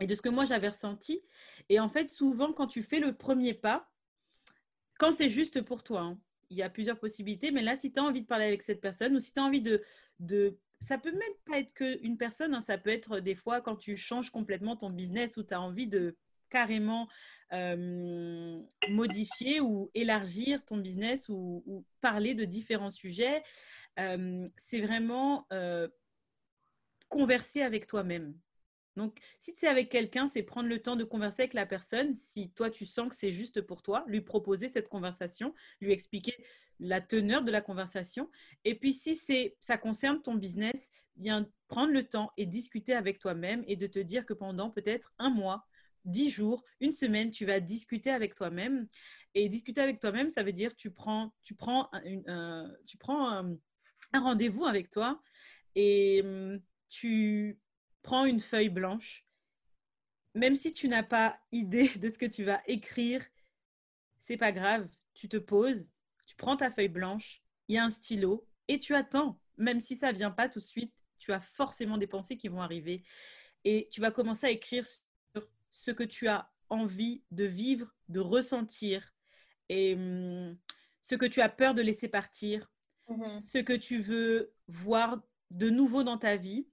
et 0.00 0.06
de 0.06 0.14
ce 0.14 0.22
que 0.22 0.28
moi 0.28 0.44
j'avais 0.44 0.68
ressenti. 0.68 1.22
Et 1.68 1.80
en 1.80 1.88
fait, 1.88 2.12
souvent, 2.12 2.52
quand 2.52 2.66
tu 2.66 2.82
fais 2.82 3.00
le 3.00 3.14
premier 3.14 3.54
pas, 3.54 3.90
quand 4.98 5.12
c'est 5.12 5.28
juste 5.28 5.62
pour 5.62 5.82
toi, 5.82 6.00
hein, 6.00 6.18
il 6.50 6.56
y 6.56 6.62
a 6.62 6.70
plusieurs 6.70 6.98
possibilités, 6.98 7.50
mais 7.50 7.62
là, 7.62 7.76
si 7.76 7.92
tu 7.92 8.00
as 8.00 8.04
envie 8.04 8.22
de 8.22 8.26
parler 8.26 8.46
avec 8.46 8.62
cette 8.62 8.80
personne 8.80 9.16
ou 9.16 9.20
si 9.20 9.32
tu 9.32 9.40
as 9.40 9.44
envie 9.44 9.62
de, 9.62 9.82
de... 10.20 10.58
Ça 10.80 10.98
peut 10.98 11.12
même 11.12 11.22
pas 11.46 11.58
être 11.58 11.72
qu'une 11.72 12.18
personne, 12.18 12.54
hein, 12.54 12.60
ça 12.60 12.78
peut 12.78 12.90
être 12.90 13.20
des 13.20 13.34
fois 13.34 13.60
quand 13.60 13.76
tu 13.76 13.96
changes 13.96 14.30
complètement 14.30 14.76
ton 14.76 14.90
business 14.90 15.36
ou 15.36 15.42
tu 15.42 15.54
as 15.54 15.60
envie 15.60 15.86
de 15.86 16.16
carrément 16.50 17.08
euh, 17.52 18.60
modifier 18.90 19.60
ou 19.60 19.90
élargir 19.94 20.64
ton 20.64 20.76
business 20.76 21.28
ou, 21.28 21.84
parler 22.00 22.34
de 22.34 22.44
différents 22.44 22.90
sujets. 22.90 23.42
Euh, 23.98 24.48
c'est 24.56 24.80
vraiment 24.80 25.46
euh, 25.52 25.88
converser 27.08 27.62
avec 27.62 27.86
toi-même. 27.86 28.34
Donc, 28.96 29.18
si 29.38 29.54
es 29.62 29.68
avec 29.68 29.90
quelqu'un, 29.90 30.26
c'est 30.26 30.42
prendre 30.42 30.68
le 30.68 30.80
temps 30.80 30.96
de 30.96 31.04
converser 31.04 31.42
avec 31.42 31.54
la 31.54 31.66
personne. 31.66 32.14
Si 32.14 32.50
toi, 32.50 32.70
tu 32.70 32.86
sens 32.86 33.10
que 33.10 33.14
c'est 33.14 33.30
juste 33.30 33.60
pour 33.60 33.82
toi, 33.82 34.04
lui 34.06 34.22
proposer 34.22 34.68
cette 34.68 34.88
conversation, 34.88 35.54
lui 35.80 35.92
expliquer 35.92 36.34
la 36.80 37.00
teneur 37.00 37.42
de 37.42 37.50
la 37.50 37.60
conversation. 37.60 38.30
Et 38.64 38.74
puis, 38.74 38.94
si 38.94 39.14
c'est, 39.14 39.56
ça 39.60 39.76
concerne 39.76 40.22
ton 40.22 40.34
business, 40.34 40.90
bien 41.16 41.48
prendre 41.68 41.92
le 41.92 42.04
temps 42.04 42.32
et 42.36 42.46
discuter 42.46 42.94
avec 42.94 43.18
toi-même 43.18 43.64
et 43.66 43.76
de 43.76 43.86
te 43.86 43.98
dire 43.98 44.24
que 44.24 44.34
pendant 44.34 44.70
peut-être 44.70 45.12
un 45.18 45.30
mois, 45.30 45.66
dix 46.06 46.30
jours, 46.30 46.64
une 46.80 46.92
semaine, 46.92 47.30
tu 47.30 47.44
vas 47.44 47.60
discuter 47.60 48.10
avec 48.10 48.34
toi-même. 48.34 48.88
Et 49.34 49.50
discuter 49.50 49.82
avec 49.82 50.00
toi-même, 50.00 50.30
ça 50.30 50.42
veut 50.42 50.52
dire 50.52 50.74
tu 50.74 50.90
prends, 50.90 51.34
tu 51.42 51.54
prends, 51.54 51.90
tu 52.86 52.96
prends 52.96 53.30
un, 53.30 53.56
un 54.14 54.20
rendez-vous 54.20 54.64
avec 54.64 54.88
toi 54.88 55.20
et 55.74 56.22
hum, 56.24 56.60
tu 57.00 57.60
prends 58.00 58.24
une 58.24 58.40
feuille 58.40 58.70
blanche. 58.70 59.26
Même 60.34 60.56
si 60.56 60.72
tu 60.72 60.88
n'as 60.88 61.02
pas 61.02 61.38
idée 61.52 61.88
de 61.98 62.08
ce 62.08 62.18
que 62.18 62.26
tu 62.26 62.42
vas 62.44 62.62
écrire, 62.66 63.22
c'est 64.18 64.38
pas 64.38 64.52
grave. 64.52 64.88
Tu 65.12 65.28
te 65.28 65.36
poses, 65.36 65.92
tu 66.24 66.36
prends 66.36 66.56
ta 66.56 66.70
feuille 66.70 66.88
blanche, 66.88 67.42
il 67.68 67.74
y 67.74 67.78
a 67.78 67.84
un 67.84 67.90
stylo 67.90 68.46
et 68.68 68.78
tu 68.78 68.94
attends. 68.94 69.38
Même 69.58 69.80
si 69.80 69.94
ça 69.96 70.12
vient 70.12 70.30
pas 70.30 70.48
tout 70.48 70.58
de 70.58 70.64
suite, 70.64 70.94
tu 71.18 71.32
as 71.32 71.40
forcément 71.40 71.98
des 71.98 72.06
pensées 72.06 72.38
qui 72.38 72.48
vont 72.48 72.62
arriver 72.62 73.02
et 73.64 73.88
tu 73.90 74.00
vas 74.00 74.10
commencer 74.10 74.46
à 74.46 74.50
écrire 74.50 74.86
sur 74.86 75.48
ce 75.70 75.90
que 75.90 76.04
tu 76.04 76.28
as 76.28 76.50
envie 76.70 77.22
de 77.30 77.44
vivre, 77.44 77.94
de 78.08 78.20
ressentir 78.20 79.12
et 79.68 79.94
hum, 79.94 80.56
ce 81.02 81.14
que 81.14 81.26
tu 81.26 81.42
as 81.42 81.48
peur 81.48 81.74
de 81.74 81.82
laisser 81.82 82.08
partir, 82.08 82.70
mm-hmm. 83.08 83.40
ce 83.42 83.58
que 83.58 83.74
tu 83.74 84.00
veux 84.00 84.52
voir 84.68 85.20
de 85.50 85.70
nouveau 85.70 86.02
dans 86.02 86.18
ta 86.18 86.36
vie 86.36 86.66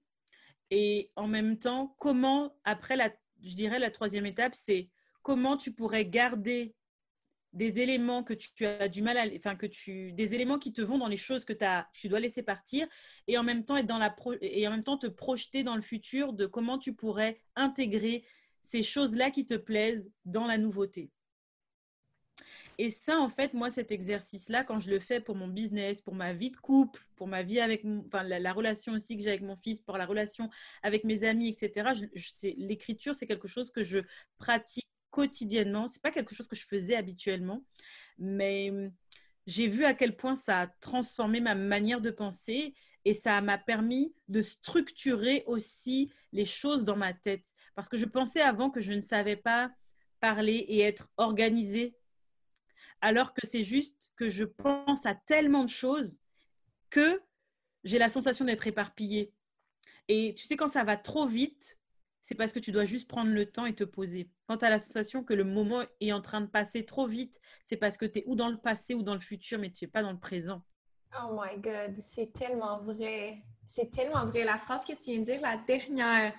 et 0.76 1.12
en 1.14 1.28
même 1.28 1.56
temps, 1.56 1.94
comment, 2.00 2.56
après, 2.64 2.96
la, 2.96 3.12
je 3.44 3.54
dirais, 3.54 3.78
la 3.78 3.92
troisième 3.92 4.26
étape, 4.26 4.56
c'est 4.56 4.88
comment 5.22 5.56
tu 5.56 5.72
pourrais 5.72 6.04
garder 6.04 6.74
des 7.52 7.78
éléments 7.78 8.24
que 8.24 8.34
tu, 8.34 8.66
as 8.66 8.88
du 8.88 9.00
mal 9.00 9.16
à, 9.16 9.24
enfin 9.36 9.54
que 9.54 9.66
tu, 9.66 10.12
des 10.14 10.34
éléments 10.34 10.58
qui 10.58 10.72
te 10.72 10.82
vont 10.82 10.98
dans 10.98 11.06
les 11.06 11.16
choses 11.16 11.44
que 11.44 11.52
tu 11.92 12.08
dois 12.08 12.18
laisser 12.18 12.42
partir, 12.42 12.88
et 13.28 13.38
en 13.38 13.44
même 13.44 13.64
temps 13.64 13.76
être 13.76 13.86
dans 13.86 13.98
la 13.98 14.12
et 14.40 14.66
en 14.66 14.72
même 14.72 14.82
temps 14.82 14.98
te 14.98 15.06
projeter 15.06 15.62
dans 15.62 15.76
le 15.76 15.82
futur 15.82 16.32
de 16.32 16.44
comment 16.44 16.76
tu 16.76 16.92
pourrais 16.92 17.40
intégrer 17.54 18.24
ces 18.60 18.82
choses-là 18.82 19.30
qui 19.30 19.46
te 19.46 19.54
plaisent 19.54 20.10
dans 20.24 20.48
la 20.48 20.58
nouveauté. 20.58 21.12
Et 22.78 22.90
ça, 22.90 23.18
en 23.18 23.28
fait, 23.28 23.54
moi, 23.54 23.70
cet 23.70 23.92
exercice-là, 23.92 24.64
quand 24.64 24.80
je 24.80 24.90
le 24.90 24.98
fais 24.98 25.20
pour 25.20 25.36
mon 25.36 25.48
business, 25.48 26.00
pour 26.00 26.14
ma 26.14 26.32
vie 26.32 26.50
de 26.50 26.56
couple, 26.56 27.06
pour 27.16 27.28
ma 27.28 27.42
vie 27.42 27.60
avec, 27.60 27.84
enfin, 28.06 28.22
la, 28.22 28.52
relation 28.52 28.92
aussi 28.94 29.16
que 29.16 29.22
j'ai 29.22 29.30
avec 29.30 29.42
mon 29.42 29.56
fils, 29.56 29.80
pour 29.80 29.96
la 29.96 30.06
relation 30.06 30.50
avec 30.82 31.04
mes 31.04 31.24
amis, 31.24 31.48
etc. 31.48 31.92
L'écriture, 32.56 33.14
c'est 33.14 33.26
quelque 33.26 33.48
chose 33.48 33.70
que 33.70 33.82
je 33.82 33.98
pratique 34.38 34.88
quotidiennement. 35.10 35.86
C'est 35.86 36.02
pas 36.02 36.10
quelque 36.10 36.34
chose 36.34 36.48
que 36.48 36.56
je 36.56 36.66
faisais 36.66 36.96
habituellement, 36.96 37.64
mais 38.18 38.70
hum, 38.70 38.92
j'ai 39.46 39.68
vu 39.68 39.84
à 39.84 39.94
quel 39.94 40.16
point 40.16 40.34
ça 40.34 40.60
a 40.60 40.66
transformé 40.66 41.40
ma 41.40 41.54
manière 41.54 42.00
de 42.00 42.10
penser 42.10 42.74
et 43.04 43.14
ça 43.14 43.40
m'a 43.40 43.58
permis 43.58 44.14
de 44.28 44.42
structurer 44.42 45.44
aussi 45.46 46.10
les 46.32 46.46
choses 46.46 46.84
dans 46.84 46.96
ma 46.96 47.12
tête. 47.12 47.54
Parce 47.74 47.88
que 47.88 47.96
je 47.96 48.06
pensais 48.06 48.40
avant 48.40 48.70
que 48.70 48.80
je 48.80 48.92
ne 48.92 49.02
savais 49.02 49.36
pas 49.36 49.70
parler 50.20 50.64
et 50.68 50.80
être 50.80 51.10
organisée 51.18 51.94
alors 53.04 53.34
que 53.34 53.46
c'est 53.46 53.62
juste 53.62 54.10
que 54.16 54.30
je 54.30 54.44
pense 54.44 55.04
à 55.04 55.14
tellement 55.14 55.64
de 55.64 55.68
choses 55.68 56.20
que 56.88 57.20
j'ai 57.84 57.98
la 57.98 58.08
sensation 58.08 58.46
d'être 58.46 58.66
éparpillée. 58.66 59.34
Et 60.08 60.34
tu 60.34 60.46
sais, 60.46 60.56
quand 60.56 60.68
ça 60.68 60.84
va 60.84 60.96
trop 60.96 61.26
vite, 61.26 61.78
c'est 62.22 62.34
parce 62.34 62.50
que 62.50 62.58
tu 62.58 62.72
dois 62.72 62.86
juste 62.86 63.06
prendre 63.06 63.30
le 63.30 63.44
temps 63.44 63.66
et 63.66 63.74
te 63.74 63.84
poser. 63.84 64.30
Quand 64.46 64.56
tu 64.56 64.64
as 64.64 64.70
la 64.70 64.78
sensation 64.78 65.22
que 65.22 65.34
le 65.34 65.44
moment 65.44 65.84
est 66.00 66.12
en 66.12 66.22
train 66.22 66.40
de 66.40 66.46
passer 66.46 66.86
trop 66.86 67.06
vite, 67.06 67.38
c'est 67.62 67.76
parce 67.76 67.98
que 67.98 68.06
tu 68.06 68.20
es 68.20 68.24
ou 68.26 68.36
dans 68.36 68.48
le 68.48 68.56
passé 68.56 68.94
ou 68.94 69.02
dans 69.02 69.12
le 69.12 69.20
futur, 69.20 69.58
mais 69.58 69.70
tu 69.70 69.84
n'es 69.84 69.90
pas 69.90 70.02
dans 70.02 70.12
le 70.12 70.18
présent. 70.18 70.62
Oh 71.22 71.38
my 71.38 71.60
God, 71.60 72.00
c'est 72.00 72.32
tellement 72.32 72.80
vrai. 72.80 73.42
C'est 73.66 73.90
tellement 73.90 74.24
vrai. 74.24 74.44
La 74.44 74.56
phrase 74.56 74.86
que 74.86 74.92
tu 74.92 75.10
viens 75.10 75.18
de 75.18 75.24
dire, 75.24 75.40
la 75.42 75.58
dernière, 75.58 76.34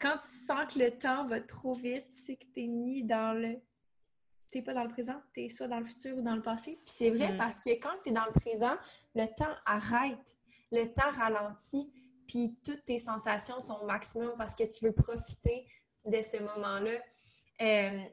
quand 0.00 0.14
tu 0.14 0.26
sens 0.26 0.74
que 0.74 0.80
le 0.80 0.90
temps 0.98 1.28
va 1.28 1.40
trop 1.40 1.74
vite, 1.74 2.06
c'est 2.10 2.34
que 2.34 2.46
tu 2.52 2.66
ni 2.66 3.04
dans 3.04 3.38
le. 3.40 3.60
Tu 4.50 4.62
pas 4.62 4.74
dans 4.74 4.84
le 4.84 4.90
présent, 4.90 5.20
tu 5.34 5.42
es 5.42 5.48
soit 5.48 5.68
dans 5.68 5.78
le 5.78 5.84
futur 5.84 6.16
ou 6.16 6.22
dans 6.22 6.36
le 6.36 6.42
passé. 6.42 6.78
Puis 6.84 6.94
c'est 6.94 7.10
vrai 7.10 7.32
mm. 7.32 7.38
parce 7.38 7.60
que 7.60 7.70
quand 7.70 7.94
tu 8.02 8.10
es 8.10 8.12
dans 8.12 8.24
le 8.24 8.32
présent, 8.32 8.76
le 9.14 9.26
temps 9.26 9.54
arrête, 9.66 10.36
le 10.72 10.86
temps 10.92 11.10
ralentit, 11.16 11.90
puis 12.26 12.56
toutes 12.64 12.84
tes 12.84 12.98
sensations 12.98 13.60
sont 13.60 13.80
au 13.82 13.86
maximum 13.86 14.32
parce 14.38 14.54
que 14.54 14.64
tu 14.64 14.84
veux 14.84 14.92
profiter 14.92 15.66
de 16.04 16.22
ce 16.22 16.38
moment-là. 16.38 16.98
Euh, 17.60 18.04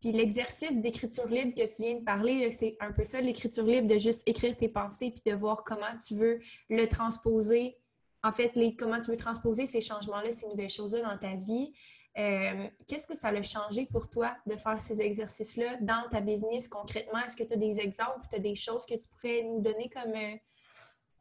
puis 0.00 0.12
l'exercice 0.12 0.78
d'écriture 0.78 1.26
libre 1.26 1.54
que 1.54 1.66
tu 1.66 1.82
viens 1.82 1.96
de 1.96 2.04
parler, 2.04 2.50
c'est 2.52 2.76
un 2.80 2.90
peu 2.90 3.04
ça, 3.04 3.20
l'écriture 3.20 3.64
libre, 3.64 3.86
de 3.86 3.98
juste 3.98 4.22
écrire 4.26 4.56
tes 4.56 4.68
pensées 4.68 5.10
puis 5.10 5.30
de 5.30 5.36
voir 5.36 5.62
comment 5.62 5.94
tu 6.06 6.14
veux 6.14 6.40
le 6.70 6.88
transposer. 6.88 7.76
En 8.22 8.32
fait, 8.32 8.54
les, 8.54 8.74
comment 8.74 8.98
tu 8.98 9.10
veux 9.10 9.16
transposer 9.16 9.66
ces 9.66 9.82
changements-là, 9.82 10.30
ces 10.30 10.46
nouvelles 10.48 10.70
choses-là 10.70 11.02
dans 11.02 11.18
ta 11.18 11.34
vie. 11.34 11.72
Euh, 12.18 12.68
qu'est-ce 12.88 13.06
que 13.06 13.16
ça 13.16 13.28
a 13.28 13.42
changé 13.42 13.86
pour 13.86 14.10
toi 14.10 14.36
de 14.46 14.56
faire 14.56 14.80
ces 14.80 15.00
exercices-là 15.00 15.76
dans 15.80 16.08
ta 16.10 16.20
business 16.20 16.66
concrètement? 16.68 17.20
Est-ce 17.20 17.36
que 17.36 17.44
tu 17.44 17.54
as 17.54 17.56
des 17.56 17.78
exemples, 17.80 18.26
tu 18.28 18.36
as 18.36 18.40
des 18.40 18.56
choses 18.56 18.84
que 18.84 18.94
tu 18.94 19.06
pourrais 19.08 19.42
nous 19.44 19.60
donner 19.60 19.88
comme, 19.88 20.14
euh, 20.14 20.36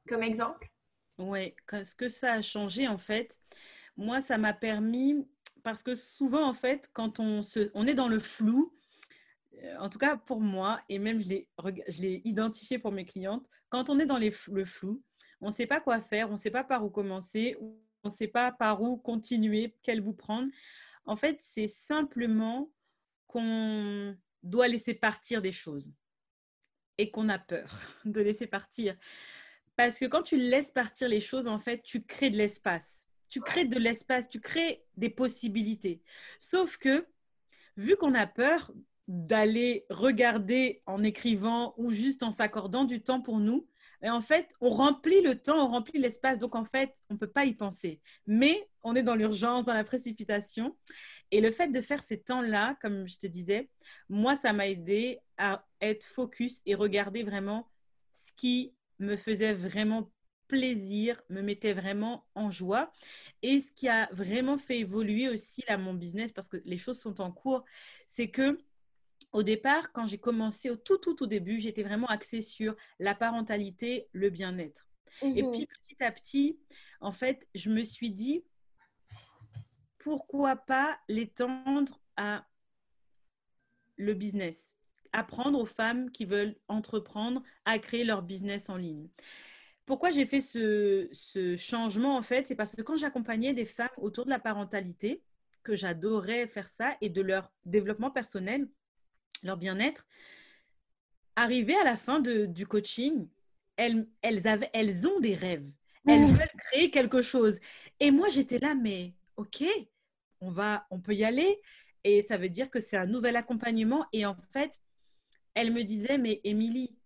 comme 0.08 0.24
exemple? 0.24 0.68
Oui, 1.20 1.54
ce 1.72 1.96
que 1.96 2.10
ça 2.10 2.34
a 2.34 2.42
changé, 2.42 2.88
en 2.88 2.98
fait, 2.98 3.38
moi, 3.98 4.22
ça 4.22 4.38
m'a 4.38 4.54
permis, 4.54 5.28
parce 5.64 5.84
que 5.84 5.94
souvent, 5.94 6.48
en 6.48 6.54
fait, 6.54 6.90
quand 6.94 7.20
on, 7.20 7.44
se, 7.44 7.70
on 7.74 7.86
est 7.86 7.94
dans 7.94 8.08
le 8.08 8.20
flou, 8.20 8.74
euh, 9.62 9.78
en 9.78 9.90
tout 9.90 10.00
cas 10.00 10.18
pour 10.18 10.40
moi, 10.40 10.80
et 10.90 10.98
même 10.98 11.20
je 11.20 11.30
l'ai 11.30 12.22
identifié 12.26 12.80
pour 12.80 12.92
mes 12.92 13.06
clientes, 13.06 13.48
quand 13.68 13.90
on 13.90 14.00
est 14.00 14.06
dans 14.06 14.18
les, 14.18 14.34
le 14.52 14.66
flou, 14.66 15.04
on 15.42 15.48
ne 15.48 15.52
sait 15.52 15.68
pas 15.68 15.80
quoi 15.80 16.00
faire, 16.00 16.30
on 16.30 16.34
ne 16.34 16.38
sait 16.38 16.52
pas 16.52 16.64
par 16.64 16.84
où 16.84 16.90
commencer, 16.90 17.58
ne 18.08 18.14
sait 18.14 18.28
pas 18.28 18.52
par 18.52 18.82
où 18.82 18.97
continuer, 18.97 19.76
quel 19.84 20.02
vous 20.02 20.14
prendre. 20.14 20.50
En 21.06 21.16
fait, 21.16 21.38
c'est 21.41 21.68
simplement 21.68 22.72
qu'on 23.28 24.16
doit 24.43 24.68
laisser 24.68 24.93
partir 24.93 25.41
des 25.41 25.52
choses 25.52 25.93
et 26.97 27.12
qu'on 27.12 27.30
a 27.30 27.39
peur 27.39 27.70
de 28.06 28.22
laisser 28.22 28.47
partir. 28.47 28.95
Parce 29.76 29.97
que 29.97 30.06
quand 30.06 30.24
tu 30.24 30.38
laisses 30.38 30.72
partir 30.72 31.08
les 31.08 31.22
choses, 31.22 31.47
en 31.47 31.60
fait, 31.60 31.82
tu 31.84 32.04
crées 32.04 32.30
de 32.30 32.38
l'espace. 32.38 33.08
Tu 33.30 33.39
crées 33.39 33.66
de 33.66 33.78
l'espace, 33.78 34.28
tu 34.28 34.41
crées 34.41 34.84
des 34.97 35.10
possibilités. 35.10 36.02
Sauf 36.39 36.78
que, 36.78 37.08
vu 37.78 37.95
qu'on 37.95 38.16
a 38.16 38.26
peur 38.26 38.74
d'aller 39.08 39.86
regarder 39.89 40.82
en 40.86 41.04
écrivant 41.04 41.76
ou 41.78 41.91
juste 41.91 42.24
en 42.24 42.32
s'accordant 42.32 42.84
du 42.84 43.02
temps 43.02 43.22
pour 43.22 43.39
nous, 43.39 43.69
et 44.02 44.10
en 44.10 44.22
fait, 44.22 44.54
on 44.62 44.70
remplit 44.70 45.22
le 45.22 45.38
temps, 45.38 45.68
on 45.68 45.72
remplit 45.72 46.00
l'espace, 46.00 46.39
donc 46.39 46.56
en 46.56 46.66
fait, 46.66 46.93
on 47.10 47.16
ne 47.16 47.20
peut 47.20 47.30
pas 47.30 47.45
y 47.45 47.54
penser. 47.54 48.02
Mais 48.28 48.70
on 48.84 48.95
est 48.95 49.04
dans 49.04 49.16
l'urgence, 49.16 49.66
dans 49.66 49.74
la 49.74 49.84
précipitation. 49.84 50.78
Et 51.32 51.41
le 51.41 51.52
fait 51.52 51.68
de 51.68 51.82
faire 51.82 52.02
ces 52.02 52.22
temps-là, 52.22 52.78
comme 52.82 53.08
je 53.08 53.18
te 53.20 53.28
disais, 53.28 53.70
moi, 54.08 54.36
ça 54.36 54.54
m'a 54.54 54.68
aidé 54.68 55.20
à 55.38 55.66
être 55.82 56.06
focus 56.06 56.62
et 56.66 56.76
regarder 56.76 57.24
vraiment 57.24 57.70
ce 58.14 58.32
qui 58.36 58.74
me 59.00 59.16
faisait 59.16 59.54
vraiment 59.54 60.12
plaisir, 60.47 61.22
me 61.30 61.41
mettait 61.41 61.74
vraiment 61.74 62.26
en 62.36 62.52
joie. 62.52 62.91
Et 63.41 63.60
ce 63.60 63.72
qui 63.72 63.88
a 63.88 64.10
vraiment 64.12 64.58
fait 64.58 64.80
évoluer 64.80 65.30
aussi 65.30 65.64
mon 65.78 65.93
business, 65.93 66.32
parce 66.32 66.50
que 66.50 66.58
les 66.66 66.78
choses 66.78 67.00
sont 67.00 67.22
en 67.22 67.32
cours, 67.32 67.64
c'est 68.08 68.30
que 68.30 68.58
au 69.32 69.44
départ, 69.44 69.92
quand 69.92 70.08
j'ai 70.08 70.18
commencé 70.18 70.70
au 70.70 70.76
tout, 70.76 70.98
tout, 70.98 71.22
au 71.24 71.28
début, 71.28 71.60
j'étais 71.60 71.84
vraiment 71.84 72.08
axée 72.08 72.42
sur 72.42 72.76
la 73.00 73.14
parentalité, 73.14 74.08
le 74.12 74.30
bien-être. 74.30 74.88
Et 75.22 75.44
mhm. 75.44 75.52
puis 75.52 75.68
petit 75.68 76.04
à 76.04 76.12
petit, 76.12 76.60
en 77.02 77.12
fait, 77.12 77.48
je 77.54 77.70
me 77.70 77.84
suis 77.84 78.12
dit, 78.12 78.44
pourquoi 80.00 80.56
pas 80.56 80.98
l'étendre 81.08 82.00
à 82.16 82.46
le 83.98 84.14
business 84.14 84.76
Apprendre 85.12 85.60
aux 85.60 85.66
femmes 85.66 86.12
qui 86.12 86.26
veulent 86.26 86.56
entreprendre 86.68 87.44
à 87.66 87.80
créer 87.80 88.04
leur 88.04 88.22
business 88.22 88.70
en 88.70 88.78
ligne. 88.78 89.10
Pourquoi 89.86 90.12
j'ai 90.12 90.26
fait 90.26 90.42
ce, 90.42 91.10
ce, 91.12 91.58
changement, 91.58 92.16
en 92.16 92.22
fait, 92.22 92.48
c'est 92.48 92.56
parce 92.56 92.76
que 92.76 92.84
quand 92.84 92.96
j'accompagnais 92.96 93.54
des 93.54 93.66
femmes 93.66 93.90
autour 93.98 94.26
de 94.26 94.30
la 94.30 94.40
parentalité, 94.40 95.24
que 95.64 95.76
j'adorais 95.76 96.48
faire 96.48 96.70
ça, 96.70 96.96
et 97.02 97.10
de 97.10 97.22
leur 97.22 97.52
développement 97.66 98.12
personnel, 98.12 98.68
leur 99.44 99.58
bien-être, 99.58 100.06
arriver 101.36 101.76
à 101.76 101.84
la 101.84 101.98
fin 101.98 102.20
de, 102.20 102.46
du 102.46 102.68
coaching, 102.68 103.28
elles, 103.78 104.08
elles, 104.22 104.48
avaient, 104.48 104.70
elles 104.74 105.08
ont 105.08 105.20
des 105.20 105.36
rêves. 105.36 105.70
Elles 106.08 106.22
mmh. 106.22 106.38
veulent 106.38 106.62
créer 106.66 106.92
quelque 106.92 107.22
chose. 107.22 107.60
Et 108.00 108.12
moi, 108.12 108.30
j'étais 108.30 108.60
là, 108.60 108.76
mais 108.76 109.14
OK, 109.38 109.64
on, 110.42 110.52
va, 110.52 110.86
on 110.92 111.00
peut 111.00 111.14
y 111.14 111.24
aller. 111.24 111.62
Et 112.04 112.22
ça 112.22 112.38
veut 112.38 112.50
dire 112.50 112.70
que 112.70 112.80
c'est 112.80 112.98
un 112.98 113.06
nouvel 113.06 113.36
accompagnement. 113.36 114.06
Et 114.14 114.26
en 114.26 114.36
fait, 114.52 114.80
elle 115.54 115.72
me 115.72 115.84
disait, 115.84 116.18
mais 116.18 116.42
Émilie, 116.44 116.98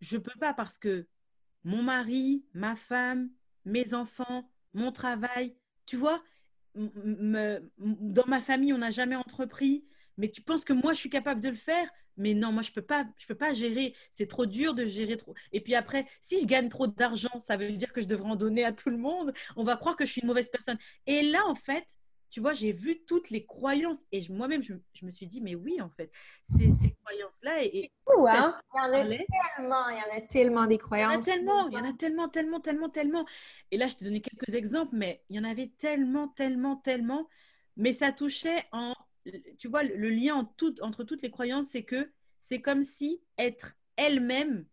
je 0.00 0.16
ne 0.16 0.22
peux 0.22 0.38
pas 0.38 0.54
parce 0.54 0.78
que 0.78 1.06
mon 1.64 1.82
mari, 1.82 2.44
ma 2.54 2.76
femme, 2.76 3.30
mes 3.64 3.94
enfants, 3.94 4.48
mon 4.74 4.92
travail, 4.92 5.56
tu 5.84 5.96
vois, 5.96 6.22
dans 6.74 8.26
ma 8.26 8.40
famille, 8.40 8.72
on 8.72 8.78
n'a 8.78 8.90
jamais 8.90 9.16
entrepris 9.16 9.84
mais 10.16 10.28
tu 10.30 10.42
penses 10.42 10.64
que 10.64 10.72
moi 10.72 10.92
je 10.92 10.98
suis 10.98 11.10
capable 11.10 11.40
de 11.40 11.48
le 11.48 11.54
faire? 11.54 11.88
Mais 12.16 12.34
non, 12.34 12.52
moi 12.52 12.62
je 12.62 12.72
peux 12.72 12.82
pas, 12.82 13.06
je 13.18 13.26
peux 13.26 13.34
pas 13.34 13.52
gérer. 13.52 13.94
C'est 14.10 14.26
trop 14.26 14.46
dur 14.46 14.74
de 14.74 14.84
gérer 14.84 15.16
trop. 15.16 15.34
Et 15.52 15.60
puis 15.60 15.74
après, 15.74 16.06
si 16.20 16.40
je 16.40 16.46
gagne 16.46 16.68
trop 16.68 16.86
d'argent, 16.86 17.38
ça 17.38 17.56
veut 17.56 17.70
dire 17.72 17.92
que 17.92 18.00
je 18.00 18.06
devrais 18.06 18.30
en 18.30 18.36
donner 18.36 18.64
à 18.64 18.72
tout 18.72 18.90
le 18.90 18.96
monde? 18.96 19.32
On 19.56 19.64
va 19.64 19.76
croire 19.76 19.96
que 19.96 20.04
je 20.04 20.12
suis 20.12 20.22
une 20.22 20.28
mauvaise 20.28 20.48
personne. 20.48 20.78
Et 21.06 21.22
là, 21.22 21.42
en 21.46 21.54
fait, 21.54 21.84
tu 22.30 22.40
vois, 22.40 22.52
j'ai 22.52 22.72
vu 22.72 23.02
toutes 23.06 23.30
les 23.30 23.46
croyances 23.46 24.04
et 24.12 24.20
moi-même, 24.30 24.62
je, 24.62 24.74
me 25.04 25.10
suis 25.10 25.26
dit, 25.26 25.40
mais 25.40 25.54
oui, 25.54 25.80
en 25.80 25.90
fait, 25.90 26.10
ces, 26.42 26.70
ces 26.70 26.94
croyances-là. 27.04 27.64
Et, 27.64 27.92
fou, 28.04 28.26
hein? 28.28 28.60
Il 28.74 28.78
y 28.78 28.80
en 28.80 28.92
a 28.92 29.04
tellement, 29.04 29.88
il 29.88 29.96
y 29.96 30.00
en 30.00 30.16
a 30.16 30.20
tellement 30.22 30.66
des 30.66 30.78
croyances. 30.78 31.26
Il 31.26 31.30
y 31.30 31.32
en 31.32 31.34
a 31.34 31.36
tellement, 31.36 31.68
il 31.68 31.74
y 31.74 31.80
en 31.80 31.84
a 31.84 31.92
tellement, 31.92 32.28
tellement, 32.28 32.60
tellement, 32.60 32.88
tellement. 32.88 33.26
Et 33.70 33.78
là, 33.78 33.86
je 33.86 33.96
t'ai 33.96 34.04
donné 34.04 34.20
quelques 34.20 34.54
exemples, 34.54 34.96
mais 34.96 35.22
il 35.28 35.36
y 35.36 35.40
en 35.40 35.44
avait 35.44 35.72
tellement, 35.78 36.28
tellement, 36.28 36.76
tellement. 36.76 37.28
Mais 37.76 37.92
ça 37.92 38.12
touchait 38.12 38.64
en 38.72 38.94
tu 39.58 39.68
vois, 39.68 39.82
le 39.82 40.08
lien 40.10 40.48
entre 40.80 41.04
toutes 41.04 41.22
les 41.22 41.30
croyances, 41.30 41.68
c'est 41.68 41.84
que 41.84 42.10
c'est 42.38 42.60
comme 42.60 42.82
si 42.82 43.22
être 43.38 43.76
elle-même, 43.96 44.66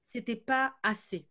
c'était 0.00 0.36
pas 0.36 0.74
assez. 0.82 1.28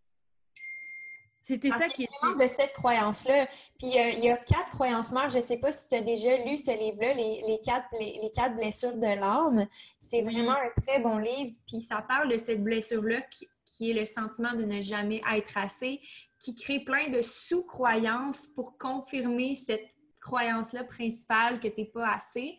C'était 1.41 1.71
ça 1.71 1.87
qui 1.87 2.03
était. 2.03 2.43
de 2.43 2.47
cette 2.47 2.73
croyance-là. 2.73 3.47
Puis 3.79 3.97
euh, 3.97 4.09
il 4.11 4.23
y 4.23 4.29
a 4.29 4.37
quatre 4.37 4.69
croyances 4.69 5.11
mères. 5.11 5.29
Je 5.29 5.37
ne 5.37 5.41
sais 5.41 5.57
pas 5.57 5.71
si 5.71 5.89
tu 5.89 5.95
as 5.95 6.01
déjà 6.01 6.37
lu 6.37 6.55
ce 6.55 6.71
livre-là, 6.71 7.13
les, 7.13 7.59
quatre, 7.63 7.87
les, 7.99 8.31
quatre 8.33 8.55
blessures 8.55 8.95
de 8.95 9.07
l'âme. 9.07 9.67
C'est 9.99 10.21
vraiment 10.21 10.51
un 10.51 10.81
très 10.81 10.99
bon 10.99 11.17
livre. 11.17 11.51
Puis 11.67 11.81
ça 11.81 12.03
parle 12.07 12.31
de 12.31 12.37
cette 12.37 12.63
blessure-là 12.63 13.21
qui, 13.23 13.47
qui, 13.65 13.89
est 13.89 13.93
le 13.93 14.05
sentiment 14.05 14.53
de 14.53 14.63
ne 14.63 14.81
jamais 14.81 15.21
être 15.33 15.57
assez, 15.57 15.99
qui 16.39 16.53
crée 16.53 16.79
plein 16.79 17.09
de 17.09 17.21
sous-croyances 17.21 18.47
pour 18.55 18.77
confirmer 18.77 19.55
cette 19.55 19.89
croyance-là 20.21 20.83
principale 20.83 21.59
que 21.59 21.67
tu 21.67 21.81
n'es 21.81 21.87
pas 21.87 22.13
assez. 22.13 22.57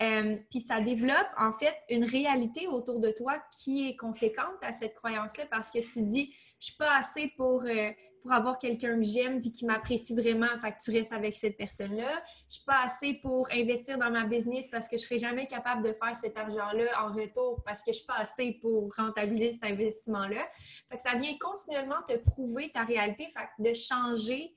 Euh, 0.00 0.36
puis 0.50 0.60
ça 0.60 0.80
développe 0.80 1.28
en 1.36 1.52
fait 1.52 1.74
une 1.90 2.04
réalité 2.04 2.68
autour 2.68 3.00
de 3.00 3.10
toi 3.10 3.42
qui 3.50 3.88
est 3.88 3.96
conséquente 3.96 4.62
à 4.62 4.70
cette 4.70 4.94
croyance-là 4.94 5.46
parce 5.50 5.72
que 5.72 5.80
tu 5.80 6.02
dis 6.02 6.32
je 6.60 6.66
suis 6.66 6.76
pas 6.76 6.96
assez 6.96 7.32
pour, 7.36 7.64
euh, 7.64 7.90
pour 8.22 8.32
avoir 8.32 8.58
quelqu'un 8.58 8.96
que 8.96 9.02
j'aime 9.02 9.40
puis 9.40 9.50
qui 9.50 9.64
m'apprécie 9.64 10.14
vraiment, 10.14 10.56
fait 10.60 10.74
tu 10.82 10.90
restes 10.90 11.12
avec 11.12 11.36
cette 11.36 11.56
personne-là. 11.56 12.22
Je 12.48 12.56
suis 12.56 12.64
pas 12.64 12.82
assez 12.84 13.14
pour 13.14 13.48
investir 13.52 13.98
dans 13.98 14.10
ma 14.10 14.24
business 14.24 14.68
parce 14.68 14.88
que 14.88 14.96
je 14.96 15.02
serai 15.02 15.18
jamais 15.18 15.46
capable 15.46 15.82
de 15.82 15.92
faire 15.92 16.14
cet 16.14 16.36
argent-là 16.36 17.04
en 17.04 17.12
retour 17.12 17.62
parce 17.64 17.82
que 17.82 17.92
je 17.92 17.98
suis 17.98 18.06
pas 18.06 18.18
assez 18.18 18.52
pour 18.60 18.94
rentabiliser 18.96 19.52
cet 19.52 19.64
investissement-là. 19.64 20.46
Fait 20.88 20.96
que 20.96 21.02
ça 21.02 21.16
vient 21.16 21.36
continuellement 21.38 22.02
te 22.06 22.16
prouver 22.16 22.70
ta 22.72 22.84
réalité, 22.84 23.28
fait 23.28 23.48
de 23.62 23.72
changer 23.72 24.52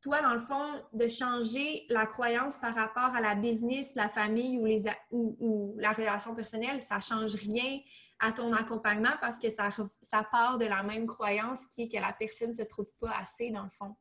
toi, 0.00 0.22
dans 0.22 0.32
le 0.32 0.38
fond, 0.38 0.82
de 0.92 1.08
changer 1.08 1.84
la 1.88 2.06
croyance 2.06 2.56
par 2.56 2.74
rapport 2.74 3.14
à 3.16 3.20
la 3.20 3.34
business, 3.34 3.94
la 3.94 4.08
famille 4.08 4.58
ou, 4.58 4.64
les, 4.64 4.84
ou, 5.10 5.74
la 5.78 5.92
relation 5.92 6.34
personnelle, 6.34 6.82
ça 6.82 6.96
ne 6.96 7.00
change 7.00 7.34
rien 7.34 7.80
à 8.20 8.32
ton 8.32 8.52
accompagnement 8.52 9.14
parce 9.20 9.38
que 9.38 9.48
ça, 9.48 9.70
ça 10.02 10.24
part 10.24 10.58
de 10.58 10.66
la 10.66 10.82
même 10.82 11.06
croyance 11.06 11.66
qui 11.66 11.82
est 11.82 11.88
que 11.88 12.00
la 12.00 12.12
personne 12.12 12.50
ne 12.50 12.54
se 12.54 12.62
trouve 12.62 12.92
pas 13.00 13.12
assez, 13.18 13.50
dans 13.50 13.64
le 13.64 13.70
fond. 13.70 13.94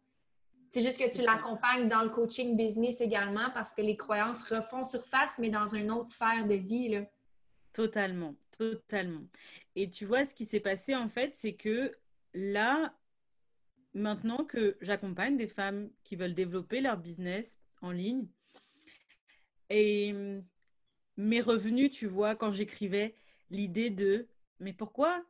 C'est 0.70 0.82
juste 0.82 1.00
que 1.00 1.16
tu 1.16 1.24
l'accompagnes 1.24 1.88
dans 1.88 2.04
le 2.04 2.10
coaching 2.10 2.58
business 2.58 3.00
également 3.00 3.50
parce 3.54 3.74
que 3.74 3.82
les 3.82 3.96
croyances 3.96 4.44
refont 4.52 4.84
surface, 4.84 5.40
mais 5.40 5.50
dans 5.50 5.68
une 5.68 5.92
autre 5.92 6.10
sphère 6.10 6.46
de 6.46 6.56
vie. 6.56 6.90
Là. 6.90 7.02
Totalement, 7.74 8.36
totalement. 8.58 9.24
Et 9.76 9.90
tu 9.90 10.06
vois, 10.06 10.26
ce 10.26 10.36
qui 10.36 10.46
s'est 10.46 10.60
passé, 10.60 10.96
en 10.96 11.08
fait, 11.08 11.34
c'est 11.36 11.54
que 11.54 11.96
là, 12.34 12.94
maintenant 13.98 14.46
que 14.46 14.78
j'accompagne 14.82 15.38
des 15.38 15.48
femmes 15.48 15.90
qui 16.04 16.16
veulent 16.16 16.34
développer 16.34 16.82
leur 16.82 16.98
business 16.98 17.62
en 17.82 17.92
ligne. 17.92 18.28
Et 19.70 20.14
hum, 20.14 20.44
mes 21.18 21.42
revenus, 21.42 21.92
tu 21.92 22.08
vois, 22.08 22.36
quand 22.36 22.52
j'écrivais 22.52 23.16
l'idée 23.50 23.90
de 23.90 24.28
mais 24.60 24.74
pourquoi 24.74 25.24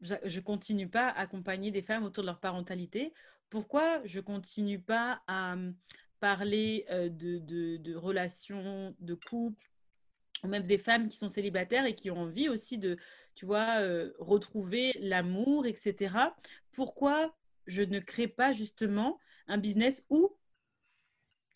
je 0.00 0.40
continue 0.40 0.88
pas 0.88 1.08
à 1.08 1.20
accompagner 1.20 1.70
des 1.70 1.82
femmes 1.82 2.04
autour 2.04 2.24
de 2.24 2.26
leur 2.26 2.40
parentalité? 2.40 3.14
Pourquoi 3.48 4.04
je 4.04 4.20
continue 4.20 4.80
pas 4.80 5.22
à 5.26 5.52
hum, 5.52 5.74
parler 6.20 6.84
euh, 6.90 7.08
de, 7.08 7.38
de, 7.76 7.94
relations 7.94 8.94
de 8.98 9.14
couple 9.14 9.70
ou 10.42 10.48
même 10.48 10.66
des 10.66 10.78
femmes 10.78 11.08
qui 11.08 11.16
sont 11.16 11.28
célibataires 11.28 11.86
et 11.86 11.94
qui 11.94 12.10
ont 12.10 12.18
envie 12.18 12.48
aussi 12.48 12.76
de, 12.76 12.96
tu 13.34 13.46
vois, 13.46 13.80
euh, 13.80 14.12
retrouver 14.18 14.92
l'amour, 15.00 15.66
etc. 15.66 16.34
Pourquoi 16.72 17.34
je 17.66 17.82
ne 17.82 18.00
crée 18.00 18.28
pas 18.28 18.52
justement 18.52 19.18
un 19.46 19.58
business 19.58 20.04
où 20.10 20.36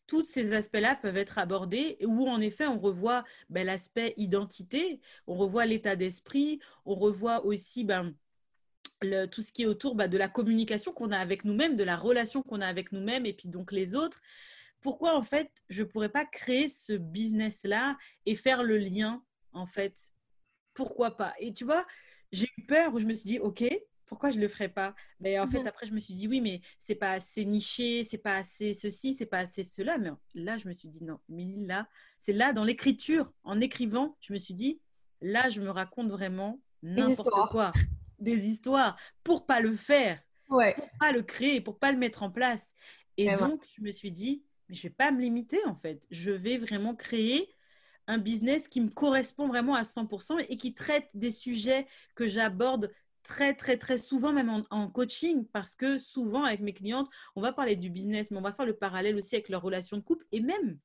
tous 0.09 0.25
ces 0.25 0.55
aspects-là 0.55 0.97
peuvent 0.97 1.19
être 1.19 1.39
abordés, 1.39 1.99
où 2.03 2.29
en 2.29 2.41
effet 2.41 2.67
on 2.67 2.79
revoit 2.79 3.25
ben, 3.51 3.67
l'aspect 3.67 4.15
identité, 4.17 5.01
on 5.27 5.37
revoit 5.37 5.67
l'état 5.67 5.97
d'esprit, 5.97 6.61
on 6.87 6.95
revoit 6.95 7.45
aussi 7.45 7.85
ben, 7.85 8.15
le, 9.03 9.27
tout 9.27 9.43
ce 9.43 9.53
qui 9.53 9.63
est 9.63 9.67
autour 9.67 9.95
ben, 9.95 10.09
de 10.09 10.19
la 10.19 10.29
communication 10.29 10.93
qu'on 10.93 11.13
a 11.13 11.19
avec 11.19 11.45
nous-mêmes, 11.45 11.77
de 11.77 11.85
la 11.85 11.97
relation 11.97 12.43
qu'on 12.43 12.63
a 12.63 12.67
avec 12.67 12.91
nous-mêmes 12.91 13.27
et 13.27 13.35
puis 13.35 13.49
donc 13.49 13.71
les 13.71 13.95
autres. 13.95 14.21
Pourquoi 14.81 15.15
en 15.17 15.23
fait 15.23 15.51
je 15.69 15.83
ne 15.83 15.89
pourrais 15.89 16.09
pas 16.09 16.25
créer 16.25 16.69
ce 16.69 16.95
business-là 16.95 17.97
et 18.27 18.35
faire 18.35 18.63
le 18.63 18.79
lien 18.79 19.23
en 19.53 19.67
fait? 19.67 20.13
Pourquoi 20.73 21.17
pas? 21.17 21.35
Et 21.39 21.53
tu 21.53 21.65
vois, 21.65 21.87
j'ai 22.33 22.49
eu 22.57 22.63
peur 22.67 22.95
où 22.95 22.99
je 22.99 23.07
me 23.07 23.15
suis 23.15 23.29
dit, 23.29 23.39
ok, 23.41 23.65
pourquoi 24.09 24.31
je 24.31 24.41
le 24.41 24.49
ferais 24.49 24.69
pas? 24.69 24.95
Mais 25.21 25.39
en 25.39 25.47
fait, 25.47 25.61
mhm. 25.61 25.67
après, 25.67 25.87
je 25.87 25.93
me 25.93 26.01
suis 26.01 26.15
dit 26.15 26.27
oui, 26.27 26.41
mais 26.41 26.61
c'est 26.79 26.95
pas 26.95 27.13
assez 27.13 27.45
niché, 27.45 28.05
c'est 28.05 28.19
pas 28.19 28.37
assez 28.37 28.75
ceci, 28.75 29.15
c'est 29.15 29.27
pas 29.27 29.39
assez 29.39 29.65
cela. 29.65 29.99
Mais 29.99 30.11
là, 30.35 30.57
je 30.57 30.67
me 30.67 30.73
suis 30.73 30.89
dit 30.89 31.05
non, 31.05 31.19
mais 31.29 31.47
là, 31.59 31.89
c'est 32.19 32.33
là 32.33 32.53
dans 32.53 32.65
l'écriture, 32.65 33.33
en 33.45 33.61
écrivant, 33.61 34.17
je 34.21 34.33
me 34.33 34.39
suis 34.39 34.55
dit 34.55 34.81
là, 35.21 35.51
je 35.51 35.61
me 35.61 35.71
raconte 35.71 36.11
vraiment 36.11 36.61
n'importe 36.83 37.51
quoi, 37.51 37.71
des 38.19 38.47
histoires 38.47 38.97
pour 39.23 39.47
pas 39.47 39.61
le 39.61 39.75
faire, 39.75 40.21
ouais. 40.49 40.75
pour 40.75 40.89
pas 40.99 41.13
le 41.13 41.23
créer, 41.23 41.61
pour 41.61 41.79
pas 41.79 41.93
le 41.93 41.99
mettre 41.99 42.23
en 42.23 42.31
place. 42.31 42.75
Et 43.17 43.35
donc, 43.35 43.65
je 43.77 43.83
me 43.83 43.91
suis 43.91 44.13
dit 44.13 44.45
mais 44.69 44.75
je 44.75 44.83
vais 44.83 44.95
pas 44.95 45.11
me 45.11 45.21
limiter 45.21 45.59
en 45.67 45.75
fait. 45.75 46.07
Je 46.11 46.31
vais 46.31 46.59
vraiment 46.59 46.95
créer 46.95 47.55
un 48.07 48.19
business 48.19 48.69
qui 48.69 48.81
me 48.81 48.89
correspond 48.89 49.49
vraiment 49.49 49.75
à 49.75 49.83
100% 49.83 50.45
et 50.49 50.57
qui 50.57 50.75
traite 50.75 51.11
des 51.15 51.31
sujets 51.31 51.87
que 52.15 52.27
j'aborde 52.27 52.91
très, 53.29 53.55
très, 53.55 53.77
très 53.77 53.99
souvent, 53.99 54.33
même 54.33 54.51
en, 54.71 54.89
coaching, 54.89 55.45
parce 55.53 55.75
que 55.75 55.99
souvent, 55.99 56.45
avec 56.45 56.61
mes 56.61 56.73
clientes, 56.73 57.09
on 57.37 57.43
va 57.43 57.53
parler 57.53 57.77
du 57.77 57.91
business, 57.91 58.31
mais 58.31 58.39
on 58.39 58.43
va 58.43 58.53
faire 58.53 58.65
le 58.67 58.75
parallèle 58.75 59.17
aussi 59.17 59.37
avec 59.37 59.51
leur 59.51 59.63
relation 59.63 59.99
de 59.99 60.03
couple 60.03 60.25
et 60.33 60.41
même 60.41 60.79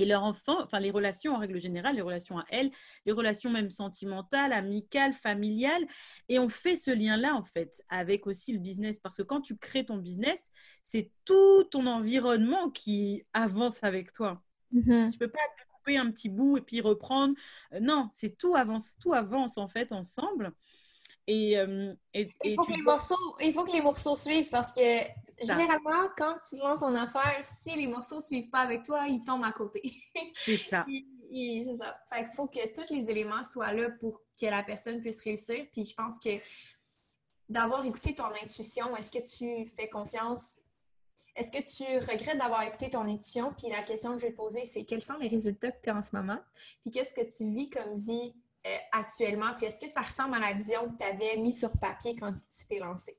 et 0.00 0.04
leur 0.04 0.22
enfant, 0.22 0.62
enfin 0.62 0.78
les 0.78 0.92
relations 0.92 1.34
en 1.34 1.38
règle 1.38 1.60
générale, 1.60 1.96
les 1.96 2.02
relations 2.02 2.38
à 2.38 2.44
elles, 2.50 2.70
les 3.04 3.10
relations 3.10 3.50
même 3.50 3.68
sentimentales, 3.68 4.52
amicales, 4.52 5.12
familiales. 5.12 5.84
Et 6.28 6.38
on 6.38 6.48
fait 6.48 6.76
ce 6.76 6.92
lien-là, 6.92 7.34
en 7.34 7.42
fait, 7.42 7.82
avec 7.88 8.28
aussi 8.28 8.52
le 8.52 8.60
business. 8.60 9.00
Parce 9.00 9.16
que 9.16 9.22
quand 9.24 9.40
tu 9.40 9.56
crées 9.56 9.84
ton 9.84 9.96
business, 9.96 10.52
c'est 10.84 11.10
tout 11.24 11.64
ton 11.64 11.86
environnement 11.86 12.70
qui 12.70 13.24
avance 13.32 13.82
avec 13.82 14.12
toi. 14.12 14.40
Je 14.72 14.78
mm-hmm. 14.78 15.06
ne 15.06 15.10
Tu 15.10 15.18
peux 15.18 15.30
pas 15.30 15.40
couper 15.74 15.98
un 15.98 16.12
petit 16.12 16.28
bout 16.28 16.58
et 16.58 16.60
puis 16.60 16.80
reprendre. 16.80 17.34
Euh, 17.72 17.80
non, 17.80 18.08
c'est 18.12 18.38
tout 18.38 18.54
avance, 18.54 18.98
tout 19.00 19.14
avance, 19.14 19.58
en 19.58 19.66
fait, 19.66 19.90
ensemble. 19.90 20.52
Euh, 21.28 21.94
et, 22.14 22.30
il, 22.44 22.54
faut 22.54 22.64
que 22.64 22.72
les 22.72 22.82
morceaux, 22.82 23.36
il 23.40 23.52
faut 23.52 23.64
que 23.64 23.72
les 23.72 23.82
morceaux 23.82 24.14
suivent 24.14 24.48
parce 24.48 24.72
que 24.72 24.80
généralement, 25.40 26.08
quand 26.16 26.36
tu 26.48 26.56
lances 26.56 26.82
en 26.82 26.94
affaire, 26.94 27.40
si 27.42 27.74
les 27.76 27.86
morceaux 27.86 28.16
ne 28.16 28.22
suivent 28.22 28.50
pas 28.50 28.60
avec 28.60 28.84
toi, 28.84 29.06
ils 29.06 29.22
tombent 29.22 29.44
à 29.44 29.52
côté. 29.52 29.82
C'est 30.34 30.56
ça. 30.56 30.86
c'est 30.88 31.76
ça. 31.78 32.00
Fait 32.10 32.24
qu'il 32.24 32.34
faut 32.34 32.46
que 32.46 32.72
tous 32.72 32.92
les 32.92 33.10
éléments 33.10 33.44
soient 33.44 33.72
là 33.72 33.90
pour 34.00 34.22
que 34.40 34.46
la 34.46 34.62
personne 34.62 35.00
puisse 35.00 35.22
réussir. 35.22 35.66
Puis 35.72 35.84
je 35.84 35.94
pense 35.94 36.18
que 36.18 36.30
d'avoir 37.48 37.84
écouté 37.84 38.14
ton 38.14 38.30
intuition, 38.42 38.96
est-ce 38.96 39.10
que 39.10 39.36
tu 39.36 39.66
fais 39.66 39.88
confiance? 39.88 40.60
Est-ce 41.36 41.52
que 41.52 41.58
tu 41.58 41.84
regrettes 42.10 42.38
d'avoir 42.38 42.62
écouté 42.62 42.90
ton 42.90 43.02
intuition? 43.02 43.52
Puis 43.56 43.68
la 43.70 43.82
question 43.82 44.14
que 44.14 44.18
je 44.20 44.26
vais 44.26 44.32
te 44.32 44.36
poser, 44.36 44.64
c'est 44.64 44.84
quels 44.84 45.02
sont 45.02 45.18
les 45.18 45.28
résultats 45.28 45.70
que 45.70 45.82
tu 45.82 45.90
as 45.90 45.96
en 45.96 46.02
ce 46.02 46.16
moment? 46.16 46.38
Puis 46.80 46.90
qu'est-ce 46.90 47.12
que 47.12 47.20
tu 47.20 47.50
vis 47.50 47.70
comme 47.70 47.94
vie 47.96 48.34
actuellement? 48.92 49.54
Puis 49.56 49.66
est-ce 49.66 49.78
que 49.78 49.88
ça 49.88 50.02
ressemble 50.02 50.36
à 50.36 50.40
la 50.40 50.52
vision 50.52 50.88
que 50.88 50.96
tu 50.96 51.04
avais 51.04 51.36
mise 51.36 51.58
sur 51.58 51.72
papier 51.78 52.16
quand 52.16 52.32
tu 52.32 52.66
t'es 52.68 52.78
lancé? 52.78 53.16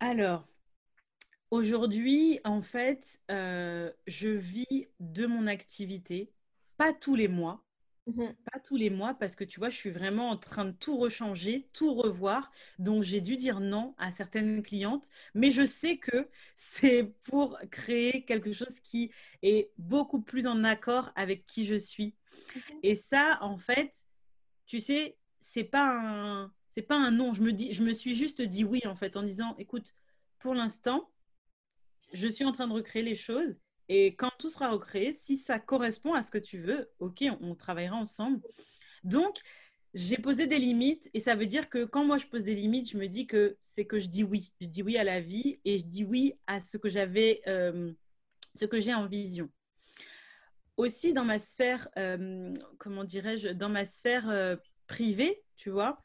Alors, 0.00 0.46
aujourd'hui, 1.50 2.40
en 2.44 2.62
fait, 2.62 3.20
euh, 3.30 3.90
je 4.06 4.28
vis 4.28 4.88
de 5.00 5.26
mon 5.26 5.46
activité, 5.46 6.32
pas 6.76 6.92
tous 6.92 7.14
les 7.14 7.28
mois. 7.28 7.64
Mhm. 8.06 8.34
Pas 8.52 8.60
tous 8.60 8.76
les 8.76 8.90
mois 8.90 9.14
parce 9.14 9.34
que 9.34 9.44
tu 9.44 9.58
vois, 9.60 9.70
je 9.70 9.76
suis 9.76 9.90
vraiment 9.90 10.28
en 10.30 10.36
train 10.36 10.66
de 10.66 10.72
tout 10.72 10.96
rechanger, 10.98 11.68
tout 11.72 11.94
revoir. 11.94 12.50
Donc, 12.78 13.02
j'ai 13.02 13.20
dû 13.20 13.36
dire 13.36 13.60
non 13.60 13.94
à 13.98 14.12
certaines 14.12 14.62
clientes, 14.62 15.08
mais 15.34 15.50
je 15.50 15.64
sais 15.64 15.96
que 15.96 16.28
c'est 16.54 17.14
pour 17.22 17.58
créer 17.70 18.24
quelque 18.24 18.52
chose 18.52 18.80
qui 18.80 19.10
est 19.42 19.70
beaucoup 19.78 20.20
plus 20.20 20.46
en 20.46 20.64
accord 20.64 21.12
avec 21.16 21.46
qui 21.46 21.64
je 21.64 21.76
suis. 21.76 22.14
Mhm. 22.54 22.62
Et 22.82 22.94
ça, 22.94 23.38
en 23.40 23.56
fait, 23.56 24.04
tu 24.66 24.80
sais, 24.80 25.16
c'est 25.40 25.64
pas 25.64 25.88
un, 25.98 26.52
c'est 26.68 26.82
pas 26.82 26.96
un 26.96 27.10
non. 27.10 27.32
Je 27.34 27.42
me 27.42 27.52
dis, 27.52 27.72
je 27.72 27.82
me 27.82 27.92
suis 27.92 28.14
juste 28.14 28.42
dit 28.42 28.64
oui 28.64 28.82
en 28.86 28.96
fait 28.96 29.16
en 29.16 29.22
disant, 29.22 29.54
écoute, 29.58 29.94
pour 30.38 30.54
l'instant, 30.54 31.10
je 32.12 32.28
suis 32.28 32.44
en 32.44 32.52
train 32.52 32.68
de 32.68 32.72
recréer 32.72 33.02
les 33.02 33.14
choses 33.14 33.58
et 33.88 34.14
quand 34.14 34.30
tout 34.38 34.48
sera 34.48 34.70
recréé, 34.70 35.12
si 35.12 35.36
ça 35.36 35.58
correspond 35.58 36.14
à 36.14 36.22
ce 36.22 36.30
que 36.30 36.38
tu 36.38 36.60
veux, 36.60 36.90
ok, 36.98 37.24
on, 37.40 37.54
travaillera 37.54 37.96
ensemble. 37.96 38.40
Donc, 39.02 39.40
j'ai 39.92 40.16
posé 40.16 40.46
des 40.46 40.58
limites 40.58 41.10
et 41.14 41.20
ça 41.20 41.34
veut 41.34 41.46
dire 41.46 41.68
que 41.68 41.84
quand 41.84 42.04
moi 42.04 42.18
je 42.18 42.26
pose 42.26 42.42
des 42.42 42.54
limites, 42.54 42.90
je 42.90 42.96
me 42.96 43.06
dis 43.06 43.26
que 43.26 43.56
c'est 43.60 43.84
que 43.84 43.98
je 43.98 44.06
dis 44.06 44.24
oui. 44.24 44.52
Je 44.60 44.66
dis 44.66 44.82
oui 44.82 44.96
à 44.96 45.04
la 45.04 45.20
vie 45.20 45.60
et 45.64 45.78
je 45.78 45.84
dis 45.84 46.04
oui 46.04 46.34
à 46.46 46.60
ce 46.60 46.78
que 46.78 46.88
j'avais, 46.88 47.42
euh, 47.46 47.92
ce 48.54 48.64
que 48.64 48.80
j'ai 48.80 48.94
en 48.94 49.06
vision. 49.06 49.50
Aussi 50.76 51.12
dans 51.12 51.24
ma 51.24 51.38
sphère, 51.38 51.88
euh, 51.98 52.52
comment 52.78 53.04
dirais-je, 53.04 53.50
dans 53.50 53.68
ma 53.68 53.84
sphère 53.84 54.28
euh, 54.28 54.56
privée, 54.86 55.44
tu 55.56 55.70
vois, 55.70 56.02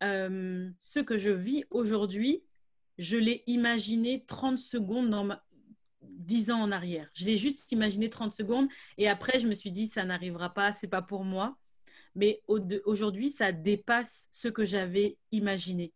ce 0.00 0.98
que 0.98 1.16
je 1.16 1.30
vis 1.30 1.64
aujourd'hui, 1.70 2.42
je 2.98 3.16
l'ai 3.16 3.44
imaginé 3.46 4.24
30 4.26 4.58
secondes 4.58 5.10
dans 5.10 5.24
ma, 5.24 5.44
10 6.18 6.50
ans 6.50 6.60
en 6.60 6.72
arrière. 6.72 7.10
Je 7.14 7.24
l'ai 7.24 7.36
juste 7.36 7.70
imaginé 7.72 8.08
30 8.08 8.32
secondes 8.32 8.68
et 8.98 9.08
après, 9.08 9.38
je 9.38 9.48
me 9.48 9.54
suis 9.54 9.70
dit, 9.70 9.86
ça 9.86 10.04
n'arrivera 10.04 10.52
pas, 10.52 10.72
c'est 10.72 10.88
pas 10.88 11.02
pour 11.02 11.24
moi. 11.24 11.56
Mais 12.14 12.42
aujourd'hui, 12.84 13.30
ça 13.30 13.52
dépasse 13.52 14.28
ce 14.30 14.48
que 14.48 14.64
j'avais 14.64 15.16
imaginé. 15.30 15.92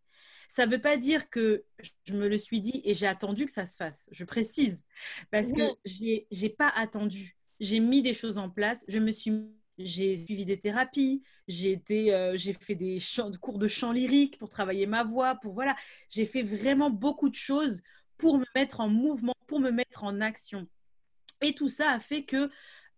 Ça 0.48 0.64
ne 0.64 0.70
veut 0.70 0.80
pas 0.80 0.96
dire 0.96 1.28
que 1.28 1.64
je 2.04 2.14
me 2.14 2.28
le 2.28 2.38
suis 2.38 2.60
dit 2.60 2.80
et 2.84 2.94
j'ai 2.94 3.06
attendu 3.06 3.44
que 3.44 3.52
ça 3.52 3.66
se 3.66 3.76
fasse. 3.76 4.08
Je 4.12 4.24
précise. 4.24 4.84
Parce 5.30 5.52
que 5.52 5.62
je 5.84 6.22
n'ai 6.42 6.50
pas 6.50 6.72
attendu. 6.76 7.36
J'ai 7.60 7.80
mis 7.80 8.02
des 8.02 8.14
choses 8.14 8.38
en 8.38 8.48
place. 8.48 8.84
Je 8.88 8.98
me 8.98 9.12
suis 9.12 9.32
j'ai 9.78 10.16
suivi 10.16 10.44
des 10.44 10.58
thérapies, 10.58 11.22
j'ai 11.48 11.82
euh, 11.90 12.32
j'ai 12.36 12.54
fait 12.54 12.74
des 12.74 12.98
cours 13.40 13.58
de 13.58 13.68
chant 13.68 13.92
lyrique 13.92 14.38
pour 14.38 14.48
travailler 14.48 14.86
ma 14.86 15.04
voix, 15.04 15.34
pour 15.34 15.52
voilà, 15.52 15.76
j'ai 16.08 16.24
fait 16.24 16.42
vraiment 16.42 16.90
beaucoup 16.90 17.28
de 17.28 17.34
choses 17.34 17.82
pour 18.16 18.38
me 18.38 18.46
mettre 18.54 18.80
en 18.80 18.88
mouvement, 18.88 19.34
pour 19.46 19.60
me 19.60 19.70
mettre 19.70 20.04
en 20.04 20.20
action. 20.20 20.66
Et 21.40 21.54
tout 21.54 21.68
ça 21.68 21.90
a 21.90 22.00
fait 22.00 22.24
que 22.24 22.50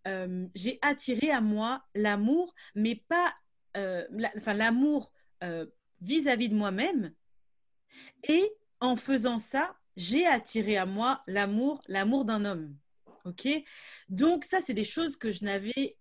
euh, 0.06 0.46
j'ai 0.54 0.78
attiré 0.82 1.30
à 1.30 1.40
moi 1.40 1.82
l'amour, 1.94 2.54
mais 2.74 2.94
pas, 2.94 3.34
euh, 3.76 4.04
l'amour 4.46 5.12
euh, 5.42 5.66
vis-à-vis 6.00 6.48
de 6.48 6.54
moi-même. 6.54 7.12
Et 8.28 8.52
en 8.80 8.96
faisant 8.96 9.38
ça, 9.38 9.76
j'ai 9.96 10.26
attiré 10.26 10.76
à 10.76 10.86
moi 10.86 11.20
l'amour, 11.26 11.82
l'amour 11.88 12.24
d'un 12.24 12.44
homme. 12.44 12.76
Donc 14.08 14.44
ça, 14.44 14.60
c'est 14.62 14.74
des 14.74 14.84
choses 14.84 15.16
que 15.16 15.30
je 15.30 15.44
n'avais 15.44 15.96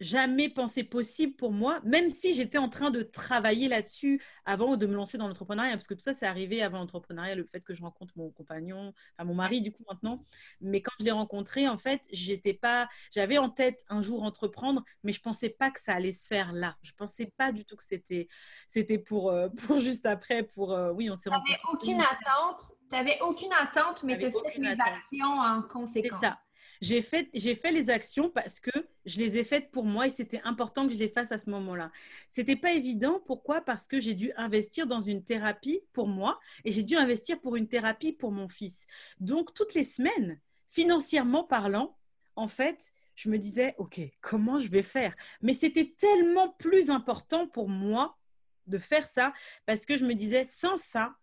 jamais 0.00 0.48
pensé 0.48 0.84
possible 0.84 1.34
pour 1.34 1.52
moi, 1.52 1.80
même 1.84 2.08
si 2.08 2.34
j'étais 2.34 2.58
en 2.58 2.68
train 2.68 2.90
de 2.90 3.02
travailler 3.02 3.68
là-dessus 3.68 4.22
avant 4.44 4.76
de 4.76 4.86
me 4.86 4.94
lancer 4.94 5.18
dans 5.18 5.28
l'entrepreneuriat, 5.28 5.72
parce 5.72 5.86
que 5.86 5.94
tout 5.94 6.02
ça, 6.02 6.14
c'est 6.14 6.26
arrivé 6.26 6.62
avant 6.62 6.78
l'entrepreneuriat, 6.78 7.34
le 7.34 7.44
fait 7.44 7.60
que 7.60 7.74
je 7.74 7.82
rencontre 7.82 8.14
mon 8.16 8.30
compagnon, 8.30 8.92
enfin 9.16 9.24
mon 9.24 9.34
mari 9.34 9.60
du 9.60 9.72
coup 9.72 9.84
maintenant. 9.88 10.22
Mais 10.60 10.82
quand 10.82 10.92
je 11.00 11.04
l'ai 11.04 11.10
rencontré, 11.10 11.68
en 11.68 11.78
fait, 11.78 12.02
j'étais 12.10 12.54
pas, 12.54 12.88
j'avais 13.12 13.38
en 13.38 13.50
tête 13.50 13.84
un 13.88 14.02
jour 14.02 14.22
entreprendre, 14.22 14.82
mais 15.02 15.12
je 15.12 15.20
pensais 15.20 15.50
pas 15.50 15.70
que 15.70 15.80
ça 15.80 15.94
allait 15.94 16.12
se 16.12 16.26
faire 16.26 16.52
là. 16.52 16.76
Je 16.82 16.92
pensais 16.92 17.32
pas 17.36 17.52
du 17.52 17.64
tout 17.64 17.76
que 17.76 17.84
c'était, 17.84 18.28
c'était 18.66 18.98
pour, 18.98 19.30
euh, 19.30 19.48
pour 19.66 19.78
juste 19.78 20.06
après, 20.06 20.42
pour, 20.42 20.72
euh, 20.72 20.92
oui, 20.92 21.10
on 21.10 21.16
s'est 21.16 21.30
rencontrés. 21.30 21.58
aucune 21.72 22.00
attente, 22.00 22.72
tu 22.90 22.96
n'avais 22.96 23.18
aucune 23.20 23.52
attente, 23.52 24.02
mais 24.02 24.18
tu 24.18 24.30
fait 24.30 24.58
les 24.58 24.76
actions 24.80 25.34
en 25.34 25.62
conséquence. 25.62 26.18
C'est 26.20 26.26
ça. 26.26 26.38
J'ai 26.80 27.02
fait, 27.02 27.28
j'ai 27.34 27.54
fait 27.54 27.72
les 27.72 27.90
actions 27.90 28.30
parce 28.30 28.60
que 28.60 28.70
je 29.04 29.18
les 29.18 29.36
ai 29.38 29.44
faites 29.44 29.70
pour 29.70 29.84
moi 29.84 30.06
et 30.06 30.10
c'était 30.10 30.40
important 30.44 30.86
que 30.86 30.92
je 30.92 30.98
les 30.98 31.08
fasse 31.08 31.32
à 31.32 31.38
ce 31.38 31.48
moment-là. 31.50 31.90
C'était 32.28 32.56
pas 32.56 32.72
évident. 32.72 33.20
Pourquoi? 33.26 33.60
Parce 33.60 33.86
que 33.86 34.00
j'ai 34.00 34.14
dû 34.14 34.32
investir 34.36 34.86
dans 34.86 35.00
une 35.00 35.24
thérapie 35.24 35.80
pour 35.92 36.08
moi 36.08 36.38
et 36.64 36.72
j'ai 36.72 36.82
dû 36.82 36.96
investir 36.96 37.40
pour 37.40 37.56
une 37.56 37.68
thérapie 37.68 38.12
pour 38.12 38.32
mon 38.32 38.48
fils. 38.48 38.86
Donc, 39.20 39.54
toutes 39.54 39.74
les 39.74 39.84
semaines, 39.84 40.40
financièrement 40.68 41.44
parlant, 41.44 41.96
en 42.36 42.48
fait, 42.48 42.92
je 43.14 43.28
me 43.28 43.38
disais, 43.38 43.74
OK, 43.78 44.00
comment 44.20 44.58
je 44.58 44.70
vais 44.70 44.82
faire? 44.82 45.14
Mais 45.40 45.54
c'était 45.54 45.94
tellement 45.96 46.50
plus 46.50 46.90
important 46.90 47.46
pour 47.46 47.68
moi 47.68 48.18
de 48.66 48.78
faire 48.78 49.06
ça 49.06 49.32
parce 49.66 49.86
que 49.86 49.96
je 49.96 50.04
me 50.04 50.14
disais, 50.14 50.44
sans 50.44 50.78
ça, 50.78 51.14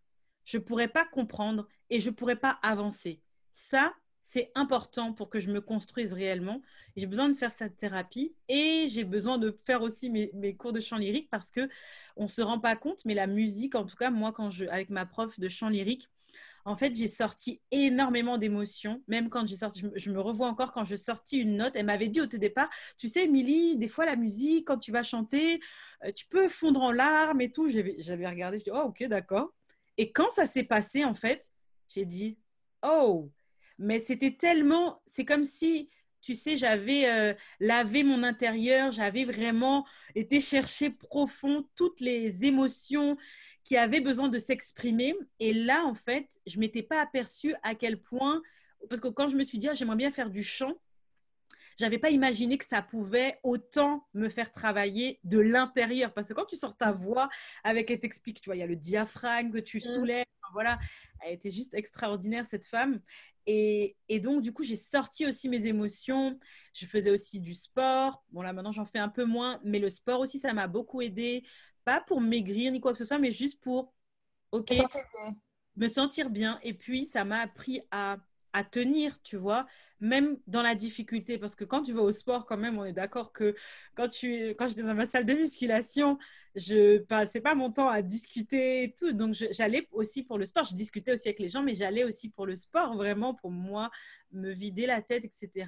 je 0.46 0.58
ne 0.58 0.64
pourrais 0.64 0.88
pas 0.88 1.06
comprendre 1.06 1.68
et 1.90 2.00
je 2.00 2.10
ne 2.10 2.16
pourrais 2.16 2.36
pas 2.36 2.58
avancer. 2.62 3.22
Ça, 3.52 3.94
c'est 4.22 4.52
important 4.56 5.14
pour 5.14 5.30
que 5.30 5.40
je 5.40 5.52
me 5.52 5.62
construise 5.62 6.14
réellement. 6.14 6.62
J'ai 6.96 7.08
besoin 7.08 7.28
de 7.28 7.34
faire 7.34 7.52
cette 7.52 7.76
thérapie 7.76 8.36
et 8.48 8.86
j'ai 8.88 9.04
besoin 9.04 9.38
de 9.38 9.58
faire 9.66 9.82
aussi 9.82 10.10
mes, 10.10 10.56
cours 10.56 10.74
de 10.74 10.80
chant 10.80 10.98
lyrique 10.98 11.30
parce 11.30 11.52
que 11.52 11.68
on 12.16 12.28
se 12.28 12.42
rend 12.42 12.60
pas 12.60 12.76
compte, 12.76 13.04
mais 13.06 13.14
la 13.14 13.28
musique, 13.28 13.76
en 13.76 13.86
tout 13.86 13.96
cas 13.96 14.12
moi, 14.12 14.32
quand 14.32 14.50
je 14.52 14.66
avec 14.66 14.90
ma 14.90 15.06
prof 15.06 15.40
de 15.40 15.48
chant 15.48 15.70
lyrique, 15.70 16.08
en 16.66 16.76
fait, 16.76 16.94
j'ai 16.94 17.08
sorti 17.08 17.60
énormément 17.72 18.38
d'émotions. 18.38 19.02
Même 19.08 19.30
quand 19.30 19.48
j'ai 19.48 19.58
sorti, 19.58 19.84
je, 19.96 20.12
me 20.12 20.20
revois 20.20 20.48
encore 20.48 20.72
quand 20.74 20.84
je 20.84 20.96
sortis 20.96 21.40
une 21.40 21.58
note. 21.58 21.72
Elle 21.76 21.88
m'avait 21.88 22.08
dit 22.08 22.22
au 22.22 22.28
tout 22.28 22.38
départ, 22.38 22.70
tu 22.98 23.08
sais, 23.08 23.24
Émilie, 23.24 23.78
des 23.78 23.88
fois 23.88 24.06
la 24.06 24.16
musique, 24.16 24.68
quand 24.68 24.78
tu 24.78 24.92
vas 24.92 25.02
chanter, 25.02 25.60
euh, 26.04 26.12
tu 26.12 26.28
peux 26.28 26.48
fondre 26.50 26.82
en 26.82 26.92
larmes 26.92 27.42
et 27.42 27.52
tout. 27.52 27.68
J'avais 27.70 28.28
regardé, 28.28 28.60
je 28.60 28.66
dis, 28.66 28.72
oh 28.72 28.84
ok, 28.90 29.04
d'accord. 29.06 29.54
Et 29.98 30.12
quand 30.12 30.30
ça 30.30 30.46
s'est 30.46 30.64
passé, 30.64 31.04
en 31.04 31.16
fait, 31.16 31.52
j'ai 31.90 32.06
dit, 32.06 32.38
oh, 32.84 33.32
mais 33.82 34.00
c'était 34.00 34.32
tellement, 34.32 35.02
c'est 35.06 35.26
comme 35.26 35.44
si, 35.44 35.90
tu 36.22 36.36
sais, 36.36 36.56
j'avais 36.56 37.10
euh, 37.10 37.34
lavé 37.60 38.04
mon 38.04 38.24
intérieur, 38.24 38.92
j'avais 38.92 39.26
vraiment 39.26 39.86
été 40.16 40.40
chercher 40.40 40.92
profond 40.92 41.68
toutes 41.76 42.00
les 42.00 42.46
émotions 42.46 43.18
qui 43.64 43.78
avaient 43.78 44.02
besoin 44.02 44.30
de 44.30 44.38
s'exprimer. 44.38 45.16
Et 45.40 45.54
là, 45.54 45.84
en 45.86 45.96
fait, 45.96 46.28
je 46.46 46.60
m'étais 46.60 46.84
pas 46.84 47.02
aperçue 47.02 47.56
à 47.64 47.76
quel 47.76 48.02
point, 48.02 48.42
parce 48.90 49.02
que 49.02 49.08
quand 49.08 49.28
je 49.28 49.36
me 49.36 49.44
suis 49.44 49.58
dit, 49.58 49.68
ah, 49.68 49.74
j'aimerais 49.74 49.98
bien 49.98 50.12
faire 50.12 50.30
du 50.30 50.44
chant, 50.44 50.76
j'avais 51.78 51.98
pas 51.98 52.10
imaginé 52.10 52.58
que 52.58 52.66
ça 52.66 52.82
pouvait 52.82 53.40
autant 53.44 54.08
me 54.14 54.30
faire 54.30 54.52
travailler 54.52 55.20
de 55.24 55.40
l'intérieur. 55.40 56.14
Parce 56.14 56.30
que 56.30 56.34
quand 56.34 56.46
tu 56.46 56.58
sors 56.58 56.76
ta 56.76 56.92
voix 56.92 57.30
avec, 57.64 57.90
elle 57.92 58.00
t'explique, 58.00 58.42
tu 58.42 58.50
vois, 58.50 58.56
il 58.56 58.60
y 58.60 58.64
a 58.64 58.68
le 58.68 58.76
diaphragme 58.76 59.52
que 59.52 59.60
tu 59.60 59.78
mmh. 59.78 59.82
soulèves, 59.82 60.26
voilà. 60.54 60.80
Elle 61.24 61.34
était 61.34 61.50
juste 61.50 61.74
extraordinaire, 61.74 62.46
cette 62.46 62.66
femme. 62.66 63.00
Et, 63.48 63.96
et 64.10 64.20
donc, 64.20 64.42
du 64.42 64.54
coup, 64.54 64.64
j'ai 64.64 64.76
sorti 64.76 65.26
aussi 65.26 65.50
mes 65.50 65.66
émotions. 65.68 66.38
Je 66.74 66.86
faisais 66.86 67.12
aussi 67.12 67.40
du 67.40 67.54
sport. 67.54 68.24
Bon, 68.32 68.42
là, 68.42 68.54
maintenant, 68.54 68.72
j'en 68.72 68.86
fais 68.86 69.00
un 69.00 69.10
peu 69.10 69.26
moins. 69.26 69.60
Mais 69.64 69.80
le 69.80 69.90
sport 69.90 70.20
aussi, 70.20 70.40
ça 70.40 70.54
m'a 70.54 70.68
beaucoup 70.68 71.02
aidé. 71.02 71.44
Pas 71.86 72.02
pour 72.02 72.22
maigrir 72.22 72.72
ni 72.72 72.80
quoi 72.80 72.92
que 72.92 72.98
ce 72.98 73.06
soit, 73.06 73.18
mais 73.20 73.32
juste 73.32 73.60
pour, 73.62 73.94
OK, 74.52 74.72
me 75.76 75.88
sentir 75.88 76.30
bien. 76.30 76.60
Et 76.64 76.74
puis, 76.74 77.06
ça 77.06 77.26
m'a 77.26 77.40
appris 77.40 77.82
à 77.92 78.18
à 78.54 78.64
tenir, 78.64 79.22
tu 79.24 79.38
vois, 79.38 79.66
même 80.00 80.38
dans 80.48 80.62
la 80.62 80.76
difficulté. 80.76 81.38
Parce 81.38 81.56
que 81.56 81.64
quand 81.64 81.84
tu 81.84 81.94
vas 81.94 82.02
au 82.02 82.12
sport, 82.12 82.46
quand 82.46 82.58
même, 82.58 82.78
on 82.78 82.86
est 82.86 82.94
d'accord 82.94 83.32
que 83.32 83.56
quand, 83.96 84.08
tu, 84.08 84.50
quand 84.58 84.68
j'étais 84.68 84.84
dans 84.84 84.96
ma 84.96 85.06
salle 85.06 85.26
de 85.26 85.34
musculation, 85.34 86.18
je 86.56 87.00
passais 87.00 87.42
pas 87.42 87.56
mon 87.56 87.72
temps 87.72 87.88
à 87.88 88.02
discuter 88.02 88.84
et 88.84 88.94
tout. 88.94 89.14
Donc, 89.14 89.36
j'allais 89.52 89.88
aussi 89.92 90.24
pour 90.24 90.38
le 90.38 90.46
sport. 90.46 90.66
Je 90.66 90.76
discutais 90.76 91.14
aussi 91.14 91.28
avec 91.28 91.40
les 91.40 91.48
gens, 91.48 91.64
mais 91.64 91.74
j'allais 91.74 92.04
aussi 92.04 92.30
pour 92.30 92.46
le 92.46 92.56
sport, 92.56 92.96
vraiment, 92.96 93.34
pour 93.34 93.52
moi, 93.52 93.90
me 94.32 94.52
vider 94.52 94.86
la 94.86 95.02
tête, 95.02 95.26
etc. 95.26 95.68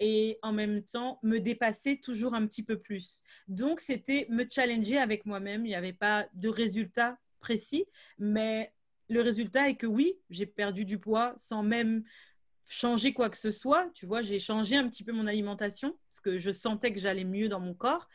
Et 0.00 0.38
en 0.42 0.52
même 0.52 0.82
temps, 0.82 1.18
me 1.22 1.38
dépasser 1.38 2.00
toujours 2.00 2.34
un 2.34 2.46
petit 2.46 2.62
peu 2.62 2.78
plus. 2.78 3.22
Donc, 3.48 3.80
c'était 3.80 4.26
me 4.30 4.44
challenger 4.50 4.98
avec 4.98 5.26
moi-même. 5.26 5.66
Il 5.66 5.68
n'y 5.68 5.74
avait 5.74 5.92
pas 5.92 6.26
de 6.34 6.48
résultat 6.48 7.18
précis, 7.38 7.84
mais 8.18 8.72
le 9.10 9.20
résultat 9.20 9.68
est 9.68 9.74
que 9.74 9.86
oui, 9.86 10.14
j'ai 10.30 10.46
perdu 10.46 10.84
du 10.84 10.98
poids 10.98 11.34
sans 11.36 11.62
même 11.62 12.04
changer 12.66 13.12
quoi 13.12 13.28
que 13.28 13.36
ce 13.36 13.50
soit. 13.50 13.90
Tu 13.94 14.06
vois, 14.06 14.22
j'ai 14.22 14.38
changé 14.38 14.76
un 14.76 14.88
petit 14.88 15.02
peu 15.02 15.12
mon 15.12 15.26
alimentation 15.26 15.98
parce 16.08 16.20
que 16.20 16.38
je 16.38 16.52
sentais 16.52 16.92
que 16.92 17.00
j'allais 17.00 17.24
mieux 17.24 17.48
dans 17.48 17.58
mon 17.60 17.74
corps. 17.74 18.08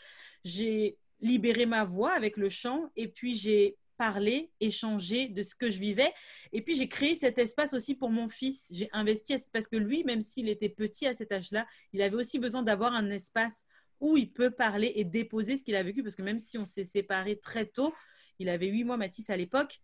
J'ai 0.46 0.98
libéré 1.20 1.66
ma 1.66 1.84
voix 1.84 2.14
avec 2.14 2.38
le 2.38 2.48
chant 2.48 2.89
et 2.96 3.10
puis 3.10 3.34
j'ai 3.34 3.78
parlé, 3.98 4.52
échangé 4.62 5.28
de 5.28 5.41
ce 5.41 5.54
que 5.54 5.70
je 5.70 5.80
vivais. 5.80 6.14
Et 6.54 6.62
puis 6.62 6.76
j'ai 6.76 6.88
créé 6.88 7.16
cet 7.16 7.38
espace 7.39 7.74
aussi 7.74 7.96
pour 7.96 8.10
mon 8.10 8.30
fils. 8.30 8.68
J'ai 8.72 8.89
investi 8.93 9.36
parce 9.52 9.68
que 9.68 9.76
lui, 9.76 10.06
même 10.06 10.22
s'il 10.22 10.48
était 10.48 10.70
petit 10.70 11.08
à 11.08 11.14
cet 11.14 11.34
âge-là, 11.34 11.68
il 11.91 12.02
avait 12.02 12.16
aussi 12.16 12.39
besoin 12.39 12.64
d'avoir 12.64 12.93
un 12.93 13.10
espace 13.10 13.66
où 14.00 14.16
il 14.16 14.32
peut 14.32 14.52
parler 14.52 14.93
et 14.96 15.04
déposer 15.04 15.58
ce 15.58 15.64
qu'il 15.64 15.76
a 15.76 15.84
vécu. 15.84 16.04
Parce 16.04 16.16
que 16.16 16.22
même 16.22 16.39
si 16.39 16.58
on 16.58 16.66
s'est 16.66 16.86
séparés 16.86 17.38
très 17.38 17.66
tôt, 17.66 17.93
il 18.39 18.48
avait 18.48 18.68
huit 18.68 18.84
mois, 18.86 18.98
Mathis, 18.98 19.30
à 19.30 19.38
l'époque, 19.38 19.82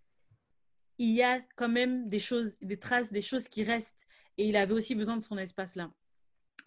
il 1.01 1.13
y 1.13 1.23
a 1.23 1.41
quand 1.55 1.67
même 1.67 2.07
des 2.09 2.19
choses, 2.19 2.59
des 2.61 2.77
traces, 2.77 3.11
des 3.11 3.23
choses 3.23 3.47
qui 3.47 3.63
restent. 3.63 4.05
Et 4.37 4.47
il 4.47 4.55
avait 4.55 4.73
aussi 4.73 4.93
besoin 4.93 5.17
de 5.17 5.23
son 5.23 5.35
espace-là. 5.35 5.91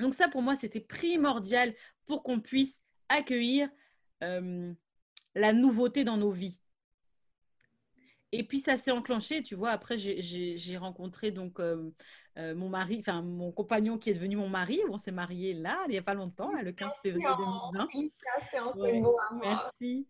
Donc 0.01 0.12
ça, 0.12 0.26
pour 0.26 0.43
moi, 0.43 0.57
c'était 0.57 0.80
primordial 0.80 1.72
pour 2.07 2.24
qu'on 2.24 2.41
puisse 2.41 2.82
accueillir 3.09 3.68
euh, 4.24 4.74
la 5.37 5.53
nouveauté 5.53 6.03
dans 6.03 6.16
nos 6.16 6.32
vies. 6.32 6.59
Et 8.37 8.43
puis 8.43 8.59
ça 8.59 8.76
s'est 8.76 8.91
enclenché, 8.91 9.45
tu 9.45 9.55
vois. 9.55 9.70
Après, 9.70 9.97
j'ai 9.97 10.76
rencontré 10.76 11.30
donc 11.30 11.61
euh, 11.61 11.89
euh, 12.37 12.53
mon 12.57 12.68
mari, 12.68 12.97
enfin 12.99 13.22
mon 13.22 13.53
compagnon 13.53 13.97
qui 13.97 14.11
est 14.11 14.14
devenu 14.14 14.35
mon 14.35 14.49
mari. 14.49 14.80
On 14.91 14.99
s'est 14.99 15.12
marié 15.12 15.55
là, 15.55 15.80
il 15.87 15.93
n'y 15.93 15.99
a 15.99 16.03
pas 16.03 16.14
longtemps, 16.14 16.51
le 16.51 16.72
15 16.72 16.93
février 17.01 17.28
2020. 17.39 17.87
merci. 19.41 20.09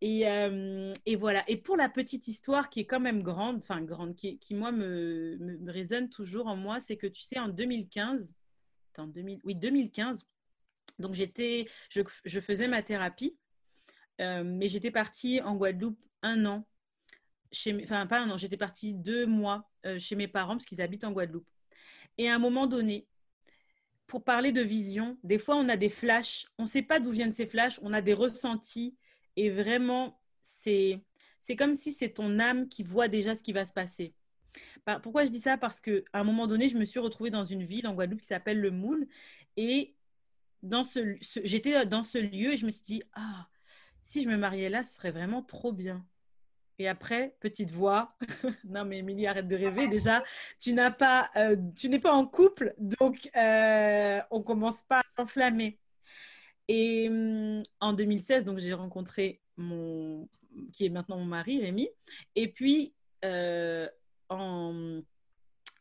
Et, 0.00 0.26
euh, 0.26 0.94
et, 1.04 1.16
voilà. 1.16 1.44
Et 1.48 1.58
pour 1.58 1.76
la 1.76 1.90
petite 1.90 2.28
histoire 2.28 2.70
qui 2.70 2.80
est 2.80 2.86
quand 2.86 2.98
même 2.98 3.22
grande, 3.22 3.58
enfin 3.58 3.82
grande, 3.82 4.16
qui, 4.16 4.38
qui 4.38 4.54
moi 4.54 4.72
me, 4.72 5.36
me, 5.38 5.70
résonne 5.70 6.08
toujours 6.08 6.46
en 6.46 6.56
moi, 6.56 6.80
c'est 6.80 6.96
que 6.96 7.06
tu 7.06 7.20
sais, 7.20 7.38
en 7.38 7.48
2015, 7.48 8.34
en 8.96 9.06
2000, 9.06 9.40
oui 9.44 9.54
2015, 9.54 10.26
donc 10.98 11.12
j'étais, 11.12 11.66
je, 11.90 12.00
je, 12.24 12.40
faisais 12.40 12.68
ma 12.68 12.82
thérapie, 12.82 13.36
mais 14.18 14.66
j'étais 14.66 14.90
partie 14.90 15.42
en 15.42 15.56
Guadeloupe 15.56 16.00
un 16.22 16.46
an 16.46 16.66
enfin 17.82 18.06
pas 18.06 18.36
j'étais 18.36 18.56
partie 18.56 18.94
deux 18.94 19.26
mois 19.26 19.70
euh, 19.84 19.98
chez 19.98 20.16
mes 20.16 20.28
parents 20.28 20.54
parce 20.54 20.66
qu'ils 20.66 20.80
habitent 20.80 21.04
en 21.04 21.12
Guadeloupe. 21.12 21.48
Et 22.18 22.28
à 22.28 22.34
un 22.34 22.38
moment 22.38 22.66
donné, 22.66 23.06
pour 24.06 24.24
parler 24.24 24.52
de 24.52 24.62
vision, 24.62 25.18
des 25.24 25.38
fois 25.38 25.56
on 25.56 25.68
a 25.68 25.76
des 25.76 25.88
flashs, 25.88 26.46
on 26.58 26.62
ne 26.62 26.68
sait 26.68 26.82
pas 26.82 27.00
d'où 27.00 27.10
viennent 27.10 27.32
ces 27.32 27.46
flashs, 27.46 27.78
on 27.82 27.92
a 27.92 28.00
des 28.00 28.14
ressentis 28.14 28.96
et 29.36 29.50
vraiment 29.50 30.20
c'est 30.42 31.00
c'est 31.40 31.56
comme 31.56 31.74
si 31.74 31.92
c'est 31.92 32.10
ton 32.10 32.38
âme 32.38 32.68
qui 32.68 32.82
voit 32.82 33.08
déjà 33.08 33.34
ce 33.34 33.42
qui 33.42 33.52
va 33.52 33.64
se 33.64 33.72
passer. 33.72 34.14
Pourquoi 35.02 35.24
je 35.24 35.30
dis 35.30 35.40
ça? 35.40 35.58
Parce 35.58 35.80
qu'à 35.80 36.00
un 36.12 36.24
moment 36.24 36.46
donné, 36.46 36.68
je 36.68 36.76
me 36.76 36.84
suis 36.84 37.00
retrouvée 37.00 37.30
dans 37.30 37.44
une 37.44 37.64
ville 37.64 37.86
en 37.86 37.94
Guadeloupe 37.94 38.20
qui 38.20 38.26
s'appelle 38.26 38.60
Le 38.60 38.70
Moule 38.70 39.06
et 39.56 39.94
dans 40.62 40.84
ce 40.84 41.16
j'étais 41.44 41.86
dans 41.86 42.02
ce 42.02 42.18
lieu 42.18 42.52
et 42.52 42.56
je 42.56 42.66
me 42.66 42.70
suis 42.70 42.82
dit 42.82 43.02
ah 43.14 43.48
si 44.00 44.22
je 44.22 44.28
me 44.28 44.36
mariais 44.36 44.68
là, 44.68 44.84
ce 44.84 44.94
serait 44.94 45.10
vraiment 45.10 45.42
trop 45.42 45.72
bien. 45.72 46.06
Et 46.78 46.88
après, 46.88 47.34
petite 47.40 47.70
voix, 47.70 48.14
non 48.64 48.84
mais 48.84 48.98
Émilie, 48.98 49.26
arrête 49.26 49.48
de 49.48 49.56
rêver. 49.56 49.88
Déjà, 49.88 50.22
tu 50.60 50.72
n'as 50.72 50.90
pas, 50.90 51.30
euh, 51.36 51.56
tu 51.74 51.88
n'es 51.88 51.98
pas 51.98 52.12
en 52.12 52.26
couple, 52.26 52.74
donc 52.78 53.30
euh, 53.36 54.20
on 54.30 54.42
commence 54.42 54.82
pas 54.82 55.00
à 55.00 55.04
s'enflammer. 55.16 55.78
Et 56.68 57.08
hum, 57.08 57.62
en 57.80 57.92
2016, 57.92 58.44
donc 58.44 58.58
j'ai 58.58 58.74
rencontré 58.74 59.40
mon, 59.56 60.28
qui 60.72 60.84
est 60.86 60.90
maintenant 60.90 61.18
mon 61.18 61.24
mari, 61.24 61.60
Rémi. 61.62 61.88
Et 62.34 62.48
puis 62.52 62.94
euh, 63.24 63.88
en, 64.28 65.00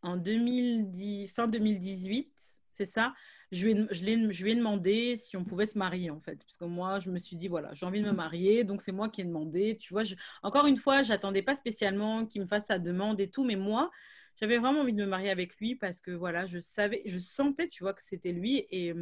en 0.01 0.17
2010, 0.17 1.27
fin 1.27 1.47
2018, 1.47 2.31
c'est 2.69 2.85
ça, 2.85 3.13
je 3.51 3.65
lui, 3.65 3.71
ai, 3.73 3.87
je, 3.91 4.43
lui 4.43 4.51
ai 4.51 4.55
demandé 4.55 5.15
si 5.15 5.37
on 5.37 5.43
pouvait 5.43 5.65
se 5.65 5.77
marier, 5.77 6.09
en 6.09 6.19
fait. 6.19 6.37
Parce 6.43 6.57
que 6.57 6.65
moi, 6.65 6.99
je 6.99 7.09
me 7.09 7.19
suis 7.19 7.35
dit, 7.35 7.47
voilà, 7.47 7.73
j'ai 7.73 7.85
envie 7.85 8.01
de 8.01 8.07
me 8.07 8.11
marier, 8.11 8.63
donc 8.63 8.81
c'est 8.81 8.91
moi 8.91 9.09
qui 9.09 9.21
ai 9.21 9.23
demandé. 9.23 9.77
Tu 9.77 9.93
vois, 9.93 10.03
encore 10.43 10.65
une 10.65 10.77
fois, 10.77 11.01
j'attendais 11.01 11.41
pas 11.41 11.55
spécialement 11.55 12.25
qu'il 12.25 12.41
me 12.41 12.47
fasse 12.47 12.67
sa 12.67 12.79
demande 12.79 13.19
et 13.19 13.29
tout, 13.29 13.43
mais 13.43 13.55
moi, 13.55 13.91
j'avais 14.39 14.57
vraiment 14.57 14.81
envie 14.81 14.93
de 14.93 15.01
me 15.01 15.09
marier 15.09 15.29
avec 15.29 15.55
lui 15.57 15.75
parce 15.75 16.01
que, 16.01 16.11
voilà, 16.11 16.45
je 16.45 16.59
savais, 16.59 17.01
je 17.05 17.19
sentais, 17.19 17.69
tu 17.69 17.83
vois, 17.83 17.93
que 17.93 18.03
c'était 18.03 18.33
lui. 18.33 18.65
Et, 18.69 18.93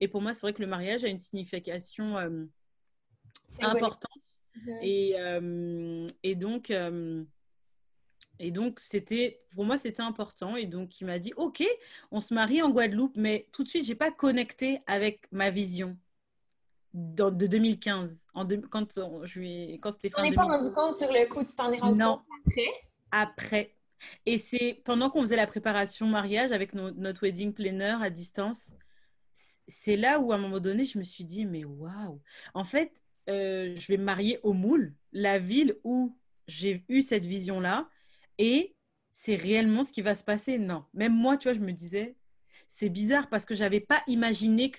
et 0.00 0.08
pour 0.08 0.20
moi, 0.20 0.32
c'est 0.32 0.40
vrai 0.40 0.52
que 0.52 0.62
le 0.62 0.68
mariage 0.68 1.04
a 1.04 1.08
une 1.08 1.18
signification 1.18 2.18
euh, 2.18 2.44
importante. 3.60 4.10
Et, 4.82 5.14
euh, 5.18 6.06
et 6.22 6.34
donc, 6.34 6.70
euh, 6.70 7.24
et 8.38 8.50
donc, 8.50 8.80
c'était, 8.80 9.40
pour 9.54 9.64
moi, 9.64 9.78
c'était 9.78 10.02
important. 10.02 10.56
Et 10.56 10.66
donc, 10.66 11.00
il 11.00 11.06
m'a 11.06 11.18
dit, 11.18 11.32
OK, 11.36 11.64
on 12.10 12.20
se 12.20 12.34
marie 12.34 12.62
en 12.62 12.70
Guadeloupe, 12.70 13.16
mais 13.16 13.46
tout 13.52 13.62
de 13.62 13.68
suite, 13.68 13.84
je 13.84 13.90
n'ai 13.90 13.96
pas 13.96 14.10
connecté 14.10 14.80
avec 14.86 15.26
ma 15.32 15.50
vision 15.50 15.96
de 16.92 17.46
2015, 17.46 18.24
en 18.32 18.46
quand, 18.70 18.98
je 19.24 19.76
quand 19.76 19.90
c'était 19.90 20.08
fin 20.08 20.22
Tu 20.22 20.28
t'en 20.28 20.32
es 20.32 20.34
pas 20.34 20.44
rendu 20.44 20.72
compte 20.72 20.94
sur 20.94 21.12
le 21.12 21.28
coup, 21.28 21.44
tu 21.44 21.54
t'en 21.54 21.70
es 21.70 21.78
rendu 21.78 21.98
compte 22.00 22.22
après? 22.46 22.70
Après. 23.10 23.74
Et 24.24 24.38
c'est 24.38 24.80
pendant 24.84 25.10
qu'on 25.10 25.20
faisait 25.20 25.36
la 25.36 25.46
préparation 25.46 26.06
mariage 26.06 26.52
avec 26.52 26.74
notre 26.74 27.22
wedding 27.22 27.52
planner 27.52 27.96
à 28.00 28.08
distance, 28.08 28.72
c'est 29.32 29.96
là 29.96 30.18
où 30.20 30.32
à 30.32 30.36
un 30.36 30.38
moment 30.38 30.60
donné, 30.60 30.84
je 30.84 30.98
me 30.98 31.04
suis 31.04 31.24
dit, 31.24 31.44
mais 31.44 31.64
waouh, 31.64 32.20
en 32.54 32.64
fait, 32.64 33.02
euh, 33.28 33.74
je 33.76 33.88
vais 33.88 33.98
me 33.98 34.04
marier 34.04 34.38
au 34.42 34.54
Moule, 34.54 34.94
la 35.12 35.38
ville 35.38 35.76
où 35.84 36.16
j'ai 36.46 36.84
eu 36.88 37.02
cette 37.02 37.26
vision-là, 37.26 37.88
et 38.38 38.74
c'est 39.12 39.36
réellement 39.36 39.82
ce 39.82 39.92
qui 39.92 40.02
va 40.02 40.14
se 40.14 40.24
passer. 40.24 40.58
Non, 40.58 40.84
même 40.94 41.14
moi, 41.14 41.36
tu 41.36 41.48
vois, 41.48 41.54
je 41.54 41.64
me 41.64 41.72
disais, 41.72 42.16
c'est 42.68 42.88
bizarre 42.88 43.28
parce 43.28 43.44
que 43.44 43.54
j'avais 43.54 43.80
pas 43.80 44.02
imaginé 44.06 44.70
que, 44.70 44.78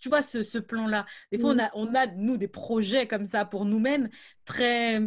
tu 0.00 0.08
vois, 0.08 0.22
ce, 0.22 0.58
plan-là. 0.58 1.06
Des 1.32 1.38
fois, 1.38 1.54
on, 1.54 1.58
a, 1.58 1.70
on 1.74 1.94
a, 1.94 2.06
nous, 2.06 2.36
des 2.36 2.48
projets 2.48 3.06
comme 3.06 3.24
ça 3.24 3.44
pour 3.44 3.64
nous-mêmes, 3.64 4.10
très 4.44 5.00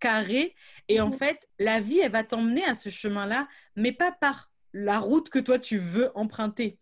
carrés. 0.00 0.54
Et 0.88 1.00
en 1.00 1.12
fait, 1.12 1.48
la 1.58 1.80
vie, 1.80 1.98
elle 1.98 2.12
va 2.12 2.24
t'emmener 2.24 2.64
à 2.64 2.74
ce 2.74 2.88
chemin-là, 2.88 3.48
mais 3.76 3.92
pas 3.92 4.12
par 4.12 4.50
la 4.72 4.98
route 4.98 5.30
que 5.30 5.38
toi, 5.38 5.58
tu 5.58 5.78
veux 5.78 6.10
emprunter. 6.14 6.78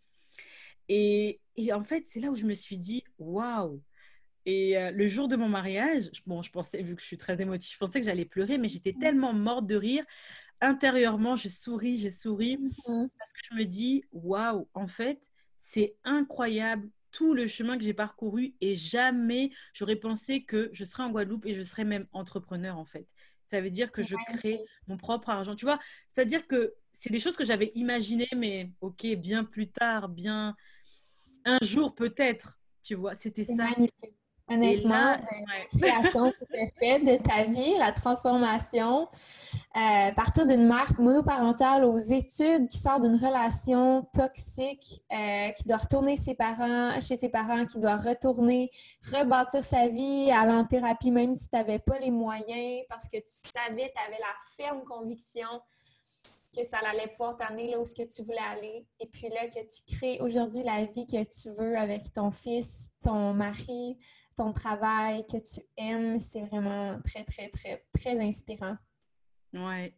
Et, 0.88 1.40
et 1.56 1.72
en 1.72 1.84
fait, 1.84 2.04
c'est 2.06 2.20
là 2.20 2.30
où 2.30 2.36
je 2.36 2.44
me 2.44 2.54
suis 2.54 2.78
dit, 2.78 3.04
waouh, 3.18 3.82
et 4.44 4.76
euh, 4.76 4.90
le 4.90 5.08
jour 5.08 5.28
de 5.28 5.36
mon 5.36 5.48
mariage, 5.48 6.10
bon, 6.26 6.42
je 6.42 6.50
pensais, 6.50 6.82
vu 6.82 6.94
que 6.96 7.00
je 7.02 7.06
suis 7.06 7.18
très 7.18 7.40
émotive, 7.40 7.72
je 7.72 7.78
pensais 7.78 8.00
que 8.00 8.06
j'allais 8.06 8.24
pleurer, 8.24 8.58
mais 8.58 8.68
j'étais 8.68 8.92
tellement 8.92 9.32
morte 9.32 9.66
de 9.66 9.76
rire. 9.76 10.04
Intérieurement, 10.60 11.36
je 11.36 11.48
souris, 11.48 11.98
j'ai 11.98 12.10
souri, 12.10 12.58
mmh 12.58 13.06
parce 13.18 13.32
que 13.32 13.40
je 13.50 13.54
me 13.54 13.64
dis, 13.64 14.04
waouh, 14.12 14.68
en 14.74 14.86
fait, 14.86 15.30
c'est 15.56 15.94
incroyable 16.04 16.88
tout 17.12 17.34
le 17.34 17.46
chemin 17.46 17.76
que 17.78 17.84
j'ai 17.84 17.94
parcouru 17.94 18.54
et 18.60 18.74
jamais 18.74 19.50
j'aurais 19.74 19.96
pensé 19.96 20.42
que 20.42 20.70
je 20.72 20.84
serais 20.84 21.02
en 21.04 21.10
Guadeloupe 21.10 21.46
et 21.46 21.54
je 21.54 21.62
serais 21.62 21.84
même 21.84 22.06
entrepreneur, 22.12 22.78
en 22.78 22.84
fait. 22.84 23.06
Ça 23.46 23.60
veut 23.60 23.70
dire 23.70 23.92
que 23.92 24.02
je 24.02 24.16
crée 24.34 24.60
mon 24.88 24.96
propre 24.96 25.28
argent. 25.28 25.54
Tu 25.54 25.66
vois, 25.66 25.78
c'est-à-dire 26.08 26.46
que 26.46 26.74
c'est 26.90 27.10
des 27.10 27.20
choses 27.20 27.36
que 27.36 27.44
j'avais 27.44 27.70
imaginées, 27.74 28.30
mais 28.34 28.70
ok, 28.80 29.06
bien 29.16 29.44
plus 29.44 29.68
tard, 29.68 30.08
bien 30.08 30.56
un 31.44 31.58
jour 31.62 31.94
peut-être. 31.94 32.58
Tu 32.82 32.94
vois, 32.94 33.14
c'était 33.14 33.44
ça. 33.44 33.68
Honnêtement, 34.52 35.16
la 35.16 35.78
création 35.78 36.32
que 36.32 36.44
tu 36.44 36.60
as 36.60 36.70
faite 36.78 37.04
de 37.04 37.22
ta 37.22 37.44
vie, 37.44 37.76
la 37.78 37.92
transformation, 37.92 39.08
euh, 39.76 40.12
partir 40.12 40.46
d'une 40.46 40.66
mère 40.66 40.92
monoparentale 40.98 41.84
aux 41.84 41.96
études 41.96 42.68
qui 42.68 42.76
sort 42.76 43.00
d'une 43.00 43.16
relation 43.16 44.06
toxique, 44.12 45.02
euh, 45.12 45.50
qui 45.50 45.64
doit 45.64 45.78
retourner 45.78 46.16
ses 46.16 46.34
parents, 46.34 47.00
chez 47.00 47.16
ses 47.16 47.28
parents, 47.28 47.64
qui 47.64 47.78
doit 47.78 47.96
retourner, 47.96 48.70
rebâtir 49.12 49.64
sa 49.64 49.88
vie, 49.88 50.30
aller 50.30 50.52
en 50.52 50.64
thérapie, 50.64 51.10
même 51.10 51.34
si 51.34 51.48
tu 51.48 51.56
n'avais 51.56 51.78
pas 51.78 51.98
les 51.98 52.10
moyens, 52.10 52.84
parce 52.88 53.08
que 53.08 53.16
tu 53.16 53.24
savais, 53.28 53.92
tu 53.94 54.02
avais 54.06 54.18
la 54.18 54.34
ferme 54.56 54.84
conviction 54.84 55.48
que 56.54 56.62
ça 56.64 56.78
allait 56.86 57.08
pouvoir 57.08 57.36
t'amener 57.36 57.70
là 57.70 57.80
où 57.80 57.84
ce 57.84 57.94
que 57.94 58.02
tu 58.02 58.22
voulais 58.22 58.38
aller. 58.38 58.86
Et 59.00 59.06
puis 59.06 59.28
là, 59.28 59.46
que 59.46 59.60
tu 59.60 59.96
crées 59.96 60.18
aujourd'hui 60.20 60.62
la 60.62 60.84
vie 60.84 61.06
que 61.06 61.24
tu 61.24 61.48
veux 61.50 61.76
avec 61.76 62.12
ton 62.12 62.30
fils, 62.30 62.92
ton 63.02 63.32
mari, 63.32 63.98
ton 64.34 64.52
travail, 64.52 65.24
que 65.26 65.36
tu 65.38 65.60
aimes, 65.76 66.18
c'est 66.18 66.42
vraiment 66.42 67.00
très, 67.02 67.24
très, 67.24 67.48
très, 67.48 67.84
très 67.92 68.20
inspirant. 68.20 68.76
Ouais. 69.52 69.94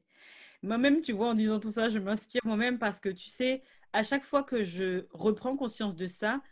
Moi-même, 0.63 1.03
tu 1.03 1.13
vois, 1.13 1.29
en 1.29 1.35
disant 1.35 1.61
tout 1.61 1.71
ça, 1.71 1.89
je 1.89 1.99
m'inspire 1.99 2.41
moi-même 2.45 2.79
parce 2.79 3.01
que, 3.01 3.11
tu 3.11 3.29
sais, 3.29 3.63
à 3.93 4.03
chaque 4.03 4.25
fois 4.25 4.43
que 4.43 4.63
je 4.63 5.07
reprends 5.11 5.57
conscience 5.57 5.95
de 5.95 6.07
ça, 6.07 6.43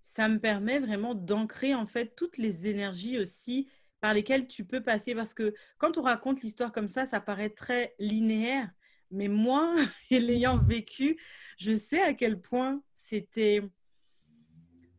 ça 0.00 0.28
me 0.28 0.38
permet 0.38 0.78
vraiment 0.78 1.14
d'ancrer, 1.14 1.74
en 1.74 1.86
fait, 1.86 2.14
toutes 2.14 2.38
les 2.38 2.68
énergies 2.68 3.18
aussi 3.18 3.68
par 4.00 4.14
lesquelles 4.14 4.46
tu 4.46 4.64
peux 4.64 4.82
passer. 4.82 5.14
Parce 5.14 5.34
que 5.34 5.54
quand 5.78 5.98
on 5.98 6.02
raconte 6.02 6.42
l'histoire 6.42 6.70
comme 6.70 6.88
ça, 6.88 7.06
ça 7.06 7.20
paraît 7.20 7.50
très 7.50 7.94
linéaire. 7.98 8.70
Mais 9.10 9.28
moi, 9.28 9.74
l'ayant 10.10 10.56
vécu, 10.56 11.18
je 11.58 11.72
sais 11.72 12.02
à 12.02 12.14
quel 12.14 12.40
point 12.40 12.82
c'était 12.94 13.62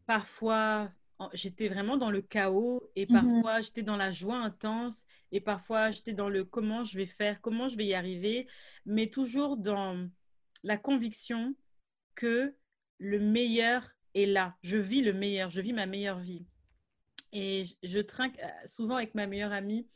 parfois 0.05 0.91
j'étais 1.33 1.67
vraiment 1.67 1.97
dans 1.97 2.11
le 2.11 2.21
chaos 2.21 2.91
et 2.95 3.05
mmh 3.05 3.13
parfois 3.13 3.61
j'étais 3.61 3.83
dans 3.83 3.97
la 3.97 4.11
joie 4.11 4.37
intense 4.37 5.05
et 5.31 5.41
parfois 5.41 5.91
j'étais 5.91 6.13
dans 6.13 6.29
le 6.29 6.43
comment 6.45 6.83
je 6.83 6.97
vais 6.97 7.05
faire, 7.05 7.41
comment 7.41 7.67
je 7.67 7.75
vais 7.75 7.85
y 7.85 7.93
arriver, 7.93 8.47
mais 8.85 9.07
toujours 9.07 9.57
dans 9.57 10.07
la 10.63 10.77
conviction 10.77 11.55
que 12.15 12.55
le 12.99 13.19
meilleur 13.19 13.91
est 14.13 14.25
là. 14.25 14.55
Je 14.61 14.77
vis 14.77 15.01
le 15.01 15.13
meilleur, 15.13 15.49
je 15.49 15.61
vis 15.61 15.73
ma 15.73 15.85
meilleure 15.85 16.19
vie. 16.19 16.45
Et 17.33 17.63
je 17.83 17.99
trinque 17.99 18.39
euh, 18.39 18.47
souvent 18.65 18.95
avec 18.95 19.13
ma 19.13 19.27
meilleure 19.27 19.51
amie, 19.51 19.87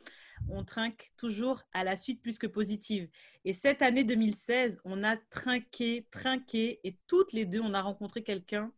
on 0.50 0.64
trinque 0.64 1.12
toujours 1.18 1.64
à 1.74 1.84
la 1.84 1.96
suite 1.96 2.22
plus 2.22 2.38
que 2.38 2.48
positive. 2.48 3.10
Et 3.46 3.54
cette 3.54 3.82
année 3.82 4.04
2016, 4.04 4.80
on 4.86 5.04
a 5.04 5.18
trinqué, 5.18 6.08
trinqué 6.12 6.80
et 6.84 6.98
toutes 7.08 7.34
les 7.34 7.46
deux, 7.46 7.62
on 7.62 7.74
a 7.74 7.82
rencontré 7.82 8.24
quelqu'un 8.24 8.72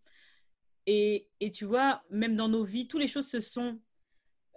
et, 0.86 1.28
et, 1.40 1.52
tu 1.52 1.66
vois, 1.66 2.04
même 2.10 2.36
dans 2.36 2.50
nos 2.50 2.64
vies, 2.64 2.88
toutes 2.88 3.02
les 3.02 3.08
choses 3.08 3.28
se 3.28 3.40
sont 3.40 3.80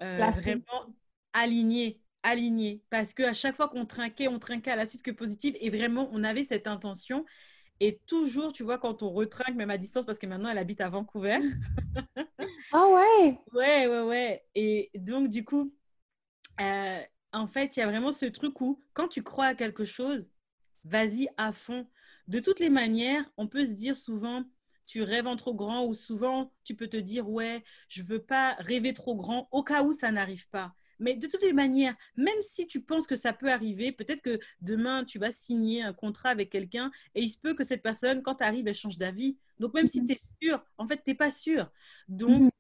euh, 0.03 0.31
vraiment 0.31 0.95
alignées, 1.33 2.01
alignées. 2.23 2.83
Parce 2.91 3.15
qu'à 3.15 3.35
chaque 3.35 3.57
fois 3.57 3.69
qu'on 3.69 3.87
trinquait, 3.87 4.29
on 4.29 4.39
trinquait 4.39 4.71
à 4.73 4.77
la 4.77 4.87
suite 4.87 5.03
que 5.03 5.11
positive. 5.11 5.57
Et 5.61 5.71
vraiment, 5.71 6.09
on 6.13 6.25
avait 6.25 6.45
cette 6.45 6.67
intention. 6.67 7.25
Et 7.81 8.01
toujours, 8.07 8.53
tu 8.53 8.63
vois, 8.65 8.79
quand 8.79 9.03
on 9.03 9.11
retrinque, 9.11 9.55
même 9.57 9.71
à 9.71 9.79
distance, 9.79 10.07
parce 10.07 10.19
que 10.19 10.27
maintenant, 10.27 10.49
elle 10.49 10.59
habite 10.59 10.81
à 10.81 10.89
Vancouver. 10.89 11.39
Ah 12.73 12.87
ouais 12.89 13.39
Ouais, 13.53 13.87
ouais, 13.87 14.03
ouais. 14.03 14.45
Et 14.55 14.91
donc, 14.95 15.29
du 15.29 15.45
coup, 15.45 15.73
euh, 16.61 17.01
en 17.33 17.47
fait, 17.47 17.77
il 17.77 17.81
y 17.81 17.83
a 17.83 17.87
vraiment 17.87 18.13
ce 18.13 18.27
truc 18.27 18.61
où, 18.61 18.83
quand 18.93 19.09
tu 19.09 19.23
crois 19.23 19.47
à 19.47 19.55
quelque 19.55 19.85
chose, 19.85 20.31
vas-y 20.85 21.29
à 21.37 21.53
fond. 21.53 21.89
De 22.29 22.41
toutes 22.41 22.61
les 22.61 22.71
manières, 22.71 23.25
on 23.37 23.47
peut 23.49 23.65
se 23.65 23.73
dire 23.73 23.97
souvent, 23.97 24.45
tu 24.87 25.03
rêves 25.03 25.27
en 25.27 25.37
trop 25.37 25.55
grand 25.55 25.85
ou 25.85 25.95
souvent 25.95 26.53
tu 26.65 26.75
peux 26.75 26.89
te 26.89 26.97
dire 26.97 27.29
ouais, 27.29 27.63
je 27.89 28.03
veux 28.03 28.23
pas 28.23 28.55
rêver 28.59 28.93
trop 28.93 29.17
grand 29.17 29.49
au 29.51 29.63
cas 29.63 29.83
où 29.83 29.93
ça 29.93 30.11
n'arrive 30.11 30.49
pas. 30.49 30.75
Mais 30.99 31.15
de 31.15 31.27
toutes 31.27 31.43
les 31.43 31.53
manières, 31.53 31.95
même 32.17 32.41
si 32.41 32.67
tu 32.67 32.81
penses 32.81 33.07
que 33.07 33.17
ça 33.17 33.33
peut 33.33 33.51
arriver, 33.51 33.93
peut-être 33.93 34.23
que 34.23 34.39
demain 34.61 35.05
tu 35.05 35.19
vas 35.19 35.31
signer 35.31 35.83
un 35.83 35.93
contrat 35.93 36.31
avec 36.31 36.51
quelqu'un 36.51 36.91
et 37.15 37.23
il 37.23 37.29
se 37.29 37.39
peut 37.39 37.55
que 37.55 37.65
cette 37.65 37.83
personne, 37.83 38.23
quand 38.23 38.37
tu 38.37 38.45
arrives, 38.45 38.67
elle 38.67 38.75
change 38.75 38.99
d'avis. 38.99 39.37
Donc 39.59 39.75
même 39.75 39.87
si 39.87 40.01
mhm. 40.01 40.07
tu 40.07 40.13
es 40.15 40.21
sûr, 40.43 40.65
en 40.79 40.87
fait, 40.87 41.03
tu 41.05 41.11
n'es 41.11 41.15
pas 41.15 41.31
sûr. 41.31 41.71
Donc 42.09 42.41
mhm. 42.41 42.51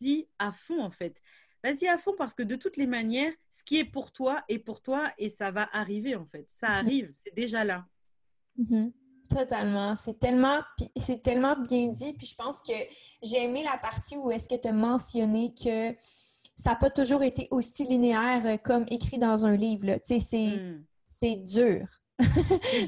vas-y 0.00 0.28
à 0.38 0.52
fond, 0.52 0.82
en 0.82 0.90
fait. 0.90 1.20
Vas-y 1.62 1.86
à 1.86 1.96
fond 1.96 2.14
parce 2.18 2.34
que 2.34 2.42
de 2.42 2.56
toutes 2.56 2.76
les 2.76 2.86
manières, 2.86 3.32
ce 3.50 3.64
qui 3.64 3.78
est 3.78 3.84
pour 3.84 4.12
toi 4.12 4.44
est 4.48 4.58
pour 4.58 4.82
toi 4.82 5.10
et 5.18 5.30
ça 5.30 5.50
va 5.50 5.68
arriver, 5.72 6.16
en 6.16 6.26
fait. 6.26 6.46
Ça 6.48 6.68
mhm. 6.68 6.86
arrive, 6.86 7.10
c'est 7.12 7.34
déjà 7.34 7.64
là. 7.64 7.86
Totalement. 9.34 9.96
C'est 9.96 10.18
tellement, 10.20 10.60
c'est 10.96 11.22
tellement 11.22 11.56
bien 11.56 11.88
dit. 11.88 12.12
Puis 12.12 12.28
je 12.28 12.34
pense 12.36 12.62
que 12.62 12.72
j'ai 13.22 13.42
aimé 13.42 13.64
la 13.64 13.78
partie 13.78 14.16
où 14.16 14.30
est-ce 14.30 14.48
que 14.48 14.54
tu 14.54 14.68
as 14.68 14.72
mentionné 14.72 15.52
que 15.54 15.92
ça 16.56 16.70
n'a 16.70 16.76
pas 16.76 16.90
toujours 16.90 17.22
été 17.22 17.48
aussi 17.50 17.84
linéaire 17.84 18.42
euh, 18.44 18.56
comme 18.56 18.84
écrit 18.88 19.18
dans 19.18 19.44
un 19.44 19.56
livre. 19.56 19.98
Tu 20.06 20.20
sais, 20.20 20.56
hmm. 20.56 20.84
c'est 21.04 21.36
dur. 21.36 21.86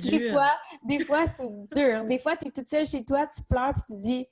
des 0.02 0.30
fois, 0.30 0.56
des 0.84 1.04
fois 1.04 1.26
c'est 1.26 1.50
dur. 1.74 2.04
Des 2.04 2.18
fois, 2.18 2.36
tu 2.36 2.46
es 2.46 2.50
toute 2.52 2.68
seule 2.68 2.86
chez 2.86 3.04
toi, 3.04 3.26
tu 3.26 3.42
pleures 3.42 3.72
puis 3.72 3.82
tu 3.88 3.96
dis 3.96 4.26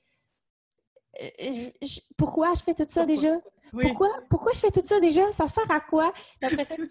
euh, 1.20 1.88
Pourquoi 2.16 2.54
je 2.54 2.62
fais 2.62 2.74
tout 2.74 2.86
ça 2.86 3.04
déjà? 3.04 3.36
Pourquoi, 3.72 4.08
pourquoi 4.30 4.52
je 4.52 4.60
fais 4.60 4.70
tout 4.70 4.84
ça 4.84 5.00
déjà? 5.00 5.32
Ça 5.32 5.48
sert 5.48 5.68
à 5.68 5.80
quoi? 5.80 6.12
après 6.40 6.64
ça, 6.64 6.76
tu 6.76 6.88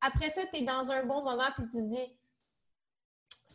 Après 0.00 0.28
ça, 0.28 0.42
tu 0.52 0.60
es 0.60 0.64
dans 0.64 0.88
un 0.92 1.04
bon 1.04 1.24
moment 1.24 1.48
puis 1.56 1.66
tu 1.66 1.84
dis 1.88 2.17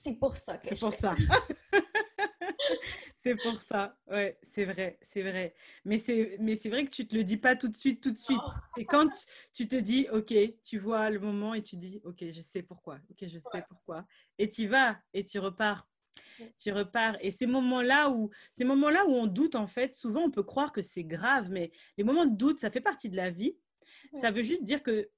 c'est 0.03 0.13
pour 0.13 0.35
ça 0.35 0.57
que 0.57 0.67
C'est 0.67 0.79
pour 0.79 0.93
ça. 0.93 1.15
c'est 3.15 3.35
pour 3.35 3.61
ça. 3.61 3.97
Ouais, 4.07 4.37
c'est 4.41 4.65
vrai, 4.65 4.99
c'est 5.01 5.21
vrai. 5.21 5.55
Mais 5.85 5.97
c'est 5.97 6.35
mais 6.41 6.57
c'est 6.57 6.69
vrai 6.69 6.83
que 6.83 6.89
tu 6.89 7.07
te 7.07 7.15
le 7.15 7.23
dis 7.23 7.37
pas 7.37 7.55
tout 7.55 7.69
de 7.69 7.75
suite 7.75 8.03
tout 8.03 8.11
de 8.11 8.17
suite. 8.17 8.37
Et 8.77 8.85
quand 8.85 9.07
tu 9.53 9.65
te 9.65 9.77
dis 9.77 10.07
OK, 10.11 10.33
tu 10.61 10.77
vois 10.77 11.09
le 11.09 11.19
moment 11.19 11.53
et 11.53 11.63
tu 11.63 11.77
dis 11.77 12.01
OK, 12.03 12.25
je 12.29 12.41
sais 12.41 12.63
pourquoi. 12.63 12.99
OK, 13.09 13.29
je 13.29 13.39
sais 13.39 13.63
pourquoi. 13.69 14.05
Et 14.37 14.49
tu 14.49 14.67
vas 14.67 14.99
et 15.13 15.23
tu 15.23 15.39
repars. 15.39 15.87
Tu 16.59 16.73
repars. 16.73 17.15
Et 17.21 17.31
ces 17.31 17.45
moments-là 17.45 18.09
où, 18.09 18.29
ces 18.51 18.65
moments-là 18.65 19.05
où 19.05 19.13
on 19.13 19.27
doute, 19.27 19.55
en 19.55 19.67
fait, 19.67 19.95
souvent 19.95 20.23
on 20.23 20.31
peut 20.31 20.43
croire 20.43 20.73
que 20.73 20.81
c'est 20.81 21.05
grave, 21.05 21.49
mais 21.49 21.71
les 21.97 22.03
moments 22.03 22.25
de 22.25 22.35
doute, 22.35 22.59
ça 22.59 22.69
fait 22.69 22.81
partie 22.81 23.09
de 23.09 23.15
la 23.15 23.29
vie. 23.29 23.55
Ça 24.13 24.31
veut 24.31 24.43
juste 24.43 24.63
dire 24.63 24.83
que 24.83 25.09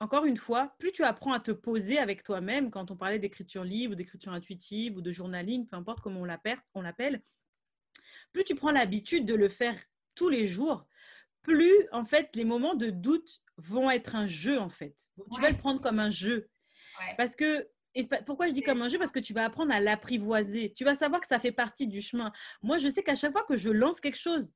encore 0.00 0.26
une 0.26 0.36
fois, 0.36 0.74
plus 0.78 0.92
tu 0.92 1.04
apprends 1.04 1.32
à 1.32 1.40
te 1.40 1.50
poser 1.50 1.98
avec 1.98 2.22
toi-même, 2.22 2.70
quand 2.70 2.90
on 2.90 2.96
parlait 2.96 3.18
d'écriture 3.18 3.64
libre, 3.64 3.94
d'écriture 3.94 4.32
intuitive 4.32 4.96
ou 4.96 5.00
de 5.00 5.10
journaling, 5.10 5.66
peu 5.66 5.76
importe 5.76 6.00
comment 6.00 6.20
on 6.20 6.82
l'appelle, 6.82 7.22
plus 8.32 8.44
tu 8.44 8.54
prends 8.54 8.72
l'habitude 8.72 9.24
de 9.24 9.34
le 9.34 9.48
faire 9.48 9.76
tous 10.14 10.28
les 10.28 10.46
jours, 10.46 10.86
plus 11.42 11.88
en 11.92 12.04
fait 12.04 12.34
les 12.34 12.44
moments 12.44 12.74
de 12.74 12.90
doute 12.90 13.40
vont 13.56 13.90
être 13.90 14.14
un 14.14 14.26
jeu 14.26 14.58
en 14.58 14.68
fait. 14.68 14.96
Tu 15.34 15.40
vas 15.40 15.50
le 15.50 15.56
prendre 15.56 15.80
comme 15.80 15.98
un 15.98 16.10
jeu. 16.10 16.48
Parce 17.16 17.36
que 17.36 17.68
et 17.94 18.06
pourquoi 18.26 18.48
je 18.48 18.52
dis 18.52 18.62
comme 18.62 18.82
un 18.82 18.88
jeu? 18.88 18.98
Parce 18.98 19.10
que 19.10 19.20
tu 19.20 19.32
vas 19.32 19.46
apprendre 19.46 19.72
à 19.72 19.80
l'apprivoiser. 19.80 20.74
Tu 20.74 20.84
vas 20.84 20.94
savoir 20.94 21.18
que 21.22 21.26
ça 21.26 21.40
fait 21.40 21.52
partie 21.52 21.86
du 21.86 22.02
chemin. 22.02 22.30
Moi, 22.62 22.76
je 22.76 22.90
sais 22.90 23.02
qu'à 23.02 23.14
chaque 23.14 23.32
fois 23.32 23.44
que 23.44 23.56
je 23.56 23.70
lance 23.70 24.00
quelque 24.00 24.18
chose, 24.18 24.52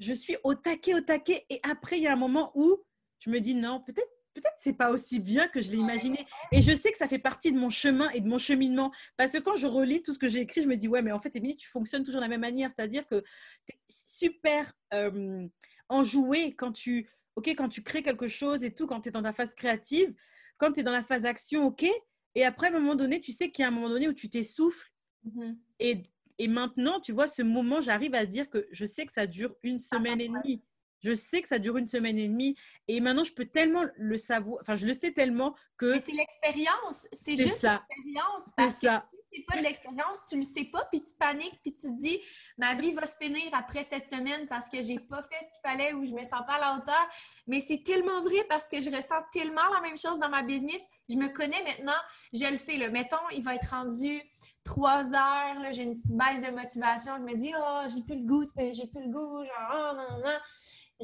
je 0.00 0.12
suis 0.12 0.36
au 0.44 0.54
taquet, 0.54 0.92
au 0.92 1.00
taquet. 1.00 1.46
Et 1.48 1.60
après, 1.62 1.96
il 1.96 2.02
y 2.02 2.06
a 2.06 2.12
un 2.12 2.16
moment 2.16 2.52
où 2.54 2.84
je 3.20 3.30
me 3.30 3.40
dis 3.40 3.54
non, 3.54 3.80
peut-être 3.80 4.12
peut-être 4.34 4.54
c'est 4.56 4.74
pas 4.74 4.90
aussi 4.90 5.20
bien 5.20 5.48
que 5.48 5.60
je 5.60 5.70
l'ai 5.70 5.78
imaginé. 5.78 6.26
Et 6.52 6.60
je 6.60 6.74
sais 6.74 6.92
que 6.92 6.98
ça 6.98 7.08
fait 7.08 7.18
partie 7.18 7.52
de 7.52 7.58
mon 7.58 7.70
chemin 7.70 8.08
et 8.10 8.20
de 8.20 8.28
mon 8.28 8.38
cheminement. 8.38 8.92
Parce 9.16 9.32
que 9.32 9.38
quand 9.38 9.56
je 9.56 9.66
relis 9.66 10.02
tout 10.02 10.12
ce 10.12 10.18
que 10.18 10.28
j'ai 10.28 10.40
écrit, 10.40 10.62
je 10.62 10.68
me 10.68 10.76
dis, 10.76 10.88
ouais, 10.88 11.02
mais 11.02 11.12
en 11.12 11.20
fait, 11.20 11.34
Émilie, 11.36 11.56
tu 11.56 11.68
fonctionnes 11.68 12.02
toujours 12.02 12.20
de 12.20 12.24
la 12.24 12.28
même 12.28 12.40
manière. 12.40 12.70
C'est-à-dire 12.70 13.06
que 13.06 13.20
tu 13.66 13.74
es 13.74 13.78
super 13.88 14.72
euh, 14.92 15.46
enjouée 15.88 16.54
quand 16.54 16.72
tu, 16.72 17.08
ok, 17.36 17.48
quand 17.48 17.68
tu 17.68 17.82
crées 17.82 18.02
quelque 18.02 18.26
chose 18.26 18.64
et 18.64 18.74
tout, 18.74 18.86
quand 18.86 19.00
tu 19.00 19.08
es 19.08 19.12
dans 19.12 19.22
ta 19.22 19.32
phase 19.32 19.54
créative, 19.54 20.12
quand 20.58 20.72
tu 20.72 20.80
es 20.80 20.82
dans 20.82 20.92
la 20.92 21.02
phase 21.02 21.24
action, 21.24 21.64
ok. 21.66 21.86
Et 22.34 22.44
après, 22.44 22.66
à 22.66 22.70
un 22.70 22.80
moment 22.80 22.96
donné, 22.96 23.20
tu 23.20 23.32
sais 23.32 23.50
qu'il 23.50 23.62
y 23.62 23.64
a 23.64 23.68
un 23.68 23.72
moment 23.72 23.88
donné 23.88 24.08
où 24.08 24.12
tu 24.12 24.28
t'essouffles. 24.28 24.90
Mm-hmm. 25.26 25.56
Et, 25.80 26.02
et 26.38 26.48
maintenant, 26.48 27.00
tu 27.00 27.12
vois, 27.12 27.28
ce 27.28 27.42
moment, 27.42 27.80
j'arrive 27.80 28.14
à 28.14 28.26
dire 28.26 28.50
que 28.50 28.66
je 28.72 28.84
sais 28.84 29.06
que 29.06 29.12
ça 29.12 29.26
dure 29.26 29.54
une 29.62 29.78
semaine 29.78 30.20
et 30.20 30.28
demie. 30.28 30.62
Je 31.04 31.12
sais 31.12 31.42
que 31.42 31.48
ça 31.48 31.58
dure 31.58 31.76
une 31.76 31.86
semaine 31.86 32.18
et 32.18 32.28
demie. 32.28 32.56
Et 32.88 32.98
maintenant, 33.00 33.24
je 33.24 33.32
peux 33.32 33.44
tellement 33.44 33.84
le 33.96 34.16
savoir. 34.16 34.58
Enfin, 34.62 34.74
je 34.74 34.86
le 34.86 34.94
sais 34.94 35.12
tellement 35.12 35.54
que. 35.76 35.92
Mais 35.92 36.00
c'est 36.00 36.12
l'expérience. 36.12 37.06
C'est 37.12 37.36
juste 37.36 37.62
l'expérience. 37.62 38.44
Parce 38.56 38.76
que 38.76 38.86
ça. 38.86 39.04
si 39.10 39.16
c'est 39.34 39.44
pas 39.44 39.58
de 39.58 39.62
l'expérience, 39.62 40.26
tu 40.30 40.36
le 40.36 40.44
sais 40.44 40.64
pas, 40.64 40.86
puis 40.90 41.02
tu 41.02 41.12
paniques, 41.18 41.60
puis 41.62 41.74
tu 41.74 41.88
te 41.88 42.00
dis, 42.00 42.20
ma 42.56 42.74
vie 42.74 42.92
va 42.94 43.04
se 43.04 43.16
finir 43.18 43.42
après 43.52 43.82
cette 43.82 44.08
semaine 44.08 44.46
parce 44.48 44.70
que 44.70 44.80
j'ai 44.80 44.98
pas 44.98 45.22
fait 45.22 45.46
ce 45.46 45.54
qu'il 45.54 45.70
fallait 45.70 45.92
ou 45.92 46.06
je 46.06 46.12
me 46.12 46.22
sens 46.22 46.42
pas 46.46 46.54
à 46.54 46.60
la 46.60 46.76
hauteur. 46.76 47.06
Mais 47.46 47.60
c'est 47.60 47.82
tellement 47.82 48.22
vrai 48.22 48.44
parce 48.48 48.66
que 48.68 48.80
je 48.80 48.88
ressens 48.88 49.22
tellement 49.30 49.68
la 49.74 49.82
même 49.82 49.98
chose 49.98 50.18
dans 50.18 50.30
ma 50.30 50.42
business. 50.42 50.86
Je 51.10 51.16
me 51.16 51.28
connais 51.28 51.62
maintenant. 51.64 52.00
Je 52.32 52.46
le 52.46 52.56
sais. 52.56 52.78
Là. 52.78 52.88
Mettons, 52.88 53.28
il 53.32 53.42
va 53.42 53.56
être 53.56 53.70
rendu 53.70 54.22
trois 54.64 55.14
heures, 55.14 55.72
j'ai 55.72 55.82
une 55.82 55.94
petite 55.94 56.10
baisse 56.10 56.40
de 56.40 56.50
motivation. 56.50 57.16
Je 57.18 57.22
me 57.22 57.36
dis, 57.36 57.52
oh, 57.56 57.82
j'ai 57.94 58.02
plus 58.02 58.16
le 58.16 58.26
goût, 58.26 58.44
j'ai 58.56 58.86
plus 58.86 59.02
le 59.02 59.12
goût, 59.12 59.44
genre, 59.44 59.70
oh, 59.72 59.96
non, 59.96 60.18
non. 60.24 60.38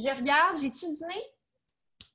Je 0.01 0.09
regarde, 0.09 0.59
j'ai-tu 0.59 0.87
dîné? 0.87 1.21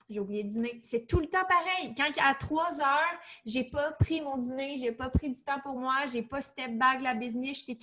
J'ai 0.09 0.19
oublié 0.19 0.43
de 0.43 0.49
dîner. 0.49 0.81
C'est 0.83 1.05
tout 1.07 1.19
le 1.19 1.27
temps 1.27 1.45
pareil. 1.47 1.93
Quand 1.95 2.09
à 2.23 2.33
3 2.33 2.81
heures, 2.81 3.19
j'ai 3.45 3.63
pas 3.63 3.91
pris 3.91 4.21
mon 4.21 4.37
dîner, 4.37 4.75
j'ai 4.77 4.91
pas 4.91 5.09
pris 5.09 5.29
du 5.29 5.43
temps 5.43 5.59
pour 5.61 5.77
moi, 5.77 6.05
j'ai 6.11 6.23
pas 6.23 6.41
step 6.41 6.77
back 6.77 7.01
la 7.01 7.13
business, 7.13 7.61
je 7.61 7.65
t'ai 7.65 7.77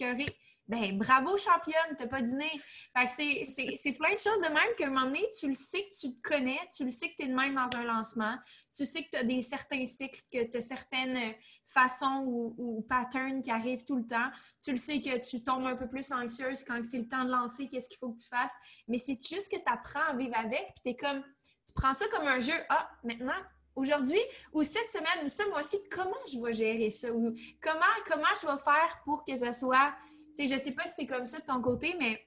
Ben, 0.68 0.96
bravo 0.96 1.36
championne, 1.36 1.96
t'as 1.98 2.06
pas 2.06 2.22
dîné. 2.22 2.48
Fait 2.96 3.04
que 3.06 3.76
c'est 3.76 3.92
plein 3.92 4.14
de 4.14 4.18
choses 4.18 4.40
de 4.40 4.48
même 4.48 4.74
qu'à 4.78 4.86
un 4.86 4.90
moment 4.90 5.06
donné, 5.06 5.26
tu 5.38 5.48
le 5.48 5.54
sais 5.54 5.82
que 5.82 5.94
tu 6.00 6.14
te 6.14 6.20
connais, 6.22 6.58
tu 6.74 6.84
le 6.84 6.90
sais 6.90 7.10
que 7.10 7.16
tu 7.16 7.24
es 7.24 7.26
de 7.28 7.34
même 7.34 7.54
dans 7.54 7.76
un 7.76 7.84
lancement, 7.84 8.36
tu 8.74 8.86
sais 8.86 9.02
que 9.04 9.10
tu 9.10 9.16
as 9.16 9.24
des 9.24 9.42
certains 9.42 9.84
cycles, 9.86 10.20
que 10.32 10.44
tu 10.44 10.56
as 10.56 10.60
certaines 10.60 11.34
façons 11.66 12.24
ou, 12.26 12.54
ou, 12.56 12.82
patterns 12.82 13.42
qui 13.42 13.50
arrivent 13.50 13.84
tout 13.84 13.96
le 13.96 14.06
temps. 14.06 14.30
Tu 14.62 14.70
le 14.70 14.78
sais 14.78 15.00
que 15.00 15.18
tu 15.18 15.42
tombes 15.42 15.66
un 15.66 15.76
peu 15.76 15.88
plus 15.88 16.10
anxieuse 16.12 16.64
quand 16.64 16.82
c'est 16.84 16.98
le 16.98 17.08
temps 17.08 17.24
de 17.24 17.30
lancer, 17.30 17.68
qu'est-ce 17.68 17.88
qu'il 17.88 17.98
faut 17.98 18.10
que 18.12 18.20
tu 18.20 18.28
fasses. 18.28 18.54
Mais 18.88 18.98
c'est 18.98 19.18
juste 19.22 19.50
que 19.50 19.56
tu 19.56 19.72
apprends 19.72 20.10
à 20.10 20.14
vivre 20.14 20.36
avec, 20.36 20.74
puis 20.74 20.82
tu 20.84 20.90
es 20.90 20.96
comme 20.96 21.22
tu 21.66 21.72
prends 21.74 21.94
ça 21.94 22.06
comme 22.08 22.26
un 22.26 22.40
jeu. 22.40 22.54
Ah, 22.68 22.88
maintenant, 23.04 23.40
aujourd'hui 23.74 24.20
ou 24.52 24.62
cette 24.62 24.90
semaine 24.90 25.24
ou 25.24 25.28
ce 25.28 25.48
mois-ci, 25.48 25.78
comment 25.90 26.12
je 26.30 26.38
vais 26.40 26.52
gérer 26.52 26.90
ça? 26.90 27.12
Ou 27.12 27.34
comment, 27.60 27.80
comment 28.06 28.34
je 28.40 28.46
vais 28.46 28.58
faire 28.58 29.00
pour 29.04 29.24
que 29.24 29.34
ça 29.36 29.52
soit. 29.52 29.94
Sais, 30.34 30.48
je 30.48 30.56
sais 30.56 30.72
pas 30.72 30.84
si 30.84 30.92
c'est 30.96 31.06
comme 31.06 31.26
ça 31.26 31.38
de 31.38 31.44
ton 31.44 31.60
côté, 31.60 31.94
mais 31.98 32.24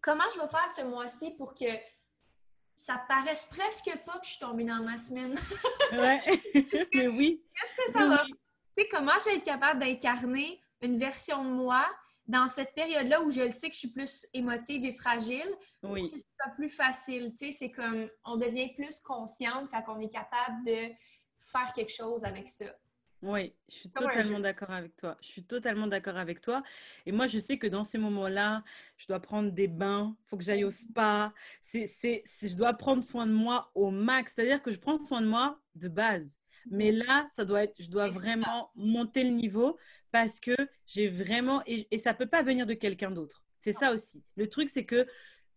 comment 0.00 0.24
je 0.34 0.40
vais 0.40 0.48
faire 0.48 0.68
ce 0.68 0.82
mois-ci 0.82 1.36
pour 1.36 1.54
que 1.54 1.66
ça 2.76 3.04
paraisse 3.08 3.44
presque 3.44 3.90
pas 4.06 4.18
que 4.18 4.24
je 4.24 4.30
suis 4.30 4.40
tombée 4.40 4.64
dans 4.64 4.82
ma 4.82 4.98
semaine? 4.98 5.34
ouais, 5.92 6.20
mais 6.94 7.08
oui. 7.08 7.44
Qu'est-ce 7.54 7.92
que 7.92 7.98
ça 7.98 8.08
va? 8.08 8.24
Tu 8.24 8.34
sais, 8.82 8.88
comment 8.88 9.12
je 9.20 9.26
vais 9.26 9.36
être 9.36 9.44
capable 9.44 9.80
d'incarner 9.80 10.60
une 10.80 10.96
version 10.96 11.44
de 11.44 11.50
moi 11.50 11.86
dans 12.26 12.48
cette 12.48 12.74
période-là 12.74 13.20
où 13.22 13.30
je 13.30 13.42
le 13.42 13.50
sais 13.50 13.68
que 13.68 13.74
je 13.74 13.80
suis 13.80 13.90
plus 13.90 14.26
émotive 14.32 14.84
et 14.84 14.92
fragile, 14.92 15.48
oui. 15.82 16.10
que 16.10 16.16
c'est 16.16 16.54
plus 16.54 16.68
facile? 16.68 17.32
Tu 17.32 17.46
sais, 17.46 17.52
c'est 17.52 17.70
comme 17.70 18.08
on 18.24 18.36
devient 18.36 18.72
plus 18.74 19.00
consciente, 19.00 19.68
fait 19.68 19.82
qu'on 19.84 20.00
est 20.00 20.12
capable 20.12 20.64
de 20.64 20.88
faire 21.40 21.72
quelque 21.74 21.92
chose 21.92 22.24
avec 22.24 22.48
ça. 22.48 22.66
Oui, 23.22 23.54
je 23.68 23.74
suis 23.74 23.90
totalement 23.90 24.40
d'accord 24.40 24.70
avec 24.70 24.96
toi. 24.96 25.18
Je 25.20 25.26
suis 25.28 25.44
totalement 25.44 25.86
d'accord 25.86 26.16
avec 26.16 26.40
toi. 26.40 26.62
Et 27.04 27.12
moi, 27.12 27.26
je 27.26 27.38
sais 27.38 27.58
que 27.58 27.66
dans 27.66 27.84
ces 27.84 27.98
moments-là, 27.98 28.64
je 28.96 29.06
dois 29.06 29.20
prendre 29.20 29.50
des 29.52 29.68
bains, 29.68 30.16
il 30.24 30.28
faut 30.28 30.38
que 30.38 30.42
j'aille 30.44 30.64
au 30.64 30.70
spa. 30.70 31.34
C'est, 31.60 31.86
c'est, 31.86 32.22
je 32.42 32.56
dois 32.56 32.72
prendre 32.72 33.04
soin 33.04 33.26
de 33.26 33.32
moi 33.32 33.70
au 33.74 33.90
max. 33.90 34.34
C'est-à-dire 34.34 34.62
que 34.62 34.70
je 34.70 34.78
prends 34.78 34.98
soin 34.98 35.20
de 35.20 35.26
moi 35.26 35.60
de 35.74 35.88
base. 35.88 36.38
Mais 36.70 36.92
là, 36.92 37.26
ça 37.30 37.44
doit 37.44 37.64
être, 37.64 37.74
je 37.78 37.90
dois 37.90 38.08
vraiment 38.08 38.70
monter 38.74 39.22
le 39.24 39.30
niveau 39.30 39.76
parce 40.12 40.40
que 40.40 40.54
j'ai 40.86 41.08
vraiment, 41.08 41.62
et, 41.66 41.88
et 41.90 41.98
ça 41.98 42.14
peut 42.14 42.26
pas 42.26 42.42
venir 42.42 42.64
de 42.66 42.74
quelqu'un 42.74 43.10
d'autre. 43.10 43.44
C'est 43.58 43.74
ça 43.74 43.92
aussi. 43.92 44.24
Le 44.36 44.48
truc, 44.48 44.70
c'est 44.70 44.86
que 44.86 45.06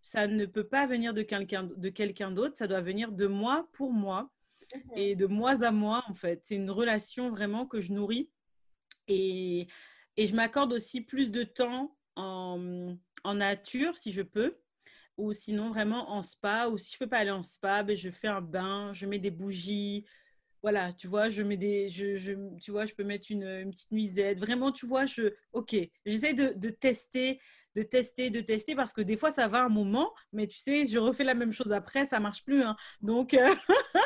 ça 0.02 0.28
ne 0.28 0.46
peut 0.46 0.68
pas 0.68 0.86
venir 0.86 1.14
de 1.14 1.22
quelqu'un 1.22 1.64
de 1.64 1.90
quelqu'un 1.90 2.32
d'autre, 2.32 2.58
ça 2.58 2.68
doit 2.68 2.82
venir 2.82 3.14
de 3.14 3.26
moi 3.28 3.70
pour 3.72 3.94
moi. 3.94 4.33
Et 4.96 5.16
de 5.16 5.26
moi 5.26 5.64
à 5.64 5.72
moi 5.72 6.04
en 6.08 6.14
fait. 6.14 6.42
C'est 6.44 6.56
une 6.56 6.72
relation 6.72 7.30
vraiment 7.30 7.66
que 7.66 7.82
je 7.82 7.92
nourris 7.92 8.30
et, 9.08 9.68
et 10.18 10.28
je 10.28 10.36
m'accorde 10.36 10.74
aussi 10.74 11.02
plus 11.02 11.32
de 11.32 11.44
temps 11.44 11.96
en, 12.16 12.96
en, 13.24 13.34
nature 13.34 13.98
si 13.98 14.12
je 14.12 14.22
peux 14.22 14.58
ou 15.18 15.34
sinon 15.34 15.70
vraiment 15.70 16.12
en 16.12 16.24
spa 16.24 16.68
ou 16.68 16.78
si 16.78 16.94
je 16.94 17.00
peux 17.00 17.08
pas 17.08 17.18
aller 17.20 17.32
en 17.32 17.44
spa, 17.44 17.84
ben 17.84 17.96
je 17.96 18.10
fais 18.10 18.28
un 18.28 18.42
bain, 18.42 18.92
je 18.94 19.06
mets 19.06 19.20
des 19.20 19.32
bougies, 19.32 20.06
voilà, 20.64 20.94
tu 20.94 21.08
vois, 21.08 21.28
je 21.28 21.44
mets 21.44 21.58
des, 21.58 21.90
je, 21.90 22.16
je, 22.16 22.34
tu 22.60 22.72
vois, 22.72 22.86
je 22.86 22.94
peux 22.94 23.04
mettre 23.04 23.28
une, 23.30 23.44
une, 23.44 23.72
petite 23.72 23.92
nuisette. 23.92 24.40
Vraiment, 24.40 24.72
tu 24.72 24.88
vois, 24.88 25.06
je, 25.06 25.34
ok, 25.52 25.76
j'essaie 26.06 26.34
de, 26.34 26.54
de, 26.56 26.70
tester, 26.70 27.42
de 27.76 27.84
tester, 27.84 28.30
de 28.30 28.40
tester, 28.40 28.74
parce 28.74 28.94
que 28.94 29.02
des 29.02 29.18
fois, 29.18 29.30
ça 29.30 29.50
va 29.50 29.66
un 29.66 29.70
moment, 29.70 30.14
mais 30.32 30.48
tu 30.48 30.58
sais, 30.60 30.86
je 30.86 30.98
refais 30.98 31.26
la 31.26 31.36
même 31.36 31.52
chose 31.52 31.74
après, 31.74 32.06
ça 32.06 32.22
marche 32.22 32.46
plus. 32.46 32.64
Hein. 32.64 32.78
Donc, 33.02 33.34
euh, 33.34 33.54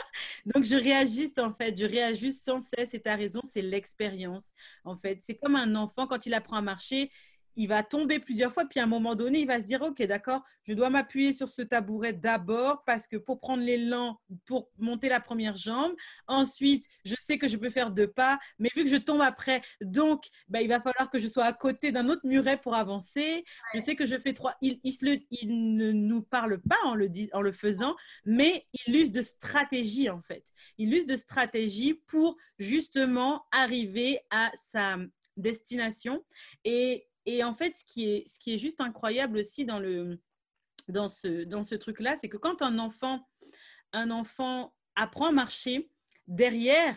donc, 0.53 0.63
je 0.63 0.75
réajuste 0.75 1.39
en 1.39 1.51
fait, 1.53 1.77
je 1.79 1.85
réajuste 1.85 2.43
sans 2.45 2.59
cesse. 2.59 2.93
Et 2.93 3.01
tu 3.01 3.09
as 3.09 3.15
raison, 3.15 3.41
c'est 3.43 3.61
l'expérience. 3.61 4.53
En 4.83 4.97
fait, 4.97 5.19
c'est 5.21 5.35
comme 5.37 5.55
un 5.55 5.75
enfant 5.75 6.07
quand 6.07 6.25
il 6.25 6.33
apprend 6.33 6.57
à 6.57 6.61
marcher, 6.61 7.11
il 7.57 7.67
va 7.67 7.81
tomber 7.81 8.19
plusieurs 8.19 8.53
fois, 8.53 8.65
puis 8.65 8.79
à 8.79 8.83
un 8.83 8.87
moment 8.87 9.15
donné, 9.15 9.39
il 9.39 9.47
va 9.47 9.59
se 9.59 9.65
dire, 9.65 9.81
OK, 9.81 10.01
d'accord, 10.03 10.43
je 10.63 10.73
dois 10.73 10.91
m'appuyer 10.91 11.33
sur 11.33 11.49
ce 11.49 11.63
tabouret 11.63 12.13
d'abord 12.13 12.83
parce 12.85 13.07
que 13.07 13.17
pour 13.17 13.39
prendre 13.39 13.63
l'élan, 13.63 14.19
pour 14.45 14.69
monter 14.77 15.09
la 15.09 15.19
première 15.19 15.55
jambe, 15.55 15.93
ensuite, 16.27 16.85
je 17.03 17.15
sais 17.19 17.39
que 17.39 17.47
je 17.47 17.57
peux 17.57 17.71
faire 17.71 17.89
deux 17.89 18.07
pas, 18.07 18.37
mais 18.59 18.69
vu 18.75 18.83
que 18.83 18.89
je 18.89 18.97
tombe 18.97 19.21
après, 19.21 19.61
donc, 19.81 20.25
bah, 20.47 20.61
il 20.61 20.67
va 20.67 20.79
falloir 20.79 21.09
que 21.09 21.17
je 21.17 21.27
sois 21.27 21.45
à 21.45 21.53
côté 21.53 21.91
d'un 21.91 22.09
autre 22.09 22.25
muret 22.25 22.57
pour 22.57 22.75
avancer. 22.75 23.43
Je 23.73 23.79
sais 23.79 23.95
que 23.95 24.05
je 24.05 24.17
fais 24.19 24.33
trois. 24.33 24.53
Il, 24.61 24.79
il, 24.83 25.75
ne 25.75 25.91
nous 25.91 26.21
parle 26.21 26.61
pas 26.61 26.77
en 26.85 26.93
le, 26.93 27.09
en 27.33 27.41
le 27.41 27.51
faisant, 27.51 27.95
mais 28.23 28.67
il 28.85 28.95
use 28.95 29.11
de 29.11 29.23
stratégie, 29.23 30.11
en 30.11 30.21
fait. 30.21 30.45
Il 30.77 30.93
use 30.93 31.07
de 31.07 31.15
stratégie 31.15 31.95
pour 32.05 32.37
justement 32.59 33.45
arriver 33.51 34.19
à 34.29 34.51
sa 34.53 34.97
destination. 35.37 36.23
Et 36.63 37.07
et 37.27 37.43
en 37.43 37.53
fait, 37.53 37.75
ce 37.75 37.83
qui 37.83 38.09
est, 38.09 38.27
ce 38.27 38.39
qui 38.39 38.53
est 38.53 38.57
juste 38.57 38.79
incroyable 38.79 39.37
aussi 39.37 39.65
dans, 39.65 39.79
le, 39.79 40.19
dans 40.87 41.09
ce, 41.09 41.43
dans 41.43 41.63
ce 41.63 41.75
truc-là, 41.75 42.15
c'est 42.15 42.29
que 42.29 42.37
quand 42.37 42.61
un 42.61 42.79
enfant, 42.79 43.27
un 43.91 44.11
enfant 44.11 44.73
apprend 44.95 45.27
à 45.27 45.31
marcher, 45.33 45.91
derrière, 46.27 46.95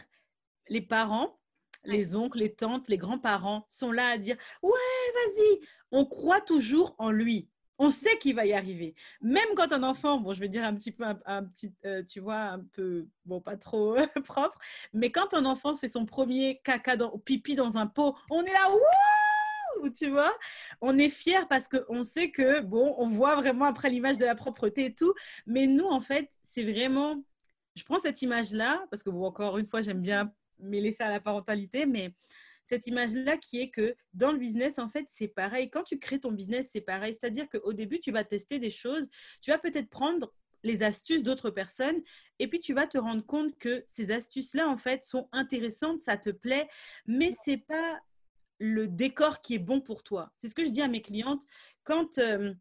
les 0.68 0.81
parents, 0.81 1.41
les 1.85 2.14
oncles, 2.14 2.39
les 2.39 2.55
tantes, 2.55 2.89
les 2.89 2.97
grands-parents 2.97 3.66
sont 3.68 3.91
là 3.91 4.07
à 4.07 4.18
dire 4.18 4.37
Ouais, 4.62 4.70
vas-y 5.14 5.66
On 5.91 6.07
croit 6.07 6.41
toujours 6.41 6.95
en 6.99 7.11
lui. 7.11 7.51
On 7.78 7.91
sait 7.91 8.16
qu'il 8.18 8.37
va 8.37 8.47
y 8.47 8.53
arriver. 8.53 8.95
Même 9.22 9.49
quand 9.57 9.72
un 9.72 9.83
enfant, 9.83 10.18
bon, 10.20 10.33
je 10.33 10.39
vais 10.39 10.49
dire 10.49 10.62
un 10.62 10.76
petit 10.76 10.93
peu, 10.93 11.05
un, 11.24 11.45
petit, 11.45 11.74
euh, 11.87 12.05
tu 12.05 12.20
vois, 12.20 12.43
un 12.43 12.61
peu, 12.61 13.09
bon, 13.24 13.41
pas 13.41 13.57
trop 13.57 13.97
propre, 14.24 14.59
mais 14.93 15.11
quand 15.11 15.35
un 15.35 15.45
enfant 15.45 15.74
se 15.74 15.81
fait 15.81 15.89
son 15.89 16.07
premier 16.07 16.61
caca, 16.62 16.97
dans, 16.97 17.18
pipi 17.18 17.57
dans 17.57 17.78
un 17.78 17.89
pot, 17.89 18.16
on 18.31 18.45
est 18.45 18.53
là, 18.53 18.70
Wouh 18.70 19.19
tu 19.89 20.11
vois, 20.11 20.33
on 20.81 20.99
est 20.99 21.09
fier 21.09 21.49
parce 21.49 21.68
qu'on 21.68 22.03
sait 22.03 22.31
que, 22.31 22.61
bon, 22.61 22.95
on 22.99 23.07
voit 23.07 23.37
vraiment 23.37 23.64
après 23.64 23.91
l'image 23.91 24.18
de 24.18 24.24
la 24.24 24.35
propreté 24.35 24.87
et 24.87 24.95
tout. 24.95 25.14
Mais 25.47 25.66
nous, 25.66 25.87
en 25.87 26.01
fait, 26.01 26.28
c'est 26.43 26.64
vraiment. 26.64 27.22
Je 27.76 27.85
prends 27.85 27.99
cette 27.99 28.20
image-là, 28.22 28.85
parce 28.91 29.03
que, 29.03 29.11
bon, 29.11 29.24
encore 29.24 29.57
une 29.59 29.66
fois, 29.66 29.81
j'aime 29.81 30.03
bien 30.03 30.33
mêler 30.59 30.93
ça 30.93 31.07
à 31.07 31.11
la 31.11 31.20
parentalité, 31.20 31.87
mais 31.87 32.12
cette 32.64 32.87
image-là 32.87 33.37
qui 33.37 33.61
est 33.61 33.70
que 33.70 33.97
dans 34.12 34.33
le 34.33 34.39
business, 34.39 34.78
en 34.78 34.89
fait, 34.89 35.07
c'est 35.09 35.28
pareil. 35.28 35.70
Quand 35.70 35.83
tu 35.83 35.99
crées 35.99 36.20
ton 36.20 36.33
business, 36.33 36.68
c'est 36.72 36.81
pareil. 36.81 37.14
C'est-à-dire 37.18 37.49
qu'au 37.49 37.72
début, 37.72 38.01
tu 38.01 38.12
vas 38.12 38.24
tester 38.24 38.59
des 38.59 38.70
choses. 38.70 39.09
Tu 39.41 39.51
vas 39.51 39.59
peut-être 39.59 39.89
prendre 39.89 40.33
les 40.62 40.83
astuces 40.83 41.22
d'autres 41.22 41.51
personnes 41.51 42.03
et 42.39 42.49
puis 42.49 42.61
tu 42.61 42.74
vas 42.74 42.87
te 42.87 42.99
rendre 42.99 43.24
compte 43.24 43.57
que 43.59 43.83
ces 43.87 44.11
astuces-là, 44.11 44.68
en 44.68 44.76
fait, 44.76 45.05
sont 45.05 45.28
intéressantes, 45.33 46.01
ça 46.01 46.16
te 46.16 46.31
plaît, 46.31 46.68
mais 47.07 47.33
c'est 47.45 47.57
pas 47.57 48.01
le 48.61 48.86
décor 48.86 49.40
qui 49.40 49.54
est 49.54 49.58
bon 49.58 49.80
pour 49.80 50.02
toi. 50.02 50.30
C'est 50.36 50.48
ce 50.48 50.54
que 50.54 50.64
je 50.64 50.70
dis 50.70 50.82
à 50.82 50.88
mes 50.88 51.02
clientes 51.02 51.44
quand 51.82 52.18
euh, 52.18 52.54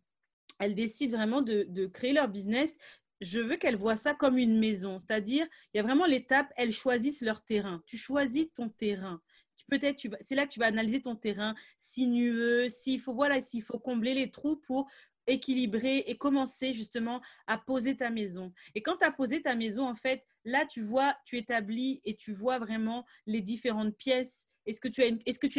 elles 0.57 0.73
décident 0.73 1.17
vraiment 1.17 1.41
de, 1.41 1.85
créer 1.87 2.13
leur 2.13 2.29
business. 2.29 2.77
Je 3.21 3.39
veux 3.39 3.57
qu'elles 3.57 3.75
voient 3.75 3.97
ça 3.97 4.15
comme 4.15 4.37
une 4.37 4.57
maison, 4.57 4.97
c'est-à-dire 4.97 5.45
il 5.73 5.77
y 5.77 5.79
a 5.79 5.83
vraiment 5.83 6.05
l'étape, 6.05 6.51
elles 6.55 6.71
choisissent 6.71 7.21
leur 7.21 7.43
terrain. 7.43 7.83
Tu 7.85 7.97
choisis 7.97 8.47
ton 8.55 8.69
terrain. 8.69 9.21
Peut-être, 9.69 10.07
c'est 10.21 10.35
là 10.35 10.47
que 10.47 10.51
tu 10.51 10.59
vas 10.59 10.65
analyser 10.65 11.01
ton 11.01 11.15
terrain 11.15 11.53
sinueux, 11.77 12.69
s'il 12.69 12.99
faut, 12.99 13.13
voilà, 13.13 13.39
s'il 13.39 13.61
faut 13.61 13.77
combler 13.77 14.15
les 14.15 14.31
trous 14.31 14.55
pour 14.55 14.89
équilibré 15.27 16.03
et 16.07 16.17
commencer 16.17 16.73
justement 16.73 17.21
à 17.47 17.57
poser 17.57 17.95
ta 17.95 18.09
maison. 18.09 18.51
Et 18.75 18.81
quand 18.81 18.97
tu 18.97 19.05
as 19.05 19.11
posé 19.11 19.41
ta 19.41 19.55
maison, 19.55 19.87
en 19.87 19.95
fait, 19.95 20.25
là, 20.43 20.65
tu 20.65 20.81
vois, 20.81 21.15
tu 21.25 21.37
établis 21.37 22.01
et 22.03 22.15
tu 22.15 22.33
vois 22.33 22.59
vraiment 22.59 23.05
les 23.27 23.41
différentes 23.41 23.95
pièces. 23.95 24.49
Est-ce 24.69 24.79
que, 24.79 24.87
tu 24.87 25.01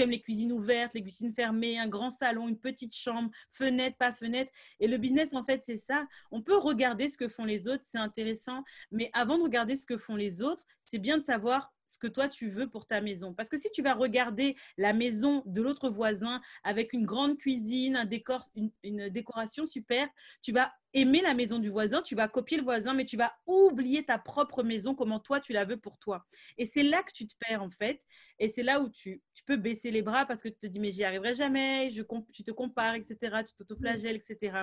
aimes, 0.01 0.11
les 0.11 0.21
cuisines 0.21 0.53
ouvertes, 0.53 0.95
les 0.95 1.03
cuisines 1.03 1.33
fermées, 1.33 1.79
un 1.79 1.89
grand 1.89 2.11
salon, 2.11 2.49
une 2.49 2.59
petite 2.59 2.95
chambre, 2.95 3.31
fenêtre, 3.49 3.97
pas 3.97 4.13
fenêtre? 4.13 4.53
Et 4.79 4.87
le 4.87 4.99
business, 4.99 5.35
en 5.35 5.43
fait, 5.43 5.63
c'est 5.65 5.77
ça. 5.77 6.07
On 6.31 6.43
peut 6.43 6.57
regarder 6.57 7.09
ce 7.09 7.17
que 7.17 7.29
font 7.29 7.45
les 7.45 7.69
autres, 7.69 7.85
c'est 7.85 7.99
intéressant. 7.99 8.63
Mais 8.91 9.11
avant 9.13 9.39
de 9.39 9.43
regarder 9.43 9.75
ce 9.75 9.87
que 9.87 9.99
font 9.99 10.17
les 10.17 10.43
autres, 10.43 10.65
c'est 10.83 10.99
bien 10.99 11.19
de 11.19 11.25
savoir 11.25 11.73
ce 11.91 11.99
que 11.99 12.07
toi 12.07 12.29
tu 12.29 12.51
veux 12.51 12.69
pour 12.69 12.87
ta 12.87 13.01
maison. 13.01 13.35
Parce 13.35 13.49
que 13.49 13.57
si 13.57 13.69
tu 13.73 13.83
vas 13.83 13.95
regarder 13.95 14.57
la 14.79 14.93
maison 14.93 15.43
de 15.45 15.61
l'autre 15.61 15.91
voisin 15.91 16.41
avec 16.63 16.93
une 16.93 17.05
grande 17.05 17.37
cuisine, 17.37 17.97
un 17.97 18.05
décor, 18.05 18.45
une, 18.55 19.09
décoration 19.09 19.67
super, 19.67 20.09
tu 20.41 20.53
vas 20.53 20.73
aimer 20.93 21.21
la 21.21 21.35
maison 21.35 21.59
du 21.59 21.69
voisin, 21.69 22.01
tu 22.01 22.15
vas 22.15 22.29
copier 22.29 22.59
le 22.59 22.63
voisin, 22.63 22.95
mais 22.95 23.05
tu 23.05 23.17
vas 23.17 23.33
oublier 23.45 24.05
ta 24.05 24.19
propre 24.19 24.63
maison, 24.63 24.95
comment 24.95 25.19
toi 25.19 25.41
tu 25.41 25.53
la 25.53 25.65
veux 25.65 25.79
pour 25.79 25.99
toi. 25.99 26.25
Et 26.59 26.65
c'est 26.65 26.85
là 26.85 27.03
que 27.03 27.13
tu 27.13 27.27
te 27.27 27.35
perds 27.41 27.63
en 27.63 27.71
fait. 27.71 28.01
Et 28.39 28.49
c'est 28.49 28.63
là 28.63 28.81
où 28.81 28.89
tu, 28.89 29.21
peux 29.47 29.57
baisser 29.57 29.91
les 29.91 30.03
bras 30.03 30.27
parce 30.27 30.43
que 30.43 30.49
tu 30.49 30.59
te 30.59 30.67
dis, 30.69 30.79
mais 30.79 30.93
j'y 30.93 31.03
arriverai 31.03 31.35
jamais, 31.35 31.91
je, 31.91 32.03
tu 32.33 32.45
te 32.45 32.53
compares, 32.53 32.95
etc., 32.95 33.17
tu 33.45 33.55
t'autoflagelles, 33.57 34.15
etc. 34.15 34.63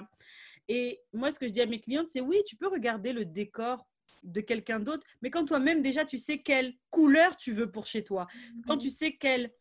Et 0.70 1.02
moi, 1.12 1.32
ce 1.32 1.40
que 1.40 1.48
je 1.48 1.52
dis 1.52 1.62
à 1.62 1.66
mes 1.66 1.82
clientes, 1.82 2.10
c'est 2.10 2.22
oui, 2.22 2.42
tu 2.46 2.56
peux 2.56 2.68
regarder 2.68 3.12
le 3.12 3.26
décor 3.26 3.86
de 4.24 4.42
quelqu'un 4.42 4.80
d'autre, 4.80 5.06
mais 5.22 5.30
quand 5.30 5.46
toi-même 5.46 5.82
déjà 5.82 6.06
tu 6.06 6.18
sais 6.18 6.40
quelle 6.40 6.76
couleur 6.90 7.38
tu 7.38 7.54
veux 7.54 7.72
pour 7.72 7.86
chez 7.86 8.04
toi, 8.04 8.28
quand 8.68 8.78
tu 8.78 8.90
sais 8.90 9.14
quelle, 9.14 9.52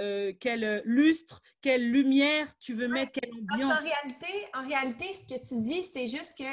euh, 0.00 0.32
quel 0.38 0.82
lustre, 0.84 1.42
quelle 1.60 1.90
lumière 1.90 2.52
tu 2.58 2.74
veux 2.74 2.88
mettre, 2.88 3.12
quelle 3.12 3.32
ambiance. 3.32 3.80
en 3.80 3.82
réalité, 3.82 4.46
en 4.54 4.66
réalité, 4.66 5.12
ce 5.12 5.26
que 5.26 5.46
tu 5.46 5.60
dis, 5.60 5.82
c'est 5.82 6.06
juste 6.06 6.36
que 6.36 6.44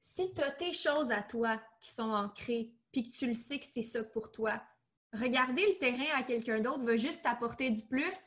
si 0.00 0.34
tu 0.34 0.42
as 0.42 0.50
tes 0.50 0.72
choses 0.72 1.12
à 1.12 1.22
toi 1.22 1.60
qui 1.80 1.90
sont 1.90 2.10
ancrées, 2.10 2.70
puis 2.92 3.04
que 3.04 3.10
tu 3.10 3.26
le 3.26 3.34
sais 3.34 3.58
que 3.58 3.66
c'est 3.66 3.82
ça 3.82 4.02
pour 4.04 4.30
toi, 4.30 4.62
regarder 5.12 5.66
le 5.66 5.78
terrain 5.78 6.18
à 6.18 6.22
quelqu'un 6.22 6.60
d'autre 6.60 6.84
va 6.84 6.96
juste 6.96 7.22
t'apporter 7.22 7.70
du 7.70 7.82
plus 7.84 8.18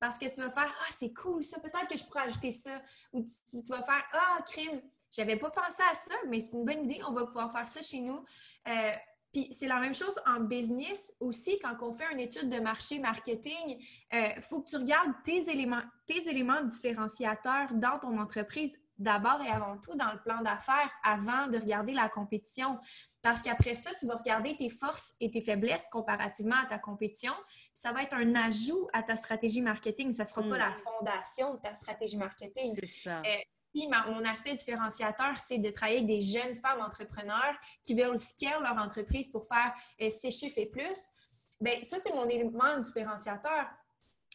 parce 0.00 0.18
que 0.18 0.26
tu 0.26 0.40
vas 0.40 0.50
faire 0.50 0.74
Ah, 0.80 0.90
c'est 0.90 1.12
cool 1.12 1.44
ça, 1.44 1.60
peut-être 1.60 1.88
que 1.88 1.96
je 1.96 2.04
pourrais 2.04 2.24
ajouter 2.24 2.50
ça. 2.50 2.82
Ou 3.12 3.22
tu, 3.22 3.60
tu 3.62 3.68
vas 3.68 3.82
faire 3.82 4.04
Ah, 4.12 4.38
crime, 4.46 4.80
j'avais 5.14 5.36
pas 5.36 5.50
pensé 5.50 5.82
à 5.90 5.94
ça, 5.94 6.14
mais 6.28 6.40
c'est 6.40 6.52
une 6.52 6.64
bonne 6.64 6.84
idée. 6.84 7.00
On 7.06 7.12
va 7.12 7.24
pouvoir 7.24 7.52
faire 7.52 7.68
ça 7.68 7.82
chez 7.82 8.00
nous. 8.00 8.24
Euh, 8.68 8.92
puis 9.32 9.48
c'est 9.50 9.66
la 9.66 9.80
même 9.80 9.94
chose 9.94 10.18
en 10.26 10.40
business 10.40 11.12
aussi, 11.18 11.58
quand 11.58 11.74
on 11.82 11.92
fait 11.92 12.04
une 12.12 12.20
étude 12.20 12.48
de 12.48 12.60
marché 12.60 13.00
marketing, 13.00 13.78
il 14.12 14.16
euh, 14.16 14.40
faut 14.40 14.62
que 14.62 14.70
tu 14.70 14.76
regardes 14.76 15.12
tes 15.24 15.50
éléments, 15.50 15.82
tes 16.06 16.28
éléments 16.28 16.62
différenciateurs 16.62 17.74
dans 17.74 17.98
ton 17.98 18.16
entreprise 18.18 18.78
d'abord 18.96 19.42
et 19.42 19.48
avant 19.48 19.76
tout 19.78 19.96
dans 19.96 20.12
le 20.12 20.20
plan 20.22 20.40
d'affaires 20.42 20.88
avant 21.02 21.48
de 21.48 21.58
regarder 21.58 21.94
la 21.94 22.08
compétition. 22.08 22.78
Parce 23.22 23.42
qu'après 23.42 23.74
ça, 23.74 23.90
tu 23.98 24.06
vas 24.06 24.16
regarder 24.16 24.56
tes 24.56 24.70
forces 24.70 25.14
et 25.18 25.32
tes 25.32 25.40
faiblesses 25.40 25.88
comparativement 25.90 26.56
à 26.62 26.66
ta 26.66 26.78
compétition. 26.78 27.32
Puis 27.48 27.70
ça 27.74 27.90
va 27.90 28.04
être 28.04 28.14
un 28.14 28.36
ajout 28.36 28.88
à 28.92 29.02
ta 29.02 29.16
stratégie 29.16 29.62
marketing. 29.62 30.12
Ça 30.12 30.22
ne 30.22 30.28
sera 30.28 30.42
pas 30.42 30.48
hmm. 30.48 30.58
la 30.58 30.74
fondation 30.74 31.54
de 31.54 31.60
ta 31.60 31.74
stratégie 31.74 32.18
marketing. 32.18 32.74
C'est 32.78 32.86
ça. 32.86 33.20
Euh, 33.20 33.36
mon 34.06 34.24
aspect 34.24 34.54
différenciateur, 34.54 35.38
c'est 35.38 35.58
de 35.58 35.70
travailler 35.70 35.98
avec 35.98 36.08
des 36.08 36.22
jeunes 36.22 36.54
femmes 36.54 36.80
entrepreneurs 36.80 37.54
qui 37.82 37.94
veulent 37.94 38.18
scale 38.18 38.62
leur 38.62 38.76
entreprise 38.76 39.28
pour 39.28 39.46
faire 39.46 39.72
euh, 40.00 40.10
chiffres 40.30 40.58
et 40.58 40.66
plus. 40.66 40.98
Bien, 41.60 41.82
ça, 41.82 41.98
c'est 41.98 42.12
mon 42.12 42.28
élément 42.28 42.76
différenciateur. 42.78 43.66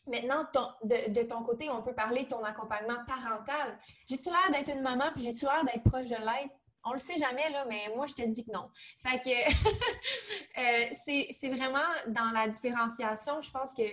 Maintenant, 0.08 0.46
de, 0.84 1.24
ton 1.24 1.44
côté, 1.44 1.70
on 1.70 1.84
peut 1.84 1.94
parler 1.94 2.24
de 2.24 2.30
ton 2.30 2.44
accompagnement 2.44 2.98
parental. 3.06 3.78
J'ai-tu 4.10 4.30
l'air 4.30 4.50
d'être 4.52 4.74
une 4.76 4.82
maman, 4.82 5.12
puis 5.14 5.24
j'ai-tu 5.24 5.46
l'air 5.46 5.64
d'être 5.66 5.84
proche 5.84 6.08
de 6.08 6.16
l'aide? 6.16 6.50
On 6.84 6.94
le 6.94 7.00
sait 7.00 7.18
jamais, 7.18 7.50
là, 7.52 7.66
mais 7.66 7.92
moi, 7.96 8.08
je 8.08 8.14
te 8.14 8.22
dis 8.22 8.46
que 8.46 8.52
non. 8.52 8.70
Fait 9.00 9.20
que 9.20 9.30
euh, 10.90 11.28
c'est 11.36 11.50
vraiment 11.50 11.86
dans 12.08 12.32
la 12.32 12.48
différenciation, 12.48 13.42
je 13.42 13.52
pense 13.52 13.74
que 13.74 13.84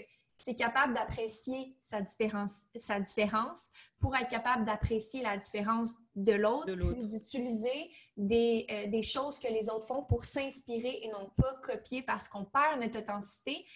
c'est 0.41 0.55
capable 0.55 0.95
d'apprécier 0.95 1.77
sa 1.83 2.01
différence, 2.01 2.67
sa 2.77 3.01
différence 3.01 3.71
pour 3.99 4.15
être 4.17 4.29
capable 4.29 4.65
d'apprécier 4.65 5.23
la 5.23 5.37
différence 5.37 5.97
de 6.15 6.33
l'autre, 6.33 6.73
d'utiliser 7.05 7.91
des, 8.17 8.67
euh, 8.71 8.87
des, 8.87 9.03
choses 9.03 9.39
que 9.39 9.49
les 9.49 9.69
autres 9.69 9.87
font 9.87 10.03
pour 10.03 10.25
s'inspirer 10.25 11.01
et 11.03 11.09
non 11.09 11.31
pas 11.37 11.55
copier 11.63 12.03
parce 12.03 12.29
qu'on 12.29 12.45
perd 12.45 12.81
notre 12.81 13.01
authenticité, 13.01 13.67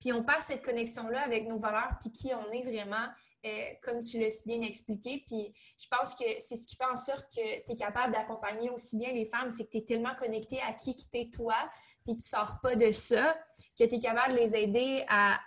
puis 0.00 0.12
on 0.12 0.24
perd 0.24 0.42
cette 0.42 0.62
connexion-là 0.62 1.22
avec 1.22 1.46
nos 1.46 1.58
valeurs, 1.58 1.96
puis 2.00 2.10
qui 2.12 2.32
on 2.34 2.50
est 2.50 2.62
vraiment, 2.62 3.06
euh, 3.44 3.64
comme 3.82 4.00
tu 4.00 4.18
l'as 4.18 4.42
bien 4.46 4.60
expliqué. 4.62 5.22
Puis 5.26 5.54
je 5.78 5.86
pense 5.88 6.14
que 6.14 6.24
c'est 6.38 6.56
ce 6.56 6.66
qui 6.66 6.76
fait 6.76 6.84
en 6.84 6.96
sorte 6.96 7.26
que 7.34 7.64
tu 7.64 7.72
es 7.72 7.74
capable 7.74 8.12
d'accompagner 8.12 8.70
aussi 8.70 8.98
bien 8.98 9.12
les 9.12 9.24
femmes, 9.24 9.50
c'est 9.50 9.64
que 9.64 9.70
tu 9.70 9.78
es 9.78 9.84
tellement 9.84 10.14
connecté 10.14 10.60
à 10.62 10.72
qui 10.72 10.94
tu 10.94 11.06
es 11.14 11.30
toi, 11.30 11.56
puis 12.04 12.16
tu 12.16 12.22
sors 12.22 12.60
pas 12.60 12.76
de 12.76 12.92
ça, 12.92 13.36
que 13.78 13.84
tu 13.84 13.94
es 13.94 13.98
capable 13.98 14.32
de 14.32 14.38
les 14.38 14.56
aider 14.56 15.04
à, 15.08 15.38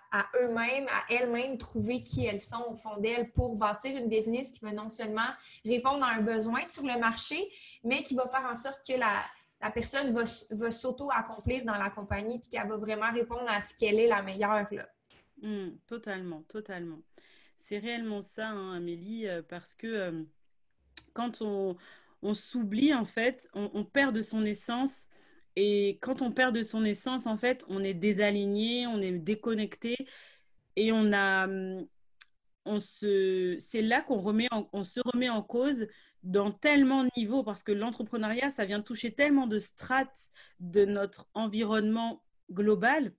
eux-mêmes, 0.42 0.88
à 0.88 1.14
elles-mêmes 1.14 1.58
trouver 1.58 2.02
qui 2.02 2.26
elles 2.26 2.42
sont 2.42 2.64
au 2.70 2.76
fond 2.76 2.98
d'elles 2.98 3.32
pour 3.32 3.56
bâtir 3.56 3.98
une 3.98 4.08
business 4.08 4.52
qui 4.52 4.60
va 4.60 4.72
non 4.72 4.90
seulement 4.90 5.30
répondre 5.66 6.04
à 6.04 6.10
un 6.10 6.22
besoin 6.22 6.66
sur 6.66 6.84
le 6.84 7.00
marché, 7.00 7.52
mais 7.84 8.04
qui 8.04 8.16
va 8.16 8.28
faire 8.28 8.48
en 8.50 8.56
sorte 8.56 8.86
que 8.88 8.94
la, 8.94 9.24
personne 9.72 10.12
va, 10.14 10.72
s'auto-accomplir 10.72 11.66
dans 11.66 11.76
la 11.76 11.90
compagnie 11.90 12.40
puis 12.40 12.50
qu'elle 12.50 12.68
va 12.68 12.78
vraiment 12.78 13.12
répondre 13.12 13.48
à 13.48 13.62
ce 13.62 13.78
qu'elle 13.78 14.00
est 14.00 14.08
la 14.08 14.22
meilleure. 14.22 14.68
Là. 14.72 14.88
Mmh, 15.42 15.78
totalement, 15.88 16.44
totalement. 16.44 17.00
C'est 17.56 17.78
réellement 17.78 18.22
ça, 18.22 18.50
hein, 18.50 18.76
Amélie, 18.76 19.28
euh, 19.28 19.42
parce 19.42 19.74
que 19.74 19.88
euh, 19.88 20.24
quand 21.14 21.42
on, 21.42 21.76
s'oublie, 22.34 22.94
en 22.94 23.06
fait, 23.06 23.50
on, 23.54 23.84
perd 23.84 24.16
de 24.16 24.22
son 24.22 24.46
essence 24.46 25.08
et 25.62 25.99
quand 26.01 26.22
on 26.22 26.32
perd 26.32 26.55
de 26.55 26.64
son 26.64 26.86
essence, 26.86 27.28
en 27.28 27.36
fait, 27.36 27.66
on 27.68 27.84
est 27.84 27.93
désaligné, 27.93 28.88
on 28.88 29.01
est 29.01 29.12
déconnecté 29.12 29.97
et 30.78 30.93
on 30.93 31.12
a, 31.12 31.47
on 32.64 32.80
se, 32.80 33.57
c'est 33.60 33.82
là 33.82 34.01
qu'on 34.01 34.20
remet, 34.20 34.47
on 34.72 34.84
se 34.86 35.01
remet 35.03 35.28
en 35.28 35.43
cause 35.43 35.86
dans 36.24 36.51
tellement 36.51 37.03
de 37.03 37.10
niveaux 37.18 37.43
parce 37.43 37.62
que 37.64 37.74
l'entrepreneuriat, 37.74 38.51
ça 38.51 38.64
vient 38.64 38.82
toucher 38.82 39.14
tellement 39.14 39.47
de 39.47 39.60
strates 39.60 40.30
de 40.62 40.86
notre 40.86 41.28
environnement 41.34 42.24
global 42.49 43.14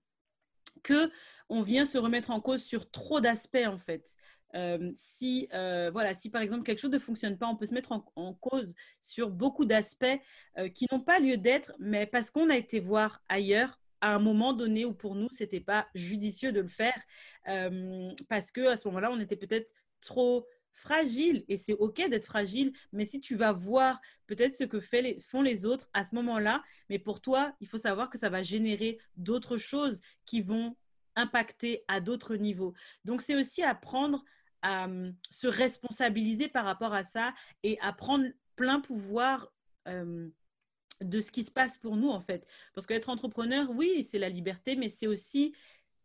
que 0.81 1.11
on 1.47 1.61
vient 1.61 1.85
se 1.85 1.99
remettre 1.99 2.31
en 2.31 2.41
cause 2.41 2.63
sur 2.63 2.89
trop 2.89 3.21
d'aspects 3.21 3.67
en 3.67 3.77
fait. 3.77 4.15
Euh, 4.55 4.91
si, 4.93 5.47
euh, 5.53 5.89
voilà, 5.91 6.13
si 6.13 6.29
par 6.29 6.41
exemple 6.41 6.63
quelque 6.63 6.79
chose 6.79 6.91
ne 6.91 6.99
fonctionne 6.99 7.37
pas, 7.37 7.47
on 7.47 7.55
peut 7.55 7.65
se 7.65 7.73
mettre 7.73 7.91
en, 7.91 8.33
cause 8.33 8.75
sur 8.99 9.29
beaucoup 9.29 9.65
d'aspects 9.65 10.05
euh, 10.57 10.69
qui 10.69 10.87
n'ont 10.91 10.99
pas 10.99 11.19
lieu 11.19 11.37
d'être, 11.37 11.73
mais 11.79 12.05
parce 12.05 12.29
qu'on 12.29 12.49
a 12.49 12.57
été 12.57 12.79
voir 12.79 13.23
ailleurs 13.29 13.79
à 14.01 14.15
un 14.15 14.19
moment 14.19 14.53
donné 14.53 14.83
où 14.83 14.93
pour 14.93 15.15
nous, 15.15 15.27
ce 15.31 15.43
n'était 15.43 15.59
pas 15.59 15.87
judicieux 15.93 16.51
de 16.51 16.61
le 16.61 16.67
faire, 16.67 16.99
parce 18.27 18.51
que 18.51 18.67
à 18.67 18.75
ce 18.75 18.87
moment-là, 18.87 19.11
on 19.11 19.19
était 19.19 19.35
peut-être 19.35 19.73
trop 20.01 20.47
fragile 20.73 21.45
et 21.47 21.57
c'est 21.57 21.73
ok 21.73 22.09
d'être 22.09 22.25
fragile, 22.25 22.73
mais 22.91 23.05
si 23.05 23.21
tu 23.21 23.35
vas 23.35 23.51
voir 23.53 24.01
peut-être 24.25 24.53
ce 24.53 24.63
que 24.63 24.79
font 24.79 25.41
les 25.43 25.65
autres 25.67 25.89
à 25.93 26.03
ce 26.03 26.15
moment-là, 26.15 26.63
mais 26.89 26.97
pour 26.97 27.21
toi, 27.21 27.53
il 27.59 27.67
faut 27.67 27.77
savoir 27.77 28.09
que 28.09 28.17
ça 28.17 28.29
va 28.29 28.41
générer 28.41 28.97
d'autres 29.17 29.57
choses 29.57 30.01
qui 30.25 30.41
vont 30.41 30.75
impacter 31.15 31.83
à 31.87 31.99
d'autres 31.99 32.35
niveaux. 32.35 32.73
Donc 33.05 33.21
c'est 33.21 33.35
aussi 33.35 33.63
apprendre 33.63 34.23
à 34.61 34.87
euh, 34.87 35.11
se 35.29 35.47
responsabiliser 35.47 36.47
par 36.47 36.65
rapport 36.65 36.93
à 36.93 37.03
ça 37.03 37.33
et 37.63 37.79
à 37.81 37.93
prendre 37.93 38.25
plein 38.55 38.79
pouvoir 38.79 39.51
euh, 39.87 40.29
de 41.01 41.21
ce 41.21 41.31
qui 41.31 41.43
se 41.43 41.51
passe 41.51 41.77
pour 41.77 41.97
nous, 41.97 42.09
en 42.09 42.19
fait. 42.19 42.47
Parce 42.73 42.87
qu'être 42.87 43.09
entrepreneur, 43.09 43.69
oui, 43.71 44.03
c'est 44.03 44.19
la 44.19 44.29
liberté, 44.29 44.75
mais 44.75 44.89
c'est 44.89 45.07
aussi 45.07 45.53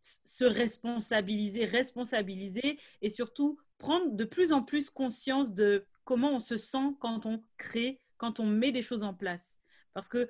se 0.00 0.44
responsabiliser, 0.44 1.64
responsabiliser 1.64 2.78
et 3.02 3.10
surtout 3.10 3.58
prendre 3.78 4.12
de 4.12 4.24
plus 4.24 4.52
en 4.52 4.62
plus 4.62 4.90
conscience 4.90 5.52
de 5.52 5.84
comment 6.04 6.36
on 6.36 6.40
se 6.40 6.56
sent 6.56 6.94
quand 7.00 7.26
on 7.26 7.42
crée, 7.56 8.00
quand 8.16 8.40
on 8.40 8.46
met 8.46 8.72
des 8.72 8.82
choses 8.82 9.02
en 9.02 9.14
place. 9.14 9.60
Parce 9.92 10.08
que 10.08 10.28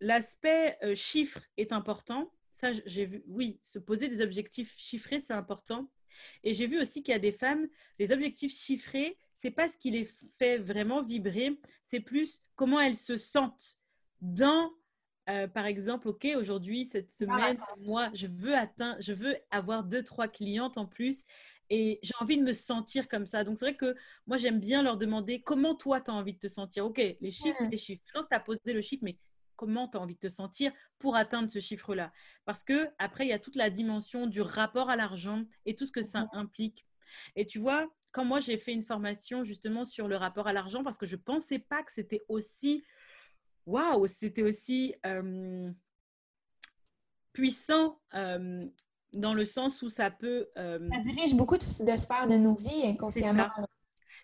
l'aspect 0.00 0.78
euh, 0.82 0.94
chiffre 0.94 1.40
est 1.56 1.72
important. 1.72 2.32
Ça, 2.50 2.72
j'ai 2.86 3.06
vu, 3.06 3.24
oui, 3.26 3.58
se 3.62 3.78
poser 3.78 4.08
des 4.08 4.20
objectifs 4.20 4.76
chiffrés, 4.78 5.18
c'est 5.18 5.32
important. 5.32 5.90
Et 6.44 6.54
j'ai 6.54 6.66
vu 6.66 6.80
aussi 6.80 7.02
qu'il 7.02 7.12
y 7.12 7.16
a 7.16 7.20
des 7.20 7.32
femmes, 7.32 7.68
les 7.98 8.12
objectifs 8.12 8.54
chiffrés, 8.54 9.18
c'est 9.32 9.50
pas 9.50 9.68
ce 9.68 9.76
qui 9.76 9.90
les 9.90 10.08
fait 10.38 10.58
vraiment 10.58 11.02
vibrer, 11.02 11.58
c'est 11.82 12.00
plus 12.00 12.42
comment 12.54 12.80
elles 12.80 12.96
se 12.96 13.16
sentent 13.16 13.78
dans, 14.20 14.72
euh, 15.28 15.48
par 15.48 15.66
exemple, 15.66 16.08
ok, 16.08 16.28
aujourd'hui, 16.36 16.84
cette 16.84 17.12
semaine, 17.12 17.56
moi, 17.84 18.10
je 18.14 18.26
veux 18.26 18.54
atteindre, 18.54 18.96
je 19.00 19.12
veux 19.12 19.36
avoir 19.50 19.84
deux, 19.84 20.04
trois 20.04 20.28
clientes 20.28 20.78
en 20.78 20.86
plus. 20.86 21.24
Et 21.70 22.00
j'ai 22.02 22.12
envie 22.20 22.36
de 22.36 22.42
me 22.42 22.52
sentir 22.52 23.08
comme 23.08 23.24
ça. 23.24 23.44
Donc, 23.44 23.56
c'est 23.56 23.64
vrai 23.64 23.76
que 23.76 23.94
moi, 24.26 24.36
j'aime 24.36 24.60
bien 24.60 24.82
leur 24.82 24.98
demander 24.98 25.40
comment 25.40 25.74
toi, 25.74 26.00
tu 26.00 26.10
as 26.10 26.14
envie 26.14 26.34
de 26.34 26.38
te 26.38 26.48
sentir. 26.48 26.84
OK, 26.84 26.98
les 26.98 27.30
chiffres, 27.30 27.56
c'est 27.58 27.70
les 27.70 27.78
chiffres. 27.78 28.02
Maintenant 28.06 28.24
que 28.24 28.28
tu 28.28 28.36
as 28.36 28.40
posé 28.40 28.72
le 28.74 28.80
chiffre, 28.82 29.02
mais 29.04 29.16
comment 29.62 29.86
tu 29.86 29.96
as 29.96 30.00
envie 30.00 30.14
de 30.14 30.18
te 30.18 30.28
sentir 30.28 30.72
pour 30.98 31.14
atteindre 31.14 31.48
ce 31.48 31.60
chiffre-là. 31.60 32.10
Parce 32.44 32.64
que 32.64 32.88
après, 32.98 33.26
il 33.26 33.28
y 33.28 33.32
a 33.32 33.38
toute 33.38 33.54
la 33.54 33.70
dimension 33.70 34.26
du 34.26 34.40
rapport 34.40 34.90
à 34.90 34.96
l'argent 34.96 35.44
et 35.66 35.76
tout 35.76 35.86
ce 35.86 35.92
que 35.92 36.02
ça 36.02 36.26
implique. 36.32 36.84
Et 37.36 37.46
tu 37.46 37.60
vois, 37.60 37.88
quand 38.12 38.24
moi 38.24 38.40
j'ai 38.40 38.56
fait 38.56 38.72
une 38.72 38.82
formation 38.82 39.44
justement 39.44 39.84
sur 39.84 40.08
le 40.08 40.16
rapport 40.16 40.48
à 40.48 40.52
l'argent, 40.52 40.82
parce 40.82 40.98
que 40.98 41.06
je 41.06 41.14
ne 41.14 41.20
pensais 41.20 41.60
pas 41.60 41.84
que 41.84 41.92
c'était 41.92 42.22
aussi, 42.28 42.82
waouh, 43.66 44.04
c'était 44.08 44.42
aussi 44.42 44.96
euh, 45.06 45.70
puissant 47.32 48.00
euh, 48.14 48.66
dans 49.12 49.34
le 49.34 49.44
sens 49.44 49.80
où 49.82 49.88
ça 49.88 50.10
peut... 50.10 50.48
Euh, 50.58 50.88
ça 50.90 50.98
dirige 51.02 51.34
beaucoup 51.34 51.56
de, 51.56 51.62
sphères 51.62 52.26
de 52.26 52.36
nos 52.36 52.56
vies 52.56 52.88
inconsciemment. 52.88 53.48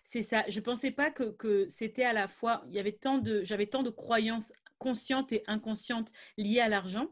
C'est 0.03 0.23
ça. 0.23 0.43
Je 0.49 0.59
ne 0.59 0.65
pensais 0.65 0.91
pas 0.91 1.11
que, 1.11 1.31
que 1.31 1.65
c'était 1.69 2.03
à 2.03 2.13
la 2.13 2.27
fois, 2.27 2.65
il 2.67 2.73
y 2.73 2.79
avait 2.79 2.91
tant 2.91 3.19
de, 3.19 3.41
j'avais 3.43 3.67
tant 3.67 3.83
de 3.83 3.91
croyances 3.91 4.51
conscientes 4.79 5.31
et 5.31 5.43
inconscientes 5.47 6.11
liées 6.37 6.61
à 6.61 6.69
l'argent. 6.69 7.07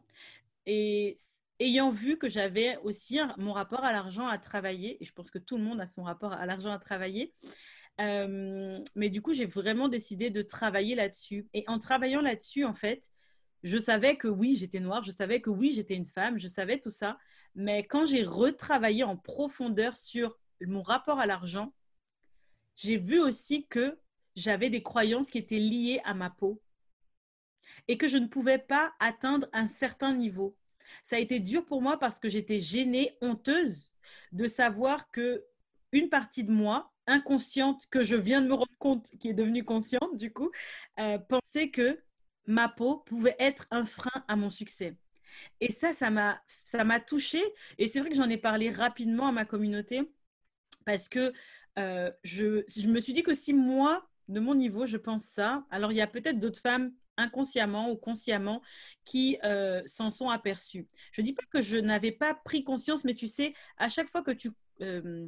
Et 0.66 1.14
ayant 1.60 1.90
vu 1.90 2.18
que 2.18 2.28
j'avais 2.28 2.76
aussi 2.78 3.20
mon 3.36 3.52
rapport 3.52 3.84
à 3.84 3.92
l'argent 3.92 4.26
à 4.26 4.38
travailler, 4.38 5.00
et 5.00 5.04
je 5.04 5.12
pense 5.12 5.30
que 5.30 5.38
tout 5.38 5.56
le 5.56 5.62
monde 5.62 5.80
a 5.80 5.86
son 5.86 6.02
rapport 6.02 6.32
à 6.32 6.46
l'argent 6.46 6.72
à 6.72 6.78
travailler, 6.78 7.34
euh, 8.00 8.78
mais 8.94 9.10
du 9.10 9.22
coup, 9.22 9.32
j'ai 9.32 9.46
vraiment 9.46 9.88
décidé 9.88 10.30
de 10.30 10.42
travailler 10.42 10.94
là-dessus. 10.94 11.48
Et 11.52 11.64
en 11.66 11.78
travaillant 11.78 12.20
là-dessus, 12.20 12.64
en 12.64 12.74
fait, 12.74 13.10
je 13.64 13.78
savais 13.78 14.16
que 14.16 14.28
oui, 14.28 14.56
j'étais 14.56 14.80
noire, 14.80 15.02
je 15.02 15.10
savais 15.10 15.40
que 15.40 15.50
oui, 15.50 15.72
j'étais 15.72 15.94
une 15.94 16.04
femme, 16.04 16.38
je 16.38 16.46
savais 16.46 16.78
tout 16.78 16.90
ça. 16.90 17.18
Mais 17.54 17.84
quand 17.84 18.04
j'ai 18.04 18.22
retravaillé 18.22 19.02
en 19.02 19.16
profondeur 19.16 19.96
sur 19.96 20.38
mon 20.60 20.82
rapport 20.82 21.18
à 21.18 21.26
l'argent, 21.26 21.74
j'ai 22.76 22.98
vu 22.98 23.18
aussi 23.18 23.66
que 23.66 23.98
j'avais 24.36 24.70
des 24.70 24.82
croyances 24.82 25.30
qui 25.30 25.38
étaient 25.38 25.58
liées 25.58 26.00
à 26.04 26.14
ma 26.14 26.30
peau 26.30 26.62
et 27.88 27.98
que 27.98 28.08
je 28.08 28.18
ne 28.18 28.26
pouvais 28.26 28.58
pas 28.58 28.92
atteindre 29.00 29.48
un 29.52 29.68
certain 29.68 30.14
niveau. 30.14 30.56
Ça 31.02 31.16
a 31.16 31.18
été 31.18 31.40
dur 31.40 31.64
pour 31.64 31.82
moi 31.82 31.98
parce 31.98 32.18
que 32.20 32.28
j'étais 32.28 32.60
gênée, 32.60 33.16
honteuse 33.20 33.92
de 34.32 34.46
savoir 34.46 35.10
que 35.10 35.44
une 35.92 36.08
partie 36.08 36.44
de 36.44 36.52
moi, 36.52 36.92
inconsciente, 37.06 37.86
que 37.90 38.02
je 38.02 38.16
viens 38.16 38.42
de 38.42 38.48
me 38.48 38.54
rendre 38.54 38.76
compte, 38.78 39.10
qui 39.18 39.28
est 39.28 39.34
devenue 39.34 39.64
consciente 39.64 40.16
du 40.16 40.32
coup, 40.32 40.50
euh, 40.98 41.18
pensait 41.18 41.70
que 41.70 42.00
ma 42.46 42.68
peau 42.68 42.98
pouvait 42.98 43.36
être 43.38 43.66
un 43.70 43.84
frein 43.84 44.24
à 44.28 44.36
mon 44.36 44.50
succès. 44.50 44.96
Et 45.60 45.72
ça, 45.72 45.92
ça 45.94 46.10
m'a, 46.10 47.00
touchée. 47.00 47.42
Et 47.78 47.86
c'est 47.86 48.00
vrai 48.00 48.10
que 48.10 48.16
j'en 48.16 48.28
ai 48.28 48.38
parlé 48.38 48.70
rapidement 48.70 49.28
à 49.28 49.32
ma 49.32 49.44
communauté 49.44 50.10
parce 50.84 51.08
que 51.08 51.32
euh, 51.78 52.10
je, 52.24 52.64
je 52.66 52.88
me 52.88 53.00
suis 53.00 53.12
dit 53.12 53.22
que 53.22 53.34
si 53.34 53.52
moi, 53.52 54.08
de 54.28 54.40
mon 54.40 54.54
niveau, 54.54 54.86
je 54.86 54.96
pense 54.96 55.24
ça, 55.24 55.66
alors 55.70 55.92
il 55.92 55.96
y 55.96 56.00
a 56.00 56.06
peut-être 56.06 56.38
d'autres 56.38 56.60
femmes 56.60 56.92
inconsciemment 57.18 57.90
ou 57.90 57.96
consciemment 57.96 58.62
qui 59.04 59.36
euh, 59.44 59.82
s'en 59.84 60.10
sont 60.10 60.30
aperçus. 60.30 60.86
Je 61.12 61.20
ne 61.20 61.26
dis 61.26 61.34
pas 61.34 61.42
que 61.50 61.60
je 61.60 61.76
n'avais 61.76 62.12
pas 62.12 62.34
pris 62.34 62.64
conscience, 62.64 63.04
mais 63.04 63.14
tu 63.14 63.26
sais, 63.26 63.52
à 63.76 63.88
chaque 63.88 64.08
fois 64.08 64.22
que 64.22 64.30
tu, 64.30 64.50
euh, 64.80 65.26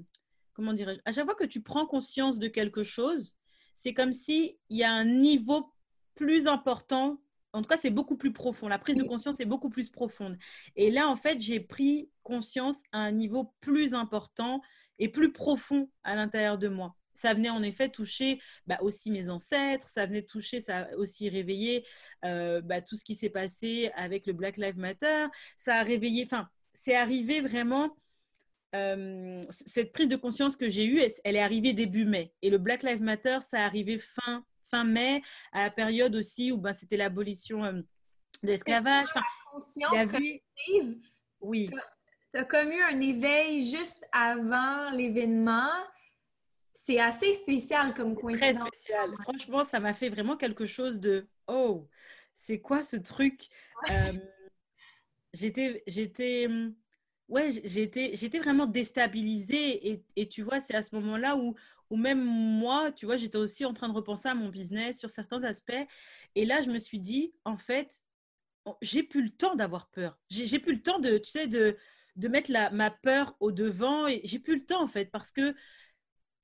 comment 0.54 0.72
dirais-je, 0.72 1.00
à 1.04 1.12
chaque 1.12 1.26
fois 1.26 1.34
que 1.34 1.44
tu 1.44 1.60
prends 1.60 1.86
conscience 1.86 2.38
de 2.38 2.48
quelque 2.48 2.82
chose, 2.82 3.34
c'est 3.74 3.92
comme 3.92 4.12
s'il 4.12 4.56
y 4.70 4.84
a 4.84 4.92
un 4.92 5.04
niveau 5.04 5.72
plus 6.14 6.46
important. 6.46 7.20
En 7.52 7.62
tout 7.62 7.68
cas, 7.68 7.76
c'est 7.76 7.90
beaucoup 7.90 8.16
plus 8.16 8.32
profond. 8.32 8.68
La 8.68 8.78
prise 8.78 8.96
de 8.96 9.02
conscience 9.02 9.40
est 9.40 9.44
beaucoup 9.44 9.70
plus 9.70 9.90
profonde. 9.90 10.38
Et 10.76 10.90
là, 10.90 11.08
en 11.08 11.16
fait, 11.16 11.40
j'ai 11.40 11.58
pris 11.58 12.08
conscience 12.22 12.82
à 12.92 12.98
un 12.98 13.10
niveau 13.10 13.52
plus 13.60 13.94
important 13.94 14.60
et 14.98 15.08
plus 15.08 15.32
profond 15.32 15.90
à 16.04 16.14
l'intérieur 16.14 16.58
de 16.58 16.68
moi 16.68 16.94
ça 17.14 17.34
venait 17.34 17.50
en 17.50 17.62
effet 17.62 17.88
toucher 17.88 18.40
bah, 18.66 18.78
aussi 18.80 19.10
mes 19.10 19.30
ancêtres, 19.30 19.88
ça 19.88 20.06
venait 20.06 20.22
toucher, 20.22 20.60
ça 20.60 20.78
a 20.78 20.94
aussi 20.96 21.28
réveillé 21.28 21.84
euh, 22.24 22.60
bah, 22.60 22.80
tout 22.80 22.96
ce 22.96 23.04
qui 23.04 23.14
s'est 23.14 23.30
passé 23.30 23.90
avec 23.94 24.26
le 24.26 24.32
Black 24.32 24.56
Lives 24.56 24.78
Matter, 24.78 25.26
ça 25.56 25.76
a 25.76 25.82
réveillé, 25.82 26.24
enfin, 26.24 26.48
c'est 26.72 26.94
arrivé 26.94 27.40
vraiment, 27.40 27.96
euh, 28.74 29.40
cette 29.50 29.92
prise 29.92 30.08
de 30.08 30.16
conscience 30.16 30.56
que 30.56 30.68
j'ai 30.68 30.84
eue, 30.84 31.02
elle, 31.24 31.36
est 31.36 31.42
arrivée 31.42 31.72
début 31.72 32.04
mai. 32.04 32.32
Et 32.42 32.50
le 32.50 32.58
Black 32.58 32.82
Lives 32.82 33.02
Matter, 33.02 33.38
ça 33.40 33.60
a 33.60 33.64
arrivé 33.64 33.98
fin, 33.98 34.44
fin 34.70 34.84
mai, 34.84 35.22
à 35.52 35.64
la 35.64 35.70
période 35.70 36.14
aussi 36.14 36.52
où 36.52 36.56
bah, 36.56 36.72
c'était 36.72 36.96
l'abolition 36.96 37.64
euh, 37.64 37.72
de 37.72 38.48
l'esclavage. 38.48 39.08
Enfin, 39.10 39.22
conscience. 39.52 39.98
Oui. 41.40 41.68
Tu 42.32 42.38
as 42.38 42.44
comme 42.44 42.70
eu 42.70 42.82
un 42.82 43.00
éveil 43.00 43.68
juste 43.68 44.06
avant 44.12 44.90
l'événement 44.90 45.72
c'est 46.82 46.98
assez 46.98 47.34
spécial 47.34 47.94
comme 47.94 48.14
coïncidence. 48.14 48.58
Très 48.58 48.66
spécial. 48.68 49.10
Franchement, 49.22 49.64
ça 49.64 49.80
m'a 49.80 49.94
fait 49.94 50.08
vraiment 50.08 50.36
quelque 50.36 50.66
chose 50.66 50.98
de 50.98 51.28
oh, 51.46 51.88
c'est 52.34 52.60
quoi 52.60 52.82
ce 52.82 52.96
truc? 52.96 53.48
Euh, 53.90 54.12
J'étais, 55.32 55.84
j'étais, 55.86 56.48
ouais, 57.28 57.50
j'étais, 57.64 58.10
j'étais 58.14 58.38
vraiment 58.40 58.66
déstabilisée 58.66 59.90
et, 59.90 60.04
et 60.16 60.28
tu 60.28 60.42
vois, 60.42 60.58
c'est 60.58 60.74
à 60.74 60.82
ce 60.82 60.92
moment-là 60.96 61.36
où, 61.36 61.54
où 61.88 61.96
même 61.96 62.24
moi, 62.24 62.90
tu 62.90 63.06
vois, 63.06 63.16
j'étais 63.16 63.38
aussi 63.38 63.64
en 63.64 63.72
train 63.72 63.88
de 63.88 63.94
repenser 63.94 64.28
à 64.28 64.34
mon 64.34 64.48
business 64.48 64.98
sur 64.98 65.08
certains 65.08 65.44
aspects. 65.44 65.86
Et 66.34 66.44
là, 66.46 66.62
je 66.62 66.70
me 66.70 66.78
suis 66.78 66.98
dit, 66.98 67.32
en 67.44 67.56
fait, 67.56 68.02
j'ai 68.82 69.04
plus 69.04 69.22
le 69.22 69.30
temps 69.30 69.54
d'avoir 69.54 69.88
peur. 69.90 70.18
J'ai 70.30 70.58
plus 70.58 70.74
le 70.74 70.82
temps 70.82 70.98
de, 70.98 71.18
tu 71.18 71.30
sais, 71.30 71.46
de, 71.46 71.76
de 72.16 72.28
mettre 72.28 72.50
la, 72.50 72.70
ma 72.70 72.90
peur 72.90 73.36
au 73.38 73.52
devant 73.52 74.08
et 74.08 74.20
j'ai 74.24 74.40
plus 74.40 74.56
le 74.56 74.64
temps 74.66 74.82
en 74.82 74.88
fait 74.88 75.10
parce 75.12 75.30
que 75.30 75.54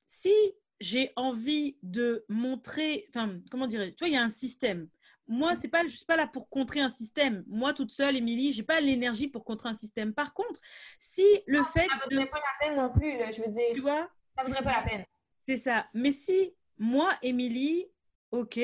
si 0.06 0.32
j'ai 0.80 1.12
envie 1.16 1.76
de 1.82 2.24
montrer, 2.28 3.06
enfin, 3.08 3.40
comment 3.50 3.66
dirais-je, 3.66 3.90
tu 3.90 4.04
vois, 4.04 4.08
il 4.08 4.14
y 4.14 4.18
a 4.18 4.22
un 4.22 4.30
système. 4.30 4.88
Moi, 5.28 5.56
c'est 5.56 5.68
pas, 5.68 5.82
je 5.82 5.88
suis 5.88 6.06
pas 6.06 6.16
là 6.16 6.28
pour 6.28 6.48
contrer 6.48 6.80
un 6.80 6.88
système. 6.88 7.44
Moi, 7.48 7.72
toute 7.72 7.90
seule, 7.90 8.16
Émilie, 8.16 8.52
j'ai 8.52 8.62
pas 8.62 8.80
l'énergie 8.80 9.26
pour 9.26 9.44
contrer 9.44 9.68
un 9.68 9.74
système. 9.74 10.14
Par 10.14 10.32
contre, 10.32 10.60
si 10.98 11.24
le 11.46 11.64
fait, 11.64 11.86
ça 11.86 11.98
vaudrait 12.04 12.30
pas 12.30 12.38
la 12.38 12.66
peine 12.66 12.76
non 12.76 12.92
plus, 12.92 13.12
je 13.32 13.42
veux 13.42 13.50
dire. 13.50 13.74
Tu 13.74 13.80
vois, 13.80 14.08
ça 14.36 14.44
vaudrait 14.44 14.62
pas 14.62 14.72
la 14.72 14.82
peine. 14.82 15.04
C'est 15.44 15.56
ça. 15.56 15.88
Mais 15.94 16.12
si 16.12 16.54
moi, 16.78 17.12
Émilie, 17.22 17.86
ok, 18.30 18.60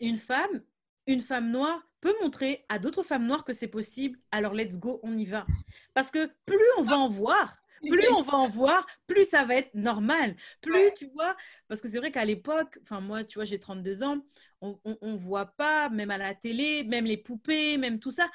une 0.00 0.18
femme, 0.18 0.62
une 1.06 1.22
femme 1.22 1.50
noire 1.50 1.80
peut 2.00 2.14
montrer 2.20 2.64
à 2.68 2.78
d'autres 2.78 3.02
femmes 3.02 3.26
noires 3.26 3.44
que 3.44 3.52
c'est 3.52 3.68
possible, 3.68 4.18
alors 4.30 4.54
let's 4.54 4.78
go, 4.78 5.00
on 5.02 5.16
y 5.16 5.24
va. 5.24 5.46
Parce 5.94 6.10
que 6.10 6.30
plus 6.44 6.58
on 6.78 6.82
va 6.82 6.98
en 6.98 7.08
voir, 7.08 7.59
plus 7.88 8.08
on 8.16 8.22
va 8.22 8.34
en 8.34 8.48
voir, 8.48 8.86
plus 9.06 9.24
ça 9.24 9.44
va 9.44 9.56
être 9.56 9.74
normal. 9.74 10.36
Plus, 10.60 10.92
tu 10.96 11.06
vois, 11.14 11.36
parce 11.68 11.80
que 11.80 11.88
c'est 11.88 11.98
vrai 11.98 12.12
qu'à 12.12 12.24
l'époque, 12.24 12.78
enfin 12.82 13.00
moi, 13.00 13.24
tu 13.24 13.38
vois, 13.38 13.44
j'ai 13.44 13.58
32 13.58 14.02
ans, 14.02 14.24
on 14.60 14.78
ne 15.02 15.16
voit 15.16 15.46
pas, 15.46 15.88
même 15.88 16.10
à 16.10 16.18
la 16.18 16.34
télé, 16.34 16.84
même 16.84 17.04
les 17.04 17.16
poupées, 17.16 17.76
même 17.78 17.98
tout 17.98 18.10
ça. 18.10 18.28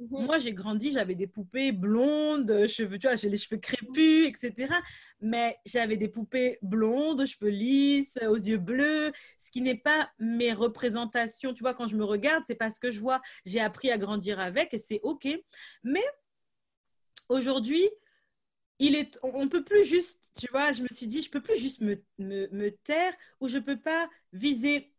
Mhm. 0.00 0.26
Moi, 0.26 0.38
j'ai 0.38 0.52
grandi, 0.52 0.92
j'avais 0.92 1.16
des 1.16 1.26
poupées 1.26 1.72
blondes, 1.72 2.66
cheveux, 2.68 2.98
tu 2.98 3.08
vois, 3.08 3.16
j'ai 3.16 3.28
les 3.28 3.36
cheveux 3.36 3.60
crépus, 3.60 4.28
etc. 4.28 4.72
Mais 5.20 5.58
j'avais 5.66 5.96
des 5.96 6.08
poupées 6.08 6.58
blondes, 6.62 7.26
cheveux 7.26 7.50
lisses, 7.50 8.18
aux 8.28 8.36
yeux 8.36 8.58
bleus, 8.58 9.10
ce 9.38 9.50
qui 9.50 9.60
n'est 9.60 9.76
pas 9.76 10.08
mes 10.20 10.52
représentations. 10.52 11.52
Tu 11.52 11.62
vois, 11.64 11.74
quand 11.74 11.88
je 11.88 11.96
me 11.96 12.04
regarde, 12.04 12.44
c'est 12.46 12.54
parce 12.54 12.78
que 12.78 12.90
je 12.90 13.00
vois, 13.00 13.20
j'ai 13.44 13.60
appris 13.60 13.90
à 13.90 13.98
grandir 13.98 14.38
avec 14.38 14.72
et 14.72 14.78
c'est 14.78 15.00
OK. 15.02 15.26
Mais 15.82 16.04
aujourd'hui, 17.28 17.88
il 18.78 18.94
est, 18.94 19.18
on 19.22 19.48
peut 19.48 19.64
plus 19.64 19.84
juste, 19.84 20.30
tu 20.38 20.46
vois, 20.50 20.72
je 20.72 20.82
me 20.82 20.88
suis 20.88 21.06
dit, 21.06 21.20
je 21.22 21.30
peux 21.30 21.40
plus 21.40 21.58
juste 21.58 21.80
me, 21.80 22.00
me, 22.18 22.70
taire 22.70 23.12
ou 23.40 23.48
je 23.48 23.58
peux 23.58 23.78
pas 23.78 24.08
viser 24.32 24.92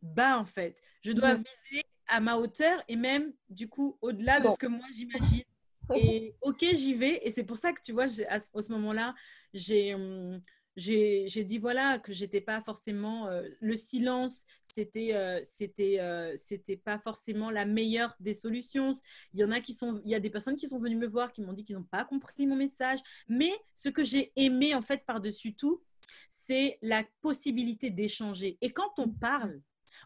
bas 0.00 0.38
en 0.38 0.44
fait. 0.44 0.80
Je 1.02 1.12
dois 1.12 1.34
viser 1.34 1.84
à 2.08 2.20
ma 2.20 2.36
hauteur 2.36 2.82
et 2.88 2.96
même 2.96 3.32
du 3.48 3.68
coup 3.68 3.98
au-delà 4.00 4.40
de 4.40 4.48
ce 4.48 4.56
que 4.56 4.66
moi 4.66 4.86
j'imagine. 4.94 5.44
Et 5.96 6.36
ok, 6.40 6.64
j'y 6.74 6.94
vais. 6.94 7.20
Et 7.26 7.32
c'est 7.32 7.44
pour 7.44 7.58
ça 7.58 7.72
que 7.72 7.82
tu 7.82 7.92
vois, 7.92 8.06
à, 8.28 8.36
à 8.36 8.40
ce 8.40 8.72
moment-là, 8.72 9.14
j'ai 9.52 9.94
hum, 9.94 10.40
j'ai 10.76 11.44
dit 11.44 11.58
voilà 11.58 11.98
que 11.98 12.12
j'étais 12.12 12.40
pas 12.40 12.62
forcément 12.62 13.28
euh, 13.28 13.46
le 13.60 13.76
silence 13.76 14.46
c'était 14.64 15.14
euh, 15.14 15.40
c'était 15.42 16.00
euh, 16.00 16.32
c'était 16.36 16.76
pas 16.76 16.98
forcément 16.98 17.50
la 17.50 17.66
meilleure 17.66 18.14
des 18.20 18.32
solutions. 18.32 18.92
Il 19.34 19.40
y 19.40 19.44
en 19.44 19.50
a 19.50 19.60
qui 19.60 19.74
sont 19.74 20.00
il 20.04 20.10
y 20.10 20.14
a 20.14 20.20
des 20.20 20.30
personnes 20.30 20.56
qui 20.56 20.68
sont 20.68 20.78
venues 20.78 20.96
me 20.96 21.06
voir 21.06 21.32
qui 21.32 21.42
m'ont 21.42 21.52
dit 21.52 21.64
qu'ils 21.64 21.76
n'ont 21.76 21.82
pas 21.82 22.04
compris 22.04 22.46
mon 22.46 22.56
message. 22.56 23.00
Mais 23.28 23.52
ce 23.74 23.90
que 23.90 24.02
j'ai 24.02 24.32
aimé 24.36 24.74
en 24.74 24.82
fait 24.82 25.04
par 25.04 25.20
dessus 25.20 25.54
tout 25.54 25.82
c'est 26.30 26.78
la 26.80 27.04
possibilité 27.20 27.90
d'échanger. 27.90 28.56
Et 28.62 28.70
quand 28.70 28.98
on 28.98 29.08
parle 29.08 29.60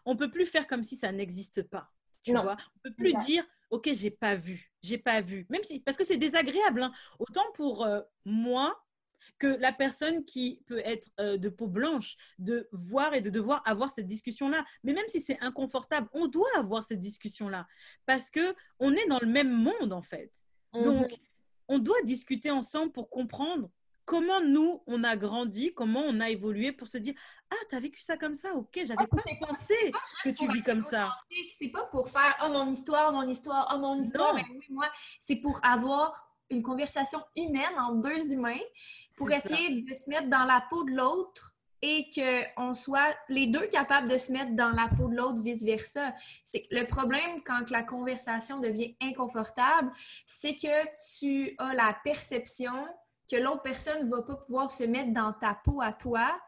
on 0.05 0.17
peut 0.17 0.29
plus 0.29 0.45
faire 0.45 0.67
comme 0.67 0.83
si 0.83 0.97
ça 0.97 1.11
n'existe 1.11 1.63
pas 1.63 1.89
tu 2.23 2.33
vois. 2.33 2.57
On 2.75 2.79
peut 2.89 2.93
plus 2.93 3.13
dire 3.25 3.45
ok 3.69 3.89
j'ai 3.93 4.11
pas 4.11 4.35
vu 4.35 4.69
j'ai 4.81 4.97
pas 4.97 5.21
vu. 5.21 5.45
Même 5.49 5.63
si 5.63 5.79
parce 5.79 5.95
que 5.95 6.03
c'est 6.03 6.17
désagréable 6.17 6.83
hein. 6.83 6.91
autant 7.19 7.45
pour 7.53 7.87
moi 8.25 8.83
que 9.39 9.47
la 9.47 9.71
personne 9.71 10.25
qui 10.25 10.61
peut 10.65 10.81
être 10.83 11.09
euh, 11.19 11.37
de 11.37 11.49
peau 11.49 11.67
blanche, 11.67 12.17
de 12.39 12.67
voir 12.71 13.13
et 13.13 13.21
de 13.21 13.29
devoir 13.29 13.61
avoir 13.65 13.91
cette 13.91 14.07
discussion-là. 14.07 14.65
Mais 14.83 14.93
même 14.93 15.07
si 15.07 15.19
c'est 15.19 15.39
inconfortable, 15.41 16.07
on 16.13 16.27
doit 16.27 16.49
avoir 16.57 16.83
cette 16.85 16.99
discussion-là 16.99 17.67
parce 18.05 18.29
que 18.29 18.55
on 18.79 18.93
est 18.93 19.07
dans 19.07 19.19
le 19.19 19.27
même 19.27 19.51
monde 19.51 19.93
en 19.93 20.01
fait. 20.01 20.31
Mhm. 20.73 20.81
Donc, 20.81 21.19
on 21.67 21.79
doit 21.79 22.01
discuter 22.03 22.51
ensemble 22.51 22.91
pour 22.91 23.09
comprendre 23.09 23.69
comment 24.07 24.39
nous, 24.41 24.81
on 24.87 25.03
a 25.03 25.17
grandi, 25.17 25.73
comment 25.73 25.99
on 25.99 26.19
a 26.21 26.29
évolué 26.29 26.71
pour 26.71 26.87
se 26.87 26.97
dire 26.97 27.13
Ah, 27.51 27.55
tu 27.69 27.75
as 27.75 27.79
vécu 27.79 27.99
ça 27.99 28.17
comme 28.17 28.35
ça, 28.35 28.55
ok, 28.55 28.71
j'avais 28.73 28.95
ah, 28.97 29.07
pas 29.07 29.47
pensé 29.47 29.75
que 30.23 30.29
tu 30.29 30.51
vis 30.51 30.63
comme 30.63 30.81
ça. 30.81 31.15
C'est 31.59 31.69
pas 31.69 31.83
pour 31.91 32.09
faire 32.09 32.35
Oh, 32.43 32.49
mon 32.49 32.71
histoire, 32.71 33.11
mon 33.11 33.27
histoire, 33.27 33.71
oh, 33.75 33.77
mon 33.77 33.99
histoire. 33.99 34.33
Mais 34.33 34.45
oui, 34.49 34.65
moi, 34.69 34.89
c'est 35.19 35.35
pour 35.35 35.59
avoir 35.63 36.31
une 36.49 36.63
conversation 36.63 37.19
humaine 37.35 37.77
entre 37.79 38.01
deux 38.01 38.33
humains 38.33 38.59
pour 39.15 39.31
essayer 39.31 39.81
de 39.81 39.93
se 39.93 40.09
mettre 40.09 40.29
dans 40.29 40.45
la 40.45 40.63
peau 40.69 40.83
de 40.83 40.91
l'autre 40.91 41.55
et 41.81 42.09
qu'on 42.09 42.73
soit 42.73 43.15
les 43.29 43.47
deux 43.47 43.67
capables 43.67 44.09
de 44.09 44.17
se 44.17 44.31
mettre 44.31 44.53
dans 44.53 44.71
la 44.71 44.87
peau 44.87 45.09
de 45.09 45.15
l'autre, 45.15 45.41
vice-versa. 45.41 46.13
C'est 46.43 46.65
le 46.71 46.85
problème 46.87 47.43
quand 47.45 47.69
la 47.69 47.83
conversation 47.83 48.59
devient 48.59 48.95
inconfortable, 49.01 49.91
c'est 50.25 50.55
que 50.55 51.19
tu 51.19 51.55
as 51.59 51.73
la 51.73 51.95
perception 52.03 52.73
que 53.29 53.35
l'autre 53.35 53.61
personne 53.61 54.05
ne 54.05 54.09
va 54.09 54.23
pas 54.23 54.37
pouvoir 54.37 54.71
se 54.71 54.83
mettre 54.85 55.13
dans 55.13 55.33
ta 55.33 55.53
peau 55.53 55.81
à 55.81 55.91
toi, 55.91 56.39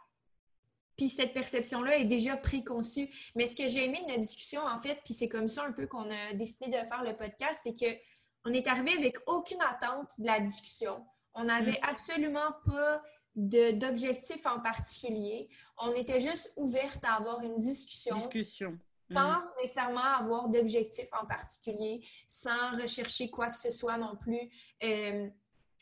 puis 0.97 1.09
cette 1.09 1.34
perception-là 1.34 1.97
est 1.97 2.05
déjà 2.05 2.35
préconçue. 2.35 3.09
Mais 3.35 3.45
ce 3.45 3.55
que 3.55 3.67
j'ai 3.67 3.85
aimé 3.85 4.01
de 4.01 4.07
notre 4.07 4.21
discussion, 4.21 4.61
en 4.65 4.80
fait, 4.80 4.99
puis 5.05 5.13
c'est 5.13 5.30
comme 5.30 5.47
ça 5.47 5.63
un 5.63 5.71
peu 5.71 5.88
qu'on 5.88 6.09
a 6.09 6.34
décidé 6.34 6.67
de 6.67 6.85
faire 6.85 7.03
le 7.03 7.15
podcast, 7.15 7.61
c'est 7.63 7.73
que 7.73 7.97
on 8.45 8.53
est 8.53 8.67
arrivé 8.67 8.93
avec 8.97 9.17
aucune 9.27 9.61
attente 9.61 10.11
de 10.17 10.25
la 10.25 10.39
discussion. 10.39 11.05
On 11.33 11.45
n'avait 11.45 11.79
mm. 11.79 11.89
absolument 11.89 12.51
pas 12.65 13.01
d'objectif 13.35 14.45
en 14.45 14.59
particulier. 14.59 15.49
On 15.77 15.93
était 15.93 16.19
juste 16.19 16.51
ouverte 16.55 17.03
à 17.03 17.15
avoir 17.15 17.41
une 17.41 17.57
discussion. 17.57 18.15
Discussion. 18.15 18.77
Sans 19.11 19.39
mm. 19.39 19.43
nécessairement 19.61 20.15
avoir 20.19 20.49
d'objectif 20.49 21.07
en 21.19 21.25
particulier, 21.25 22.05
sans 22.27 22.71
rechercher 22.71 23.29
quoi 23.29 23.49
que 23.49 23.55
ce 23.55 23.71
soit 23.71 23.97
non 23.97 24.15
plus. 24.15 24.49
Euh, 24.83 25.29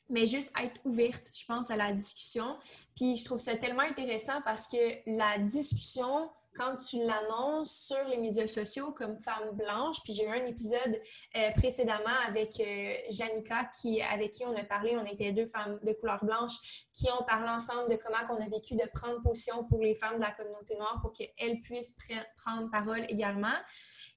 mais 0.09 0.25
juste 0.25 0.53
être 0.57 0.79
ouverte, 0.85 1.29
je 1.33 1.45
pense, 1.45 1.69
à 1.69 1.75
la 1.75 1.91
discussion. 1.91 2.57
Puis 2.95 3.17
je 3.17 3.25
trouve 3.25 3.39
ça 3.39 3.55
tellement 3.55 3.83
intéressant 3.83 4.41
parce 4.43 4.67
que 4.67 4.77
la 5.05 5.37
discussion, 5.37 6.29
quand 6.57 6.75
tu 6.77 6.97
l'annonces 7.05 7.85
sur 7.87 8.03
les 8.05 8.17
médias 8.17 8.47
sociaux 8.47 8.91
comme 8.91 9.19
femme 9.19 9.51
blanche, 9.51 9.97
puis 10.03 10.13
j'ai 10.13 10.23
eu 10.23 10.29
un 10.29 10.45
épisode 10.45 10.99
euh, 11.35 11.51
précédemment 11.55 12.17
avec 12.27 12.59
euh, 12.59 12.93
Janika, 13.09 13.69
qui, 13.79 14.01
avec 14.01 14.31
qui 14.31 14.45
on 14.45 14.55
a 14.55 14.63
parlé, 14.63 14.97
on 14.97 15.05
était 15.05 15.31
deux 15.31 15.45
femmes 15.45 15.79
de 15.83 15.93
couleur 15.93 16.23
blanche, 16.25 16.87
qui 16.93 17.07
ont 17.11 17.23
parlé 17.25 17.49
ensemble 17.49 17.89
de 17.89 17.95
comment 17.95 18.17
on 18.29 18.43
a 18.43 18.49
vécu 18.49 18.75
de 18.75 18.89
prendre 18.93 19.21
position 19.21 19.63
pour 19.65 19.81
les 19.81 19.95
femmes 19.95 20.15
de 20.15 20.21
la 20.21 20.31
communauté 20.31 20.75
noire 20.75 20.99
pour 21.01 21.13
qu'elles 21.13 21.61
puissent 21.61 21.95
prendre 22.43 22.69
parole 22.71 23.05
également. 23.09 23.55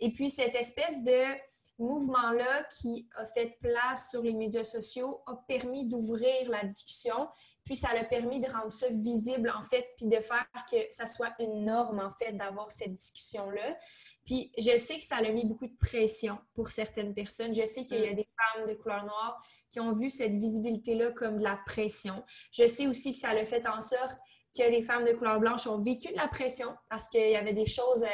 Et 0.00 0.12
puis 0.12 0.30
cette 0.30 0.54
espèce 0.54 1.02
de 1.02 1.38
mouvement-là 1.80 2.64
qui 2.64 3.08
a 3.16 3.24
fait 3.24 3.58
place 3.60 4.10
sur 4.10 4.22
les 4.22 4.34
médias 4.34 4.64
sociaux 4.64 5.22
a 5.26 5.34
permis 5.48 5.86
d'ouvrir 5.86 6.50
la 6.50 6.64
discussion, 6.64 7.28
puis 7.64 7.76
ça 7.76 7.88
a 7.90 8.04
permis 8.04 8.40
de 8.40 8.50
rendre 8.50 8.70
ça 8.70 8.88
visible 8.88 9.52
en 9.56 9.62
fait, 9.62 9.86
puis 9.96 10.06
de 10.06 10.20
faire 10.20 10.46
que 10.70 10.76
ça 10.90 11.06
soit 11.06 11.32
une 11.38 11.64
norme 11.64 12.00
en 12.00 12.10
fait 12.10 12.32
d'avoir 12.32 12.70
cette 12.70 12.94
discussion-là. 12.94 13.76
Puis 14.24 14.52
je 14.58 14.78
sais 14.78 14.98
que 14.98 15.04
ça 15.04 15.16
a 15.16 15.30
mis 15.30 15.44
beaucoup 15.44 15.66
de 15.66 15.76
pression 15.76 16.38
pour 16.54 16.70
certaines 16.70 17.14
personnes. 17.14 17.54
Je 17.54 17.66
sais 17.66 17.84
qu'il 17.84 18.00
y 18.00 18.06
a 18.06 18.12
mm. 18.12 18.16
des 18.16 18.28
femmes 18.36 18.68
de 18.68 18.74
couleur 18.74 19.04
noire 19.04 19.42
qui 19.70 19.80
ont 19.80 19.92
vu 19.92 20.10
cette 20.10 20.32
visibilité-là 20.32 21.12
comme 21.12 21.38
de 21.38 21.44
la 21.44 21.58
pression. 21.66 22.24
Je 22.52 22.66
sais 22.66 22.86
aussi 22.86 23.12
que 23.12 23.18
ça 23.18 23.30
a 23.30 23.44
fait 23.44 23.66
en 23.68 23.80
sorte 23.80 24.18
que 24.56 24.62
les 24.62 24.82
femmes 24.82 25.04
de 25.04 25.12
couleur 25.12 25.38
blanche 25.38 25.66
ont 25.66 25.78
vécu 25.78 26.12
de 26.12 26.16
la 26.16 26.26
pression 26.26 26.74
parce 26.88 27.08
qu'il 27.08 27.30
y 27.30 27.36
avait 27.36 27.52
des 27.52 27.66
choses 27.66 28.04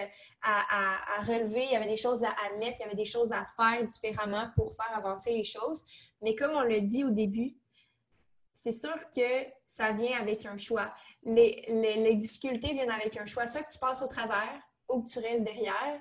à, 0.43 1.21
relever, 1.23 1.65
il 1.65 1.73
y 1.73 1.77
avait 1.77 1.87
des 1.87 1.97
choses 1.97 2.25
à, 2.25 2.35
mettre, 2.59 2.77
il 2.81 2.83
y 2.83 2.85
avait 2.85 2.95
des 2.95 3.07
choses 3.07 3.33
à 3.33 3.47
faire 3.57 3.83
différemment 3.85 4.51
pour 4.55 4.75
faire 4.75 4.95
avancer 4.95 5.33
les 5.33 5.45
choses. 5.45 5.83
Mais 6.23 6.35
comme 6.35 6.53
on 6.53 6.61
l'a 6.61 6.81
dit 6.81 7.05
au 7.05 7.11
début, 7.11 7.57
c'est 8.57 8.73
sûr 8.73 8.97
que 9.15 9.47
ça 9.67 9.93
vient 9.93 10.19
avec 10.19 10.47
un 10.47 10.57
choix. 10.57 10.93
Les, 11.23 12.15
difficultés 12.17 12.73
viennent 12.73 12.91
avec 12.91 13.17
un 13.17 13.27
choix. 13.27 13.47
Soit 13.47 13.63
que 13.63 13.73
tu 13.73 13.79
passes 13.79 14.03
au 14.03 14.09
travers 14.09 14.61
ou 14.89 15.03
que 15.03 15.09
tu 15.09 15.19
restes 15.19 15.45
derrière. 15.45 16.01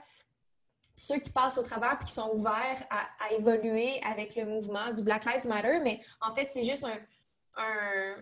ceux 0.96 1.20
qui 1.20 1.30
passent 1.30 1.58
au 1.58 1.64
travers 1.64 1.98
et 2.02 2.06
qui 2.06 2.12
sont 2.12 2.32
ouverts 2.34 2.88
à, 2.90 3.08
à, 3.20 3.34
évoluer 3.34 4.02
avec 4.04 4.38
le 4.38 4.46
mouvement 4.46 4.92
du 4.94 5.04
Black 5.04 5.26
Lives 5.26 5.48
Matter, 5.48 5.80
mais 5.84 6.00
en 6.22 6.34
fait, 6.34 6.48
c'est 6.50 6.64
juste 6.64 6.86
un, 6.86 6.98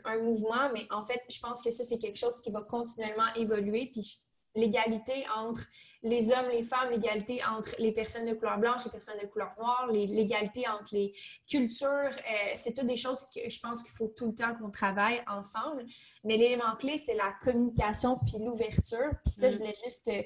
un, 0.05 0.17
mouvement, 0.17 0.71
mais 0.73 0.87
en 0.91 1.03
fait, 1.03 1.21
je 1.29 1.39
pense 1.39 1.61
que 1.61 1.69
ça, 1.69 1.83
c'est 1.83 1.99
quelque 1.99 2.17
chose 2.17 2.41
qui 2.41 2.49
va 2.49 2.61
continuellement 2.61 3.31
évoluer. 3.35 3.89
Puis 3.91 4.19
l'égalité 4.55 5.25
entre 5.35 5.61
les 6.03 6.31
hommes, 6.31 6.49
les 6.51 6.63
femmes, 6.63 6.89
l'égalité 6.91 7.41
entre 7.45 7.75
les 7.79 7.93
personnes 7.93 8.25
de 8.25 8.33
couleur 8.33 8.57
blanche, 8.57 8.83
les 8.85 8.91
personnes 8.91 9.19
de 9.21 9.27
couleur 9.27 9.53
noire, 9.57 9.87
l'égalité 9.89 10.67
entre 10.67 10.93
les 10.93 11.13
cultures, 11.49 11.87
euh, 11.89 12.51
c'est 12.55 12.73
toutes 12.73 12.87
des 12.87 12.97
choses 12.97 13.25
que 13.33 13.49
je 13.49 13.59
pense 13.59 13.81
qu'il 13.81 13.93
faut 13.93 14.09
tout 14.09 14.27
le 14.27 14.35
temps 14.35 14.53
qu'on 14.53 14.69
travaille 14.69 15.23
ensemble. 15.27 15.85
Mais 16.25 16.35
l'élément 16.35 16.75
clé, 16.77 16.97
c'est 16.97 17.15
la 17.15 17.33
communication 17.41 18.19
puis 18.25 18.43
l'ouverture. 18.43 19.11
Puis 19.23 19.33
ça, 19.33 19.49
je 19.49 19.55
mm. 19.55 19.59
voulais 19.59 19.75
juste 19.83 20.07
euh, 20.09 20.21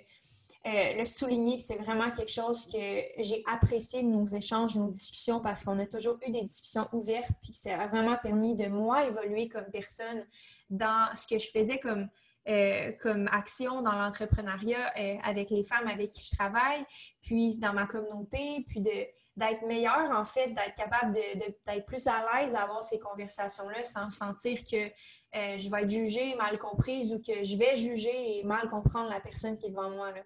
euh, 0.68 0.94
le 0.98 1.06
souligner, 1.06 1.60
c'est 1.60 1.78
vraiment 1.78 2.12
quelque 2.12 2.32
chose 2.32 2.66
que 2.66 2.78
j'ai 3.20 3.44
apprécié 3.50 4.04
de 4.04 4.08
nos 4.08 4.26
échanges, 4.26 4.76
nos 4.76 4.90
discussions, 4.90 5.40
parce 5.40 5.64
qu'on 5.64 5.80
a 5.80 5.86
toujours 5.86 6.18
eu 6.28 6.32
des 6.32 6.42
discussions 6.42 6.90
ouvertes, 6.92 7.32
puis 7.42 7.54
ça 7.54 7.80
a 7.80 7.88
vraiment 7.88 8.18
permis 8.22 8.56
de 8.56 8.68
moi 8.68 9.06
évoluer 9.06 9.48
comme 9.48 9.70
personne 9.72 10.26
dans 10.70 11.08
ce 11.16 11.26
que 11.26 11.38
je 11.38 11.50
faisais 11.52 11.80
comme, 11.80 12.10
euh, 12.48 12.92
comme 13.02 13.28
action 13.32 13.82
dans 13.82 13.92
l'entrepreneuriat 13.92 14.94
euh, 14.98 15.16
avec 15.24 15.50
les 15.50 15.64
femmes 15.64 15.88
avec 15.88 16.12
qui 16.12 16.22
je 16.22 16.36
travaille, 16.36 16.86
puis 17.22 17.58
dans 17.58 17.74
ma 17.74 17.86
communauté, 17.86 18.66
puis 18.68 18.82
d'être 18.82 19.66
meilleure, 19.66 20.12
en 20.12 20.26
fait, 20.26 20.48
d'être 20.48 20.76
capable 20.76 21.14
d'être 21.14 21.86
plus 21.86 22.08
à 22.08 22.26
l'aise 22.26 22.56
à 22.56 22.64
avoir 22.64 22.84
ces 22.84 23.00
conversations-là 23.00 23.84
sans 23.84 24.10
sentir 24.10 24.60
que 24.64 24.90
je 25.34 25.70
vais 25.70 25.84
être 25.84 25.90
jugée, 25.90 26.36
mal 26.36 26.58
comprise 26.58 27.14
ou 27.14 27.20
que 27.20 27.44
je 27.44 27.58
vais 27.58 27.76
juger 27.76 28.40
et 28.40 28.44
mal 28.44 28.68
comprendre 28.70 29.10
la 29.10 29.20
personne 29.20 29.58
qui 29.58 29.68
est 29.68 29.70
devant 29.70 29.92
moi. 29.92 30.12
Là. 30.12 30.24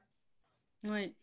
Oui, 0.83 1.15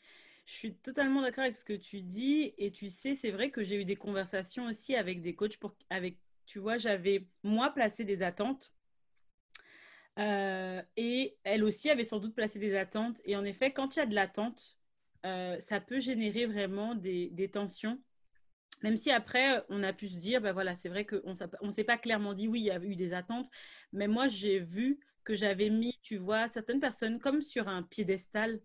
je 0.48 0.54
suis 0.54 0.74
totalement 0.74 1.20
d'accord 1.20 1.44
avec 1.44 1.58
ce 1.58 1.64
que 1.64 1.74
tu 1.74 2.00
dis. 2.00 2.54
Et 2.56 2.70
tu 2.70 2.88
sais, 2.88 3.14
c'est 3.14 3.30
vrai 3.30 3.50
que 3.50 3.62
j'ai 3.62 3.76
eu 3.76 3.84
des 3.84 3.96
conversations 3.96 4.66
aussi 4.66 4.96
avec 4.96 5.20
des 5.20 5.34
coachs 5.34 5.58
pour, 5.58 5.74
avec, 5.90 6.16
tu 6.46 6.58
vois, 6.58 6.78
j'avais 6.78 7.26
moi 7.42 7.70
placé 7.70 8.04
des 8.04 8.22
attentes. 8.22 8.72
Euh, 10.18 10.82
et 10.96 11.36
elle 11.44 11.62
aussi 11.64 11.90
avait 11.90 12.04
sans 12.04 12.18
doute 12.18 12.34
placé 12.34 12.58
des 12.58 12.76
attentes. 12.76 13.20
Et 13.24 13.36
en 13.36 13.44
effet, 13.44 13.72
quand 13.72 13.96
il 13.96 14.00
y 14.00 14.02
a 14.02 14.06
de 14.06 14.14
l'attente, 14.14 14.78
euh, 15.26 15.58
ça 15.60 15.80
peut 15.80 16.00
générer 16.00 16.46
vraiment 16.46 16.94
des, 16.94 17.30
des, 17.30 17.50
tensions. 17.50 18.00
Même 18.82 18.96
si 18.96 19.10
après, 19.10 19.64
on 19.68 19.82
a 19.82 19.92
pu 19.92 20.08
se 20.08 20.16
dire, 20.16 20.40
ben 20.40 20.52
voilà, 20.52 20.74
c'est 20.74 20.88
vrai 20.88 21.04
qu'on 21.04 21.34
ne 21.62 21.70
s'est 21.70 21.84
pas 21.84 21.98
clairement 21.98 22.34
dit, 22.34 22.48
oui, 22.48 22.60
il 22.60 22.66
y 22.66 22.70
a 22.70 22.82
eu 22.82 22.96
des 22.96 23.12
attentes. 23.12 23.48
Mais 23.92 24.08
moi, 24.08 24.28
j'ai 24.28 24.60
vu 24.60 25.00
que 25.24 25.34
j'avais 25.34 25.70
mis, 25.70 25.98
tu 26.02 26.16
vois, 26.16 26.48
certaines 26.48 26.80
personnes 26.80 27.18
comme 27.18 27.42
sur 27.42 27.68
un 27.68 27.82
piédestal. 27.82 28.60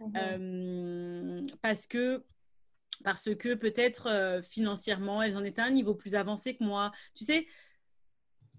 Mhm. 0.00 0.12
Euh, 0.16 1.46
parce 1.62 1.86
que 1.86 2.24
parce 3.04 3.34
que 3.34 3.54
peut-être 3.54 4.08
euh, 4.08 4.42
financièrement, 4.42 5.22
elles 5.22 5.36
en 5.36 5.44
étaient 5.44 5.62
à 5.62 5.66
un 5.66 5.70
niveau 5.70 5.94
plus 5.94 6.14
avancé 6.14 6.56
que 6.56 6.64
moi. 6.64 6.92
Tu 7.14 7.24
sais, 7.24 7.46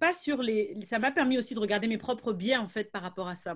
pas 0.01 0.15
sur 0.15 0.41
les. 0.41 0.75
Ça 0.81 0.97
m'a 0.97 1.11
permis 1.11 1.37
aussi 1.37 1.53
de 1.53 1.59
regarder 1.59 1.87
mes 1.87 1.99
propres 1.99 2.33
biais 2.33 2.57
en 2.57 2.67
fait 2.67 2.91
par 2.91 3.03
rapport 3.03 3.27
à 3.27 3.35
ça. 3.35 3.55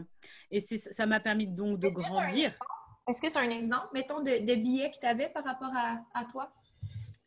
Et 0.51 0.61
ça 0.61 1.05
m'a 1.07 1.19
permis 1.19 1.47
donc 1.47 1.79
de 1.79 1.89
grandir. 1.89 2.53
Est-ce 3.09 3.21
que 3.21 3.31
tu 3.31 3.37
as 3.37 3.41
un 3.41 3.49
exemple, 3.49 3.89
mettons, 3.93 4.21
de, 4.21 4.45
de 4.45 4.55
biais 4.55 4.91
que 4.91 4.99
tu 4.99 5.07
avais 5.07 5.29
par 5.29 5.43
rapport 5.43 5.71
à, 5.75 6.03
à 6.13 6.25
toi? 6.25 6.53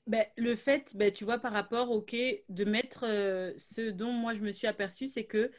Ben, 0.06 0.24
le 0.36 0.54
fait, 0.56 0.96
ben, 0.96 1.12
tu 1.12 1.24
vois, 1.24 1.38
par 1.38 1.52
rapport 1.52 1.90
au 1.90 2.00
quai, 2.00 2.44
de 2.48 2.64
mettre 2.64 3.04
euh, 3.06 3.52
ce 3.58 3.90
dont 3.90 4.12
moi 4.12 4.34
je 4.34 4.40
me 4.40 4.52
suis 4.52 4.68
aperçue, 4.68 5.08
c'est 5.08 5.26
que 5.26 5.50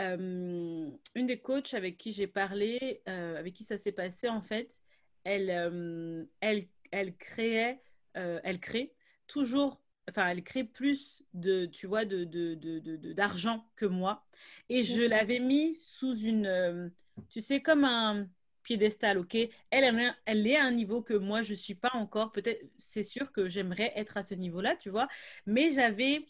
euh, 0.00 0.90
une 1.14 1.26
des 1.26 1.38
coachs 1.38 1.74
avec 1.74 1.98
qui 1.98 2.12
j'ai 2.12 2.26
parlé, 2.26 3.02
euh, 3.08 3.38
avec 3.38 3.52
qui 3.54 3.62
ça 3.62 3.76
s'est 3.76 3.92
passé, 3.92 4.28
en 4.28 4.40
fait, 4.40 4.80
elle, 5.22 5.50
elle, 6.40 6.64
elle 6.92 7.16
créait, 7.16 7.82
elle 8.14 8.60
crée 8.60 8.94
toujours, 9.26 9.82
enfin, 10.08 10.28
elle 10.28 10.42
crée 10.42 10.64
plus 10.64 11.22
de, 11.34 11.66
tu 11.66 11.86
vois, 11.86 12.04
de, 12.04 12.24
d'argent 13.14 13.56
de, 13.56 13.58
de, 13.58 13.64
que 13.76 13.86
moi. 13.86 14.24
Et 14.68 14.82
je 14.82 15.02
l'avais 15.02 15.38
mis 15.38 15.76
sous 15.80 16.16
une, 16.16 16.92
tu 17.28 17.40
sais, 17.40 17.60
comme 17.60 17.84
un 17.84 18.28
piédestal, 18.62 19.18
ok? 19.18 19.36
Elle, 19.70 20.14
elle, 20.26 20.46
est 20.46 20.56
à 20.56 20.64
un 20.64 20.72
niveau 20.72 21.02
que 21.02 21.14
moi, 21.14 21.42
je 21.42 21.54
suis 21.54 21.74
pas 21.74 21.92
encore. 21.94 22.32
Peut-être, 22.32 22.64
c'est 22.78 23.04
sûr 23.04 23.32
que 23.32 23.48
j'aimerais 23.48 23.92
être 23.96 24.16
à 24.16 24.22
ce 24.22 24.34
niveau-là, 24.34 24.76
tu 24.76 24.90
vois? 24.90 25.08
Mais 25.46 25.72
j'avais 25.72 26.26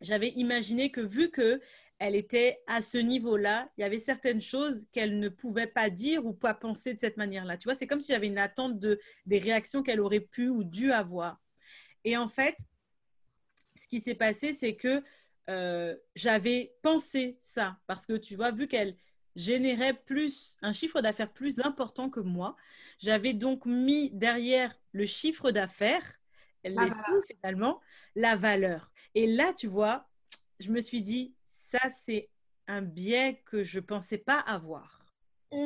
j'avais 0.00 0.30
imaginé 0.30 0.90
que 0.90 1.00
vu 1.00 1.30
que 1.30 1.60
elle 1.98 2.16
était 2.16 2.60
à 2.66 2.82
ce 2.82 2.98
niveau-là. 2.98 3.70
Il 3.78 3.82
y 3.82 3.84
avait 3.84 3.98
certaines 4.00 4.40
choses 4.40 4.86
qu'elle 4.92 5.18
ne 5.18 5.28
pouvait 5.28 5.68
pas 5.68 5.90
dire 5.90 6.26
ou 6.26 6.32
pas 6.32 6.54
penser 6.54 6.94
de 6.94 7.00
cette 7.00 7.16
manière-là. 7.16 7.56
Tu 7.56 7.64
vois, 7.64 7.74
c'est 7.74 7.86
comme 7.86 8.00
si 8.00 8.12
j'avais 8.12 8.26
une 8.26 8.38
attente 8.38 8.80
de, 8.80 8.98
des 9.26 9.38
réactions 9.38 9.82
qu'elle 9.82 10.00
aurait 10.00 10.20
pu 10.20 10.48
ou 10.48 10.64
dû 10.64 10.92
avoir. 10.92 11.40
Et 12.04 12.16
en 12.16 12.28
fait, 12.28 12.56
ce 13.74 13.88
qui 13.88 14.00
s'est 14.00 14.14
passé, 14.14 14.52
c'est 14.52 14.76
que 14.76 15.02
euh, 15.50 15.96
j'avais 16.14 16.74
pensé 16.82 17.36
ça 17.40 17.78
parce 17.86 18.06
que 18.06 18.14
tu 18.14 18.36
vois, 18.36 18.50
vu 18.50 18.66
qu'elle 18.66 18.96
générait 19.36 19.94
plus 19.94 20.56
un 20.62 20.72
chiffre 20.72 21.00
d'affaires 21.00 21.32
plus 21.32 21.60
important 21.60 22.08
que 22.08 22.20
moi, 22.20 22.56
j'avais 22.98 23.34
donc 23.34 23.66
mis 23.66 24.10
derrière 24.10 24.78
le 24.92 25.06
chiffre 25.06 25.50
d'affaires, 25.50 26.20
les 26.62 26.90
sous 26.90 27.22
finalement, 27.26 27.80
la 28.14 28.36
valeur. 28.36 28.90
Et 29.14 29.26
là, 29.26 29.52
tu 29.52 29.66
vois, 29.66 30.08
je 30.60 30.70
me 30.70 30.80
suis 30.80 31.02
dit, 31.02 31.34
ça, 31.44 31.90
c'est 31.90 32.30
un 32.66 32.80
biais 32.80 33.42
que 33.44 33.62
je 33.62 33.80
pensais 33.80 34.18
pas 34.18 34.38
avoir. 34.38 35.04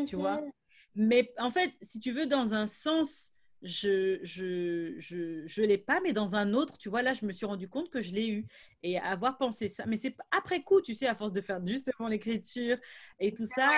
Tu 0.06 0.16
vois? 0.16 0.40
Mhm. 0.40 0.50
Mais 0.96 1.32
en 1.38 1.50
fait, 1.50 1.72
si 1.82 2.00
tu 2.00 2.12
veux, 2.12 2.26
dans 2.26 2.54
un 2.54 2.66
sens 2.66 3.34
je 3.62 4.18
je, 4.22 4.94
je, 4.98 5.46
je 5.46 5.62
l'ai 5.62 5.78
pas, 5.78 6.00
mais 6.02 6.12
dans 6.12 6.34
un 6.34 6.52
autre, 6.54 6.78
tu 6.78 6.88
vois, 6.88 7.02
là, 7.02 7.14
je 7.14 7.24
me 7.26 7.32
suis 7.32 7.46
rendu 7.46 7.68
compte 7.68 7.90
que 7.90 8.00
je 8.00 8.12
l'ai 8.12 8.28
eu. 8.28 8.46
Et 8.82 8.98
avoir 8.98 9.38
pensé 9.38 9.68
ça, 9.68 9.86
mais 9.86 9.96
c'est 9.96 10.16
après 10.30 10.62
coup, 10.62 10.80
tu 10.80 10.94
sais, 10.94 11.06
à 11.06 11.14
force 11.14 11.32
de 11.32 11.40
faire 11.40 11.60
justement 11.66 12.08
l'écriture 12.08 12.78
et 13.18 13.34
tout 13.34 13.46
ça, 13.46 13.68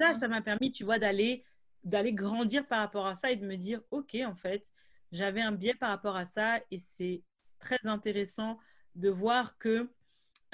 ça, 0.00 0.14
ça 0.14 0.28
m'a 0.28 0.40
permis, 0.42 0.72
tu 0.72 0.84
vois, 0.84 0.98
d'aller 0.98 1.44
d'aller 1.84 2.12
grandir 2.12 2.66
par 2.66 2.80
rapport 2.80 3.06
à 3.06 3.14
ça 3.14 3.30
et 3.30 3.36
de 3.36 3.46
me 3.46 3.56
dire, 3.56 3.80
OK, 3.90 4.16
en 4.26 4.34
fait, 4.34 4.72
j'avais 5.12 5.40
un 5.40 5.52
biais 5.52 5.74
par 5.74 5.90
rapport 5.90 6.16
à 6.16 6.26
ça 6.26 6.60
et 6.70 6.78
c'est 6.78 7.22
très 7.58 7.78
intéressant 7.84 8.58
de 8.94 9.08
voir 9.08 9.58
que 9.58 9.88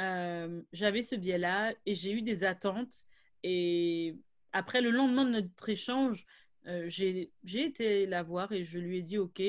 euh, 0.00 0.62
j'avais 0.72 1.02
ce 1.02 1.14
biais-là 1.16 1.72
et 1.86 1.94
j'ai 1.94 2.12
eu 2.12 2.22
des 2.22 2.44
attentes. 2.44 3.06
Et 3.42 4.16
après, 4.52 4.80
le 4.80 4.90
lendemain 4.90 5.24
de 5.24 5.30
notre 5.30 5.68
échange, 5.68 6.24
euh, 6.66 6.88
j'ai 6.88 7.30
été 7.54 8.06
la 8.06 8.22
voir 8.22 8.52
et 8.52 8.64
je 8.64 8.78
lui 8.78 8.98
ai 8.98 9.02
dit, 9.02 9.18
OK, 9.18 9.40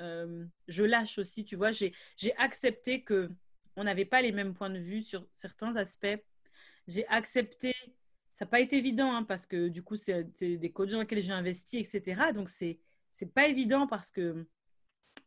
euh, 0.00 0.44
je 0.68 0.84
lâche 0.84 1.18
aussi, 1.18 1.44
tu 1.44 1.56
vois, 1.56 1.70
j'ai 1.72 1.92
accepté 2.36 3.02
que 3.02 3.30
on 3.76 3.84
n'avait 3.84 4.04
pas 4.04 4.22
les 4.22 4.32
mêmes 4.32 4.54
points 4.54 4.70
de 4.70 4.78
vue 4.78 5.02
sur 5.02 5.26
certains 5.32 5.76
aspects. 5.76 6.18
J'ai 6.86 7.06
accepté, 7.08 7.74
ça 8.32 8.44
n'a 8.44 8.50
pas 8.50 8.60
été 8.60 8.76
évident 8.76 9.14
hein, 9.14 9.24
parce 9.24 9.44
que 9.44 9.68
du 9.68 9.82
coup, 9.82 9.96
c'est 9.96 10.24
des 10.40 10.72
coachs 10.72 10.90
dans 10.90 11.00
lesquels 11.00 11.20
j'ai 11.20 11.32
investi, 11.32 11.78
etc. 11.78 12.32
Donc, 12.32 12.48
c'est 12.48 12.78
c'est 13.10 13.32
pas 13.32 13.48
évident 13.48 13.86
parce 13.86 14.10
que 14.10 14.46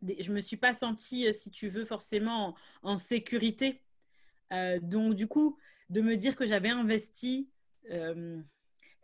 je 0.04 0.32
me 0.32 0.42
suis 0.42 0.58
pas 0.58 0.74
sentie, 0.74 1.28
euh, 1.28 1.32
si 1.34 1.52
tu 1.52 1.70
veux, 1.70 1.86
forcément 1.86 2.56
en, 2.84 2.98
sécurité. 2.98 3.82
donc, 4.82 5.16
du 5.16 5.28
coup, 5.28 5.58
de 5.90 6.02
me 6.02 6.16
dire 6.16 6.36
que 6.36 6.46
j'avais 6.46 6.70
investi, 6.70 7.50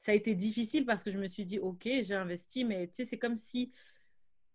ça 0.05 0.11
a 0.11 0.15
été 0.15 0.35
difficile 0.35 0.85
parce 0.85 1.01
que 1.01 1.11
je 1.11 1.17
me 1.17 1.25
suis 1.25 1.45
dit, 1.45 1.57
OK, 1.57 1.81
j'ai 1.83 2.13
investi, 2.13 2.63
mais 2.63 2.85
tu 2.85 2.93
sais, 2.93 3.05
c'est 3.05 3.17
comme 3.17 3.35
si 3.35 3.71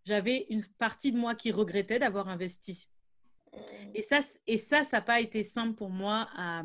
j'avais 0.04 0.46
une 0.48 0.64
partie 0.78 1.10
de 1.10 1.18
moi 1.18 1.34
qui 1.34 1.50
regrettait 1.50 1.98
d'avoir 1.98 2.28
investi. 2.28 2.88
Mm. 3.52 3.58
Et 3.96 4.02
ça, 4.02 4.20
et 4.46 4.58
ça, 4.58 4.84
ça 4.84 4.98
n'a 4.98 5.02
pas 5.02 5.18
été 5.18 5.42
simple 5.42 5.74
pour 5.74 5.90
moi 5.90 6.28
à, 6.36 6.62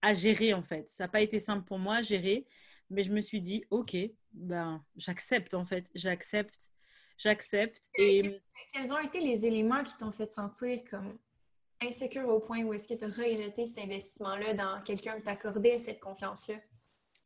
à 0.00 0.14
gérer, 0.14 0.54
en 0.54 0.62
fait. 0.62 0.88
Ça 0.88 1.04
n'a 1.04 1.08
pas 1.08 1.22
été 1.22 1.40
simple 1.40 1.64
pour 1.64 1.80
moi 1.80 1.96
à 1.96 2.02
gérer, 2.02 2.46
mais 2.88 3.02
je 3.02 3.10
me 3.12 3.20
suis 3.20 3.40
dit, 3.40 3.64
OK, 3.70 3.96
ben, 4.32 4.84
j'accepte, 4.94 5.54
en 5.54 5.64
fait. 5.64 5.90
J'accepte, 5.92 6.70
j'accepte. 7.18 7.90
Et... 7.96 8.40
Quels 8.72 8.92
ont 8.92 9.00
été 9.00 9.18
les 9.18 9.44
éléments 9.44 9.82
qui 9.82 9.96
t'ont 9.96 10.12
fait 10.12 10.30
sentir 10.30 10.84
comme 10.88 11.18
insécure 11.82 12.28
au 12.28 12.38
point 12.38 12.62
où 12.62 12.72
est-ce 12.72 12.86
que 12.86 12.94
tu 12.94 13.04
as 13.04 13.08
regretté 13.08 13.66
cet 13.66 13.78
investissement-là 13.78 14.54
dans 14.54 14.80
quelqu'un 14.84 15.16
qui 15.16 15.22
t'accordait 15.22 15.80
cette 15.80 15.98
confiance-là? 15.98 16.54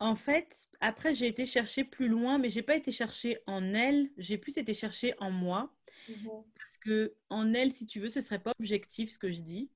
En 0.00 0.16
fait, 0.16 0.66
après, 0.80 1.14
j'ai 1.14 1.26
été 1.26 1.46
chercher 1.46 1.84
plus 1.84 2.08
loin, 2.08 2.38
mais 2.38 2.48
j'ai 2.48 2.62
pas 2.62 2.76
été 2.76 2.90
chercher 2.90 3.38
en 3.46 3.72
elle, 3.74 4.10
j'ai 4.18 4.38
plus 4.38 4.58
été 4.58 4.74
chercher 4.74 5.14
en 5.18 5.30
moi. 5.30 5.72
Mhm. 6.08 6.44
Parce 6.58 6.78
que 6.78 7.14
en 7.30 7.54
elle, 7.54 7.72
si 7.72 7.86
tu 7.86 8.00
veux, 8.00 8.08
ce 8.08 8.20
serait 8.20 8.40
pas 8.40 8.52
objectif 8.58 9.10
ce 9.10 9.18
que 9.18 9.30
je 9.30 9.40
dis. 9.40 9.70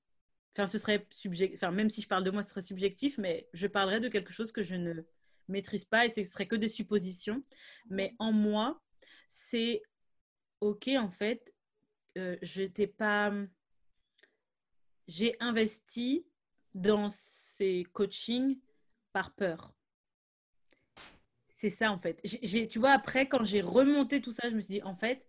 Enfin, 0.54 0.66
ce 0.66 0.78
serait 0.78 1.06
subjectif. 1.10 1.58
Enfin, 1.58 1.70
même 1.70 1.88
si 1.88 2.02
je 2.02 2.08
parle 2.08 2.24
de 2.24 2.30
moi, 2.30 2.42
ce 2.42 2.50
serait 2.50 2.62
subjectif, 2.62 3.18
mais 3.18 3.48
je 3.52 3.66
parlerais 3.66 4.00
de 4.00 4.08
quelque 4.08 4.32
chose 4.32 4.50
que 4.50 4.62
je 4.62 4.74
ne 4.74 4.94
maîtrise 5.46 5.84
pas 5.84 6.04
et 6.04 6.08
ce 6.08 6.24
serait 6.24 6.46
que 6.46 6.56
des 6.56 6.68
suppositions. 6.68 7.36
Mhm. 7.36 7.44
Mais 7.90 8.14
en 8.18 8.32
moi, 8.32 8.82
c'est 9.28 9.82
OK, 10.60 10.88
en 10.88 11.10
fait, 11.10 11.54
euh, 12.16 12.36
je 12.42 12.62
n'étais 12.62 12.88
pas. 12.88 13.32
J'ai 15.06 15.36
investi 15.40 16.26
dans 16.74 17.08
ces 17.08 17.84
coachings 17.92 18.58
par 19.12 19.34
peur 19.34 19.72
c'est 21.58 21.70
ça 21.70 21.90
en 21.90 21.98
fait. 21.98 22.22
tu 22.70 22.78
vois, 22.78 22.92
après, 22.92 23.26
quand 23.28 23.44
j'ai 23.44 23.60
remonté 23.60 24.20
tout 24.20 24.30
ça, 24.30 24.48
je 24.48 24.54
me 24.54 24.60
suis 24.60 24.74
dit, 24.74 24.82
en 24.84 24.94
fait, 24.94 25.26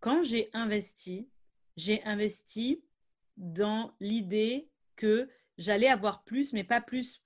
quand 0.00 0.22
j'ai 0.22 0.48
investi, 0.54 1.28
j'ai 1.76 2.02
investi 2.04 2.82
dans 3.36 3.94
l'idée 4.00 4.70
que 4.96 5.28
j'allais 5.58 5.88
avoir 5.88 6.24
plus, 6.24 6.54
mais 6.54 6.64
pas 6.64 6.80
plus 6.80 7.22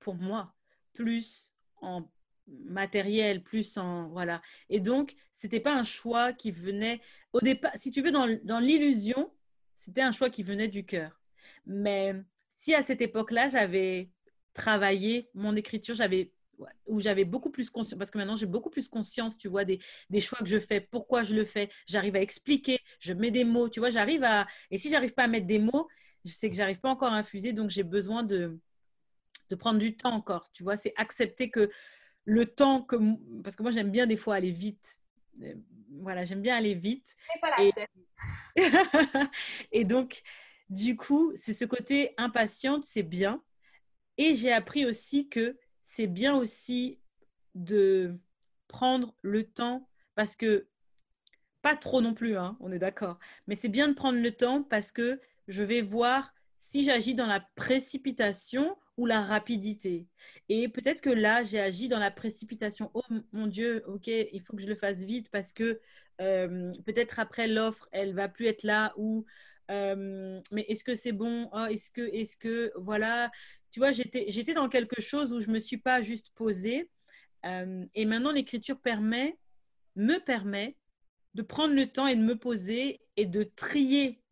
pour 0.00 0.16
moi, 0.16 0.54
plus 0.92 1.54
en 1.80 2.06
matériel, 2.46 3.42
plus 3.42 3.78
en 3.78 4.08
voilà. 4.08 4.42
Et 4.68 4.80
donc, 4.80 5.14
c'était 5.32 5.58
pas 5.58 5.74
un 5.74 5.82
choix 5.82 6.34
qui 6.34 6.50
venait 6.50 7.00
au 7.32 7.40
départ. 7.40 7.72
Si 7.74 7.90
tu 7.90 8.02
veux, 8.02 8.10
dans, 8.10 8.28
dans 8.44 8.60
l'illusion, 8.60 9.32
c'était 9.74 10.02
un 10.02 10.12
choix 10.12 10.28
qui 10.28 10.42
venait 10.42 10.68
du 10.68 10.84
cœur. 10.84 11.22
Mais 11.64 12.14
si 12.50 12.74
à 12.74 12.82
cette 12.82 13.00
époque-là, 13.00 13.48
j'avais 13.48 14.10
travaillé 14.52 15.30
mon 15.32 15.56
écriture, 15.56 15.94
j'avais 15.94 16.32
où 16.86 17.00
j'avais 17.00 17.24
beaucoup 17.24 17.50
plus 17.50 17.70
conscience, 17.70 17.98
parce 17.98 18.10
que 18.10 18.18
maintenant 18.18 18.36
j'ai 18.36 18.46
beaucoup 18.46 18.70
plus 18.70 18.88
conscience, 18.88 19.36
tu 19.36 19.48
vois, 19.48 19.64
des, 19.64 19.78
des, 20.10 20.20
choix 20.20 20.38
que 20.38 20.46
je 20.46 20.58
fais, 20.58 20.80
pourquoi 20.80 21.22
je 21.22 21.34
le 21.34 21.44
fais, 21.44 21.68
j'arrive 21.86 22.16
à 22.16 22.20
expliquer, 22.20 22.78
je 23.00 23.12
mets 23.12 23.30
des 23.30 23.44
mots, 23.44 23.68
tu 23.68 23.80
vois, 23.80 23.90
j'arrive 23.90 24.24
à... 24.24 24.46
Et 24.70 24.78
si 24.78 24.90
j'arrive 24.90 25.14
pas 25.14 25.24
à 25.24 25.28
mettre 25.28 25.46
des 25.46 25.58
mots, 25.58 25.88
je 26.24 26.30
sais 26.32 26.50
que 26.50 26.56
j'arrive 26.56 26.80
pas 26.80 26.90
encore 26.90 27.12
à 27.12 27.16
infuser, 27.16 27.52
donc 27.52 27.70
j'ai 27.70 27.82
besoin 27.82 28.22
de, 28.22 28.58
de 29.50 29.54
prendre 29.56 29.78
du 29.78 29.96
temps 29.96 30.12
encore, 30.12 30.50
tu 30.52 30.62
vois, 30.62 30.76
c'est 30.76 30.92
accepter 30.96 31.50
que 31.50 31.70
le 32.24 32.46
temps 32.46 32.82
que... 32.82 32.96
Parce 33.42 33.56
que 33.56 33.62
moi 33.62 33.70
j'aime 33.70 33.90
bien 33.90 34.06
des 34.06 34.16
fois 34.16 34.34
aller 34.34 34.50
vite, 34.50 35.00
euh, 35.42 35.54
voilà, 36.00 36.24
j'aime 36.24 36.42
bien 36.42 36.56
aller 36.56 36.74
vite. 36.74 37.16
Pas 37.40 37.50
la 37.50 37.64
et... 37.64 37.72
et 39.72 39.84
donc, 39.84 40.22
du 40.68 40.96
coup, 40.96 41.32
c'est 41.34 41.54
ce 41.54 41.64
côté 41.64 42.12
impatiente, 42.16 42.84
c'est 42.84 43.02
bien. 43.02 43.42
Et 44.16 44.34
j'ai 44.34 44.52
appris 44.52 44.84
aussi 44.84 45.28
que 45.28 45.56
c'est 45.88 46.06
bien 46.06 46.36
aussi 46.36 47.00
de 47.54 48.18
prendre 48.68 49.14
le 49.22 49.44
temps 49.44 49.88
parce 50.14 50.36
que, 50.36 50.68
pas 51.62 51.76
trop 51.76 52.02
non 52.02 52.12
plus, 52.12 52.36
hein, 52.36 52.58
on 52.60 52.70
est 52.70 52.78
d'accord, 52.78 53.18
mais 53.46 53.54
c'est 53.54 53.70
bien 53.70 53.88
de 53.88 53.94
prendre 53.94 54.18
le 54.18 54.30
temps 54.32 54.62
parce 54.62 54.92
que 54.92 55.18
je 55.48 55.62
vais 55.62 55.80
voir 55.80 56.34
si 56.58 56.84
j'agis 56.84 57.14
dans 57.14 57.24
la 57.26 57.40
précipitation 57.56 58.76
ou 58.98 59.06
la 59.06 59.22
rapidité. 59.22 60.06
Et 60.50 60.68
peut-être 60.68 61.00
que 61.00 61.08
là, 61.08 61.42
j'ai 61.42 61.58
agi 61.58 61.88
dans 61.88 61.98
la 61.98 62.10
précipitation. 62.10 62.90
Oh 62.92 63.02
mon 63.32 63.46
Dieu, 63.46 63.82
ok, 63.86 64.08
il 64.08 64.42
faut 64.42 64.54
que 64.54 64.62
je 64.62 64.68
le 64.68 64.76
fasse 64.76 65.04
vite 65.04 65.30
parce 65.30 65.54
que 65.54 65.80
euh, 66.20 66.70
peut-être 66.84 67.18
après 67.18 67.48
l'offre, 67.48 67.88
elle 67.92 68.12
va 68.12 68.28
plus 68.28 68.46
être 68.46 68.62
là 68.62 68.92
ou 68.98 69.24
euh, 69.70 70.40
mais 70.50 70.64
est-ce 70.68 70.84
que 70.84 70.94
c'est 70.94 71.12
bon? 71.12 71.48
Oh, 71.52 71.66
Est-ce 71.66 71.90
que, 71.90 72.02
est-ce 72.14 72.36
que, 72.36 72.72
voilà, 72.76 73.30
tu 73.70 73.80
vois, 73.80 73.92
j'étais 73.92 74.54
dans 74.54 74.68
quelque 74.68 75.00
chose 75.00 75.32
où 75.32 75.40
je 75.40 75.48
ne 75.48 75.54
me 75.54 75.58
suis 75.58 75.76
pas 75.78 76.02
juste 76.02 76.30
posée. 76.34 76.88
Euh, 77.44 77.84
et 77.94 78.04
maintenant, 78.04 78.32
l'écriture 78.32 78.80
permet, 78.80 79.38
me 79.96 80.18
permet 80.18 80.76
de 81.34 81.42
prendre 81.42 81.74
le 81.74 81.86
temps 81.86 82.06
et 82.06 82.16
de 82.16 82.22
me 82.22 82.36
poser 82.36 83.00
et 83.16 83.26
de 83.26 83.42
trier, 83.44 84.22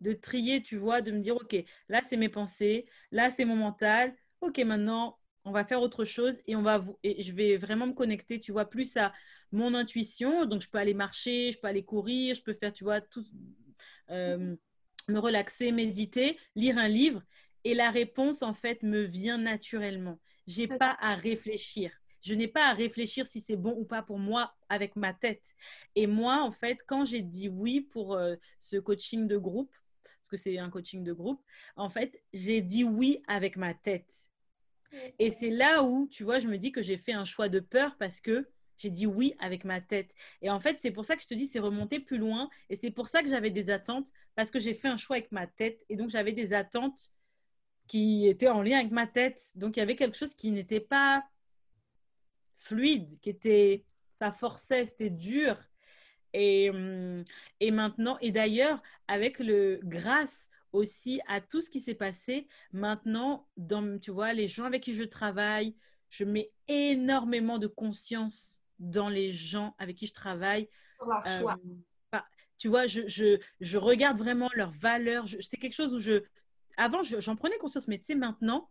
de 0.00 0.12
trier, 0.12 0.62
tu 0.62 0.76
vois, 0.76 1.00
de 1.02 1.12
me 1.12 1.20
dire, 1.20 1.36
OK, 1.36 1.56
là, 1.88 2.00
c'est 2.04 2.16
mes 2.16 2.28
pensées, 2.28 2.86
là, 3.12 3.30
c'est 3.30 3.44
mon 3.44 3.56
mental. 3.56 4.14
OK, 4.40 4.58
maintenant, 4.60 5.18
on 5.44 5.52
va 5.52 5.64
faire 5.64 5.80
autre 5.80 6.04
chose 6.04 6.40
et, 6.46 6.56
on 6.56 6.62
va, 6.62 6.82
et 7.02 7.22
je 7.22 7.32
vais 7.32 7.56
vraiment 7.56 7.86
me 7.86 7.92
connecter, 7.92 8.40
tu 8.40 8.52
vois, 8.52 8.68
plus 8.68 8.96
à 8.96 9.12
mon 9.52 9.74
intuition. 9.74 10.46
Donc, 10.46 10.62
je 10.62 10.68
peux 10.70 10.78
aller 10.78 10.94
marcher, 10.94 11.52
je 11.52 11.58
peux 11.58 11.68
aller 11.68 11.84
courir, 11.84 12.34
je 12.34 12.42
peux 12.42 12.54
faire, 12.54 12.72
tu 12.72 12.84
vois, 12.84 13.00
tout, 13.00 13.24
euh, 14.10 14.56
me 15.08 15.18
relaxer, 15.18 15.72
méditer, 15.72 16.38
lire 16.54 16.78
un 16.78 16.88
livre. 16.88 17.22
Et 17.64 17.74
la 17.74 17.90
réponse, 17.90 18.42
en 18.42 18.54
fait, 18.54 18.82
me 18.82 19.02
vient 19.02 19.38
naturellement. 19.38 20.20
J'ai 20.46 20.66
pas 20.66 20.96
à 21.00 21.16
réfléchir. 21.16 21.90
Je 22.22 22.34
n'ai 22.34 22.48
pas 22.48 22.68
à 22.68 22.72
réfléchir 22.72 23.26
si 23.26 23.40
c'est 23.40 23.56
bon 23.56 23.74
ou 23.76 23.84
pas 23.84 24.02
pour 24.02 24.18
moi 24.18 24.54
avec 24.68 24.96
ma 24.96 25.12
tête. 25.12 25.54
Et 25.94 26.06
moi, 26.06 26.42
en 26.42 26.52
fait, 26.52 26.78
quand 26.86 27.04
j'ai 27.04 27.22
dit 27.22 27.48
oui 27.48 27.80
pour 27.80 28.14
euh, 28.14 28.34
ce 28.58 28.76
coaching 28.76 29.26
de 29.26 29.36
groupe, 29.36 29.72
parce 30.02 30.30
que 30.30 30.36
c'est 30.36 30.58
un 30.58 30.70
coaching 30.70 31.04
de 31.04 31.12
groupe, 31.12 31.42
en 31.76 31.88
fait, 31.88 32.20
j'ai 32.32 32.62
dit 32.62 32.84
oui 32.84 33.22
avec 33.28 33.56
ma 33.56 33.74
tête. 33.74 34.28
Et 35.18 35.30
c'est 35.30 35.50
là 35.50 35.82
où, 35.82 36.08
tu 36.08 36.24
vois, 36.24 36.38
je 36.38 36.48
me 36.48 36.58
dis 36.58 36.72
que 36.72 36.82
j'ai 36.82 36.96
fait 36.96 37.12
un 37.12 37.24
choix 37.24 37.48
de 37.48 37.60
peur 37.60 37.96
parce 37.98 38.20
que 38.20 38.48
j'ai 38.76 38.90
dit 38.90 39.06
oui 39.06 39.34
avec 39.38 39.64
ma 39.64 39.80
tête. 39.80 40.14
Et 40.42 40.50
en 40.50 40.60
fait, 40.60 40.80
c'est 40.80 40.90
pour 40.90 41.04
ça 41.04 41.16
que 41.16 41.22
je 41.22 41.28
te 41.28 41.34
dis, 41.34 41.46
c'est 41.46 41.58
remonter 41.58 42.00
plus 42.00 42.18
loin. 42.18 42.48
Et 42.70 42.76
c'est 42.76 42.90
pour 42.90 43.08
ça 43.08 43.22
que 43.22 43.28
j'avais 43.28 43.50
des 43.50 43.70
attentes, 43.70 44.12
parce 44.34 44.50
que 44.50 44.58
j'ai 44.58 44.74
fait 44.74 44.88
un 44.88 44.96
choix 44.96 45.16
avec 45.16 45.32
ma 45.32 45.46
tête. 45.46 45.84
Et 45.88 45.96
donc, 45.96 46.10
j'avais 46.10 46.32
des 46.32 46.52
attentes 46.52 47.12
qui 47.86 48.26
étaient 48.26 48.48
en 48.48 48.62
lien 48.62 48.78
avec 48.78 48.92
ma 48.92 49.06
tête. 49.06 49.40
Donc, 49.54 49.76
il 49.76 49.80
y 49.80 49.82
avait 49.82 49.96
quelque 49.96 50.16
chose 50.16 50.34
qui 50.34 50.50
n'était 50.50 50.80
pas 50.80 51.24
fluide, 52.56 53.20
qui 53.20 53.30
était, 53.30 53.84
ça 54.12 54.32
forçait, 54.32 54.86
c'était 54.86 55.10
dur. 55.10 55.56
Et, 56.32 56.70
hum, 56.70 57.24
et 57.60 57.70
maintenant, 57.70 58.18
et 58.20 58.30
d'ailleurs, 58.30 58.82
avec 59.08 59.38
le, 59.38 59.80
grâce 59.84 60.50
aussi 60.72 61.20
à 61.28 61.40
tout 61.40 61.60
ce 61.62 61.70
qui 61.70 61.80
s'est 61.80 61.94
passé, 61.94 62.48
maintenant, 62.72 63.48
dans, 63.56 63.98
tu 63.98 64.10
vois, 64.10 64.32
les 64.32 64.48
gens 64.48 64.64
avec 64.64 64.82
qui 64.82 64.94
je 64.94 65.04
travaille, 65.04 65.74
je 66.10 66.24
mets 66.24 66.52
énormément 66.68 67.58
de 67.58 67.66
conscience 67.66 68.62
dans 68.78 69.08
les 69.08 69.32
gens 69.32 69.74
avec 69.78 69.96
qui 69.96 70.06
je 70.06 70.14
travaille. 70.14 70.68
Euh, 71.02 71.54
tu 72.58 72.68
vois, 72.68 72.86
je, 72.86 73.02
je, 73.06 73.38
je, 73.60 73.78
regarde 73.78 74.16
vraiment 74.16 74.48
leurs 74.54 74.70
valeurs. 74.70 75.26
C'est 75.28 75.58
quelque 75.58 75.74
chose 75.74 75.92
où 75.94 75.98
je... 75.98 76.22
Avant, 76.78 77.02
j'en 77.02 77.36
prenais 77.36 77.58
conscience, 77.58 77.86
mais 77.88 77.98
tu 77.98 78.04
sais, 78.04 78.14
maintenant, 78.14 78.70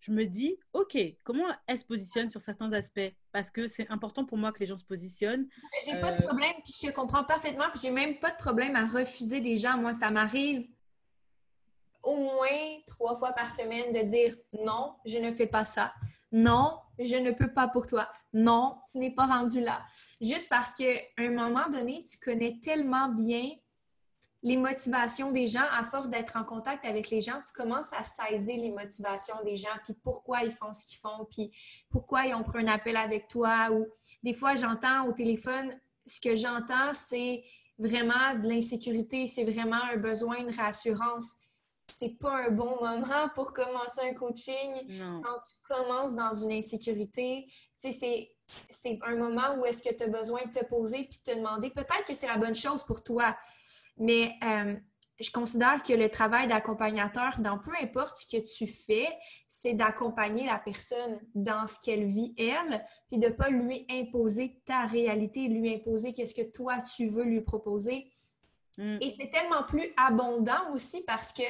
je 0.00 0.12
me 0.12 0.24
dis, 0.24 0.56
OK, 0.72 0.96
comment 1.24 1.46
elle 1.66 1.78
se 1.78 1.84
positionne 1.84 2.30
sur 2.30 2.40
certains 2.40 2.72
aspects? 2.72 3.12
Parce 3.32 3.50
que 3.50 3.66
c'est 3.66 3.90
important 3.90 4.24
pour 4.24 4.38
moi 4.38 4.52
que 4.52 4.60
les 4.60 4.66
gens 4.66 4.76
se 4.76 4.84
positionnent. 4.84 5.48
J'ai 5.84 6.00
pas 6.00 6.12
de 6.12 6.22
euh, 6.22 6.26
problème, 6.26 6.54
puis 6.64 6.74
je 6.84 6.90
comprends 6.90 7.24
parfaitement, 7.24 7.66
puis 7.72 7.80
j'ai 7.82 7.90
même 7.90 8.18
pas 8.18 8.30
de 8.30 8.36
problème 8.36 8.76
à 8.76 8.86
refuser 8.86 9.40
des 9.40 9.56
gens. 9.56 9.76
Moi, 9.76 9.92
ça 9.92 10.10
m'arrive 10.10 10.68
au 12.02 12.16
moins 12.16 12.78
trois 12.86 13.16
fois 13.16 13.32
par 13.32 13.50
semaine 13.50 13.92
de 13.92 14.08
dire 14.08 14.34
non, 14.64 14.94
je 15.04 15.18
ne 15.18 15.32
fais 15.32 15.48
pas 15.48 15.64
ça. 15.64 15.92
Non, 16.30 16.78
je 16.98 17.16
ne 17.16 17.30
peux 17.30 17.52
pas 17.52 17.68
pour 17.68 17.86
toi. 17.86 18.08
Non, 18.32 18.78
tu 18.90 18.98
n'es 18.98 19.10
pas 19.10 19.26
rendu 19.26 19.60
là. 19.60 19.84
Juste 20.20 20.48
parce 20.48 20.74
qu'à 20.74 20.94
un 21.18 21.30
moment 21.30 21.68
donné, 21.68 22.02
tu 22.02 22.18
connais 22.18 22.58
tellement 22.62 23.08
bien 23.08 23.50
les 24.42 24.56
motivations 24.56 25.32
des 25.32 25.48
gens, 25.48 25.64
à 25.72 25.82
force 25.82 26.08
d'être 26.08 26.36
en 26.36 26.44
contact 26.44 26.84
avec 26.84 27.10
les 27.10 27.20
gens, 27.20 27.40
tu 27.40 27.52
commences 27.52 27.92
à 27.92 28.04
saisir 28.04 28.56
les 28.56 28.70
motivations 28.70 29.34
des 29.44 29.56
gens, 29.56 29.76
puis 29.82 29.94
pourquoi 30.04 30.44
ils 30.44 30.52
font 30.52 30.72
ce 30.72 30.86
qu'ils 30.86 30.98
font, 30.98 31.26
puis 31.28 31.50
pourquoi 31.90 32.26
ils 32.26 32.34
ont 32.34 32.44
pris 32.44 32.62
un 32.62 32.68
appel 32.68 32.96
avec 32.96 33.26
toi. 33.26 33.70
Ou 33.72 33.86
des 34.22 34.34
fois, 34.34 34.54
j'entends 34.54 35.06
au 35.08 35.12
téléphone, 35.12 35.70
ce 36.06 36.20
que 36.20 36.36
j'entends, 36.36 36.92
c'est 36.92 37.42
vraiment 37.78 38.34
de 38.40 38.48
l'insécurité, 38.48 39.26
c'est 39.26 39.44
vraiment 39.44 39.82
un 39.92 39.96
besoin, 39.96 40.36
une 40.36 40.50
réassurance. 40.50 41.34
C'est 41.88 42.18
pas 42.18 42.46
un 42.46 42.50
bon 42.50 42.80
moment 42.80 43.28
pour 43.34 43.52
commencer 43.52 44.00
un 44.02 44.14
coaching 44.14 44.98
quand 45.22 45.38
tu 45.40 45.54
commences 45.62 46.14
dans 46.14 46.32
une 46.32 46.52
insécurité. 46.52 47.46
Tu 47.80 47.92
sais, 47.92 48.30
c'est 48.70 48.98
un 49.02 49.16
moment 49.16 49.56
où 49.58 49.64
est-ce 49.64 49.82
que 49.82 49.94
tu 49.94 50.04
as 50.04 50.08
besoin 50.08 50.44
de 50.46 50.50
te 50.50 50.64
poser 50.64 51.04
puis 51.04 51.20
de 51.24 51.32
te 51.32 51.36
demander 51.36 51.70
peut-être 51.70 52.04
que 52.06 52.14
c'est 52.14 52.26
la 52.26 52.38
bonne 52.38 52.54
chose 52.54 52.82
pour 52.82 53.02
toi. 53.02 53.36
Mais 53.98 54.34
euh, 54.44 54.74
je 55.18 55.30
considère 55.30 55.82
que 55.82 55.92
le 55.92 56.10
travail 56.10 56.46
d'accompagnateur, 56.46 57.38
dans 57.38 57.58
peu 57.58 57.72
importe 57.80 58.18
ce 58.18 58.26
que 58.26 58.42
tu 58.42 58.66
fais, 58.66 59.08
c'est 59.48 59.74
d'accompagner 59.74 60.46
la 60.46 60.58
personne 60.58 61.20
dans 61.34 61.66
ce 61.66 61.80
qu'elle 61.82 62.04
vit 62.04 62.34
elle, 62.38 62.84
puis 63.08 63.18
de 63.18 63.28
ne 63.28 63.32
pas 63.32 63.48
lui 63.48 63.86
imposer 63.90 64.60
ta 64.66 64.84
réalité, 64.84 65.48
lui 65.48 65.74
imposer 65.74 66.12
qu'est-ce 66.12 66.34
que 66.34 66.50
toi 66.50 66.78
tu 66.96 67.08
veux 67.08 67.24
lui 67.24 67.40
proposer. 67.40 68.10
Mm. 68.78 68.98
Et 69.00 69.10
c'est 69.10 69.30
tellement 69.30 69.62
plus 69.64 69.92
abondant 69.96 70.72
aussi 70.74 71.02
parce 71.06 71.32
que 71.32 71.42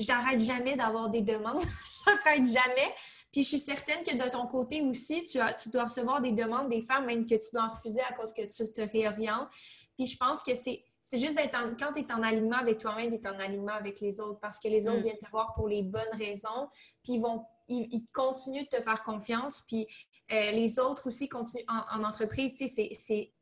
j'arrête 0.00 0.40
jamais 0.40 0.76
d'avoir 0.76 1.08
des 1.10 1.22
demandes, 1.22 1.62
j'arrête 2.06 2.46
jamais. 2.46 2.94
Puis 3.32 3.44
je 3.44 3.48
suis 3.48 3.60
certaine 3.60 4.02
que 4.02 4.16
de 4.16 4.28
ton 4.28 4.46
côté 4.46 4.82
aussi, 4.82 5.22
tu, 5.22 5.38
as, 5.38 5.54
tu 5.54 5.68
dois 5.68 5.84
recevoir 5.84 6.20
des 6.20 6.32
demandes 6.32 6.68
des 6.68 6.82
femmes, 6.82 7.06
même 7.06 7.24
que 7.24 7.36
tu 7.36 7.50
dois 7.52 7.68
refuser 7.68 8.00
à 8.02 8.12
cause 8.12 8.32
que 8.32 8.42
tu 8.42 8.72
te 8.72 8.80
réorientes. 8.80 9.48
Puis 9.96 10.06
je 10.06 10.16
pense 10.16 10.42
que 10.42 10.54
c'est 10.54 10.84
c'est 11.02 11.18
juste 11.18 11.34
d'être 11.34 11.58
quand 11.76 11.92
tu 11.92 12.00
es 12.00 12.12
en 12.12 12.22
alignement 12.22 12.58
avec 12.58 12.78
toi-même, 12.78 13.10
tu 13.10 13.26
es 13.26 13.28
en 13.28 13.38
alignement 13.40 13.72
avec 13.72 14.00
les 14.00 14.20
autres 14.20 14.38
parce 14.38 14.60
que 14.60 14.68
les 14.68 14.86
autres 14.86 15.00
mm. 15.00 15.02
viennent 15.02 15.18
te 15.18 15.30
voir 15.30 15.54
pour 15.54 15.66
les 15.66 15.82
bonnes 15.82 16.14
raisons, 16.16 16.68
puis 17.02 17.14
ils 17.14 17.20
vont 17.20 17.44
ils, 17.70 18.06
continuent 18.12 18.64
de 18.64 18.76
te 18.76 18.80
faire 18.80 19.02
confiance, 19.02 19.62
puis 19.66 19.86
euh, 20.32 20.50
les 20.50 20.78
autres 20.78 21.06
aussi 21.06 21.28
continuent 21.28 21.64
en, 21.68 22.04
entreprise. 22.04 22.54
Tu 22.56 22.68
sais, 22.68 22.90
c'est, 22.92 23.32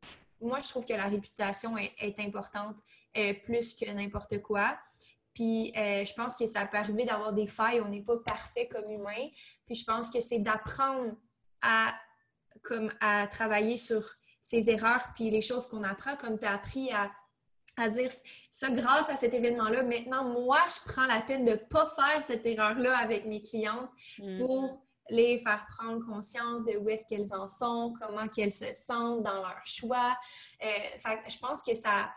moi, 0.41 0.59
je 0.59 0.69
trouve 0.69 0.85
que 0.85 0.93
la 0.93 1.07
réputation 1.07 1.77
est, 1.77 2.19
importante 2.19 2.77
euh, 3.17 3.33
plus 3.43 3.73
que 3.73 3.89
n'importe 3.89 4.41
quoi. 4.41 4.77
Puis 5.39 5.71
euh, 5.77 6.03
je 6.03 6.13
pense 6.15 6.35
que 6.35 6.45
ça 6.45 6.65
peut 6.65 6.75
arriver 6.75 7.05
d'avoir 7.05 7.31
des 7.31 7.47
failles, 7.47 7.79
on 7.79 7.87
n'est 7.87 8.01
pas 8.01 8.17
parfait 8.17 8.67
comme 8.67 8.89
humain. 8.89 9.29
Puis 9.65 9.75
je 9.75 9.85
pense 9.85 10.09
que 10.09 10.19
c'est 10.19 10.39
d'apprendre 10.39 11.15
à, 11.61 11.95
comme, 12.61 12.91
à 12.99 13.25
travailler 13.27 13.77
sur 13.77 14.03
ses 14.41 14.69
erreurs, 14.69 15.11
puis 15.15 15.29
les 15.29 15.41
choses 15.41 15.65
qu'on 15.67 15.83
apprend, 15.85 16.17
comme 16.17 16.37
tu 16.37 16.45
as 16.45 16.55
appris 16.55 16.91
à 16.91 17.09
à 17.77 17.87
dire 17.87 18.11
ça 18.51 18.69
grâce 18.71 19.09
à 19.09 19.15
cet 19.15 19.33
événement-là. 19.33 19.83
Maintenant, 19.83 20.25
moi, 20.25 20.59
je 20.67 20.91
prends 20.91 21.05
la 21.05 21.21
peine 21.21 21.45
de 21.45 21.51
ne 21.51 21.55
pas 21.55 21.89
faire 21.95 22.21
cette 22.25 22.45
erreur-là 22.45 22.97
avec 22.97 23.25
mes 23.25 23.41
clientes 23.41 23.89
mm. 24.17 24.39
pour 24.39 24.83
les 25.09 25.37
faire 25.37 25.65
prendre 25.77 26.05
conscience 26.05 26.65
de 26.65 26.75
où 26.75 26.89
est-ce 26.89 27.05
qu'elles 27.05 27.33
en 27.33 27.47
sont, 27.47 27.93
comment 28.01 28.27
qu'elles 28.27 28.51
se 28.51 28.73
sentent 28.73 29.23
dans 29.23 29.35
leur 29.35 29.61
choix. 29.63 30.17
Euh, 30.61 30.67
je 31.29 31.37
pense 31.39 31.63
que 31.63 31.73
ça, 31.73 32.11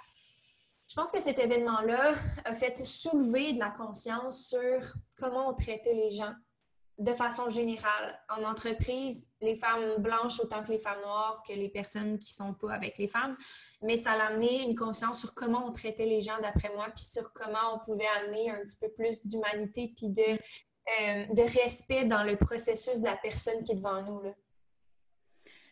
je 0.93 0.97
pense 1.01 1.11
que 1.11 1.23
cet 1.23 1.39
événement-là 1.39 2.13
a 2.45 2.53
fait 2.53 2.85
soulever 2.85 3.55
de 3.55 3.59
la 3.59 3.71
conscience 3.71 4.47
sur 4.47 4.93
comment 5.17 5.49
on 5.49 5.55
traitait 5.55 5.95
les 5.95 6.11
gens 6.11 6.35
de 6.99 7.15
façon 7.15 7.49
générale, 7.49 8.21
en 8.29 8.45
entreprise, 8.45 9.31
les 9.41 9.55
femmes 9.55 10.03
blanches 10.03 10.39
autant 10.39 10.63
que 10.63 10.71
les 10.71 10.79
femmes 10.79 11.01
noires, 11.01 11.43
que 11.49 11.55
les 11.55 11.71
personnes 11.71 12.19
qui 12.19 12.35
sont 12.35 12.53
pas 12.53 12.75
avec 12.75 12.99
les 12.99 13.09
femmes, 13.09 13.39
mais 13.81 13.97
ça 13.97 14.13
a 14.13 14.27
amené 14.27 14.65
une 14.65 14.75
conscience 14.75 15.21
sur 15.21 15.33
comment 15.33 15.67
on 15.67 15.73
traitait 15.73 16.05
les 16.05 16.21
gens 16.21 16.39
d'après 16.43 16.69
moi, 16.75 16.89
puis 16.95 17.07
sur 17.07 17.33
comment 17.33 17.77
on 17.77 17.79
pouvait 17.79 18.11
amener 18.21 18.51
un 18.51 18.61
petit 18.61 18.77
peu 18.79 18.91
plus 18.91 19.27
d'humanité, 19.27 19.95
puis 19.97 20.11
de, 20.11 20.21
euh, 20.21 21.27
de 21.27 21.63
respect 21.63 22.05
dans 22.05 22.23
le 22.23 22.37
processus 22.37 23.01
de 23.01 23.07
la 23.07 23.17
personne 23.17 23.65
qui 23.65 23.73
est 23.73 23.77
devant 23.77 24.03
nous. 24.03 24.21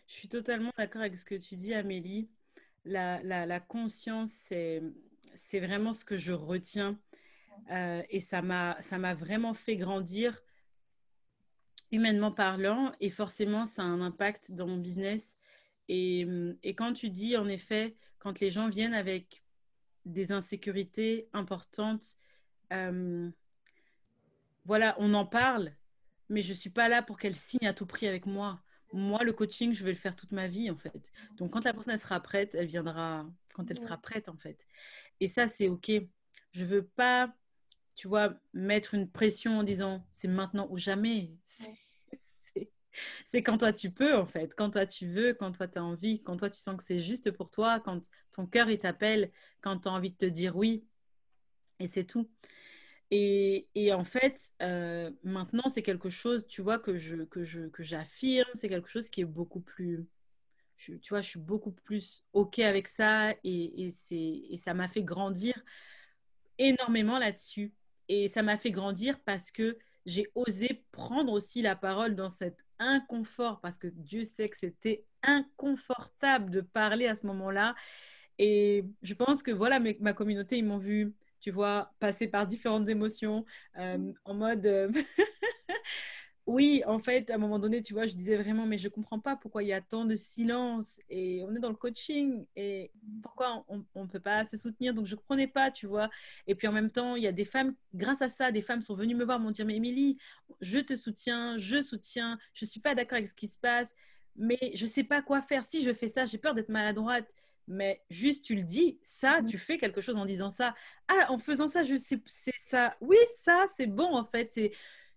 Je 0.07 0.15
suis 0.15 0.29
totalement 0.29 0.71
d'accord 0.79 1.03
avec 1.03 1.19
ce 1.19 1.27
que 1.27 1.35
tu 1.35 1.57
dis, 1.57 1.75
Amélie. 1.75 2.31
La 2.87 3.61
conscience, 3.61 4.31
c'est 4.31 4.83
vraiment 5.55 5.93
ce 5.93 6.05
que 6.05 6.17
je 6.17 6.33
retiens. 6.33 6.99
Euh, 7.71 8.03
et 8.09 8.21
ça 8.21 8.43
m'a 8.43 9.15
vraiment 9.15 9.55
fait 9.55 9.77
grandir 9.77 10.41
humainement 11.93 12.31
parlant, 12.31 12.93
et 13.01 13.11
forcément, 13.11 13.67
ça 13.67 13.83
a 13.83 13.85
un 13.85 14.01
impact 14.01 14.53
dans 14.53 14.67
mon 14.67 14.79
business. 14.79 15.35
Et, 15.89 16.27
et, 16.63 16.75
quand 16.75 16.93
tu 16.93 17.11
dis, 17.11 17.37
en 17.37 17.49
effet, 17.49 17.97
quand 18.19 18.39
les 18.39 18.51
gens 18.51 18.69
viennent 18.69 18.95
avec 18.95 19.43
des 20.05 20.33
insécurités 20.33 21.29
importantes, 21.33 22.17
euh, 22.73 23.29
voilà, 24.65 24.95
on 24.99 25.15
en 25.15 25.27
parle, 25.27 25.73
mais 26.29 26.43
je 26.43 26.51
ne 26.51 26.57
suis 26.57 26.71
pas 26.71 26.89
là 26.89 27.03
pour 27.03 27.19
qu'elle 27.19 27.35
signe 27.35 27.67
à 27.67 27.75
tout 27.75 27.87
prix 27.87 28.07
avec 28.07 28.27
moi. 28.27 28.63
Moi, 28.93 29.23
le 29.25 29.33
coaching, 29.33 29.73
je 29.73 29.85
vais 29.85 29.91
le 29.91 29.97
faire 29.97 30.15
toute 30.15 30.33
ma 30.33 30.47
vie, 30.47 30.71
en 30.71 30.77
fait. 30.77 31.11
Donc, 31.37 31.51
quand 31.53 31.65
la 31.65 31.73
personne 31.73 31.93
elle 31.93 31.99
sera 31.99 32.21
prête, 32.21 32.55
elle 32.55 32.67
viendra 32.67 33.27
quand 33.55 33.69
elle 33.71 33.79
sera 33.79 33.97
prête, 33.99 34.29
en 34.29 34.37
fait. 34.37 34.67
Et 35.21 35.29
ça, 35.29 35.49
c'est 35.49 35.69
OK. 35.69 35.93
Je 36.53 36.65
veux 36.65 36.85
pas 36.85 37.33
tu 38.01 38.09
vois, 38.09 38.33
mettre 38.55 38.95
une 38.95 39.11
pression 39.11 39.59
en 39.59 39.63
disant 39.63 40.07
c'est 40.11 40.27
maintenant 40.27 40.67
ou 40.71 40.79
jamais. 40.79 41.33
C'est 43.25 43.43
quand 43.43 43.59
toi 43.59 43.73
tu 43.73 43.91
peux, 43.91 44.17
en 44.17 44.27
fait, 44.27 44.55
quand 44.57 44.71
toi 44.71 44.87
tu 44.87 45.07
veux, 45.07 45.35
quand 45.35 45.53
toi 45.53 45.69
tu 45.69 45.79
as 45.79 45.85
envie, 45.85 46.23
quand 46.23 46.37
toi 46.39 46.51
tu 46.51 46.59
sens 46.59 46.77
que 46.77 46.83
c'est 46.83 46.99
juste 46.99 47.31
pour 47.31 47.51
toi, 47.51 47.79
quand 47.79 48.01
ton 48.33 48.47
cœur 48.47 48.69
il 48.71 48.79
t'appelle, 48.79 49.31
quand 49.61 49.81
tu 49.81 49.89
as 49.89 49.93
envie 49.93 50.11
de 50.11 50.17
te 50.17 50.27
dire 50.27 50.57
oui. 50.57 50.85
Et 51.79 51.87
c'est 51.87 52.05
tout. 52.05 52.29
Et, 53.11 53.69
et, 53.75 53.93
en 53.93 54.05
fait, 54.05 54.53
euh, 54.63 55.11
maintenant, 55.23 55.69
c'est 55.69 55.83
quelque 55.83 56.09
chose, 56.09 56.47
tu 56.49 56.63
vois, 56.63 56.79
que 56.79 56.97
je 56.97 57.17
que 57.25 57.45
je 57.45 57.69
que 57.69 57.83
j'affirme, 57.83 58.51
c'est 58.55 58.69
quelque 58.69 58.89
chose 58.89 59.11
qui 59.11 59.21
est 59.21 59.25
beaucoup 59.25 59.61
plus, 59.61 60.07
tu 60.81 60.99
vois, 61.11 61.21
je 61.21 61.29
suis 61.29 61.41
beaucoup 61.41 61.73
plus 61.73 62.25
ok 62.33 62.59
avec 62.61 62.89
ça 62.89 63.33
et, 63.45 63.87
et 63.87 63.91
c'est 63.91 64.43
et 64.51 64.57
ça 64.57 64.75
m'a 64.75 64.89
fait 64.89 65.03
grandir 65.03 65.55
énormément 66.59 67.19
là-dessus. 67.19 67.73
Et 68.09 68.29
ça 68.29 68.43
m'a 68.43 68.57
fait 68.57 68.71
grandir 68.71 69.19
parce 69.21 69.51
que 69.51 69.79
j'ai 70.07 70.27
osé 70.35 70.85
prendre 70.93 71.33
aussi 71.33 71.63
la 71.63 71.77
parole 71.77 72.15
dans 72.15 72.29
cet 72.29 72.59
inconfort, 72.79 73.61
parce 73.61 73.79
que 73.79 73.89
Dieu 73.89 74.25
sait 74.25 74.49
que 74.49 74.57
c'était 74.57 75.05
inconfortable 75.23 76.51
de 76.51 76.61
parler 76.61 77.07
à 77.07 77.15
ce 77.15 77.27
moment-là. 77.27 77.75
Et 78.39 78.85
je 79.03 79.15
pense 79.15 79.43
que 79.43 79.51
voilà, 79.51 79.81
ma 80.01 80.13
communauté, 80.13 80.57
ils 80.59 80.65
m'ont 80.65 80.79
vu, 80.79 81.15
tu 81.41 81.51
vois, 81.51 81.93
passer 82.01 82.27
par 82.27 82.47
différentes 82.47 82.89
émotions, 82.89 83.45
euh, 83.79 84.13
en 84.25 84.35
mode... 84.35 84.67
Euh, 84.67 84.91
oui, 86.51 86.83
en 86.87 86.99
fait, 86.99 87.31
à 87.31 87.37
un 87.37 87.39
moment 87.39 87.61
donné, 87.61 87.81
tu 87.81 87.95
vois, 87.95 88.07
je 88.07 88.15
disais 88.15 88.37
vraiment, 88.37 88.67
mais 88.67 88.77
je 88.77 88.89
ne 88.89 88.89
comprends 88.89 89.21
pas 89.21 89.37
pourquoi 89.37 89.63
il 89.63 89.69
y 89.69 89.73
a 89.73 89.81
tant 89.81 90.05
de 90.05 90.17
silence 90.17 91.01
et 91.09 91.45
on 91.47 91.55
est 91.55 91.61
dans 91.61 91.69
le 91.69 91.77
coaching 91.77 92.45
et 92.57 92.91
pourquoi 93.23 93.65
on 93.69 93.85
ne 94.03 94.09
peut 94.09 94.19
pas 94.19 94.45
se 94.45 94.57
soutenir. 94.57 94.93
Donc, 94.93 95.07
je 95.07 95.13
ne 95.15 95.17
comprenais 95.17 95.47
pas, 95.47 95.71
tu 95.71 95.87
vois. 95.87 96.11
Et 96.49 96.57
puis, 96.57 96.67
en 96.67 96.73
même 96.73 96.91
temps, 96.91 97.15
il 97.15 97.23
y 97.23 97.29
a 97.29 97.33
des 97.33 97.45
femmes, 97.45 97.75
grâce 97.95 98.21
à 98.21 98.29
ça, 98.29 98.51
des 98.51 98.63
femmes 98.63 98.83
sont 98.83 98.97
venues 98.97 99.15
me 99.15 99.25
voir, 99.25 99.39
m'ont 99.39 99.53
dit, 99.53 99.63
mais 99.65 99.77
Émilie, 99.77 100.19
je 100.61 100.81
te 100.81 100.97
soutiens, 100.97 101.57
je 101.57 101.83
soutiens, 101.83 102.37
je 102.53 102.65
ne 102.65 102.69
suis 102.71 102.81
pas 102.81 102.97
d'accord 102.97 103.19
avec 103.19 103.29
ce 103.29 103.35
qui 103.37 103.47
se 103.47 103.59
passe, 103.59 103.95
mais 104.35 104.59
je 104.75 104.85
ne 104.85 104.91
sais 104.91 105.05
pas 105.05 105.23
quoi 105.23 105.43
faire. 105.43 105.65
Si 105.65 105.85
je 105.85 105.93
fais 105.93 106.09
ça, 106.09 106.27
j'ai 106.27 106.39
peur 106.39 106.55
d'être 106.55 106.69
maladroite 106.69 107.33
mais 107.69 108.03
juste 108.11 108.45
tu 108.45 108.57
le 108.57 108.63
dis, 108.63 108.99
ça, 109.01 109.43
mmh 109.43 109.47
tu 109.47 109.57
fais 109.59 109.79
quelque 109.79 110.01
chose 110.01 110.17
en 110.17 110.25
disant 110.25 110.51
ça. 110.51 110.75
Ah, 111.07 111.27
en 111.31 111.39
faisant 111.39 111.69
ça, 111.69 111.85
je 111.85 111.97
sais, 111.97 112.21
c'est 112.27 112.59
ça. 112.59 112.97
Oui, 113.01 113.17
ça, 113.45 113.67
c'est 113.77 113.87
bon 113.87 114.13
en 114.17 114.25
fait. 114.25 114.51
C'est 114.51 114.73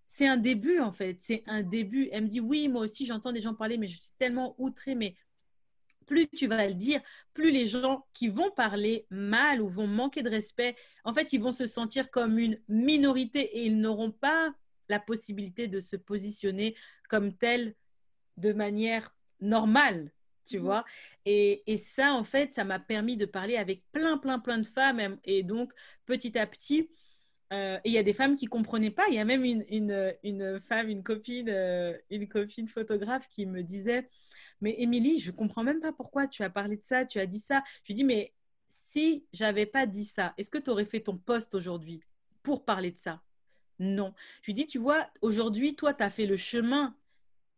c'est 0.06 0.26
un 0.26 0.36
début 0.36 0.80
en 0.80 0.92
fait, 0.92 1.16
c'est 1.20 1.42
un 1.46 1.62
début. 1.62 2.08
Elle 2.12 2.24
me 2.24 2.28
dit 2.28 2.40
oui, 2.40 2.68
moi 2.68 2.82
aussi 2.82 3.06
j'entends 3.06 3.32
des 3.32 3.40
gens 3.40 3.54
parler, 3.54 3.78
mais 3.78 3.88
je 3.88 3.96
suis 3.96 4.12
tellement 4.18 4.54
outrée, 4.58 4.94
mais 4.94 5.14
plus 6.04 6.28
tu 6.28 6.46
vas 6.46 6.66
le 6.66 6.74
dire, 6.74 7.00
plus 7.32 7.50
les 7.50 7.66
gens 7.66 8.06
qui 8.12 8.28
vont 8.28 8.50
parler 8.50 9.06
mal 9.10 9.60
ou 9.60 9.68
vont 9.68 9.86
manquer 9.86 10.22
de 10.22 10.30
respect, 10.30 10.76
en 11.04 11.14
fait, 11.14 11.32
ils 11.32 11.40
vont 11.40 11.52
se 11.52 11.66
sentir 11.66 12.10
comme 12.10 12.38
une 12.38 12.58
minorité 12.68 13.40
et 13.40 13.64
ils 13.64 13.78
n'auront 13.78 14.12
pas 14.12 14.54
la 14.88 15.00
possibilité 15.00 15.68
de 15.68 15.80
se 15.80 15.96
positionner 15.96 16.76
comme 17.08 17.32
tel 17.32 17.74
de 18.36 18.52
manière 18.52 19.14
normale, 19.40 20.12
tu 20.46 20.58
mmh. 20.58 20.62
vois. 20.62 20.84
Et, 21.24 21.62
et, 21.66 21.78
ça, 21.78 22.12
en 22.12 22.24
fait, 22.24 22.54
ça 22.54 22.64
m'a 22.64 22.78
permis 22.78 23.16
de 23.16 23.24
parler 23.24 23.56
avec 23.56 23.82
plein, 23.92 24.18
plein, 24.18 24.38
plein 24.38 24.58
de 24.58 24.66
femmes. 24.66 25.18
Et 25.24 25.42
donc, 25.42 25.72
petit 26.04 26.38
à 26.38 26.46
petit, 26.46 26.90
Euh, 27.54 27.78
et 27.84 27.90
il 27.90 27.92
y 27.92 27.98
a 27.98 28.02
des 28.02 28.12
femmes 28.12 28.36
qui 28.36 28.46
comprenaient 28.46 28.90
pas. 28.90 29.04
Il 29.08 29.14
y 29.14 29.18
a 29.18 29.24
même 29.24 29.44
une, 29.44 29.64
une, 30.22 30.58
femme, 30.60 30.88
une 30.88 31.02
copine, 31.02 31.48
euh, 31.48 31.96
une 32.10 32.28
copine 32.28 32.66
photographe 32.66 33.28
qui 33.30 33.46
me 33.46 33.62
disait 33.62 34.08
Mais 34.60 34.74
Émilie, 34.78 35.20
je 35.20 35.30
comprends 35.30 35.62
même 35.62 35.80
pas 35.80 35.92
pourquoi 35.92 36.26
tu 36.26 36.42
as 36.42 36.50
parlé 36.50 36.76
de 36.76 36.84
ça, 36.84 37.04
tu 37.04 37.18
as 37.20 37.26
dit 37.26 37.38
ça. 37.38 37.62
Je 37.84 37.88
lui 37.88 37.94
dis 37.94 38.04
Mais 38.04 38.32
si 38.66 39.24
j'avais 39.32 39.66
pas 39.66 39.86
dit 39.86 40.04
ça, 40.04 40.34
est-ce 40.36 40.50
que 40.50 40.58
tu 40.58 40.70
aurais 40.70 40.84
fait 40.84 41.00
ton 41.00 41.16
poste 41.16 41.54
aujourd'hui 41.54 42.00
pour 42.42 42.64
parler 42.64 42.90
de 42.90 42.98
ça? 42.98 43.22
Non. 43.78 44.14
Je 44.42 44.46
lui 44.46 44.54
dis 44.54 44.66
Tu 44.66 44.78
vois, 44.78 45.08
aujourd'hui, 45.22 45.76
toi, 45.76 45.94
tu 45.94 46.02
as 46.02 46.10
fait 46.10 46.26
le 46.26 46.36
chemin. 46.36 46.96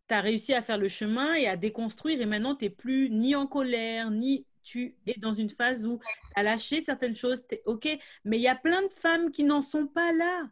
Tu 0.09 0.15
as 0.15 0.21
réussi 0.21 0.55
à 0.55 0.63
faire 0.63 0.79
le 0.79 0.89
chemin 0.89 1.35
et 1.35 1.47
à 1.49 1.57
déconstruire, 1.57 2.21
et 2.21 2.27
maintenant, 2.27 2.55
tu 2.55 2.67
n'es 2.67 2.71
plus 2.71 3.11
ni 3.11 3.35
en 3.35 3.47
colère, 3.47 4.11
ni 4.11 4.47
tu 4.67 4.97
es 5.07 5.15
dans 5.19 5.33
une 5.33 5.49
phase 5.49 5.87
où 5.87 5.99
tu 5.99 6.33
as 6.35 6.43
lâché 6.43 6.81
certaines 6.81 7.17
choses, 7.17 7.45
es 7.51 7.63
OK, 7.67 7.89
mais 8.25 8.37
il 8.37 8.43
y 8.43 8.49
a 8.49 8.57
plein 8.57 8.83
de 8.83 8.93
femmes 8.93 9.31
qui 9.31 9.45
n'en 9.45 9.63
sont 9.63 9.87
pas 9.87 10.13
là. 10.13 10.51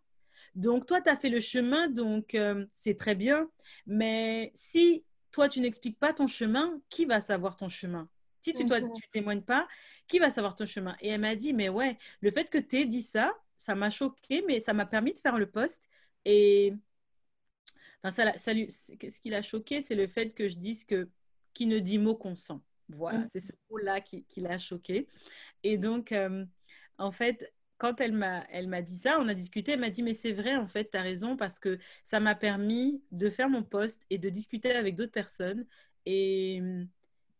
Donc, 0.55 0.87
toi, 0.87 1.01
tu 1.01 1.11
as 1.11 1.17
fait 1.17 1.29
le 1.29 1.41
chemin, 1.41 1.89
donc 1.89 2.37
euh, 2.37 2.65
c'est 2.73 2.97
très 2.97 3.17
bien. 3.17 3.51
Mais 3.87 4.53
si 4.55 5.05
toi, 5.33 5.49
tu 5.49 5.61
n'expliques 5.61 5.99
pas 5.99 6.13
ton 6.13 6.29
chemin, 6.29 6.81
qui 6.89 7.07
va 7.07 7.21
savoir 7.21 7.57
ton 7.57 7.69
chemin? 7.69 8.09
Si 8.41 8.55
tu 8.55 8.65
ne 8.65 8.79
tu 8.79 9.09
témoignes 9.11 9.43
pas, 9.43 9.67
qui 10.07 10.21
va 10.21 10.31
savoir 10.31 10.55
ton 10.55 10.65
chemin? 10.65 10.97
Et 11.01 11.09
elle 11.09 11.21
m'a 11.21 11.35
dit, 11.35 11.53
mais 11.53 11.69
ouais, 11.69 11.99
le 12.21 12.31
fait 12.31 12.49
que 12.51 12.59
tu 12.59 12.77
aies 12.77 12.87
dit 12.87 13.03
ça, 13.03 13.35
ça 13.59 13.75
m'a 13.75 13.91
choqué, 13.91 14.45
mais 14.47 14.61
ça 14.61 14.75
m'a 14.75 14.87
permis 14.87 15.13
de 15.13 15.19
faire 15.19 15.39
le 15.39 15.51
poste. 15.51 15.89
Et 16.25 16.73
enfin, 18.03 18.11
ça, 18.13 18.39
ça 18.39 18.53
ce 18.53 19.21
qui 19.21 19.31
l'a 19.31 19.43
choqué, 19.43 19.81
c'est 19.81 19.97
le 19.97 20.07
fait 20.07 20.31
que 20.31 20.47
je 20.47 20.57
dise 20.57 20.85
que 20.85 21.09
qui 21.53 21.67
ne 21.67 21.81
dit 21.81 21.99
mot 21.99 22.15
consent. 22.15 22.63
Voilà, 22.91 23.21
mmh. 23.21 23.27
c'est 23.27 23.41
ce 23.41 23.53
mot-là 23.71 24.01
qui, 24.01 24.25
l'a 24.37 24.59
choqué. 24.59 25.09
Et 25.63 25.79
donc, 25.79 26.13
euh, 26.13 26.45
en 26.99 27.11
fait, 27.11 27.53
quand 27.79 28.01
elle 28.01 28.13
m'a, 28.13 28.45
elle 28.51 28.69
m'a 28.69 28.83
dit 28.83 28.97
ça, 28.97 29.19
on 29.21 29.29
a 29.29 29.35
discuté, 29.35 29.73
elle 29.73 29.81
m'a 29.81 29.91
dit, 29.91 30.03
mais 30.03 30.15
c'est 30.15 30.33
vrai, 30.33 30.57
en 30.57 30.67
fait, 30.67 30.91
tu 30.91 30.97
as 30.97 31.03
raison, 31.03 31.37
parce 31.37 31.59
que 31.59 31.79
ça 32.03 32.21
m'a 32.21 32.35
permis 32.35 33.03
de 33.11 33.31
faire 33.31 33.49
mon 33.49 33.63
poste 33.63 34.05
et 34.11 34.19
de 34.19 34.29
discuter 34.29 34.73
avec 34.73 34.95
d'autres 34.95 35.13
personnes 35.13 35.67
et, 36.07 36.63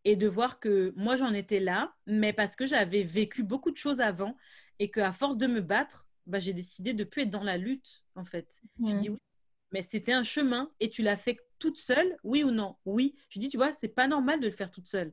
et 0.05 0.17
de 0.17 0.29
voir 0.29 0.61
que 0.61 0.93
moi, 0.97 1.17
j'en 1.17 1.33
étais 1.33 1.61
là, 1.61 1.95
mais 2.07 2.33
parce 2.33 2.57
que 2.57 2.67
j'avais 2.67 3.03
vécu 3.03 3.43
beaucoup 3.43 3.71
de 3.71 3.77
choses 3.77 4.01
avant 4.01 4.37
et 4.79 4.91
qu'à 4.91 5.13
force 5.13 5.37
de 5.37 5.47
me 5.47 5.61
battre, 5.61 6.09
bah, 6.27 6.39
j'ai 6.39 6.53
décidé 6.53 6.95
de 6.95 7.05
ne 7.05 7.09
plus 7.09 7.23
être 7.23 7.31
dans 7.31 7.45
la 7.45 7.59
lutte, 7.59 8.05
en 8.15 8.25
fait. 8.25 8.61
Je 8.85 8.95
dis 8.95 9.11
oui, 9.11 9.19
mais 9.73 9.83
c'était 9.83 10.13
un 10.13 10.23
chemin 10.23 10.71
et 10.81 10.89
tu 10.89 11.03
l'as 11.03 11.17
fait 11.17 11.39
toute 11.59 11.79
seule, 11.79 12.17
oui 12.25 12.45
ou 12.45 12.51
non? 12.51 12.77
Oui. 12.85 13.15
Je 13.29 13.39
dis, 13.39 13.49
tu 13.49 13.57
vois, 13.57 13.73
c'est 13.73 13.89
pas 13.89 14.09
normal 14.09 14.41
de 14.41 14.47
le 14.47 14.53
faire 14.53 14.71
toute 14.71 14.89
seule 14.89 15.13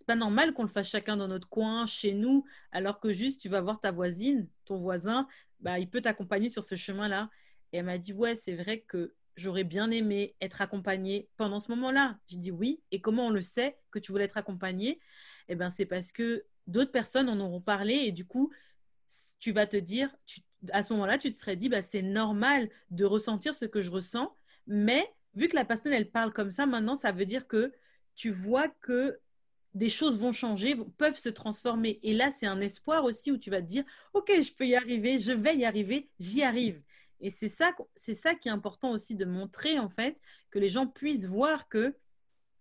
c'est 0.00 0.06
pas 0.06 0.16
normal 0.16 0.54
qu'on 0.54 0.62
le 0.62 0.68
fasse 0.70 0.88
chacun 0.88 1.18
dans 1.18 1.28
notre 1.28 1.50
coin, 1.50 1.84
chez 1.84 2.14
nous, 2.14 2.46
alors 2.72 3.00
que 3.00 3.12
juste 3.12 3.38
tu 3.38 3.50
vas 3.50 3.60
voir 3.60 3.80
ta 3.80 3.92
voisine, 3.92 4.48
ton 4.64 4.78
voisin, 4.78 5.28
bah, 5.60 5.78
il 5.78 5.90
peut 5.90 6.00
t'accompagner 6.00 6.48
sur 6.48 6.64
ce 6.64 6.74
chemin-là. 6.74 7.28
Et 7.74 7.76
elle 7.76 7.84
m'a 7.84 7.98
dit, 7.98 8.14
ouais, 8.14 8.34
c'est 8.34 8.54
vrai 8.54 8.80
que 8.80 9.12
j'aurais 9.36 9.62
bien 9.62 9.90
aimé 9.90 10.34
être 10.40 10.62
accompagnée 10.62 11.28
pendant 11.36 11.58
ce 11.58 11.70
moment-là. 11.72 12.18
J'ai 12.28 12.38
dit 12.38 12.50
oui. 12.50 12.80
Et 12.92 13.02
comment 13.02 13.26
on 13.26 13.30
le 13.30 13.42
sait 13.42 13.76
que 13.90 13.98
tu 13.98 14.10
voulais 14.10 14.24
être 14.24 14.38
accompagnée? 14.38 15.00
Eh 15.48 15.54
bien, 15.54 15.68
c'est 15.68 15.84
parce 15.84 16.12
que 16.12 16.46
d'autres 16.66 16.92
personnes 16.92 17.28
en 17.28 17.38
auront 17.38 17.60
parlé 17.60 17.92
et 17.92 18.10
du 18.10 18.24
coup, 18.24 18.50
tu 19.38 19.52
vas 19.52 19.66
te 19.66 19.76
dire, 19.76 20.16
à 20.72 20.82
ce 20.82 20.94
moment-là, 20.94 21.18
tu 21.18 21.30
te 21.30 21.36
serais 21.36 21.56
dit, 21.56 21.68
bah, 21.68 21.82
c'est 21.82 22.00
normal 22.00 22.70
de 22.90 23.04
ressentir 23.04 23.54
ce 23.54 23.66
que 23.66 23.82
je 23.82 23.90
ressens. 23.90 24.34
Mais 24.66 25.12
vu 25.34 25.48
que 25.48 25.56
la 25.56 25.66
personne, 25.66 25.92
elle 25.92 26.10
parle 26.10 26.32
comme 26.32 26.50
ça, 26.50 26.64
maintenant, 26.64 26.96
ça 26.96 27.12
veut 27.12 27.26
dire 27.26 27.46
que 27.46 27.70
tu 28.14 28.30
vois 28.30 28.68
que 28.80 29.20
des 29.74 29.88
choses 29.88 30.18
vont 30.18 30.32
changer, 30.32 30.76
peuvent 30.98 31.18
se 31.18 31.28
transformer. 31.28 31.98
Et 32.02 32.12
là, 32.12 32.30
c'est 32.30 32.46
un 32.46 32.60
espoir 32.60 33.04
aussi 33.04 33.30
où 33.30 33.38
tu 33.38 33.50
vas 33.50 33.62
te 33.62 33.66
dire, 33.66 33.84
OK, 34.14 34.30
je 34.30 34.52
peux 34.52 34.66
y 34.66 34.74
arriver, 34.74 35.18
je 35.18 35.32
vais 35.32 35.56
y 35.56 35.64
arriver, 35.64 36.08
j'y 36.18 36.42
arrive. 36.42 36.82
Et 37.20 37.30
c'est 37.30 37.48
ça, 37.48 37.72
c'est 37.94 38.14
ça 38.14 38.34
qui 38.34 38.48
est 38.48 38.52
important 38.52 38.90
aussi 38.92 39.14
de 39.14 39.24
montrer, 39.24 39.78
en 39.78 39.88
fait, 39.88 40.20
que 40.50 40.58
les 40.58 40.68
gens 40.68 40.86
puissent 40.86 41.26
voir 41.26 41.68
que 41.68 41.94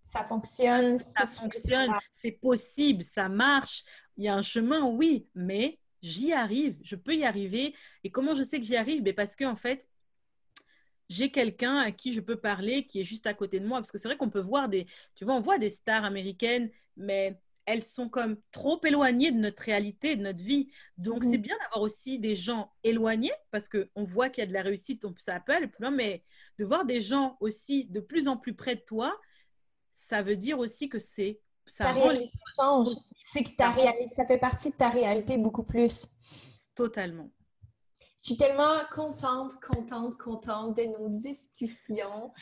ça 0.05 0.23
fonctionne. 0.23 0.97
Ça 0.97 1.27
fonctionne, 1.27 1.91
c'est 2.11 2.31
possible, 2.31 3.03
ça 3.03 3.29
marche. 3.29 3.83
Il 4.17 4.25
y 4.25 4.27
a 4.27 4.35
un 4.35 4.41
chemin, 4.41 4.83
oui, 4.83 5.27
mais 5.35 5.79
j'y 6.01 6.33
arrive, 6.33 6.77
je 6.81 6.95
peux 6.95 7.15
y 7.15 7.25
arriver. 7.25 7.75
Et 8.03 8.09
comment 8.09 8.33
je 8.33 8.43
sais 8.43 8.59
que 8.59 8.65
j'y 8.65 8.75
arrive? 8.75 9.03
Ben 9.03 9.13
Parce 9.13 9.35
que, 9.35 9.45
en 9.45 9.55
fait, 9.55 9.87
j'ai 11.09 11.31
quelqu'un 11.31 11.77
à 11.77 11.91
qui 11.91 12.13
je 12.13 12.21
peux 12.21 12.37
parler 12.37 12.85
qui 12.85 13.01
est 13.01 13.03
juste 13.03 13.27
à 13.27 13.33
côté 13.33 13.59
de 13.59 13.67
moi. 13.67 13.79
Parce 13.79 13.91
que 13.91 13.97
c'est 13.97 14.07
vrai 14.07 14.17
qu'on 14.17 14.29
peut 14.29 14.41
voir 14.41 14.69
des, 14.69 14.85
tu 15.15 15.25
vois, 15.25 15.35
on 15.35 15.41
voit 15.41 15.57
des 15.57 15.69
stars 15.69 16.05
américaines, 16.05 16.69
mais 16.95 17.39
elles 17.65 17.83
sont 17.83 18.09
comme 18.09 18.37
trop 18.51 18.79
éloignées 18.83 19.31
de 19.31 19.37
notre 19.37 19.63
réalité, 19.63 20.15
de 20.15 20.23
notre 20.23 20.43
vie. 20.43 20.69
Donc, 20.97 21.23
c'est 21.23 21.37
mm. 21.37 21.41
bien 21.41 21.57
d'avoir 21.63 21.81
aussi 21.81 22.17
des 22.19 22.35
gens 22.35 22.71
éloignés 22.83 23.33
parce 23.51 23.69
qu'on 23.69 24.03
voit 24.05 24.29
qu'il 24.29 24.43
y 24.43 24.45
a 24.45 24.47
de 24.47 24.53
la 24.53 24.63
réussite, 24.63 25.05
ça 25.17 25.43
loin, 25.79 25.91
mais 25.91 26.23
de 26.57 26.65
voir 26.65 26.85
des 26.85 26.99
gens 26.99 27.37
aussi 27.39 27.85
de 27.85 27.99
plus 27.99 28.27
en 28.27 28.37
plus 28.37 28.55
près 28.55 28.75
de 28.75 28.81
toi, 28.81 29.15
ça 29.91 30.21
veut 30.21 30.35
dire 30.35 30.59
aussi 30.59 30.89
que 30.89 30.99
c'est. 30.99 31.39
Ça 31.65 31.91
rend 31.91 32.09
les 32.09 32.31
change. 32.55 32.87
C'est 33.21 33.43
que 33.43 33.55
ta 33.55 33.69
réalité, 33.69 34.15
ça 34.15 34.25
fait 34.25 34.39
partie 34.39 34.71
de 34.71 34.75
ta 34.75 34.89
réalité 34.89 35.37
beaucoup 35.37 35.63
plus. 35.63 36.07
Totalement. 36.73 37.29
Je 38.21 38.27
suis 38.27 38.37
tellement 38.37 38.79
contente, 38.91 39.53
contente, 39.61 40.17
contente 40.17 40.75
de 40.75 40.83
nos 40.83 41.09
discussions. 41.09 42.33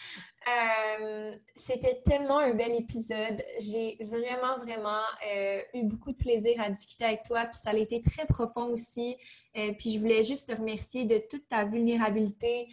Euh, 0.48 1.36
c'était 1.56 2.02
tellement 2.06 2.40
un 2.40 2.54
bel 2.54 2.74
épisode. 2.76 3.44
J'ai 3.60 3.98
vraiment, 4.00 4.58
vraiment 4.60 5.02
euh, 5.30 5.62
eu 5.74 5.84
beaucoup 5.84 6.12
de 6.12 6.18
plaisir 6.18 6.62
à 6.62 6.70
discuter 6.70 7.06
avec 7.06 7.24
toi. 7.24 7.46
Puis 7.46 7.60
ça 7.62 7.72
a 7.72 7.76
été 7.76 8.02
très 8.02 8.26
profond 8.26 8.68
aussi. 8.68 9.18
Euh, 9.58 9.74
puis 9.78 9.92
je 9.92 10.00
voulais 10.00 10.24
juste 10.24 10.48
te 10.48 10.56
remercier 10.56 11.06
de 11.06 11.18
toute 11.30 11.50
ta 11.50 11.66
vulnérabilité, 11.66 12.68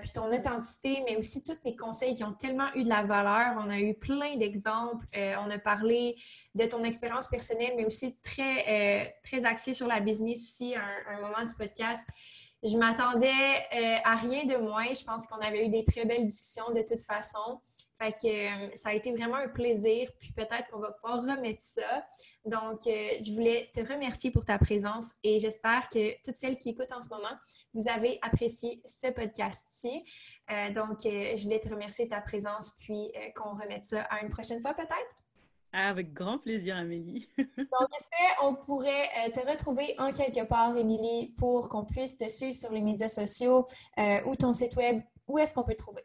puis 0.00 0.10
ton 0.10 0.32
authenticité, 0.34 1.02
mais 1.06 1.16
aussi 1.16 1.44
tous 1.44 1.54
tes 1.54 1.76
conseils 1.76 2.16
qui 2.16 2.24
ont 2.24 2.32
tellement 2.32 2.74
eu 2.74 2.82
de 2.82 2.88
la 2.88 3.04
valeur. 3.04 3.56
On 3.64 3.70
a 3.70 3.78
eu 3.78 3.94
plein 3.94 4.36
d'exemples. 4.36 5.06
on 5.14 5.50
a 5.50 5.58
parlé 5.58 6.16
de 6.56 6.64
ton 6.66 6.82
expérience 6.82 7.28
personnelle, 7.28 7.74
mais 7.76 7.84
aussi 7.86 8.20
très, 8.22 9.16
très 9.22 9.56
sur 9.56 9.86
la 9.86 10.00
business 10.00 10.40
aussi 10.40 10.74
un 10.74 11.20
moment 11.20 11.44
du 11.46 11.54
podcast. 11.54 12.04
Je 12.62 12.76
m'attendais 12.76 13.28
euh, 13.74 13.98
à 14.04 14.16
rien 14.16 14.44
de 14.44 14.56
moins. 14.56 14.92
Je 14.92 15.04
pense 15.04 15.26
qu'on 15.26 15.38
avait 15.38 15.66
eu 15.66 15.68
des 15.68 15.84
très 15.84 16.04
belles 16.04 16.24
discussions 16.24 16.70
de 16.70 16.80
toute 16.80 17.00
façon. 17.00 17.60
Fait 17.98 18.12
que 18.12 18.26
euh, 18.26 18.70
ça 18.74 18.90
a 18.90 18.92
été 18.94 19.12
vraiment 19.12 19.36
un 19.36 19.48
plaisir. 19.48 20.08
Puis 20.20 20.32
peut-être 20.32 20.68
qu'on 20.70 20.80
va 20.80 20.92
pouvoir 20.92 21.20
remettre 21.20 21.62
ça. 21.62 22.06
Donc, 22.44 22.86
euh, 22.86 23.10
je 23.20 23.32
voulais 23.32 23.70
te 23.74 23.80
remercier 23.80 24.30
pour 24.30 24.44
ta 24.44 24.58
présence 24.58 25.12
et 25.22 25.38
j'espère 25.38 25.88
que 25.88 26.14
toutes 26.22 26.36
celles 26.36 26.56
qui 26.56 26.70
écoutent 26.70 26.92
en 26.92 27.02
ce 27.02 27.08
moment, 27.08 27.36
vous 27.74 27.88
avez 27.88 28.18
apprécié 28.22 28.80
ce 28.84 29.08
podcast-ci. 29.08 30.04
donc, 30.72 31.00
je 31.02 31.42
voulais 31.42 31.60
te 31.60 31.68
remercier 31.68 32.04
de 32.04 32.10
ta 32.10 32.20
présence 32.20 32.76
puis 32.78 33.12
qu'on 33.34 33.54
remette 33.54 33.84
ça 33.84 34.02
à 34.02 34.22
une 34.22 34.28
prochaine 34.28 34.60
fois 34.62 34.74
peut-être. 34.74 35.25
Ah, 35.78 35.90
avec 35.90 36.14
grand 36.14 36.38
plaisir, 36.38 36.74
Amélie. 36.74 37.28
Donc, 37.36 37.88
est-ce 37.98 38.38
qu'on 38.40 38.54
pourrait 38.54 39.10
euh, 39.18 39.30
te 39.30 39.46
retrouver 39.46 39.94
en 39.98 40.10
quelque 40.10 40.42
part, 40.46 40.74
Émilie, 40.74 41.34
pour 41.36 41.68
qu'on 41.68 41.84
puisse 41.84 42.16
te 42.16 42.26
suivre 42.30 42.56
sur 42.56 42.72
les 42.72 42.80
médias 42.80 43.10
sociaux 43.10 43.66
euh, 43.98 44.24
ou 44.24 44.36
ton 44.36 44.54
site 44.54 44.74
web? 44.76 45.02
Où 45.28 45.38
est-ce 45.38 45.52
qu'on 45.52 45.64
peut 45.64 45.74
te 45.74 45.82
trouver? 45.82 46.00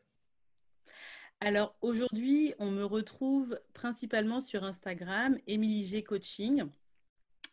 Alors, 1.39 1.73
aujourd'hui, 1.79 2.53
on 2.59 2.69
me 2.69 2.83
retrouve 2.83 3.57
principalement 3.73 4.41
sur 4.41 4.65
Instagram, 4.65 5.39
Émilie 5.47 5.85
G 5.85 6.03
Coaching. 6.03 6.65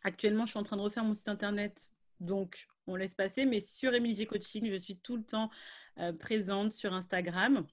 Actuellement, 0.03 0.45
je 0.45 0.49
suis 0.51 0.59
en 0.59 0.63
train 0.63 0.75
de 0.75 0.81
refaire 0.81 1.05
mon 1.05 1.13
site 1.13 1.29
internet, 1.29 1.89
donc 2.19 2.67
on 2.85 2.97
laisse 2.97 3.15
passer, 3.15 3.45
mais 3.45 3.61
sur 3.61 3.93
Émilie 3.93 4.17
G 4.17 4.25
Coaching, 4.25 4.69
je 4.69 4.75
suis 4.75 4.97
tout 4.97 5.15
le 5.15 5.23
temps 5.23 5.49
euh, 5.99 6.11
présente 6.11 6.73
sur 6.73 6.93
Instagram. 6.93 7.65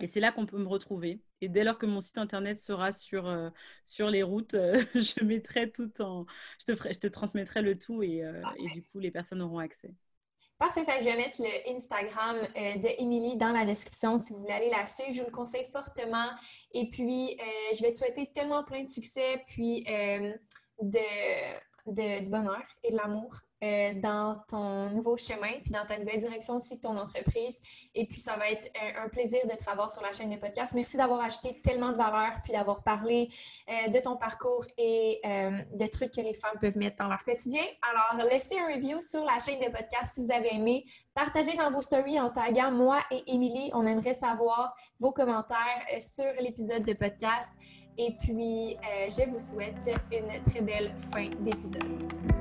Et 0.00 0.06
c'est 0.06 0.20
là 0.20 0.32
qu'on 0.32 0.46
peut 0.46 0.58
me 0.58 0.68
retrouver. 0.68 1.20
Et 1.40 1.48
dès 1.48 1.64
lors 1.64 1.78
que 1.78 1.86
mon 1.86 2.00
site 2.00 2.18
internet 2.18 2.58
sera 2.58 2.92
sur, 2.92 3.26
euh, 3.26 3.50
sur 3.84 4.08
les 4.08 4.22
routes, 4.22 4.54
euh, 4.54 4.82
je 4.94 5.24
mettrai 5.24 5.70
tout 5.70 5.90
en. 6.00 6.26
Je 6.58 6.66
te, 6.66 6.76
ferai, 6.76 6.92
je 6.92 7.00
te 7.00 7.06
transmettrai 7.06 7.62
le 7.62 7.78
tout 7.78 8.02
et, 8.02 8.24
euh, 8.24 8.42
et, 8.58 8.70
du 8.74 8.82
coup, 8.82 8.98
les 8.98 9.10
personnes 9.10 9.42
auront 9.42 9.58
accès. 9.58 9.92
Parfait. 10.58 10.84
je 11.00 11.04
vais 11.04 11.16
mettre 11.16 11.40
le 11.40 11.74
Instagram 11.74 12.36
de 12.36 13.00
Émilie 13.00 13.38
dans 13.38 13.50
la 13.50 13.64
description 13.64 14.18
si 14.18 14.34
vous 14.34 14.40
voulez 14.40 14.52
aller 14.52 14.68
la 14.68 14.84
suivre. 14.86 15.10
Je 15.10 15.20
vous 15.20 15.26
le 15.26 15.32
conseille 15.32 15.64
fortement. 15.72 16.28
Et 16.72 16.90
puis, 16.90 17.38
je 17.74 17.80
vais 17.80 17.92
te 17.92 17.96
souhaiter 17.96 18.30
tellement 18.34 18.62
plein 18.62 18.82
de 18.82 18.88
succès, 18.88 19.42
puis 19.46 19.84
de, 19.84 20.34
de, 21.86 22.22
du 22.22 22.28
bonheur 22.28 22.62
et 22.82 22.90
de 22.90 22.96
l'amour 22.96 23.40
euh, 23.62 23.92
dans 23.92 24.36
ton 24.48 24.88
nouveau 24.88 25.18
chemin, 25.18 25.52
puis 25.62 25.70
dans 25.70 25.84
ta 25.84 25.98
nouvelle 25.98 26.18
direction 26.18 26.56
aussi 26.56 26.76
de 26.76 26.80
ton 26.80 26.96
entreprise. 26.96 27.60
Et 27.94 28.06
puis, 28.06 28.18
ça 28.18 28.34
va 28.36 28.48
être 28.48 28.66
un, 28.96 29.10
plaisir 29.10 29.40
de 29.44 29.54
te 29.54 29.68
revoir 29.68 29.90
sur 29.90 30.00
la 30.00 30.12
chaîne 30.12 30.30
de 30.30 30.36
podcast. 30.36 30.72
Merci 30.74 30.96
d'avoir 30.96 31.20
acheté 31.20 31.60
tellement 31.60 31.92
de 31.92 31.96
valeur, 31.96 32.38
puis 32.42 32.54
d'avoir 32.54 32.82
parlé 32.82 33.28
euh, 33.68 33.88
de 33.88 33.98
ton 33.98 34.16
parcours 34.16 34.64
et 34.78 35.20
euh, 35.26 35.58
de 35.74 35.86
trucs 35.88 36.12
que 36.12 36.22
les 36.22 36.32
femmes 36.32 36.58
peuvent 36.58 36.78
mettre 36.78 36.96
dans 36.96 37.08
leur 37.08 37.22
quotidien. 37.22 37.62
Alors, 37.82 38.26
laissez 38.26 38.58
un 38.58 38.74
review 38.74 38.98
sur 39.02 39.26
la 39.26 39.38
chaîne 39.38 39.60
de 39.60 39.70
podcast 39.70 40.14
si 40.14 40.22
vous 40.22 40.32
avez 40.32 40.54
aimé. 40.54 40.86
Partagez 41.12 41.54
dans 41.54 41.70
vos 41.70 41.82
stories 41.82 42.18
en 42.18 42.30
taguant 42.30 42.70
moi 42.70 43.00
et 43.10 43.22
Émilie. 43.26 43.70
On 43.74 43.86
aimerait 43.86 44.14
savoir 44.14 44.74
vos 44.98 45.12
commentaires 45.12 45.84
sur 45.98 46.32
l'épisode 46.40 46.84
de 46.84 46.94
podcast. 46.94 47.52
Et 47.98 48.16
puis, 48.22 48.78
je 49.10 49.28
vous 49.28 49.38
souhaite 49.38 50.00
une 50.10 50.42
très 50.50 50.62
belle 50.62 50.94
fin 51.12 51.28
d'épisode. 51.40 52.39